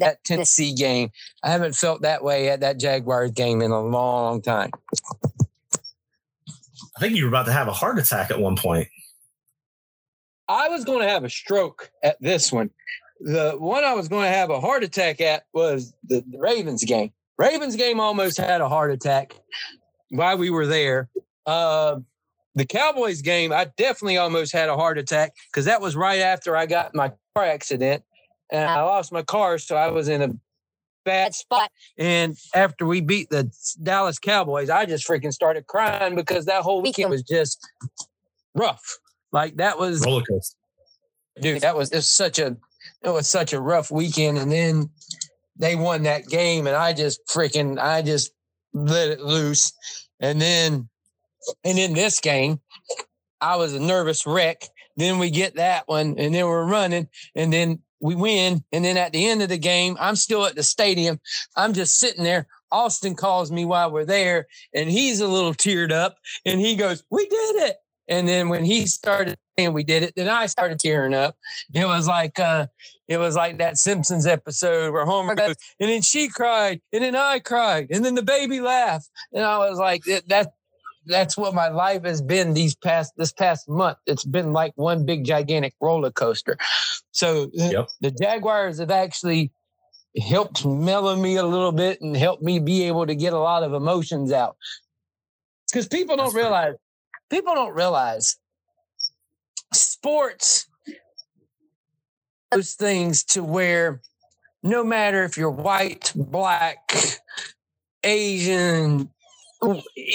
that 0.00 0.24
Tennessee 0.24 0.74
game, 0.74 1.10
I 1.42 1.50
haven't 1.50 1.74
felt 1.74 2.02
that 2.02 2.24
way 2.24 2.48
at 2.48 2.60
that 2.60 2.78
Jaguars 2.78 3.32
game 3.32 3.60
in 3.62 3.70
a 3.70 3.80
long 3.80 4.40
time. 4.42 4.70
I 6.96 7.00
think 7.00 7.16
you 7.16 7.24
were 7.24 7.28
about 7.28 7.46
to 7.46 7.52
have 7.52 7.68
a 7.68 7.72
heart 7.72 7.98
attack 7.98 8.30
at 8.30 8.38
one 8.38 8.56
point. 8.56 8.88
I 10.48 10.68
was 10.68 10.84
going 10.84 11.00
to 11.00 11.08
have 11.08 11.24
a 11.24 11.30
stroke 11.30 11.90
at 12.02 12.20
this 12.20 12.52
one. 12.52 12.70
The 13.20 13.52
one 13.58 13.84
I 13.84 13.94
was 13.94 14.08
going 14.08 14.24
to 14.24 14.36
have 14.36 14.50
a 14.50 14.60
heart 14.60 14.82
attack 14.82 15.20
at 15.20 15.44
was 15.52 15.94
the, 16.04 16.24
the 16.28 16.38
Ravens 16.38 16.84
game. 16.84 17.12
Ravens 17.42 17.74
game 17.74 17.98
almost 17.98 18.36
had 18.36 18.60
a 18.60 18.68
heart 18.68 18.92
attack 18.92 19.34
while 20.10 20.38
we 20.38 20.48
were 20.48 20.66
there. 20.66 21.08
Uh, 21.44 21.96
the 22.54 22.64
Cowboys 22.64 23.20
game, 23.20 23.52
I 23.52 23.64
definitely 23.76 24.16
almost 24.16 24.52
had 24.52 24.68
a 24.68 24.76
heart 24.76 24.96
attack 24.96 25.34
because 25.50 25.64
that 25.64 25.80
was 25.80 25.96
right 25.96 26.20
after 26.20 26.56
I 26.56 26.66
got 26.66 26.94
my 26.94 27.10
car 27.34 27.44
accident 27.44 28.04
and 28.52 28.64
I 28.64 28.82
lost 28.82 29.10
my 29.12 29.22
car, 29.22 29.58
so 29.58 29.74
I 29.74 29.88
was 29.88 30.08
in 30.08 30.22
a 30.22 30.28
bad 31.04 31.34
spot. 31.34 31.70
And 31.98 32.36
after 32.54 32.86
we 32.86 33.00
beat 33.00 33.28
the 33.30 33.50
Dallas 33.82 34.20
Cowboys, 34.20 34.70
I 34.70 34.84
just 34.84 35.08
freaking 35.08 35.32
started 35.32 35.66
crying 35.66 36.14
because 36.14 36.44
that 36.44 36.62
whole 36.62 36.80
weekend 36.80 37.10
was 37.10 37.22
just 37.22 37.58
rough. 38.54 38.98
Like 39.32 39.56
that 39.56 39.80
was 39.80 40.04
roller 40.04 40.22
coaster. 40.22 40.56
Dude, 41.40 41.62
that 41.62 41.74
was 41.74 41.90
it 41.90 41.96
was 41.96 42.08
such 42.08 42.38
a 42.38 42.56
it 43.02 43.10
was 43.10 43.26
such 43.26 43.52
a 43.52 43.60
rough 43.60 43.90
weekend. 43.90 44.38
And 44.38 44.52
then 44.52 44.90
they 45.62 45.76
won 45.76 46.02
that 46.02 46.26
game 46.26 46.66
and 46.66 46.74
I 46.74 46.92
just 46.92 47.24
freaking 47.26 47.78
I 47.78 48.02
just 48.02 48.32
let 48.74 49.10
it 49.10 49.20
loose. 49.20 49.72
And 50.18 50.40
then 50.40 50.88
and 51.64 51.78
in 51.78 51.94
this 51.94 52.20
game, 52.20 52.60
I 53.40 53.56
was 53.56 53.72
a 53.72 53.80
nervous 53.80 54.26
wreck. 54.26 54.64
Then 54.96 55.18
we 55.18 55.30
get 55.30 55.54
that 55.54 55.86
one 55.86 56.16
and 56.18 56.34
then 56.34 56.46
we're 56.46 56.66
running. 56.66 57.08
And 57.36 57.52
then 57.52 57.78
we 58.00 58.16
win. 58.16 58.64
And 58.72 58.84
then 58.84 58.96
at 58.96 59.12
the 59.12 59.26
end 59.26 59.40
of 59.40 59.48
the 59.48 59.58
game, 59.58 59.96
I'm 60.00 60.16
still 60.16 60.44
at 60.46 60.56
the 60.56 60.64
stadium. 60.64 61.20
I'm 61.56 61.72
just 61.72 61.98
sitting 61.98 62.24
there. 62.24 62.48
Austin 62.72 63.14
calls 63.14 63.52
me 63.52 63.64
while 63.64 63.92
we're 63.92 64.04
there 64.04 64.48
and 64.74 64.90
he's 64.90 65.20
a 65.20 65.28
little 65.28 65.54
teared 65.54 65.92
up 65.92 66.16
and 66.44 66.60
he 66.60 66.74
goes, 66.74 67.04
We 67.08 67.26
did 67.26 67.56
it. 67.68 67.76
And 68.08 68.26
then 68.28 68.48
when 68.48 68.64
he 68.64 68.86
started 68.86 69.36
saying 69.56 69.72
we 69.72 69.84
did 69.84 70.02
it, 70.02 70.14
then 70.16 70.28
I 70.28 70.46
started 70.46 70.80
tearing 70.80 71.14
up. 71.14 71.36
It 71.72 71.86
was 71.86 72.06
like 72.06 72.38
uh 72.38 72.66
it 73.08 73.18
was 73.18 73.36
like 73.36 73.58
that 73.58 73.76
Simpsons 73.76 74.26
episode 74.26 74.92
where 74.92 75.04
Homer 75.04 75.34
goes, 75.34 75.56
and 75.80 75.90
then 75.90 76.02
she 76.02 76.28
cried, 76.28 76.80
and 76.92 77.02
then 77.02 77.16
I 77.16 77.38
cried, 77.38 77.88
and 77.90 78.04
then 78.04 78.14
the 78.14 78.22
baby 78.22 78.60
laughed. 78.60 79.10
And 79.32 79.44
I 79.44 79.58
was 79.58 79.78
like, 79.78 80.02
that, 80.04 80.28
that 80.28 80.52
that's 81.06 81.36
what 81.36 81.54
my 81.54 81.68
life 81.68 82.04
has 82.04 82.22
been 82.22 82.54
these 82.54 82.74
past 82.74 83.12
this 83.16 83.32
past 83.32 83.68
month. 83.68 83.98
It's 84.06 84.24
been 84.24 84.52
like 84.52 84.72
one 84.76 85.04
big 85.04 85.24
gigantic 85.24 85.74
roller 85.80 86.10
coaster. 86.10 86.56
So 87.12 87.50
yep. 87.52 87.88
the 88.00 88.10
Jaguars 88.10 88.78
have 88.78 88.90
actually 88.90 89.52
helped 90.20 90.64
mellow 90.64 91.16
me 91.16 91.36
a 91.36 91.44
little 91.44 91.72
bit 91.72 92.00
and 92.00 92.16
helped 92.16 92.42
me 92.42 92.58
be 92.58 92.84
able 92.84 93.06
to 93.06 93.14
get 93.14 93.32
a 93.32 93.38
lot 93.38 93.62
of 93.62 93.74
emotions 93.74 94.32
out. 94.32 94.56
Because 95.68 95.88
people 95.88 96.16
don't 96.16 96.34
realize 96.34 96.74
people 97.32 97.54
don't 97.54 97.74
realize 97.74 98.36
sports 99.72 100.66
those 102.50 102.74
things 102.74 103.24
to 103.24 103.42
where 103.42 104.02
no 104.62 104.84
matter 104.84 105.24
if 105.24 105.38
you're 105.38 105.50
white, 105.50 106.12
black, 106.14 106.92
Asian, 108.04 109.08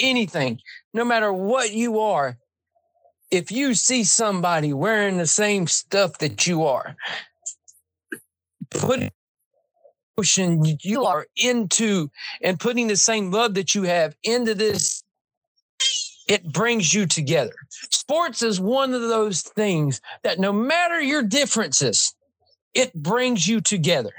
anything, 0.00 0.60
no 0.94 1.04
matter 1.04 1.32
what 1.32 1.72
you 1.72 1.98
are, 1.98 2.38
if 3.32 3.50
you 3.50 3.74
see 3.74 4.04
somebody 4.04 4.72
wearing 4.72 5.18
the 5.18 5.26
same 5.26 5.66
stuff 5.66 6.18
that 6.18 6.46
you 6.46 6.64
are, 6.64 6.94
put 8.70 9.10
you 10.82 11.04
are 11.04 11.26
into 11.36 12.10
and 12.42 12.58
putting 12.58 12.86
the 12.88 12.96
same 12.96 13.30
love 13.30 13.54
that 13.54 13.74
you 13.74 13.82
have 13.82 14.16
into 14.22 14.54
this, 14.54 14.97
it 16.28 16.52
brings 16.52 16.92
you 16.92 17.06
together. 17.06 17.54
Sports 17.90 18.42
is 18.42 18.60
one 18.60 18.92
of 18.92 19.00
those 19.02 19.42
things 19.42 20.00
that 20.22 20.38
no 20.38 20.52
matter 20.52 21.00
your 21.00 21.22
differences, 21.22 22.14
it 22.74 22.92
brings 22.94 23.48
you 23.48 23.60
together. 23.60 24.12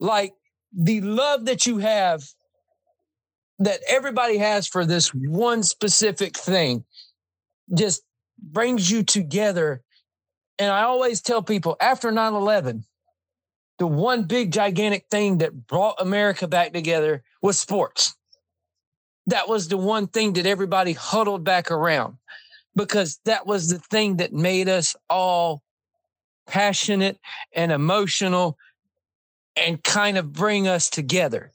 Like 0.00 0.34
the 0.72 1.00
love 1.00 1.46
that 1.46 1.66
you 1.66 1.78
have 1.78 2.24
that 3.60 3.80
everybody 3.88 4.38
has 4.38 4.66
for 4.66 4.84
this 4.84 5.08
one 5.14 5.62
specific 5.62 6.36
thing 6.36 6.84
just 7.74 8.02
brings 8.40 8.90
you 8.90 9.02
together. 9.02 9.82
And 10.58 10.70
I 10.70 10.82
always 10.82 11.20
tell 11.20 11.42
people 11.42 11.76
after 11.80 12.10
9 12.10 12.34
11, 12.34 12.84
the 13.78 13.86
one 13.86 14.24
big 14.24 14.52
gigantic 14.52 15.06
thing 15.10 15.38
that 15.38 15.66
brought 15.66 16.00
America 16.00 16.48
back 16.48 16.72
together 16.72 17.22
was 17.40 17.58
sports. 17.58 18.16
That 19.28 19.48
was 19.48 19.68
the 19.68 19.76
one 19.76 20.06
thing 20.06 20.32
that 20.34 20.46
everybody 20.46 20.94
huddled 20.94 21.44
back 21.44 21.70
around 21.70 22.16
because 22.74 23.20
that 23.24 23.46
was 23.46 23.68
the 23.68 23.78
thing 23.78 24.16
that 24.16 24.32
made 24.32 24.68
us 24.68 24.96
all 25.10 25.62
passionate 26.46 27.18
and 27.52 27.70
emotional 27.70 28.56
and 29.54 29.82
kind 29.84 30.16
of 30.16 30.32
bring 30.32 30.66
us 30.66 30.88
together. 30.88 31.52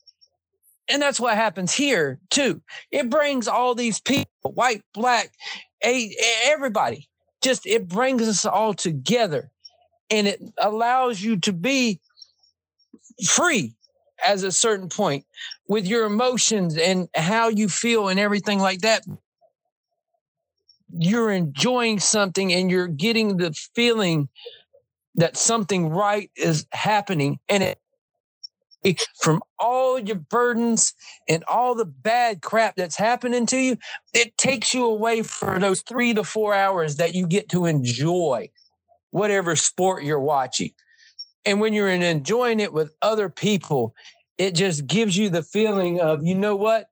And 0.88 1.02
that's 1.02 1.20
what 1.20 1.36
happens 1.36 1.74
here 1.74 2.20
too. 2.30 2.62
It 2.92 3.10
brings 3.10 3.48
all 3.48 3.74
these 3.74 4.00
people, 4.00 4.52
white, 4.54 4.84
black, 4.94 5.32
everybody, 5.82 7.10
just 7.42 7.66
it 7.66 7.88
brings 7.88 8.28
us 8.28 8.46
all 8.46 8.74
together 8.74 9.50
and 10.12 10.28
it 10.28 10.42
allows 10.60 11.22
you 11.22 11.38
to 11.38 11.54
be 11.54 12.00
free 13.26 13.74
as 14.24 14.44
a 14.44 14.52
certain 14.52 14.90
point 14.90 15.26
with 15.68 15.88
your 15.88 16.06
emotions 16.06 16.78
and 16.78 17.08
how 17.16 17.48
you 17.48 17.70
feel 17.70 18.08
and 18.10 18.20
everything 18.20 18.60
like 18.60 18.82
that. 18.82 19.04
You're 20.96 21.32
enjoying 21.32 22.00
something 22.00 22.54
and 22.54 22.70
you're 22.70 22.88
getting 22.88 23.38
the 23.38 23.54
feeling 23.74 24.30
that 25.16 25.38
something 25.38 25.90
right 25.90 26.30
is 26.36 26.66
happening 26.72 27.40
and 27.50 27.64
it 27.64 27.80
from 29.22 29.42
all 29.60 29.98
your 29.98 30.18
burdens 30.18 30.94
and 31.30 31.44
all 31.46 31.76
the 31.76 31.86
bad 31.86 32.42
crap 32.42 32.76
that's 32.76 32.98
happening 32.98 33.46
to 33.48 33.58
you, 33.58 33.78
it 34.14 34.38
takes 34.38 34.74
you 34.74 34.86
away 34.86 35.24
for 35.24 35.58
those 35.60 35.82
three 35.82 36.14
to 36.14 36.24
four 36.24 36.54
hours 36.54 36.98
that 36.98 37.16
you 37.16 37.26
get 37.28 37.50
to 37.50 37.66
enjoy 37.66 38.50
whatever 39.12 39.56
sport 39.56 40.04
you're 40.04 40.20
watching. 40.20 40.72
And 41.46 41.60
when 41.60 41.74
you're 41.74 41.90
enjoying 41.90 42.60
it 42.60 42.74
with 42.74 42.94
other 43.02 43.30
people, 43.30 43.94
it 44.38 44.56
just 44.56 44.88
gives 44.88 45.16
you 45.18 45.30
the 45.30 45.44
feeling 45.44 46.00
of, 46.00 46.26
you 46.26 46.36
know 46.36 46.56
what? 46.56 46.88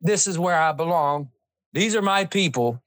This 0.00 0.26
is 0.26 0.38
where 0.38 0.58
I 0.58 0.72
belong. 0.72 1.30
These 1.72 1.96
are 1.96 2.02
my 2.02 2.24
people. 2.24 2.82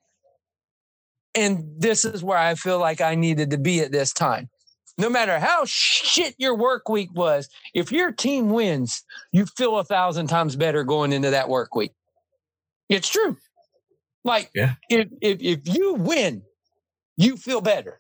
And 1.36 1.66
this 1.78 2.06
is 2.06 2.24
where 2.24 2.38
I 2.38 2.56
feel 2.56 2.80
like 2.80 3.02
I 3.02 3.16
needed 3.16 3.52
to 3.52 3.58
be 3.58 3.82
at 3.82 3.92
this 3.92 4.14
time 4.14 4.50
no 4.98 5.10
matter 5.10 5.40
how 5.40 5.64
shit 5.66 6.36
your 6.38 6.56
work 6.56 6.90
week 6.90 7.10
was, 7.14 7.50
if 7.74 7.92
your 7.92 8.12
team 8.12 8.50
wins, 8.50 9.04
you 9.32 9.46
feel 9.46 9.78
a 9.78 9.84
thousand 9.84 10.28
times 10.28 10.56
better 10.56 10.84
going 10.84 11.14
into 11.14 11.30
that 11.30 11.50
work 11.50 11.76
week. 11.76 11.94
It's 12.90 13.08
true. 13.08 13.38
Like 14.24 14.50
yeah. 14.56 14.74
if, 14.90 15.08
if 15.22 15.38
if 15.42 15.76
you 15.76 15.94
win, 15.94 16.42
you 17.16 17.38
feel 17.38 17.62
better. 17.62 18.00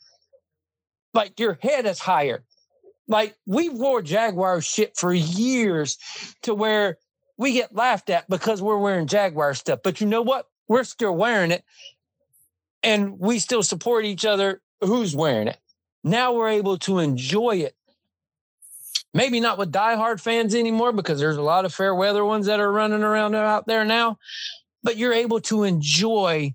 Like 1.13 1.39
your 1.39 1.57
head 1.61 1.85
is 1.85 1.99
higher. 1.99 2.43
Like 3.07 3.35
we 3.45 3.69
wore 3.69 4.01
Jaguar 4.01 4.61
shit 4.61 4.97
for 4.97 5.13
years 5.13 5.97
to 6.43 6.53
where 6.53 6.97
we 7.37 7.53
get 7.53 7.75
laughed 7.75 8.09
at 8.09 8.29
because 8.29 8.61
we're 8.61 8.77
wearing 8.77 9.07
Jaguar 9.07 9.53
stuff. 9.53 9.79
But 9.83 10.01
you 10.01 10.07
know 10.07 10.21
what? 10.21 10.47
We're 10.67 10.83
still 10.83 11.15
wearing 11.15 11.51
it. 11.51 11.63
And 12.83 13.19
we 13.19 13.39
still 13.39 13.63
support 13.63 14.05
each 14.05 14.25
other 14.25 14.61
who's 14.81 15.15
wearing 15.15 15.47
it. 15.47 15.57
Now 16.03 16.33
we're 16.33 16.49
able 16.49 16.77
to 16.79 16.99
enjoy 16.99 17.57
it. 17.57 17.75
Maybe 19.13 19.39
not 19.39 19.57
with 19.57 19.71
diehard 19.71 20.19
fans 20.19 20.53
anymore 20.53 20.91
because 20.91 21.19
there's 21.19 21.37
a 21.37 21.41
lot 21.41 21.65
of 21.65 21.73
fair 21.73 21.95
weather 21.95 22.23
ones 22.23 22.45
that 22.45 22.59
are 22.59 22.71
running 22.71 23.03
around 23.03 23.35
out 23.35 23.65
there 23.65 23.83
now, 23.83 24.17
but 24.83 24.97
you're 24.97 25.13
able 25.13 25.39
to 25.41 25.63
enjoy 25.63 26.53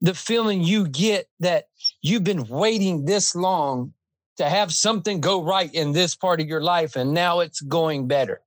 the 0.00 0.14
feeling 0.14 0.62
you 0.62 0.86
get 0.86 1.26
that 1.40 1.64
you've 2.00 2.24
been 2.24 2.46
waiting 2.46 3.04
this 3.04 3.34
long 3.34 3.92
to 4.40 4.48
have 4.48 4.72
something 4.72 5.20
go 5.20 5.42
right 5.44 5.72
in 5.74 5.92
this 5.92 6.16
part 6.16 6.40
of 6.40 6.46
your 6.46 6.62
life 6.62 6.96
and 6.96 7.12
now 7.12 7.40
it's 7.40 7.60
going 7.60 8.08
better. 8.08 8.40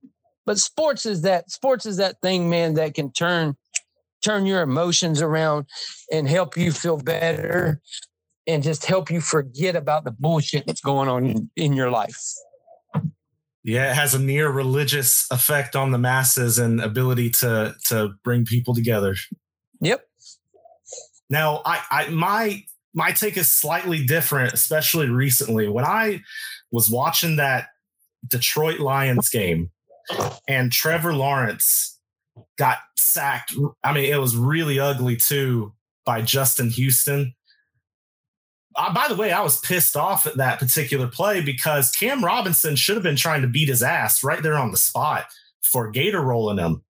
But 0.44 0.58
sports 0.58 1.06
is 1.06 1.22
that 1.22 1.52
sports 1.52 1.86
is 1.86 1.98
that 1.98 2.20
thing 2.20 2.50
man 2.50 2.74
that 2.74 2.96
can 2.96 3.12
turn 3.12 3.56
turn 4.24 4.48
your 4.48 4.64
emotions 4.64 5.22
around 5.22 5.68
and 6.12 6.28
help 6.28 6.58
you 6.58 6.72
feel 6.72 6.98
better 6.98 7.80
and 8.48 8.64
just 8.64 8.86
help 8.86 9.12
you 9.12 9.22
forget 9.22 9.76
about 9.76 10.04
the 10.04 10.12
bullshit 10.12 10.66
that's 10.66 10.82
going 10.82 11.10
on 11.10 11.52
in, 11.56 11.74
your 11.74 11.92
life. 11.92 12.20
Yeah, 13.64 13.92
it 13.92 13.96
has 13.96 14.16
a 14.16 14.20
near 14.20 14.50
religious 14.50 15.28
effect 15.30 15.76
on 15.76 15.92
the 15.92 16.00
masses 16.00 16.58
and 16.58 16.82
ability 16.82 17.30
to 17.42 17.76
to 17.90 18.16
bring 18.24 18.46
people 18.46 18.74
together. 18.74 19.16
Yep. 19.80 20.04
Now, 21.30 21.62
I, 21.64 21.82
I 21.92 22.10
my 22.10 22.64
my 22.94 23.12
take 23.12 23.38
is 23.38 23.52
slightly 23.52 24.06
different, 24.06 24.54
especially 24.54 25.10
recently. 25.10 25.68
When 25.68 25.86
I 25.86 26.22
was 26.72 26.90
watching 26.90 27.38
that 27.38 27.68
Detroit 28.28 28.80
Lions 28.80 29.30
game 29.30 29.72
and 30.48 30.72
Trevor 30.72 31.14
Lawrence 31.14 32.00
got 32.58 32.78
sacked. 32.96 33.54
I 33.84 33.94
mean, 33.94 34.12
it 34.12 34.20
was 34.20 34.36
really 34.36 34.80
ugly 34.80 35.16
too 35.16 35.74
by 36.06 36.22
Justin 36.22 36.70
Houston 36.70 37.34
uh, 38.76 38.94
by 38.94 39.08
the 39.08 39.16
way, 39.16 39.32
I 39.32 39.42
was 39.42 39.60
pissed 39.60 39.96
off 39.96 40.26
at 40.26 40.38
that 40.38 40.60
particular 40.60 41.08
play 41.08 41.42
because 41.42 41.92
Cam 41.92 42.24
Robinson 42.24 42.76
should 42.76 42.96
have 42.96 43.04
been 43.04 43.16
trying 43.16 43.42
to 43.42 43.48
beat 43.48 43.70
his 43.70 43.84
ass 43.84 44.24
right 44.24 44.42
there 44.42 44.58
on 44.58 44.72
the 44.72 44.78
spot 44.78 45.26
for 45.62 45.92
Gator 45.92 46.22
rolling 46.22 46.58
him. 46.58 46.84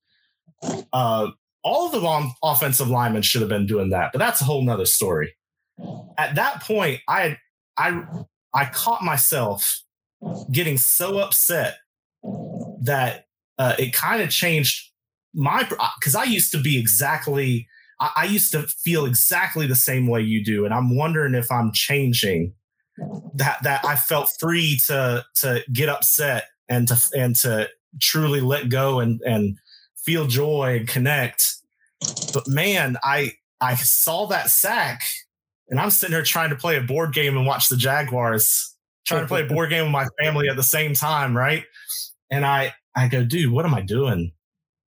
Uh, 0.93 1.31
all 1.63 1.88
of 1.88 1.91
the 1.91 2.31
offensive 2.41 2.89
linemen 2.89 3.21
should 3.21 3.41
have 3.41 3.49
been 3.49 3.65
doing 3.65 3.89
that, 3.89 4.11
but 4.13 4.19
that's 4.19 4.41
a 4.41 4.45
whole 4.45 4.61
nother 4.61 4.85
story. 4.85 5.34
At 6.18 6.36
that 6.36 6.62
point, 6.64 7.02
I 7.08 7.38
I 7.78 8.04
I 8.54 8.66
caught 8.66 9.04
myself 9.04 9.84
getting 10.52 10.78
so 10.78 11.20
upset 11.20 11.78
that 12.82 13.26
uh, 13.58 13.76
it 13.80 13.94
kind 13.94 14.22
of 14.22 14.30
changed 14.30 14.91
my 15.34 15.64
because 16.00 16.16
I 16.16 16.24
used 16.24 16.52
to 16.52 16.60
be 16.60 16.78
exactly 16.80 17.68
I, 18.00 18.12
I 18.18 18.26
used 18.26 18.52
to 18.52 18.64
feel 18.64 19.06
exactly 19.06 19.68
the 19.68 19.76
same 19.76 20.08
way 20.08 20.22
you 20.22 20.44
do, 20.44 20.66
and 20.66 20.74
I'm 20.74 20.95
wondering 20.95 21.34
if 21.36 21.52
I'm 21.52 21.72
changing. 21.72 22.54
That 23.34 23.58
that 23.64 23.84
I 23.84 23.95
felt 23.95 24.30
free 24.40 24.80
to 24.86 25.26
to 25.41 25.64
get 25.74 25.90
upset 25.90 26.45
and 26.70 26.88
to 26.90 27.10
and 27.16 27.36
to 27.38 27.68
truly 28.00 28.40
let 28.40 28.70
go 28.70 29.00
and 29.00 29.20
and 29.26 29.58
feel 29.98 30.28
joy 30.28 30.78
and 30.78 30.88
connect. 30.88 31.44
But 32.34 32.48
man, 32.48 32.98
I 33.04 33.34
I 33.60 33.76
saw 33.76 34.28
that 34.28 34.52
sack 34.52 35.02
and 35.74 35.80
I'm 35.80 35.90
sitting 35.90 36.14
here 36.14 36.22
trying 36.22 36.52
to 36.52 36.56
play 36.56 36.78
a 36.78 36.84
board 36.84 37.16
game 37.16 37.36
and 37.36 37.48
watch 37.48 37.68
the 37.68 37.76
Jaguars, 37.76 38.76
trying 39.08 39.22
to 39.22 39.28
play 39.28 39.41
a 39.41 39.48
board 39.48 39.72
game 39.72 39.86
with 39.86 39.91
my 39.91 40.06
family 40.22 40.48
at 40.48 40.56
the 40.56 40.62
same 40.62 40.94
time, 40.94 41.36
right? 41.36 41.64
And 42.30 42.45
I 42.45 42.76
I 42.95 43.08
go, 43.08 43.26
dude, 43.26 43.52
what 43.52 43.66
am 43.66 43.74
I 43.74 43.82
doing? 43.82 44.34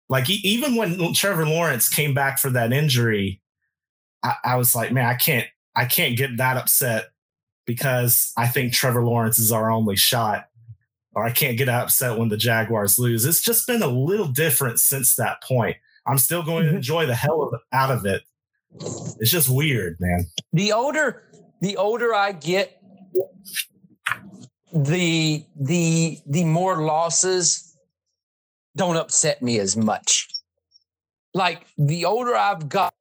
Like 0.09 0.29
even 0.29 0.75
when 0.75 1.13
Trevor 1.13 1.45
Lawrence 1.45 1.87
came 1.87 2.13
back 2.13 2.39
for 2.39 2.49
that 2.49 2.73
injury, 2.73 3.41
I, 4.21 4.33
I 4.43 4.55
was 4.57 4.75
like, 4.75 4.91
man, 4.91 5.05
I 5.05 5.13
can't, 5.13 5.47
I 5.77 5.85
can't 5.85 6.17
get 6.17 6.35
that 6.35 6.57
upset 6.57 7.05
because 7.65 8.33
I 8.35 8.49
think 8.49 8.73
Trevor 8.73 9.05
Lawrence 9.05 9.39
is 9.39 9.53
our 9.53 9.71
only 9.71 9.95
shot, 9.95 10.49
or 11.13 11.23
I 11.23 11.31
can't 11.31 11.57
get 11.57 11.69
upset 11.69 12.19
when 12.19 12.27
the 12.27 12.35
Jaguars 12.35 12.99
lose. 12.99 13.23
It's 13.23 13.41
just 13.41 13.65
been 13.65 13.81
a 13.81 13.87
little 13.87 14.27
different 14.27 14.81
since 14.81 15.15
that 15.15 15.41
point. 15.41 15.77
I'm 16.05 16.17
still 16.17 16.43
going 16.43 16.63
to 16.63 16.67
mm-hmm. 16.67 16.75
enjoy 16.75 17.05
the 17.05 17.15
hell 17.15 17.43
of, 17.43 17.61
out 17.71 17.91
of 17.91 18.05
it. 18.05 18.23
It's 19.19 19.31
just 19.31 19.49
weird, 19.49 19.97
man. 19.99 20.25
The 20.53 20.73
older 20.73 21.23
the 21.61 21.77
older 21.77 22.13
I 22.13 22.31
get, 22.31 22.79
the 24.73 25.45
the 25.59 26.19
the 26.27 26.43
more 26.43 26.83
losses 26.83 27.77
don't 28.75 28.97
upset 28.97 29.41
me 29.41 29.59
as 29.59 29.77
much. 29.77 30.27
Like 31.33 31.65
the 31.77 32.05
older 32.05 32.35
I've 32.35 32.69
got, 32.69 32.93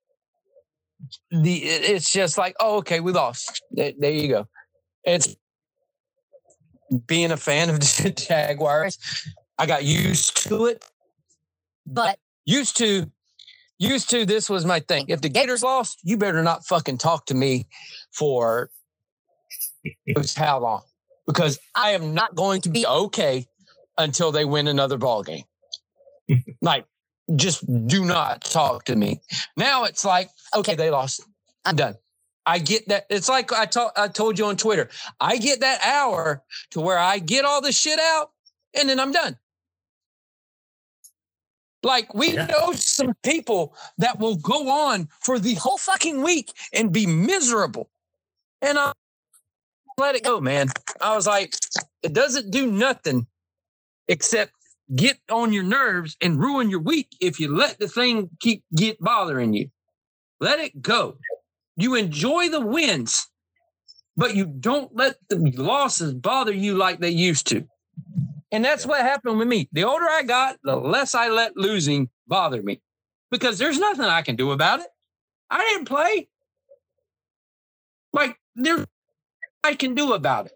the 1.30 1.56
it's 1.56 2.10
just 2.10 2.38
like, 2.38 2.54
oh, 2.60 2.78
okay, 2.78 3.00
we 3.00 3.12
lost. 3.12 3.62
There, 3.70 3.92
there 3.98 4.12
you 4.12 4.28
go. 4.28 4.48
It's 5.04 5.36
being 7.06 7.32
a 7.32 7.36
fan 7.36 7.70
of 7.70 7.80
the 8.02 8.10
Jaguars. 8.10 8.98
I 9.58 9.66
got 9.66 9.84
used 9.84 10.48
to 10.48 10.66
it, 10.66 10.84
but 11.86 12.18
used 12.44 12.76
to 12.78 13.10
used 13.78 14.10
to 14.10 14.24
this 14.26 14.48
was 14.48 14.64
my 14.64 14.80
thing. 14.80 15.06
If 15.08 15.20
the 15.20 15.28
Gators 15.28 15.62
lost, 15.62 15.98
you 16.02 16.16
better 16.16 16.42
not 16.42 16.66
fucking 16.66 16.98
talk 16.98 17.26
to 17.26 17.34
me 17.34 17.66
for 18.12 18.70
how 20.36 20.60
long 20.60 20.82
because 21.26 21.58
I 21.74 21.90
am 21.90 22.14
not 22.14 22.34
going 22.34 22.62
to 22.62 22.68
be 22.68 22.86
okay 22.86 23.46
until 23.98 24.32
they 24.32 24.44
win 24.44 24.68
another 24.68 24.98
ball 24.98 25.22
game. 25.22 25.44
like, 26.60 26.86
just 27.36 27.64
do 27.86 28.04
not 28.04 28.42
talk 28.42 28.84
to 28.84 28.96
me. 28.96 29.20
Now 29.56 29.84
it's 29.84 30.04
like, 30.04 30.30
okay, 30.54 30.74
they 30.74 30.90
lost. 30.90 31.22
I'm 31.64 31.76
done. 31.76 31.94
I 32.46 32.58
get 32.58 32.88
that. 32.88 33.06
It's 33.08 33.28
like 33.28 33.52
I, 33.52 33.64
told 33.64 33.92
I 33.96 34.08
told 34.08 34.38
you 34.38 34.46
on 34.46 34.56
Twitter. 34.56 34.90
I 35.18 35.38
get 35.38 35.60
that 35.60 35.80
hour 35.82 36.42
to 36.72 36.80
where 36.80 36.98
I 36.98 37.18
get 37.18 37.46
all 37.46 37.62
the 37.62 37.72
shit 37.72 37.98
out 37.98 38.30
and 38.78 38.88
then 38.88 39.00
I'm 39.00 39.12
done. 39.12 39.38
Like 41.84 42.14
we 42.14 42.32
yeah. 42.32 42.46
know 42.46 42.72
some 42.72 43.14
people 43.22 43.74
that 43.98 44.18
will 44.18 44.36
go 44.36 44.70
on 44.70 45.08
for 45.20 45.38
the 45.38 45.54
whole 45.54 45.78
fucking 45.78 46.22
week 46.22 46.52
and 46.72 46.90
be 46.90 47.06
miserable. 47.06 47.90
And 48.62 48.78
I 48.78 48.92
let 49.98 50.16
it 50.16 50.24
go, 50.24 50.40
man. 50.40 50.68
I 51.00 51.14
was 51.14 51.26
like, 51.26 51.54
it 52.02 52.12
doesn't 52.12 52.50
do 52.50 52.70
nothing 52.70 53.26
except 54.08 54.52
get 54.94 55.18
on 55.30 55.52
your 55.52 55.62
nerves 55.62 56.16
and 56.20 56.40
ruin 56.40 56.70
your 56.70 56.80
week 56.80 57.08
if 57.20 57.38
you 57.38 57.54
let 57.54 57.78
the 57.78 57.88
thing 57.88 58.30
keep 58.40 58.64
get 58.74 58.98
bothering 59.00 59.52
you. 59.52 59.70
Let 60.40 60.60
it 60.60 60.80
go. 60.80 61.18
You 61.76 61.94
enjoy 61.94 62.48
the 62.48 62.60
wins, 62.60 63.28
but 64.16 64.34
you 64.34 64.46
don't 64.46 64.94
let 64.94 65.16
the 65.28 65.38
losses 65.56 66.14
bother 66.14 66.52
you 66.52 66.76
like 66.76 67.00
they 67.00 67.10
used 67.10 67.46
to. 67.48 67.66
And 68.54 68.64
that's 68.64 68.86
what 68.86 69.00
happened 69.00 69.36
with 69.36 69.48
me. 69.48 69.68
The 69.72 69.82
older 69.82 70.04
I 70.08 70.22
got, 70.22 70.58
the 70.62 70.76
less 70.76 71.16
I 71.16 71.28
let 71.28 71.56
losing 71.56 72.08
bother 72.28 72.62
me 72.62 72.80
because 73.32 73.58
there's 73.58 73.80
nothing 73.80 74.04
I 74.04 74.22
can 74.22 74.36
do 74.36 74.52
about 74.52 74.78
it. 74.78 74.86
I 75.50 75.58
didn't 75.58 75.86
play. 75.86 76.28
Like, 78.12 78.36
there's 78.54 78.86
I 79.64 79.74
can 79.74 79.96
do 79.96 80.12
about 80.12 80.46
it. 80.46 80.52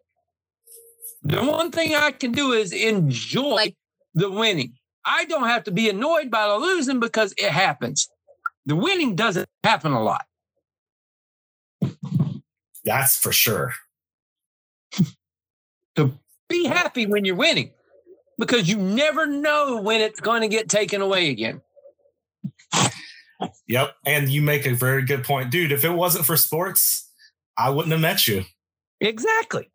The 1.25 1.43
one 1.43 1.73
thing 1.73 1.97
I 1.97 2.13
can 2.13 2.31
do 2.31 2.53
is 2.53 2.73
enjoy 2.73 3.75
the 4.15 4.31
winning. 4.31 4.75
I 5.05 5.25
don't 5.25 5.49
have 5.49 5.65
to 5.65 5.73
be 5.73 5.91
annoyed 5.91 6.31
by 6.31 6.47
the 6.47 6.55
losing 6.55 7.01
because 7.01 7.35
it 7.37 7.51
happens. 7.51 8.09
The 8.65 8.77
winning 8.77 9.17
doesn't 9.17 9.49
happen 9.65 9.91
a 9.91 10.01
lot. 10.01 10.25
That's 12.85 13.17
for 13.17 13.33
sure. 13.33 13.73
to 15.97 16.13
be 16.49 16.67
happy 16.67 17.05
when 17.05 17.25
you're 17.25 17.35
winning 17.35 17.73
because 18.39 18.69
you 18.69 18.77
never 18.79 19.27
know 19.27 19.81
when 19.81 20.01
it's 20.01 20.21
going 20.21 20.43
to 20.43 20.49
get 20.49 20.69
taken 20.69 21.01
away 21.01 21.31
again. 21.31 21.61
Yep. 23.69 23.95
And 24.05 24.29
you 24.29 24.43
make 24.43 24.67
a 24.67 24.75
very 24.75 25.03
good 25.05 25.25
point. 25.25 25.51
Dude, 25.51 25.73
if 25.73 25.85
it 25.85 25.91
wasn't 25.93 26.27
for 26.27 26.37
sports, 26.37 27.09
I 27.57 27.71
wouldn't 27.71 27.93
have 27.93 28.01
met 28.01 28.27
you. 28.27 28.45
Exactly. 29.01 29.69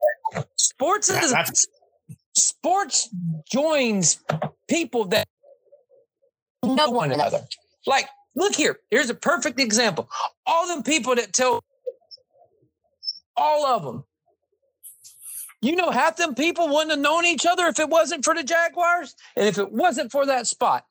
Sports 0.57 1.09
is 1.09 1.31
That's- 1.31 1.65
sports 2.35 3.09
joins 3.51 4.19
people 4.67 5.05
that 5.05 5.27
know 6.63 6.89
one 6.89 7.11
another. 7.11 7.45
Like, 7.85 8.07
look 8.35 8.55
here. 8.55 8.79
Here's 8.89 9.09
a 9.09 9.15
perfect 9.15 9.59
example. 9.59 10.09
All 10.45 10.67
them 10.67 10.83
people 10.83 11.15
that 11.15 11.31
tell 11.33 11.61
all 13.37 13.65
of 13.65 13.83
them 13.83 14.03
you 15.63 15.77
know, 15.77 15.91
half 15.91 16.17
them 16.17 16.35
people 16.35 16.67
wouldn't 16.67 16.91
have 16.91 16.99
known 16.99 17.25
each 17.25 17.45
other 17.45 17.67
if 17.67 17.79
it 17.79 17.89
wasn't 17.89 18.25
for 18.25 18.35
the 18.35 18.43
Jaguars 18.43 19.15
and 19.37 19.47
if 19.47 19.57
it 19.57 19.71
wasn't 19.71 20.11
for 20.11 20.25
that 20.25 20.45
spot. 20.45 20.85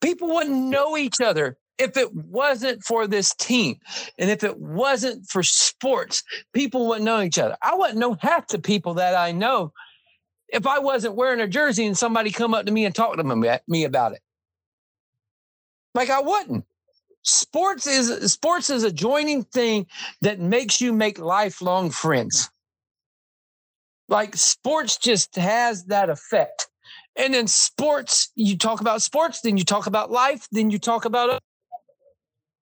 People 0.00 0.28
wouldn't 0.28 0.56
know 0.56 0.96
each 0.96 1.20
other 1.22 1.58
if 1.76 1.96
it 1.96 2.14
wasn't 2.14 2.82
for 2.82 3.06
this 3.06 3.34
team 3.34 3.76
and 4.18 4.30
if 4.30 4.44
it 4.44 4.58
wasn't 4.58 5.26
for 5.26 5.42
sports. 5.42 6.22
People 6.54 6.88
wouldn't 6.88 7.04
know 7.04 7.20
each 7.20 7.38
other. 7.38 7.56
I 7.60 7.74
wouldn't 7.74 7.98
know 7.98 8.16
half 8.20 8.48
the 8.48 8.58
people 8.58 8.94
that 8.94 9.14
I 9.14 9.32
know 9.32 9.72
if 10.48 10.66
I 10.66 10.78
wasn't 10.78 11.16
wearing 11.16 11.40
a 11.40 11.48
jersey 11.48 11.84
and 11.84 11.98
somebody 11.98 12.30
come 12.30 12.54
up 12.54 12.64
to 12.66 12.72
me 12.72 12.86
and 12.86 12.94
talk 12.94 13.16
to 13.16 13.60
me 13.66 13.84
about 13.84 14.12
it. 14.12 14.20
Like 15.94 16.08
I 16.08 16.20
wouldn't. 16.20 16.64
Sports 17.22 17.86
is 17.86 18.32
sports 18.32 18.68
is 18.68 18.84
a 18.84 18.92
joining 18.92 19.44
thing 19.44 19.86
that 20.20 20.40
makes 20.40 20.80
you 20.80 20.92
make 20.92 21.18
lifelong 21.18 21.90
friends. 21.90 22.50
Like 24.08 24.36
sports 24.36 24.98
just 24.98 25.36
has 25.36 25.84
that 25.86 26.10
effect. 26.10 26.68
And 27.16 27.34
then 27.34 27.46
sports, 27.46 28.30
you 28.34 28.58
talk 28.58 28.80
about 28.80 29.02
sports, 29.02 29.40
then 29.40 29.56
you 29.56 29.64
talk 29.64 29.86
about 29.86 30.10
life, 30.10 30.48
then 30.50 30.70
you 30.70 30.78
talk 30.78 31.04
about 31.04 31.40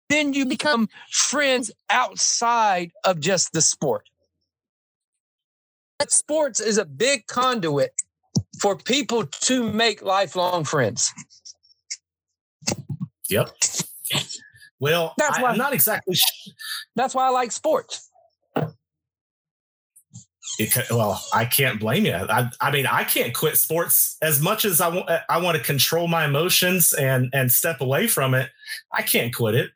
then 0.08 0.34
you 0.34 0.44
become 0.44 0.88
friends 1.10 1.70
outside 1.88 2.92
of 3.04 3.18
just 3.18 3.52
the 3.52 3.62
sport. 3.62 4.10
Sports 6.08 6.60
is 6.60 6.76
a 6.76 6.84
big 6.84 7.26
conduit 7.28 7.92
for 8.60 8.76
people 8.76 9.24
to 9.24 9.72
make 9.72 10.02
lifelong 10.02 10.64
friends. 10.64 11.12
Yep. 13.30 13.50
Well, 14.80 15.14
that's 15.16 15.40
why 15.40 15.50
I, 15.50 15.52
am 15.52 15.58
not 15.58 15.72
exactly. 15.72 16.16
That's 16.96 17.14
why 17.14 17.28
I 17.28 17.30
like 17.30 17.52
sports 17.52 18.10
it, 20.58 20.90
well, 20.90 21.22
I 21.32 21.44
can't 21.44 21.80
blame 21.80 22.04
you. 22.04 22.14
I, 22.14 22.50
I 22.60 22.70
mean, 22.70 22.86
I 22.86 23.04
can't 23.04 23.34
quit 23.34 23.56
sports 23.56 24.16
as 24.22 24.40
much 24.40 24.64
as 24.64 24.80
I 24.80 24.88
want. 24.88 25.08
I 25.28 25.38
want 25.38 25.56
to 25.56 25.62
control 25.62 26.08
my 26.08 26.24
emotions 26.24 26.92
and 26.92 27.30
and 27.32 27.50
step 27.50 27.80
away 27.80 28.06
from 28.06 28.34
it. 28.34 28.50
I 28.92 29.02
can't 29.02 29.34
quit 29.34 29.54
it. 29.54 29.70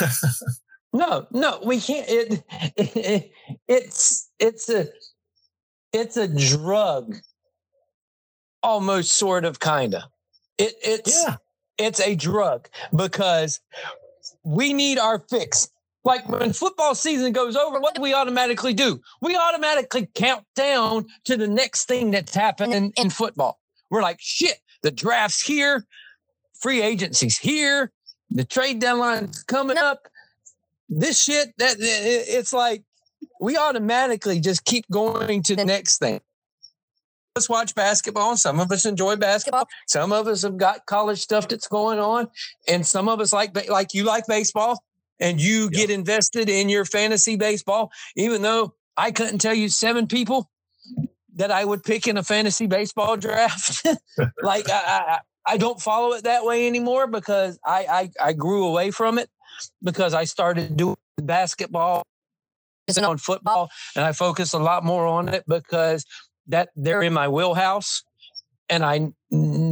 no, 0.92 1.26
no, 1.30 1.60
we 1.64 1.80
can't. 1.80 2.06
It, 2.08 2.42
it, 2.76 3.30
it's 3.68 4.30
it's 4.38 4.68
a 4.68 4.86
it's 5.92 6.16
a 6.16 6.28
drug, 6.28 7.16
almost 8.62 9.12
sort 9.12 9.44
of, 9.44 9.60
kind 9.60 9.94
of. 9.94 10.02
It 10.58 10.74
it's 10.82 11.24
yeah. 11.24 11.36
it's 11.78 12.00
a 12.00 12.16
drug 12.16 12.68
because 12.94 13.60
we 14.42 14.72
need 14.72 14.98
our 14.98 15.24
fix. 15.30 15.68
Like 16.06 16.28
when 16.28 16.52
football 16.52 16.94
season 16.94 17.32
goes 17.32 17.56
over, 17.56 17.80
what 17.80 17.96
do 17.96 18.00
we 18.00 18.14
automatically 18.14 18.72
do? 18.72 19.00
We 19.20 19.36
automatically 19.36 20.08
count 20.14 20.44
down 20.54 21.06
to 21.24 21.36
the 21.36 21.48
next 21.48 21.88
thing 21.88 22.12
that's 22.12 22.32
happening 22.32 22.92
in 22.96 23.10
football. 23.10 23.58
We're 23.90 24.02
like, 24.02 24.18
shit, 24.20 24.58
the 24.82 24.92
draft's 24.92 25.42
here, 25.42 25.84
free 26.60 26.80
agency's 26.80 27.36
here, 27.36 27.90
the 28.30 28.44
trade 28.44 28.78
deadline's 28.78 29.42
coming 29.42 29.78
up. 29.78 30.06
This 30.88 31.20
shit, 31.20 31.52
that 31.58 31.78
it's 31.80 32.52
like 32.52 32.84
we 33.40 33.56
automatically 33.56 34.38
just 34.38 34.64
keep 34.64 34.84
going 34.88 35.42
to 35.42 35.56
the 35.56 35.64
next 35.64 35.98
thing. 35.98 36.20
Let's 37.34 37.48
watch 37.48 37.74
basketball. 37.74 38.36
Some 38.36 38.60
of 38.60 38.70
us 38.70 38.86
enjoy 38.86 39.16
basketball. 39.16 39.66
Some 39.88 40.12
of 40.12 40.28
us 40.28 40.42
have 40.42 40.56
got 40.56 40.86
college 40.86 41.18
stuff 41.20 41.48
that's 41.48 41.66
going 41.66 41.98
on, 41.98 42.28
and 42.68 42.86
some 42.86 43.08
of 43.08 43.18
us 43.18 43.32
like 43.32 43.68
like 43.68 43.92
you 43.92 44.04
like 44.04 44.28
baseball 44.28 44.78
and 45.20 45.40
you 45.40 45.64
yep. 45.64 45.72
get 45.72 45.90
invested 45.90 46.48
in 46.48 46.68
your 46.68 46.84
fantasy 46.84 47.36
baseball, 47.36 47.90
even 48.16 48.42
though 48.42 48.74
I 48.96 49.10
couldn't 49.10 49.38
tell 49.38 49.54
you 49.54 49.68
seven 49.68 50.06
people 50.06 50.50
that 51.36 51.50
I 51.50 51.64
would 51.64 51.82
pick 51.84 52.06
in 52.06 52.16
a 52.16 52.22
fantasy 52.22 52.66
baseball 52.66 53.16
draft. 53.16 53.86
like 54.42 54.68
I, 54.70 54.74
I, 54.76 55.18
I, 55.46 55.56
don't 55.56 55.80
follow 55.80 56.12
it 56.14 56.24
that 56.24 56.44
way 56.44 56.66
anymore 56.66 57.06
because 57.06 57.58
I, 57.64 58.10
I, 58.20 58.28
I 58.28 58.32
grew 58.32 58.66
away 58.66 58.90
from 58.90 59.18
it 59.18 59.28
because 59.82 60.14
I 60.14 60.24
started 60.24 60.76
doing 60.76 60.96
basketball 61.18 62.02
and 62.96 63.04
on 63.04 63.18
football 63.18 63.70
and 63.94 64.04
I 64.04 64.12
focus 64.12 64.52
a 64.52 64.58
lot 64.58 64.84
more 64.84 65.06
on 65.06 65.28
it 65.28 65.44
because 65.46 66.04
that 66.46 66.68
they're 66.76 67.02
in 67.02 67.12
my 67.12 67.28
wheelhouse 67.28 68.02
and 68.68 68.84
I 68.84 69.12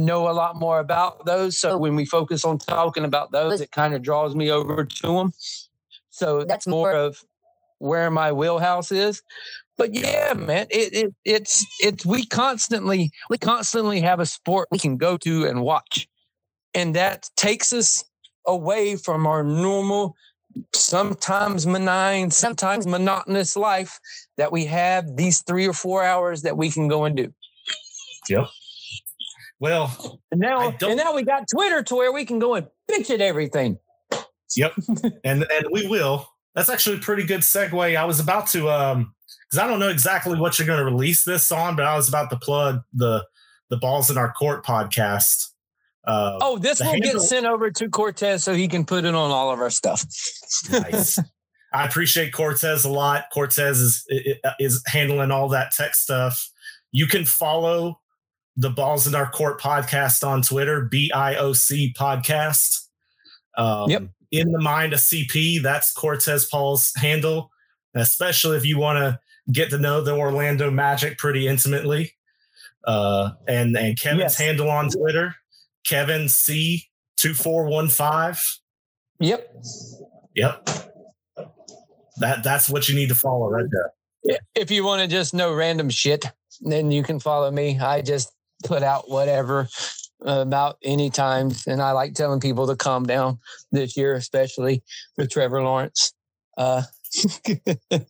know 0.05 0.29
a 0.29 0.31
lot 0.31 0.55
more 0.55 0.79
about 0.79 1.25
those. 1.25 1.57
So 1.57 1.71
oh. 1.71 1.77
when 1.77 1.95
we 1.95 2.05
focus 2.05 2.45
on 2.45 2.57
talking 2.57 3.05
about 3.05 3.31
those, 3.31 3.61
it 3.61 3.71
kind 3.71 3.93
of 3.93 4.01
draws 4.01 4.35
me 4.35 4.51
over 4.51 4.85
to 4.85 5.07
them. 5.07 5.33
So 6.09 6.45
that's 6.45 6.67
more 6.67 6.91
of 6.93 7.23
where 7.79 8.09
my 8.09 8.31
wheelhouse 8.31 8.91
is. 8.91 9.21
But 9.77 9.93
yeah, 9.93 10.33
man, 10.33 10.67
it, 10.69 10.93
it 10.93 11.15
it's 11.25 11.65
it's 11.81 12.05
we 12.05 12.25
constantly 12.25 13.11
we 13.29 13.37
constantly 13.37 13.99
have 14.01 14.21
a 14.21 14.25
sport 14.25 14.69
we 14.71 14.79
can 14.79 14.95
go 14.97 15.17
to 15.17 15.45
and 15.45 15.61
watch. 15.61 16.07
And 16.73 16.95
that 16.95 17.29
takes 17.35 17.73
us 17.73 18.03
away 18.47 18.95
from 18.95 19.27
our 19.27 19.43
normal, 19.43 20.15
sometimes 20.73 21.65
benign, 21.65 22.31
sometimes 22.31 22.87
monotonous 22.87 23.55
life 23.55 23.99
that 24.37 24.51
we 24.51 24.65
have 24.65 25.15
these 25.15 25.41
three 25.41 25.67
or 25.67 25.73
four 25.73 26.03
hours 26.03 26.41
that 26.43 26.57
we 26.57 26.69
can 26.69 26.87
go 26.87 27.05
and 27.05 27.15
do. 27.17 27.33
Yep. 28.29 28.47
Well, 29.59 30.19
and 30.31 30.39
now, 30.41 30.73
and 30.81 30.97
now 30.97 31.15
we 31.15 31.23
got 31.23 31.47
Twitter 31.49 31.81
to 31.83 31.95
where 31.95 32.11
we 32.11 32.25
can 32.25 32.39
go 32.39 32.55
and 32.55 32.67
bitch 32.91 33.09
at 33.09 33.21
everything. 33.21 33.79
Yep. 34.55 34.73
and 35.23 35.45
and 35.49 35.67
we 35.71 35.87
will. 35.87 36.27
That's 36.53 36.69
actually 36.69 36.97
a 36.97 36.99
pretty 36.99 37.23
good 37.23 37.41
segue. 37.41 37.95
I 37.95 38.05
was 38.05 38.19
about 38.19 38.47
to 38.47 38.69
um 38.69 39.13
because 39.47 39.59
I 39.59 39.67
don't 39.67 39.79
know 39.79 39.89
exactly 39.89 40.39
what 40.39 40.57
you're 40.57 40.65
going 40.65 40.79
to 40.79 40.85
release 40.85 41.23
this 41.23 41.51
on, 41.51 41.75
but 41.75 41.85
I 41.85 41.95
was 41.95 42.09
about 42.09 42.29
to 42.31 42.37
plug 42.37 42.81
the 42.93 43.25
the 43.69 43.77
Balls 43.77 44.09
in 44.09 44.17
Our 44.17 44.31
Court 44.31 44.65
podcast. 44.65 45.49
Uh, 46.05 46.37
oh, 46.41 46.57
this 46.57 46.79
will 46.79 46.87
handle- 46.87 47.13
get 47.13 47.21
sent 47.21 47.45
over 47.45 47.71
to 47.71 47.89
Cortez 47.89 48.43
so 48.43 48.53
he 48.53 48.67
can 48.67 48.85
put 48.85 49.05
it 49.05 49.15
on 49.15 49.31
all 49.31 49.51
of 49.51 49.59
our 49.59 49.71
stuff. 49.71 50.05
nice. 50.71 51.17
I 51.73 51.85
appreciate 51.85 52.31
Cortez 52.31 52.85
a 52.85 52.89
lot. 52.89 53.25
Cortez 53.33 53.79
is 53.79 54.05
is 54.59 54.83
handling 54.87 55.31
all 55.31 55.49
that 55.49 55.71
tech 55.71 55.95
stuff. 55.95 56.49
You 56.91 57.07
can 57.07 57.25
follow 57.25 57.99
the 58.57 58.69
Balls 58.69 59.05
in 59.07 59.15
Our 59.15 59.29
Court 59.29 59.59
podcast 59.59 60.25
on 60.25 60.41
Twitter, 60.41 60.81
B 60.81 61.11
I 61.13 61.35
O 61.35 61.53
C 61.53 61.93
podcast. 61.97 62.85
Um, 63.57 63.89
yep. 63.89 64.03
In 64.31 64.51
the 64.51 64.59
mind 64.59 64.93
of 64.93 64.99
CP, 64.99 65.61
that's 65.61 65.93
Cortez 65.93 66.45
Paul's 66.45 66.91
handle, 66.97 67.51
especially 67.93 68.57
if 68.57 68.65
you 68.65 68.77
want 68.77 68.97
to 68.97 69.19
get 69.51 69.69
to 69.69 69.77
know 69.77 70.01
the 70.01 70.13
Orlando 70.13 70.71
Magic 70.71 71.17
pretty 71.17 71.47
intimately. 71.47 72.13
Uh, 72.85 73.31
and 73.47 73.77
and 73.77 73.99
Kevin's 73.99 74.21
yes. 74.21 74.37
handle 74.37 74.69
on 74.69 74.89
Twitter, 74.89 75.35
Kevin 75.85 76.29
C 76.29 76.87
two 77.17 77.33
four 77.33 77.65
one 77.65 77.87
five. 77.87 78.41
Yep. 79.19 79.63
Yep. 80.35 80.69
That 82.17 82.43
that's 82.43 82.69
what 82.69 82.87
you 82.87 82.95
need 82.95 83.09
to 83.09 83.15
follow 83.15 83.49
right 83.49 83.65
there. 83.71 84.39
If 84.55 84.71
you 84.71 84.83
want 84.83 85.01
to 85.01 85.07
just 85.07 85.33
know 85.33 85.53
random 85.53 85.89
shit, 85.89 86.25
then 86.61 86.91
you 86.91 87.03
can 87.03 87.19
follow 87.19 87.51
me. 87.51 87.79
I 87.79 88.01
just 88.01 88.31
put 88.63 88.83
out 88.83 89.09
whatever 89.09 89.67
about 90.21 90.77
any 90.83 91.09
times, 91.09 91.67
and 91.67 91.81
I 91.81 91.91
like 91.91 92.13
telling 92.13 92.39
people 92.39 92.67
to 92.67 92.75
calm 92.75 93.05
down 93.05 93.39
this 93.71 93.95
year, 93.97 94.13
especially 94.13 94.83
with 95.17 95.29
Trevor 95.29 95.61
Lawrence. 95.61 96.13
Uh, 96.57 96.83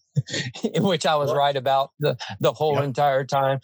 which 0.78 1.06
I 1.06 1.16
was 1.16 1.34
right 1.34 1.56
about 1.56 1.92
the 2.00 2.18
the 2.40 2.54
whole 2.54 2.76
yep. 2.76 2.86
entire 2.86 3.24
time. 3.24 3.60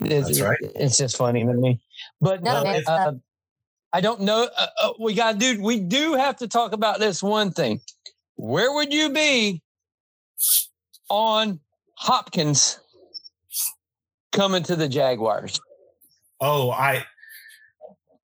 It's, 0.00 0.26
That's 0.26 0.40
right. 0.40 0.58
It's 0.74 0.96
just 0.96 1.16
funny 1.16 1.44
to 1.44 1.52
me. 1.52 1.80
But 2.20 2.42
no, 2.42 2.52
uh, 2.52 2.80
uh, 2.86 3.12
I 3.92 4.00
don't 4.00 4.22
know. 4.22 4.48
Uh, 4.56 4.66
uh, 4.82 4.92
we 4.98 5.14
got 5.14 5.32
to 5.32 5.38
do. 5.38 5.62
We 5.62 5.80
do 5.80 6.14
have 6.14 6.36
to 6.38 6.48
talk 6.48 6.72
about 6.72 6.98
this 6.98 7.22
one 7.22 7.50
thing. 7.50 7.80
Where 8.36 8.72
would 8.72 8.92
you 8.92 9.10
be 9.10 9.62
on 11.08 11.60
Hopkins 11.96 12.80
coming 14.32 14.62
to 14.64 14.76
the 14.76 14.88
Jaguars? 14.88 15.60
Oh, 16.40 16.70
I 16.70 17.04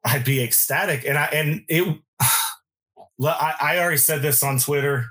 I'd 0.05 0.25
be 0.25 0.43
ecstatic, 0.43 1.05
and 1.07 1.19
I 1.19 1.25
and 1.27 1.63
it. 1.69 1.99
I, 3.23 3.55
I 3.61 3.79
already 3.79 3.97
said 3.97 4.21
this 4.23 4.43
on 4.43 4.59
Twitter. 4.59 5.07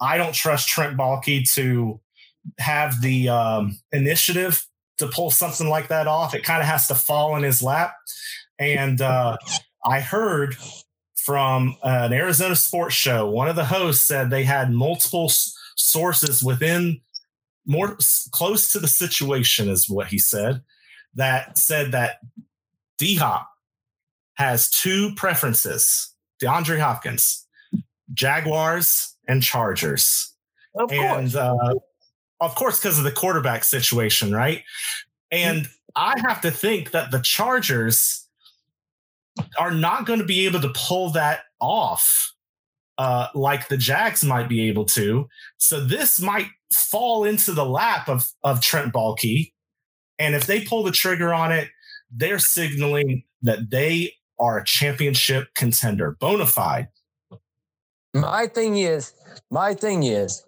I 0.00 0.18
don't 0.18 0.34
trust 0.34 0.68
Trent 0.68 0.96
Baalke 0.96 1.50
to 1.54 2.00
have 2.58 3.00
the 3.00 3.28
um, 3.30 3.78
initiative 3.90 4.66
to 4.98 5.06
pull 5.06 5.30
something 5.30 5.68
like 5.68 5.88
that 5.88 6.06
off. 6.06 6.34
It 6.34 6.44
kind 6.44 6.60
of 6.60 6.68
has 6.68 6.86
to 6.88 6.94
fall 6.94 7.36
in 7.36 7.42
his 7.42 7.62
lap. 7.62 7.94
And 8.58 9.00
uh, 9.00 9.36
I 9.84 10.00
heard 10.00 10.56
from 11.16 11.76
an 11.82 12.12
Arizona 12.12 12.56
sports 12.56 12.94
show, 12.94 13.28
one 13.30 13.48
of 13.48 13.56
the 13.56 13.64
hosts 13.64 14.06
said 14.06 14.30
they 14.30 14.44
had 14.44 14.70
multiple 14.70 15.26
s- 15.26 15.54
sources 15.76 16.42
within 16.42 17.00
more 17.66 17.94
s- 17.94 18.28
close 18.32 18.72
to 18.72 18.78
the 18.78 18.88
situation, 18.88 19.68
is 19.68 19.88
what 19.88 20.08
he 20.08 20.18
said, 20.18 20.62
that 21.14 21.58
said 21.58 21.92
that 21.92 22.18
D 22.98 23.16
Hop 23.16 23.48
has 24.34 24.70
two 24.70 25.14
preferences 25.14 26.14
DeAndre 26.40 26.78
Hopkins, 26.78 27.46
Jaguars 28.14 29.16
and 29.26 29.42
Chargers. 29.42 30.34
Of 30.74 30.92
and 30.92 31.34
uh, 31.34 31.74
of 32.40 32.54
course, 32.54 32.78
because 32.78 32.98
of 32.98 33.04
the 33.04 33.10
quarterback 33.10 33.64
situation, 33.64 34.32
right? 34.32 34.62
And 35.30 35.68
I 35.96 36.14
have 36.26 36.40
to 36.42 36.50
think 36.50 36.92
that 36.92 37.10
the 37.10 37.20
Chargers 37.20 38.26
are 39.58 39.72
not 39.72 40.06
going 40.06 40.20
to 40.20 40.24
be 40.24 40.46
able 40.46 40.60
to 40.60 40.72
pull 40.74 41.10
that 41.10 41.40
off 41.60 42.32
uh, 42.98 43.28
like 43.34 43.68
the 43.68 43.76
Jags 43.76 44.24
might 44.24 44.48
be 44.48 44.68
able 44.68 44.84
to. 44.84 45.28
So 45.56 45.84
this 45.84 46.20
might 46.20 46.48
fall 46.72 47.24
into 47.24 47.52
the 47.52 47.64
lap 47.64 48.08
of, 48.08 48.30
of 48.42 48.60
Trent 48.60 48.92
Baalke. 48.92 49.52
And 50.18 50.34
if 50.34 50.46
they 50.46 50.64
pull 50.64 50.82
the 50.82 50.92
trigger 50.92 51.32
on 51.32 51.52
it, 51.52 51.68
they're 52.10 52.38
signaling 52.38 53.24
that 53.42 53.70
they 53.70 54.14
are 54.38 54.58
a 54.58 54.64
championship 54.64 55.54
contender, 55.54 56.16
bona 56.20 56.46
fide. 56.46 56.88
My 58.14 58.46
thing 58.46 58.78
is, 58.78 59.12
my 59.50 59.74
thing 59.74 60.02
is, 60.02 60.44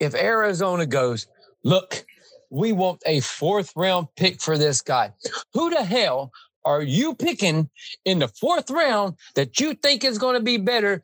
if 0.00 0.14
Arizona 0.14 0.86
goes, 0.86 1.26
look, 1.62 2.04
we 2.50 2.72
want 2.72 3.02
a 3.06 3.20
fourth 3.20 3.72
round 3.74 4.08
pick 4.16 4.40
for 4.40 4.56
this 4.56 4.80
guy. 4.80 5.12
Who 5.54 5.70
the 5.70 5.84
hell 5.84 6.32
are 6.64 6.82
you 6.82 7.14
picking 7.14 7.68
in 8.04 8.20
the 8.20 8.28
fourth 8.28 8.70
round 8.70 9.16
that 9.34 9.60
you 9.60 9.74
think 9.74 10.04
is 10.04 10.18
going 10.18 10.34
to 10.34 10.42
be 10.42 10.56
better 10.56 11.02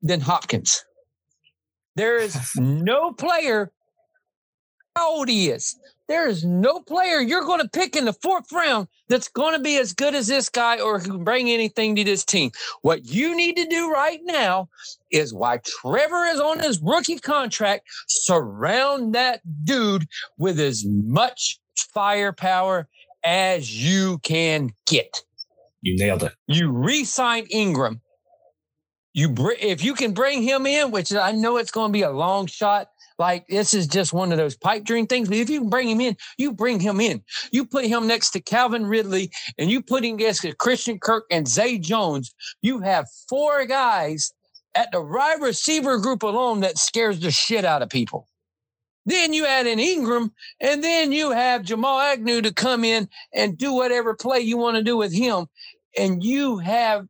than 0.00 0.20
Hopkins? 0.20 0.84
There 1.96 2.16
is 2.16 2.36
no 2.56 3.12
player 3.12 3.72
how 4.96 5.16
old 5.16 5.28
he 5.28 5.50
is. 5.50 5.76
There 6.08 6.28
is 6.28 6.44
no 6.44 6.80
player 6.80 7.20
you're 7.20 7.44
going 7.44 7.60
to 7.60 7.68
pick 7.68 7.96
in 7.96 8.04
the 8.04 8.12
fourth 8.12 8.50
round 8.52 8.88
that's 9.08 9.28
going 9.28 9.54
to 9.54 9.62
be 9.62 9.78
as 9.78 9.92
good 9.92 10.14
as 10.14 10.26
this 10.26 10.48
guy 10.48 10.80
or 10.80 10.98
who 10.98 11.12
can 11.12 11.24
bring 11.24 11.48
anything 11.48 11.96
to 11.96 12.04
this 12.04 12.24
team. 12.24 12.50
What 12.82 13.06
you 13.06 13.36
need 13.36 13.56
to 13.56 13.66
do 13.66 13.90
right 13.90 14.20
now 14.24 14.68
is 15.10 15.32
why 15.32 15.58
Trevor 15.58 16.26
is 16.26 16.40
on 16.40 16.58
his 16.58 16.80
rookie 16.82 17.18
contract, 17.18 17.88
surround 18.08 19.14
that 19.14 19.40
dude 19.64 20.06
with 20.36 20.58
as 20.60 20.84
much 20.84 21.60
firepower 21.94 22.88
as 23.24 23.82
you 23.82 24.18
can 24.18 24.72
get. 24.86 25.22
You 25.82 25.96
nailed 25.96 26.24
it. 26.24 26.32
You 26.46 26.70
re-sign 26.70 27.46
Engram. 27.46 28.00
You 29.14 29.28
br- 29.28 29.52
if 29.60 29.84
you 29.84 29.94
can 29.94 30.12
bring 30.12 30.42
him 30.42 30.66
in, 30.66 30.90
which 30.90 31.12
I 31.12 31.32
know 31.32 31.58
it's 31.58 31.70
going 31.70 31.90
to 31.90 31.92
be 31.92 32.02
a 32.02 32.10
long 32.10 32.46
shot. 32.46 32.88
Like 33.22 33.46
this 33.46 33.72
is 33.72 33.86
just 33.86 34.12
one 34.12 34.32
of 34.32 34.38
those 34.38 34.56
pipe 34.56 34.82
dream 34.82 35.06
things. 35.06 35.28
But 35.28 35.38
if 35.38 35.48
you 35.48 35.62
bring 35.66 35.88
him 35.88 36.00
in, 36.00 36.16
you 36.38 36.52
bring 36.52 36.80
him 36.80 37.00
in. 37.00 37.22
You 37.52 37.64
put 37.64 37.84
him 37.84 38.08
next 38.08 38.32
to 38.32 38.40
Calvin 38.40 38.84
Ridley, 38.84 39.30
and 39.56 39.70
you 39.70 39.80
put 39.80 40.04
him 40.04 40.16
next 40.16 40.40
to 40.40 40.52
Christian 40.56 40.98
Kirk 40.98 41.26
and 41.30 41.46
Zay 41.46 41.78
Jones. 41.78 42.34
You 42.62 42.80
have 42.80 43.06
four 43.28 43.64
guys 43.64 44.32
at 44.74 44.90
the 44.90 45.00
wide 45.00 45.40
receiver 45.40 45.98
group 45.98 46.24
alone 46.24 46.62
that 46.62 46.78
scares 46.78 47.20
the 47.20 47.30
shit 47.30 47.64
out 47.64 47.80
of 47.80 47.90
people. 47.90 48.26
Then 49.06 49.32
you 49.32 49.46
add 49.46 49.68
in 49.68 49.78
Engram, 49.78 50.32
and 50.60 50.82
then 50.82 51.12
you 51.12 51.30
have 51.30 51.62
Jamal 51.62 52.00
Agnew 52.00 52.42
to 52.42 52.52
come 52.52 52.82
in 52.82 53.08
and 53.32 53.56
do 53.56 53.72
whatever 53.72 54.16
play 54.16 54.40
you 54.40 54.56
want 54.56 54.78
to 54.78 54.82
do 54.82 54.96
with 54.96 55.12
him. 55.14 55.46
And 55.96 56.24
you 56.24 56.58
have 56.58 57.06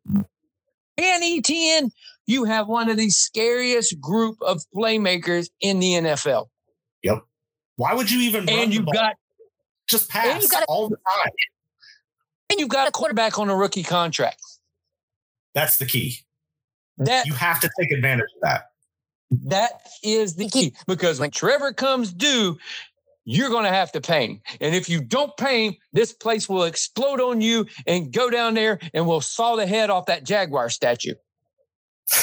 and 0.98 1.22
ETN, 1.22 1.90
you 2.26 2.44
have 2.44 2.68
one 2.68 2.88
of 2.88 2.96
the 2.96 3.10
scariest 3.10 4.00
group 4.00 4.36
of 4.42 4.62
playmakers 4.74 5.50
in 5.60 5.80
the 5.80 5.94
NFL. 5.94 6.46
Yep. 7.02 7.22
Why 7.76 7.94
would 7.94 8.10
you 8.10 8.20
even 8.20 8.48
and 8.48 8.72
you 8.72 8.82
got 8.82 9.16
just 9.88 10.08
pass 10.08 10.46
got 10.48 10.64
all 10.68 10.88
the 10.88 10.96
time? 10.96 11.32
And 12.50 12.60
you've 12.60 12.68
got 12.68 12.86
a 12.86 12.90
quarterback 12.90 13.38
on 13.38 13.48
a 13.48 13.56
rookie 13.56 13.82
contract. 13.82 14.40
That's 15.54 15.78
the 15.78 15.86
key. 15.86 16.18
That 16.98 17.26
you 17.26 17.32
have 17.32 17.60
to 17.60 17.70
take 17.80 17.90
advantage 17.90 18.28
of 18.36 18.42
that. 18.42 18.64
That 19.44 19.72
is 20.02 20.36
the 20.36 20.48
key 20.48 20.74
because 20.86 21.18
when 21.18 21.30
Trevor 21.30 21.72
comes 21.72 22.12
due, 22.12 22.58
you're 23.24 23.48
going 23.48 23.64
to 23.64 23.70
have 23.70 23.92
to 23.92 24.00
pay 24.00 24.26
him. 24.26 24.40
And 24.60 24.74
if 24.74 24.88
you 24.88 25.00
don't 25.00 25.34
pay 25.36 25.66
him, 25.66 25.76
this 25.92 26.12
place 26.12 26.48
will 26.48 26.64
explode 26.64 27.20
on 27.20 27.40
you 27.40 27.66
and 27.86 28.12
go 28.12 28.28
down 28.30 28.54
there 28.54 28.78
and 28.92 29.06
we'll 29.06 29.20
saw 29.20 29.56
the 29.56 29.66
head 29.66 29.90
off 29.90 30.06
that 30.06 30.24
Jaguar 30.24 30.68
statue. 30.68 31.14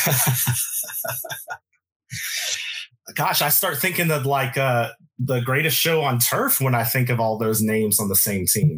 Gosh, 3.16 3.42
I 3.42 3.50
start 3.50 3.78
thinking 3.78 4.12
of 4.12 4.26
like 4.26 4.58
uh, 4.58 4.90
the 5.18 5.40
greatest 5.42 5.78
show 5.78 6.02
on 6.02 6.20
turf 6.20 6.62
when 6.62 6.76
I 6.76 6.84
think 6.84 7.10
of 7.10 7.20
all 7.20 7.38
those 7.38 7.62
names 7.62 8.00
on 8.00 8.08
the 8.08 8.16
same 8.16 8.46
team. 8.46 8.78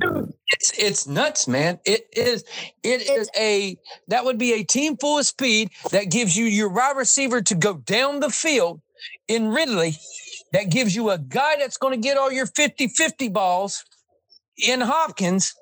It's 0.54 0.72
it's 0.80 1.08
nuts, 1.08 1.48
man. 1.48 1.80
It 1.86 2.08
is 2.14 2.44
it 2.84 3.02
is 3.10 3.30
a 3.38 3.78
that 4.08 4.24
would 4.26 4.38
be 4.38 4.54
a 4.54 4.64
team 4.64 4.96
full 4.98 5.20
of 5.20 5.26
speed 5.26 5.70
that 5.92 6.10
gives 6.12 6.38
you 6.38 6.46
your 6.46 6.70
wide 6.70 6.96
receiver 6.98 7.42
to 7.42 7.56
go 7.56 7.76
down 7.76 8.20
the 8.22 8.30
field 8.30 8.82
in 9.28 9.50
Ridley 9.50 9.98
that 10.54 10.70
gives 10.70 10.96
you 10.96 11.10
a 11.10 11.18
guy 11.18 11.56
that's 11.60 11.78
going 11.78 11.94
to 11.94 12.00
get 12.08 12.18
all 12.18 12.32
your 12.32 12.48
50-50 12.48 13.32
balls 13.34 13.84
in 14.58 14.82
Hopkins 14.82 15.54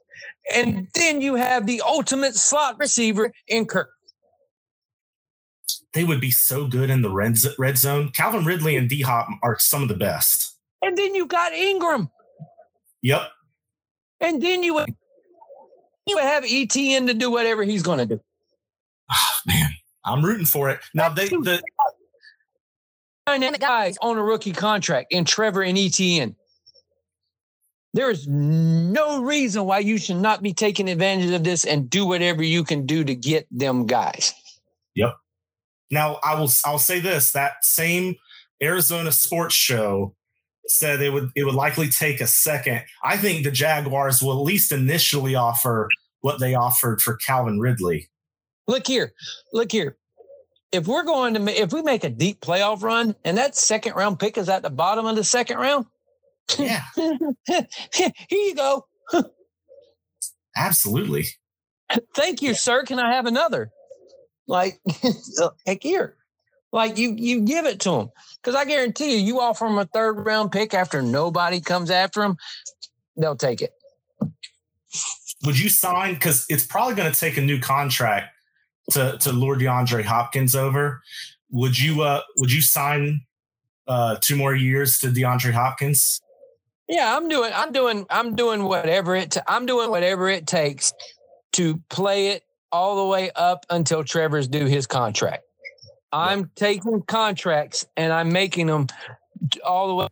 And 0.54 0.88
then 0.96 1.22
you 1.22 1.36
have 1.36 1.66
the 1.68 1.82
ultimate 1.86 2.36
slot 2.36 2.80
receiver 2.80 3.32
in 3.48 3.66
Kirk. 3.66 3.90
They 5.94 6.04
would 6.04 6.22
be 6.22 6.32
so 6.32 6.68
good 6.68 6.90
in 6.90 7.02
the 7.02 7.10
red, 7.10 7.38
red 7.58 7.78
zone. 7.78 8.10
Calvin 8.10 8.46
Ridley 8.46 8.76
and 8.76 8.88
D 8.88 9.02
Hop 9.02 9.28
are 9.42 9.58
some 9.60 9.82
of 9.82 9.90
the 9.90 9.96
best. 9.96 10.58
And 10.82 10.98
then 10.98 11.16
you 11.16 11.26
got 11.26 11.52
Engram. 11.52 12.10
Yep. 13.02 13.22
And 14.22 14.42
then 14.42 14.64
you 14.64 14.76
would, 14.76 14.96
you 16.06 16.16
would 16.16 16.24
have 16.24 16.44
ETN 16.44 17.08
to 17.08 17.14
do 17.14 17.32
whatever 17.32 17.64
he's 17.64 17.82
going 17.84 18.00
to 18.00 18.06
do. 18.06 18.22
Oh, 19.12 19.38
man, 19.48 19.70
I'm 20.06 20.24
rooting 20.24 20.46
for 20.46 20.70
it. 20.70 20.80
Now, 20.94 21.10
they, 21.10 21.28
the 21.28 21.62
dynamic 23.26 23.62
guys 23.62 23.98
on 24.02 24.18
a 24.18 24.24
rookie 24.24 24.52
contract 24.52 25.12
in 25.12 25.26
Trevor 25.26 25.64
and 25.64 25.78
ETN. 25.78 26.36
There 27.94 28.12
is 28.12 28.28
no 28.28 29.24
reason 29.24 29.66
why 29.66 29.80
you 29.80 29.98
should 29.98 30.18
not 30.18 30.44
be 30.44 30.54
taking 30.54 30.90
advantage 30.90 31.32
of 31.32 31.44
this 31.44 31.66
and 31.66 31.90
do 31.90 32.06
whatever 32.06 32.44
you 32.44 32.64
can 32.64 32.86
do 32.86 33.04
to 33.04 33.16
get 33.16 33.48
them 33.50 33.88
guys. 33.88 34.34
Yep. 34.96 35.16
Now 35.92 36.20
I 36.24 36.40
will 36.40 36.50
I'll 36.66 36.80
say 36.80 37.00
this 37.00 37.32
that 37.32 37.64
same 37.64 38.16
Arizona 38.62 39.12
sports 39.12 39.56
show 39.56 40.16
said 40.68 41.02
it 41.02 41.12
would 41.12 41.32
it 41.36 41.44
would 41.44 41.56
likely 41.56 41.90
take 41.90 42.22
a 42.22 42.28
second. 42.28 42.84
I 43.04 43.18
think 43.18 43.44
the 43.44 43.52
Jaguars 43.52 44.22
will 44.22 44.34
at 44.34 44.44
least 44.44 44.72
initially 44.72 45.36
offer 45.36 45.90
what 46.22 46.40
they 46.40 46.56
offered 46.56 47.02
for 47.02 47.16
Calvin 47.16 47.60
Ridley. 47.60 48.10
Look 48.68 48.88
here. 48.88 49.14
Look 49.54 49.72
here. 49.72 49.98
If 50.72 50.88
we're 50.88 51.04
going 51.04 51.34
to 51.34 51.62
if 51.62 51.74
we 51.74 51.82
make 51.82 52.04
a 52.04 52.10
deep 52.10 52.42
playoff 52.42 52.84
run 52.84 53.16
and 53.26 53.38
that 53.38 53.56
second 53.56 53.96
round 53.96 54.20
pick 54.20 54.38
is 54.38 54.50
at 54.50 54.62
the 54.62 54.70
bottom 54.70 55.06
of 55.06 55.16
the 55.16 55.24
second 55.24 55.58
round, 55.58 55.86
yeah. 56.58 56.84
Here 56.96 58.12
you 58.32 58.56
go. 58.56 58.86
Absolutely. 60.58 61.26
Thank 62.16 62.42
you, 62.42 62.54
sir. 62.54 62.84
Can 62.84 63.00
I 63.00 63.14
have 63.14 63.26
another? 63.26 63.72
Like, 64.50 64.82
heck 65.66 65.84
here. 65.84 66.16
Like 66.72 66.98
you, 66.98 67.16
you 67.16 67.42
give 67.42 67.66
it 67.66 67.80
to 67.82 67.92
them 67.92 68.10
because 68.42 68.56
I 68.56 68.66
guarantee 68.66 69.18
you, 69.18 69.26
you 69.26 69.40
offer 69.40 69.66
them 69.66 69.78
a 69.78 69.86
third 69.86 70.26
round 70.26 70.52
pick 70.52 70.74
after 70.74 71.02
nobody 71.02 71.62
comes 71.62 71.90
after 71.90 72.22
them, 72.22 72.38
they'll 73.16 73.36
take 73.36 73.62
it. 73.62 73.74
Would 75.46 75.60
you 75.60 75.70
sign? 75.70 76.16
Because 76.16 76.46
it's 76.50 76.66
probably 76.66 76.96
going 76.96 77.12
to 77.12 77.18
take 77.18 77.38
a 77.38 77.42
new 77.42 77.60
contract 77.60 78.36
to 78.92 79.18
to 79.20 79.32
lure 79.32 79.56
DeAndre 79.56 80.04
Hopkins 80.04 80.56
over. 80.56 81.02
Would 81.52 81.80
you? 81.80 82.02
uh 82.04 82.22
Would 82.38 82.52
you 82.52 82.62
sign 82.62 83.22
uh 83.88 84.18
two 84.22 84.36
more 84.36 84.54
years 84.54 85.00
to 85.00 85.08
DeAndre 85.08 85.54
Hopkins? 85.54 86.22
Yeah, 86.88 87.16
I'm 87.16 87.30
doing. 87.30 87.52
I'm 87.54 87.72
doing. 87.72 88.06
I'm 88.10 88.36
doing 88.36 88.64
whatever 88.64 89.16
it. 89.16 89.38
i 89.38 89.56
I'm 89.56 89.66
doing 89.66 89.90
whatever 89.90 90.30
it 90.30 90.46
takes 90.46 90.94
to 91.54 91.82
play 91.90 92.30
it 92.30 92.44
all 92.72 92.96
the 92.98 93.06
way 93.06 93.32
up 93.36 93.66
until 93.70 94.04
Trevor's 94.04 94.48
due 94.48 94.66
his 94.66 94.88
contract. 94.88 95.44
I'm 96.12 96.52
taking 96.56 97.02
contracts 97.04 97.86
and 97.96 98.12
I'm 98.12 98.32
making 98.32 98.68
them 98.68 98.88
all 99.66 99.88
the 99.88 99.96
way. 99.96 100.08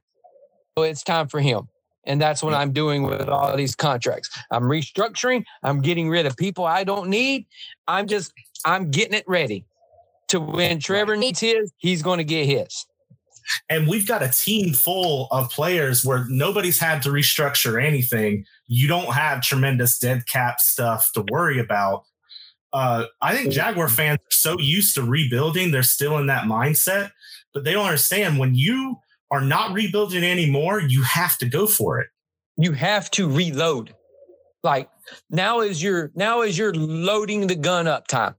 So 0.78 0.84
it's 0.84 1.04
time 1.04 1.28
for 1.28 1.40
him. 1.40 1.68
And 2.06 2.22
that's 2.22 2.42
what 2.42 2.54
I'm 2.54 2.72
doing 2.72 3.04
with 3.04 3.28
all 3.28 3.56
these 3.58 3.76
contracts. 3.76 4.30
I'm 4.52 4.64
restructuring. 4.64 5.44
I'm 5.64 5.82
getting 5.82 6.10
rid 6.10 6.26
of 6.26 6.38
people 6.38 6.66
I 6.66 6.84
don't 6.84 7.10
need. 7.10 7.48
I'm 7.88 8.08
just, 8.08 8.32
I'm 8.64 8.92
getting 8.92 9.14
it 9.14 9.26
ready 9.28 9.66
to 10.30 10.40
when 10.40 10.80
Trevor 10.80 11.18
needs 11.18 11.40
his, 11.40 11.74
he's 11.78 12.02
going 12.02 12.20
to 12.20 12.24
get 12.24 12.46
his. 12.46 12.86
And 13.70 13.88
we've 13.88 14.08
got 14.08 14.24
a 14.24 14.30
team 14.30 14.74
full 14.74 15.28
of 15.32 15.50
players 15.50 16.04
where 16.04 16.26
nobody's 16.30 16.80
had 16.80 17.02
to 17.04 17.10
restructure 17.10 17.82
anything. 17.82 18.46
You 18.68 18.88
don't 18.88 19.14
have 19.14 19.42
tremendous 19.42 19.98
dead 19.98 20.28
cap 20.28 20.60
stuff 20.60 21.12
to 21.14 21.26
worry 21.32 21.60
about. 21.60 22.04
Uh, 22.74 23.06
I 23.22 23.36
think 23.36 23.54
Jaguar 23.54 23.88
fans 23.88 24.20
are 24.20 24.32
so 24.32 24.60
used 24.60 24.96
to 24.96 25.04
rebuilding, 25.04 25.72
they're 25.72 25.84
still 25.84 26.18
in 26.18 26.28
that 26.28 26.44
mindset, 26.44 27.12
but 27.54 27.64
they 27.64 27.74
don't 27.74 27.86
understand 27.86 28.38
when 28.38 28.56
you 28.56 28.98
are 29.32 29.42
not 29.42 29.74
rebuilding 29.74 30.24
anymore, 30.24 30.82
you 30.82 31.02
have 31.04 31.38
to 31.40 31.46
go 31.46 31.68
for 31.68 32.00
it. 32.00 32.08
You 32.58 32.74
have 32.74 33.10
to 33.12 33.30
reload. 33.30 33.94
Like 34.64 34.90
now 35.30 35.62
is 35.62 35.82
your 35.82 36.12
now 36.16 36.42
is 36.42 36.58
your 36.58 36.74
loading 36.74 37.48
the 37.48 37.56
gun 37.56 37.88
up 37.88 38.08
time. 38.08 38.36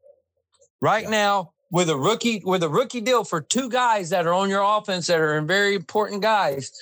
Right 0.80 1.04
yeah. 1.04 1.10
now, 1.10 1.52
with 1.70 1.90
a 1.90 1.96
rookie 1.96 2.42
with 2.44 2.62
a 2.62 2.68
rookie 2.68 3.00
deal 3.00 3.24
for 3.24 3.40
two 3.40 3.68
guys 3.68 4.10
that 4.10 4.26
are 4.26 4.34
on 4.34 4.48
your 4.48 4.62
offense 4.62 5.06
that 5.06 5.20
are 5.20 5.40
very 5.42 5.74
important 5.74 6.22
guys. 6.22 6.72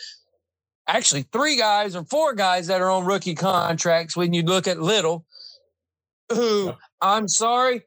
Actually, 0.89 1.23
three 1.33 1.57
guys 1.57 1.97
or 1.97 2.05
four 2.05 2.33
guys 2.33 2.69
that 2.69 2.81
are 2.81 2.91
on 2.91 3.05
rookie 3.05 3.35
contracts. 3.35 4.17
When 4.17 4.33
you 4.33 4.43
look 4.43 4.69
at 4.69 4.81
Little, 4.81 5.27
who 6.33 6.73
I'm 7.01 7.29
sorry, 7.29 7.83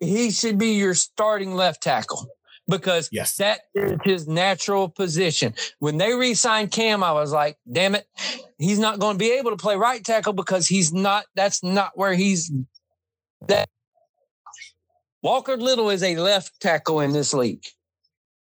he 0.00 0.30
should 0.30 0.58
be 0.58 0.72
your 0.72 0.94
starting 0.94 1.54
left 1.54 1.82
tackle 1.82 2.26
because 2.68 3.08
yes. 3.12 3.36
that 3.36 3.60
is 3.74 3.98
his 4.04 4.28
natural 4.28 4.88
position. 4.88 5.54
When 5.78 5.98
they 5.98 6.14
re-signed 6.14 6.70
Cam, 6.70 7.02
I 7.02 7.12
was 7.12 7.32
like, 7.32 7.56
damn 7.70 7.94
it, 7.94 8.06
he's 8.58 8.78
not 8.78 8.98
going 8.98 9.14
to 9.14 9.18
be 9.18 9.32
able 9.32 9.50
to 9.50 9.56
play 9.56 9.76
right 9.76 10.04
tackle 10.04 10.32
because 10.32 10.66
he's 10.66 10.92
not. 10.92 11.26
That's 11.34 11.62
not 11.62 11.92
where 11.94 12.14
he's. 12.14 12.50
That 13.48 13.68
Walker 15.22 15.56
Little 15.56 15.90
is 15.90 16.02
a 16.02 16.16
left 16.16 16.60
tackle 16.60 17.00
in 17.00 17.12
this 17.12 17.34
league, 17.34 17.64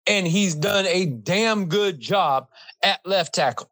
and 0.08 0.26
he's 0.26 0.56
done 0.56 0.86
a 0.88 1.06
damn 1.06 1.68
good 1.68 2.00
job 2.00 2.48
at 2.82 3.00
left 3.06 3.36
tackle. 3.36 3.70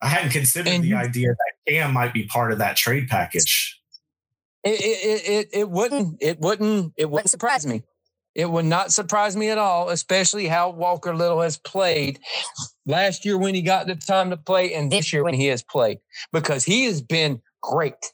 I 0.00 0.08
hadn't 0.08 0.30
considered 0.30 0.68
and 0.68 0.84
the 0.84 0.94
idea 0.94 1.28
that 1.30 1.52
Cam 1.72 1.92
might 1.92 2.12
be 2.12 2.24
part 2.26 2.52
of 2.52 2.58
that 2.58 2.76
trade 2.76 3.08
package. 3.08 3.77
It, 4.68 4.80
it, 4.80 5.28
it, 5.28 5.48
it 5.52 5.70
wouldn't 5.70 6.18
it 6.20 6.40
wouldn't 6.40 6.92
it 6.96 7.10
wouldn't 7.10 7.30
surprise 7.30 7.66
me. 7.66 7.82
It 8.34 8.50
would 8.50 8.66
not 8.66 8.92
surprise 8.92 9.34
me 9.36 9.50
at 9.50 9.58
all, 9.58 9.88
especially 9.88 10.46
how 10.46 10.70
Walker 10.70 11.14
Little 11.14 11.40
has 11.40 11.58
played 11.58 12.20
last 12.86 13.24
year 13.24 13.36
when 13.36 13.54
he 13.54 13.62
got 13.62 13.86
the 13.86 13.96
time 13.96 14.30
to 14.30 14.36
play 14.36 14.74
and 14.74 14.92
this 14.92 15.12
year 15.12 15.24
when 15.24 15.34
he 15.34 15.46
has 15.46 15.62
played 15.62 15.98
because 16.32 16.64
he 16.64 16.84
has 16.84 17.02
been 17.02 17.40
great. 17.62 18.12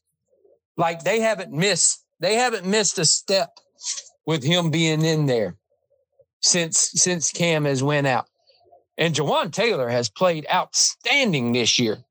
Like 0.77 1.05
they 1.05 1.21
haven't 1.21 1.53
missed 1.53 2.05
they 2.21 2.35
haven't 2.35 2.65
missed 2.65 2.99
a 2.99 3.05
step 3.05 3.59
with 4.27 4.43
him 4.43 4.71
being 4.71 5.05
in 5.05 5.27
there 5.27 5.57
since 6.41 6.91
since 6.95 7.33
Cam 7.33 7.65
has 7.65 7.83
went 7.83 8.07
out. 8.07 8.27
And 8.97 9.15
Jawaan 9.15 9.51
Taylor 9.51 9.89
has 9.89 10.09
played 10.09 10.47
outstanding 10.53 11.53
this 11.53 11.79
year. 11.79 12.05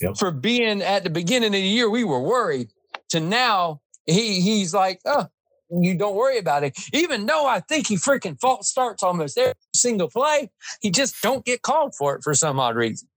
Yep. 0.00 0.16
For 0.18 0.30
being 0.30 0.82
at 0.82 1.04
the 1.04 1.10
beginning 1.10 1.48
of 1.48 1.52
the 1.52 1.60
year, 1.60 1.88
we 1.88 2.04
were 2.04 2.20
worried. 2.20 2.70
To 3.10 3.20
now, 3.20 3.80
he 4.06 4.40
he's 4.40 4.74
like, 4.74 5.00
oh, 5.04 5.26
you 5.70 5.96
don't 5.96 6.14
worry 6.14 6.38
about 6.38 6.64
it. 6.64 6.76
Even 6.92 7.26
though 7.26 7.46
I 7.46 7.60
think 7.60 7.86
he 7.88 7.96
freaking 7.96 8.38
false 8.40 8.68
starts 8.68 9.02
almost 9.02 9.38
every 9.38 9.54
single 9.74 10.08
play, 10.08 10.50
he 10.80 10.90
just 10.90 11.20
don't 11.22 11.44
get 11.44 11.62
called 11.62 11.94
for 11.94 12.16
it 12.16 12.22
for 12.22 12.34
some 12.34 12.60
odd 12.60 12.76
reason. 12.76 13.08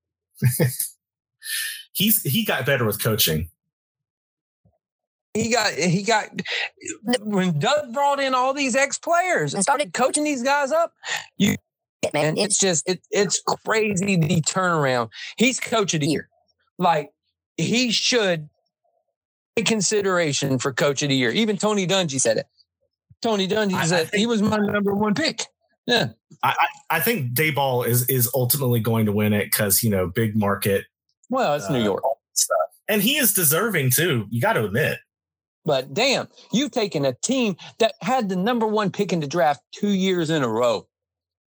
He's 1.94 2.22
he 2.24 2.46
got 2.46 2.66
better 2.66 2.86
with 2.86 3.04
coaching 3.04 3.50
he 5.34 5.50
got 5.50 5.74
he 5.74 6.04
got 6.04 6.30
when 7.22 7.58
Doug 7.58 7.94
brought 7.94 8.20
in 8.20 8.34
all 8.34 8.54
these 8.54 8.76
ex 8.76 8.98
players 8.98 9.54
and 9.54 9.64
started 9.64 9.94
coaching 9.94 10.24
these 10.24 10.44
guys 10.44 10.72
up. 10.72 10.94
You 11.38 11.56
man, 12.14 12.38
it's 12.38 12.60
just 12.60 12.88
it, 12.88 13.02
it's 13.12 13.42
crazy 13.66 14.18
the 14.18 14.42
turnaround. 14.42 15.10
He's 15.38 15.60
coach 15.60 15.94
of 15.94 16.02
the 16.02 16.08
year. 16.08 16.28
Like 16.78 17.12
he 17.58 17.92
should 17.92 18.42
take 18.42 18.50
consideration 19.58 20.58
for 20.58 20.72
coach 20.72 21.04
of 21.04 21.10
the 21.10 21.16
year. 21.16 21.32
Even 21.32 21.58
Tony 21.58 21.86
Dungy 21.86 22.20
said 22.20 22.38
it. 22.38 22.46
Tony 23.22 23.48
Dungy 23.48 23.74
I, 23.74 23.86
said 23.86 24.02
I 24.02 24.06
think, 24.06 24.20
he 24.20 24.26
was 24.26 24.42
my 24.42 24.58
number 24.58 24.94
one 24.94 25.14
pick. 25.14 25.46
Yeah. 25.86 26.10
I, 26.44 26.56
I 26.90 27.00
think 27.00 27.34
Daboll 27.34 27.86
is 27.86 28.10
is 28.10 28.30
ultimately 28.34 28.80
going 28.80 29.06
to 29.06 29.12
win 29.12 29.34
it 29.34 29.46
because 29.46 29.84
you 29.84 29.90
know 29.90 30.08
big 30.08 30.36
market. 30.36 30.86
Well, 31.30 31.56
it's 31.56 31.66
uh, 31.66 31.74
New 31.74 31.84
York. 31.84 32.04
And 32.88 33.02
he 33.02 33.18
is 33.18 33.34
deserving 33.34 33.92
too. 33.92 34.28
You 34.30 34.42
got 34.42 34.54
to 34.54 34.66
admit. 34.66 35.00
But 35.64 35.94
damn, 35.94 36.28
you've 36.52 36.72
taken 36.72 37.06
a 37.06 37.14
team 37.14 37.56
that 37.80 37.94
had 38.02 38.30
the 38.30 38.36
number 38.36 38.66
one 38.66 38.92
pick 38.92 39.14
in 39.14 39.20
the 39.20 39.28
draft 39.28 39.62
two 39.72 39.90
years 39.90 40.30
in 40.30 40.42
a 40.44 40.48
row, 40.48 40.88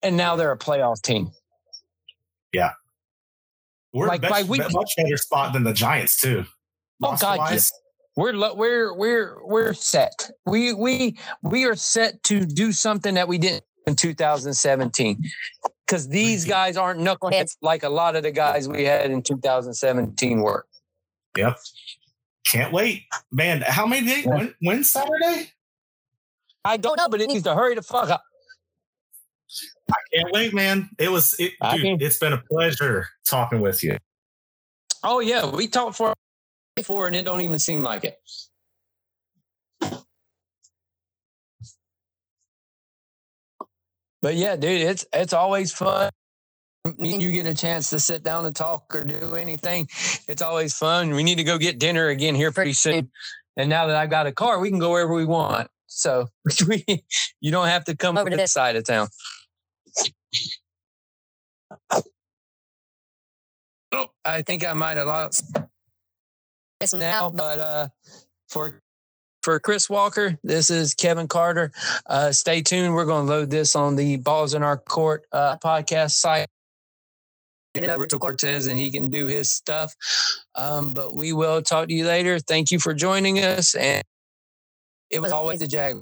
and 0.02 0.18
now 0.18 0.36
they're 0.36 0.52
a 0.52 0.58
playoff 0.58 1.02
team. 1.02 1.32
Yeah, 2.52 2.72
we're 3.94 4.08
like 4.08 4.22
best, 4.22 4.50
we, 4.50 4.58
much 4.58 4.94
better 4.98 5.18
spot 5.18 5.54
than 5.54 5.64
the 5.64 5.74
Giants 5.74 6.20
too. 6.20 6.46
Oh 7.04 7.16
God, 7.20 7.60
we're 8.16 8.56
we're 8.56 8.94
we're 8.94 9.38
we're 9.46 9.74
set. 9.74 10.30
We 10.46 10.74
we 10.74 11.18
we 11.42 11.66
are 11.66 11.76
set 11.76 12.24
to 12.24 12.46
do 12.46 12.72
something 12.72 13.14
that 13.16 13.28
we 13.28 13.38
didn't 13.38 13.64
in 13.88 13.96
2017 13.96 15.24
because 15.86 16.08
these 16.08 16.46
guys 16.46 16.78
aren't 16.78 17.00
knuckleheads 17.00 17.58
like 17.62 17.84
a 17.84 17.90
lot 17.90 18.16
of 18.16 18.24
the 18.24 18.32
guys 18.32 18.68
we 18.68 18.84
had 18.84 19.12
in 19.12 19.22
2017 19.22 20.42
were. 20.42 20.66
Yep. 21.38 21.58
Can't 22.48 22.74
wait, 22.74 23.04
man. 23.32 23.64
How 23.66 23.86
many 23.86 24.06
days? 24.08 24.26
When, 24.26 24.54
when 24.62 24.84
Saturday? 24.84 25.52
I 26.66 26.78
don't 26.78 26.98
know, 26.98 27.08
but 27.08 27.22
it 27.22 27.28
needs 27.28 27.44
to 27.44 27.56
hurry 27.56 27.76
the 27.76 27.82
fuck 27.82 28.10
up. 28.10 28.24
I 29.90 29.96
can't 30.14 30.32
wait, 30.32 30.54
man. 30.54 30.90
It 30.98 31.12
was, 31.12 31.36
it, 31.40 31.54
dude. 31.72 31.82
Can, 31.82 32.02
it's 32.02 32.18
been 32.18 32.34
a 32.34 32.38
pleasure 32.38 33.08
talking 33.26 33.62
with 33.62 33.84
you. 33.84 33.98
Oh 35.04 35.20
yeah, 35.20 35.50
we 35.50 35.68
talked 35.68 35.98
for 35.98 36.14
for 36.84 37.08
and 37.08 37.16
it 37.16 37.26
don't 37.26 37.42
even 37.42 37.60
seem 37.60 37.84
like 37.84 38.06
it. 38.06 38.18
But 44.22 44.36
yeah, 44.36 44.56
dude, 44.56 44.82
it's 44.82 45.06
it's 45.14 45.34
always 45.34 45.74
fun. 45.74 46.12
You 46.98 47.32
get 47.32 47.46
a 47.46 47.54
chance 47.54 47.90
to 47.92 48.00
sit 48.00 48.24
down 48.24 48.46
and 48.46 48.56
talk 48.56 48.96
or 48.96 49.04
do 49.04 49.36
anything. 49.36 49.88
It's 50.28 50.42
always 50.42 50.74
fun. 50.74 51.12
We 51.12 51.24
need 51.24 51.36
to 51.36 51.44
go 51.44 51.58
get 51.58 51.80
dinner 51.80 52.08
again 52.08 52.34
here 52.34 52.52
pretty 52.52 52.74
soon. 52.74 53.12
And 53.56 53.70
now 53.70 53.88
that 53.88 53.96
I've 53.96 54.10
got 54.10 54.26
a 54.26 54.32
car, 54.32 54.60
we 54.60 54.70
can 54.70 54.80
go 54.80 54.92
wherever 54.92 55.14
we 55.14 55.26
want. 55.26 55.68
So 55.88 56.28
we, 56.68 57.04
you 57.40 57.52
don't 57.52 57.68
have 57.68 57.86
to 57.86 57.96
come 57.96 58.18
over 58.18 58.30
to 58.30 58.38
this 58.38 58.54
side 58.54 58.76
of 58.76 58.86
town. 58.86 59.10
Oh, 63.92 64.08
I 64.24 64.42
think 64.42 64.66
I 64.66 64.74
might 64.74 64.98
have 64.98 65.08
lost 65.08 65.58
now, 66.94 67.30
but 67.30 67.60
uh, 67.60 67.88
for 68.50 68.82
for 69.44 69.60
Chris 69.60 69.90
Walker, 69.90 70.38
this 70.44 70.70
is 70.70 70.94
Kevin 70.94 71.28
Carter. 71.28 71.72
Uh, 72.06 72.32
stay 72.32 72.62
tuned. 72.62 72.94
We're 72.94 73.06
going 73.06 73.26
to 73.26 73.32
load 73.32 73.50
this 73.50 73.76
on 73.76 73.96
the 73.96 74.18
Balls 74.18 74.54
in 74.54 74.62
Our 74.64 74.78
Court 74.78 75.26
uh, 75.32 75.58
podcast 75.58 76.12
site. 76.12 76.48
Get 77.74 77.90
over 77.90 78.06
to 78.06 78.20
Cortez 78.20 78.68
and 78.68 78.78
he 78.78 78.92
can 78.92 79.10
do 79.10 79.28
his 79.28 79.52
stuff. 79.52 79.96
Um, 80.56 80.94
but 80.94 81.16
we 81.16 81.32
will 81.32 81.62
talk 81.62 81.88
to 81.88 81.94
you 81.94 82.06
later. 82.06 82.38
Thank 82.40 82.70
you 82.70 82.80
for 82.80 82.94
joining 82.94 83.40
us. 83.40 83.76
And 83.76 84.04
it 85.10 85.22
was 85.22 85.32
always 85.32 85.62
a 85.62 85.68
Jag. 85.68 85.96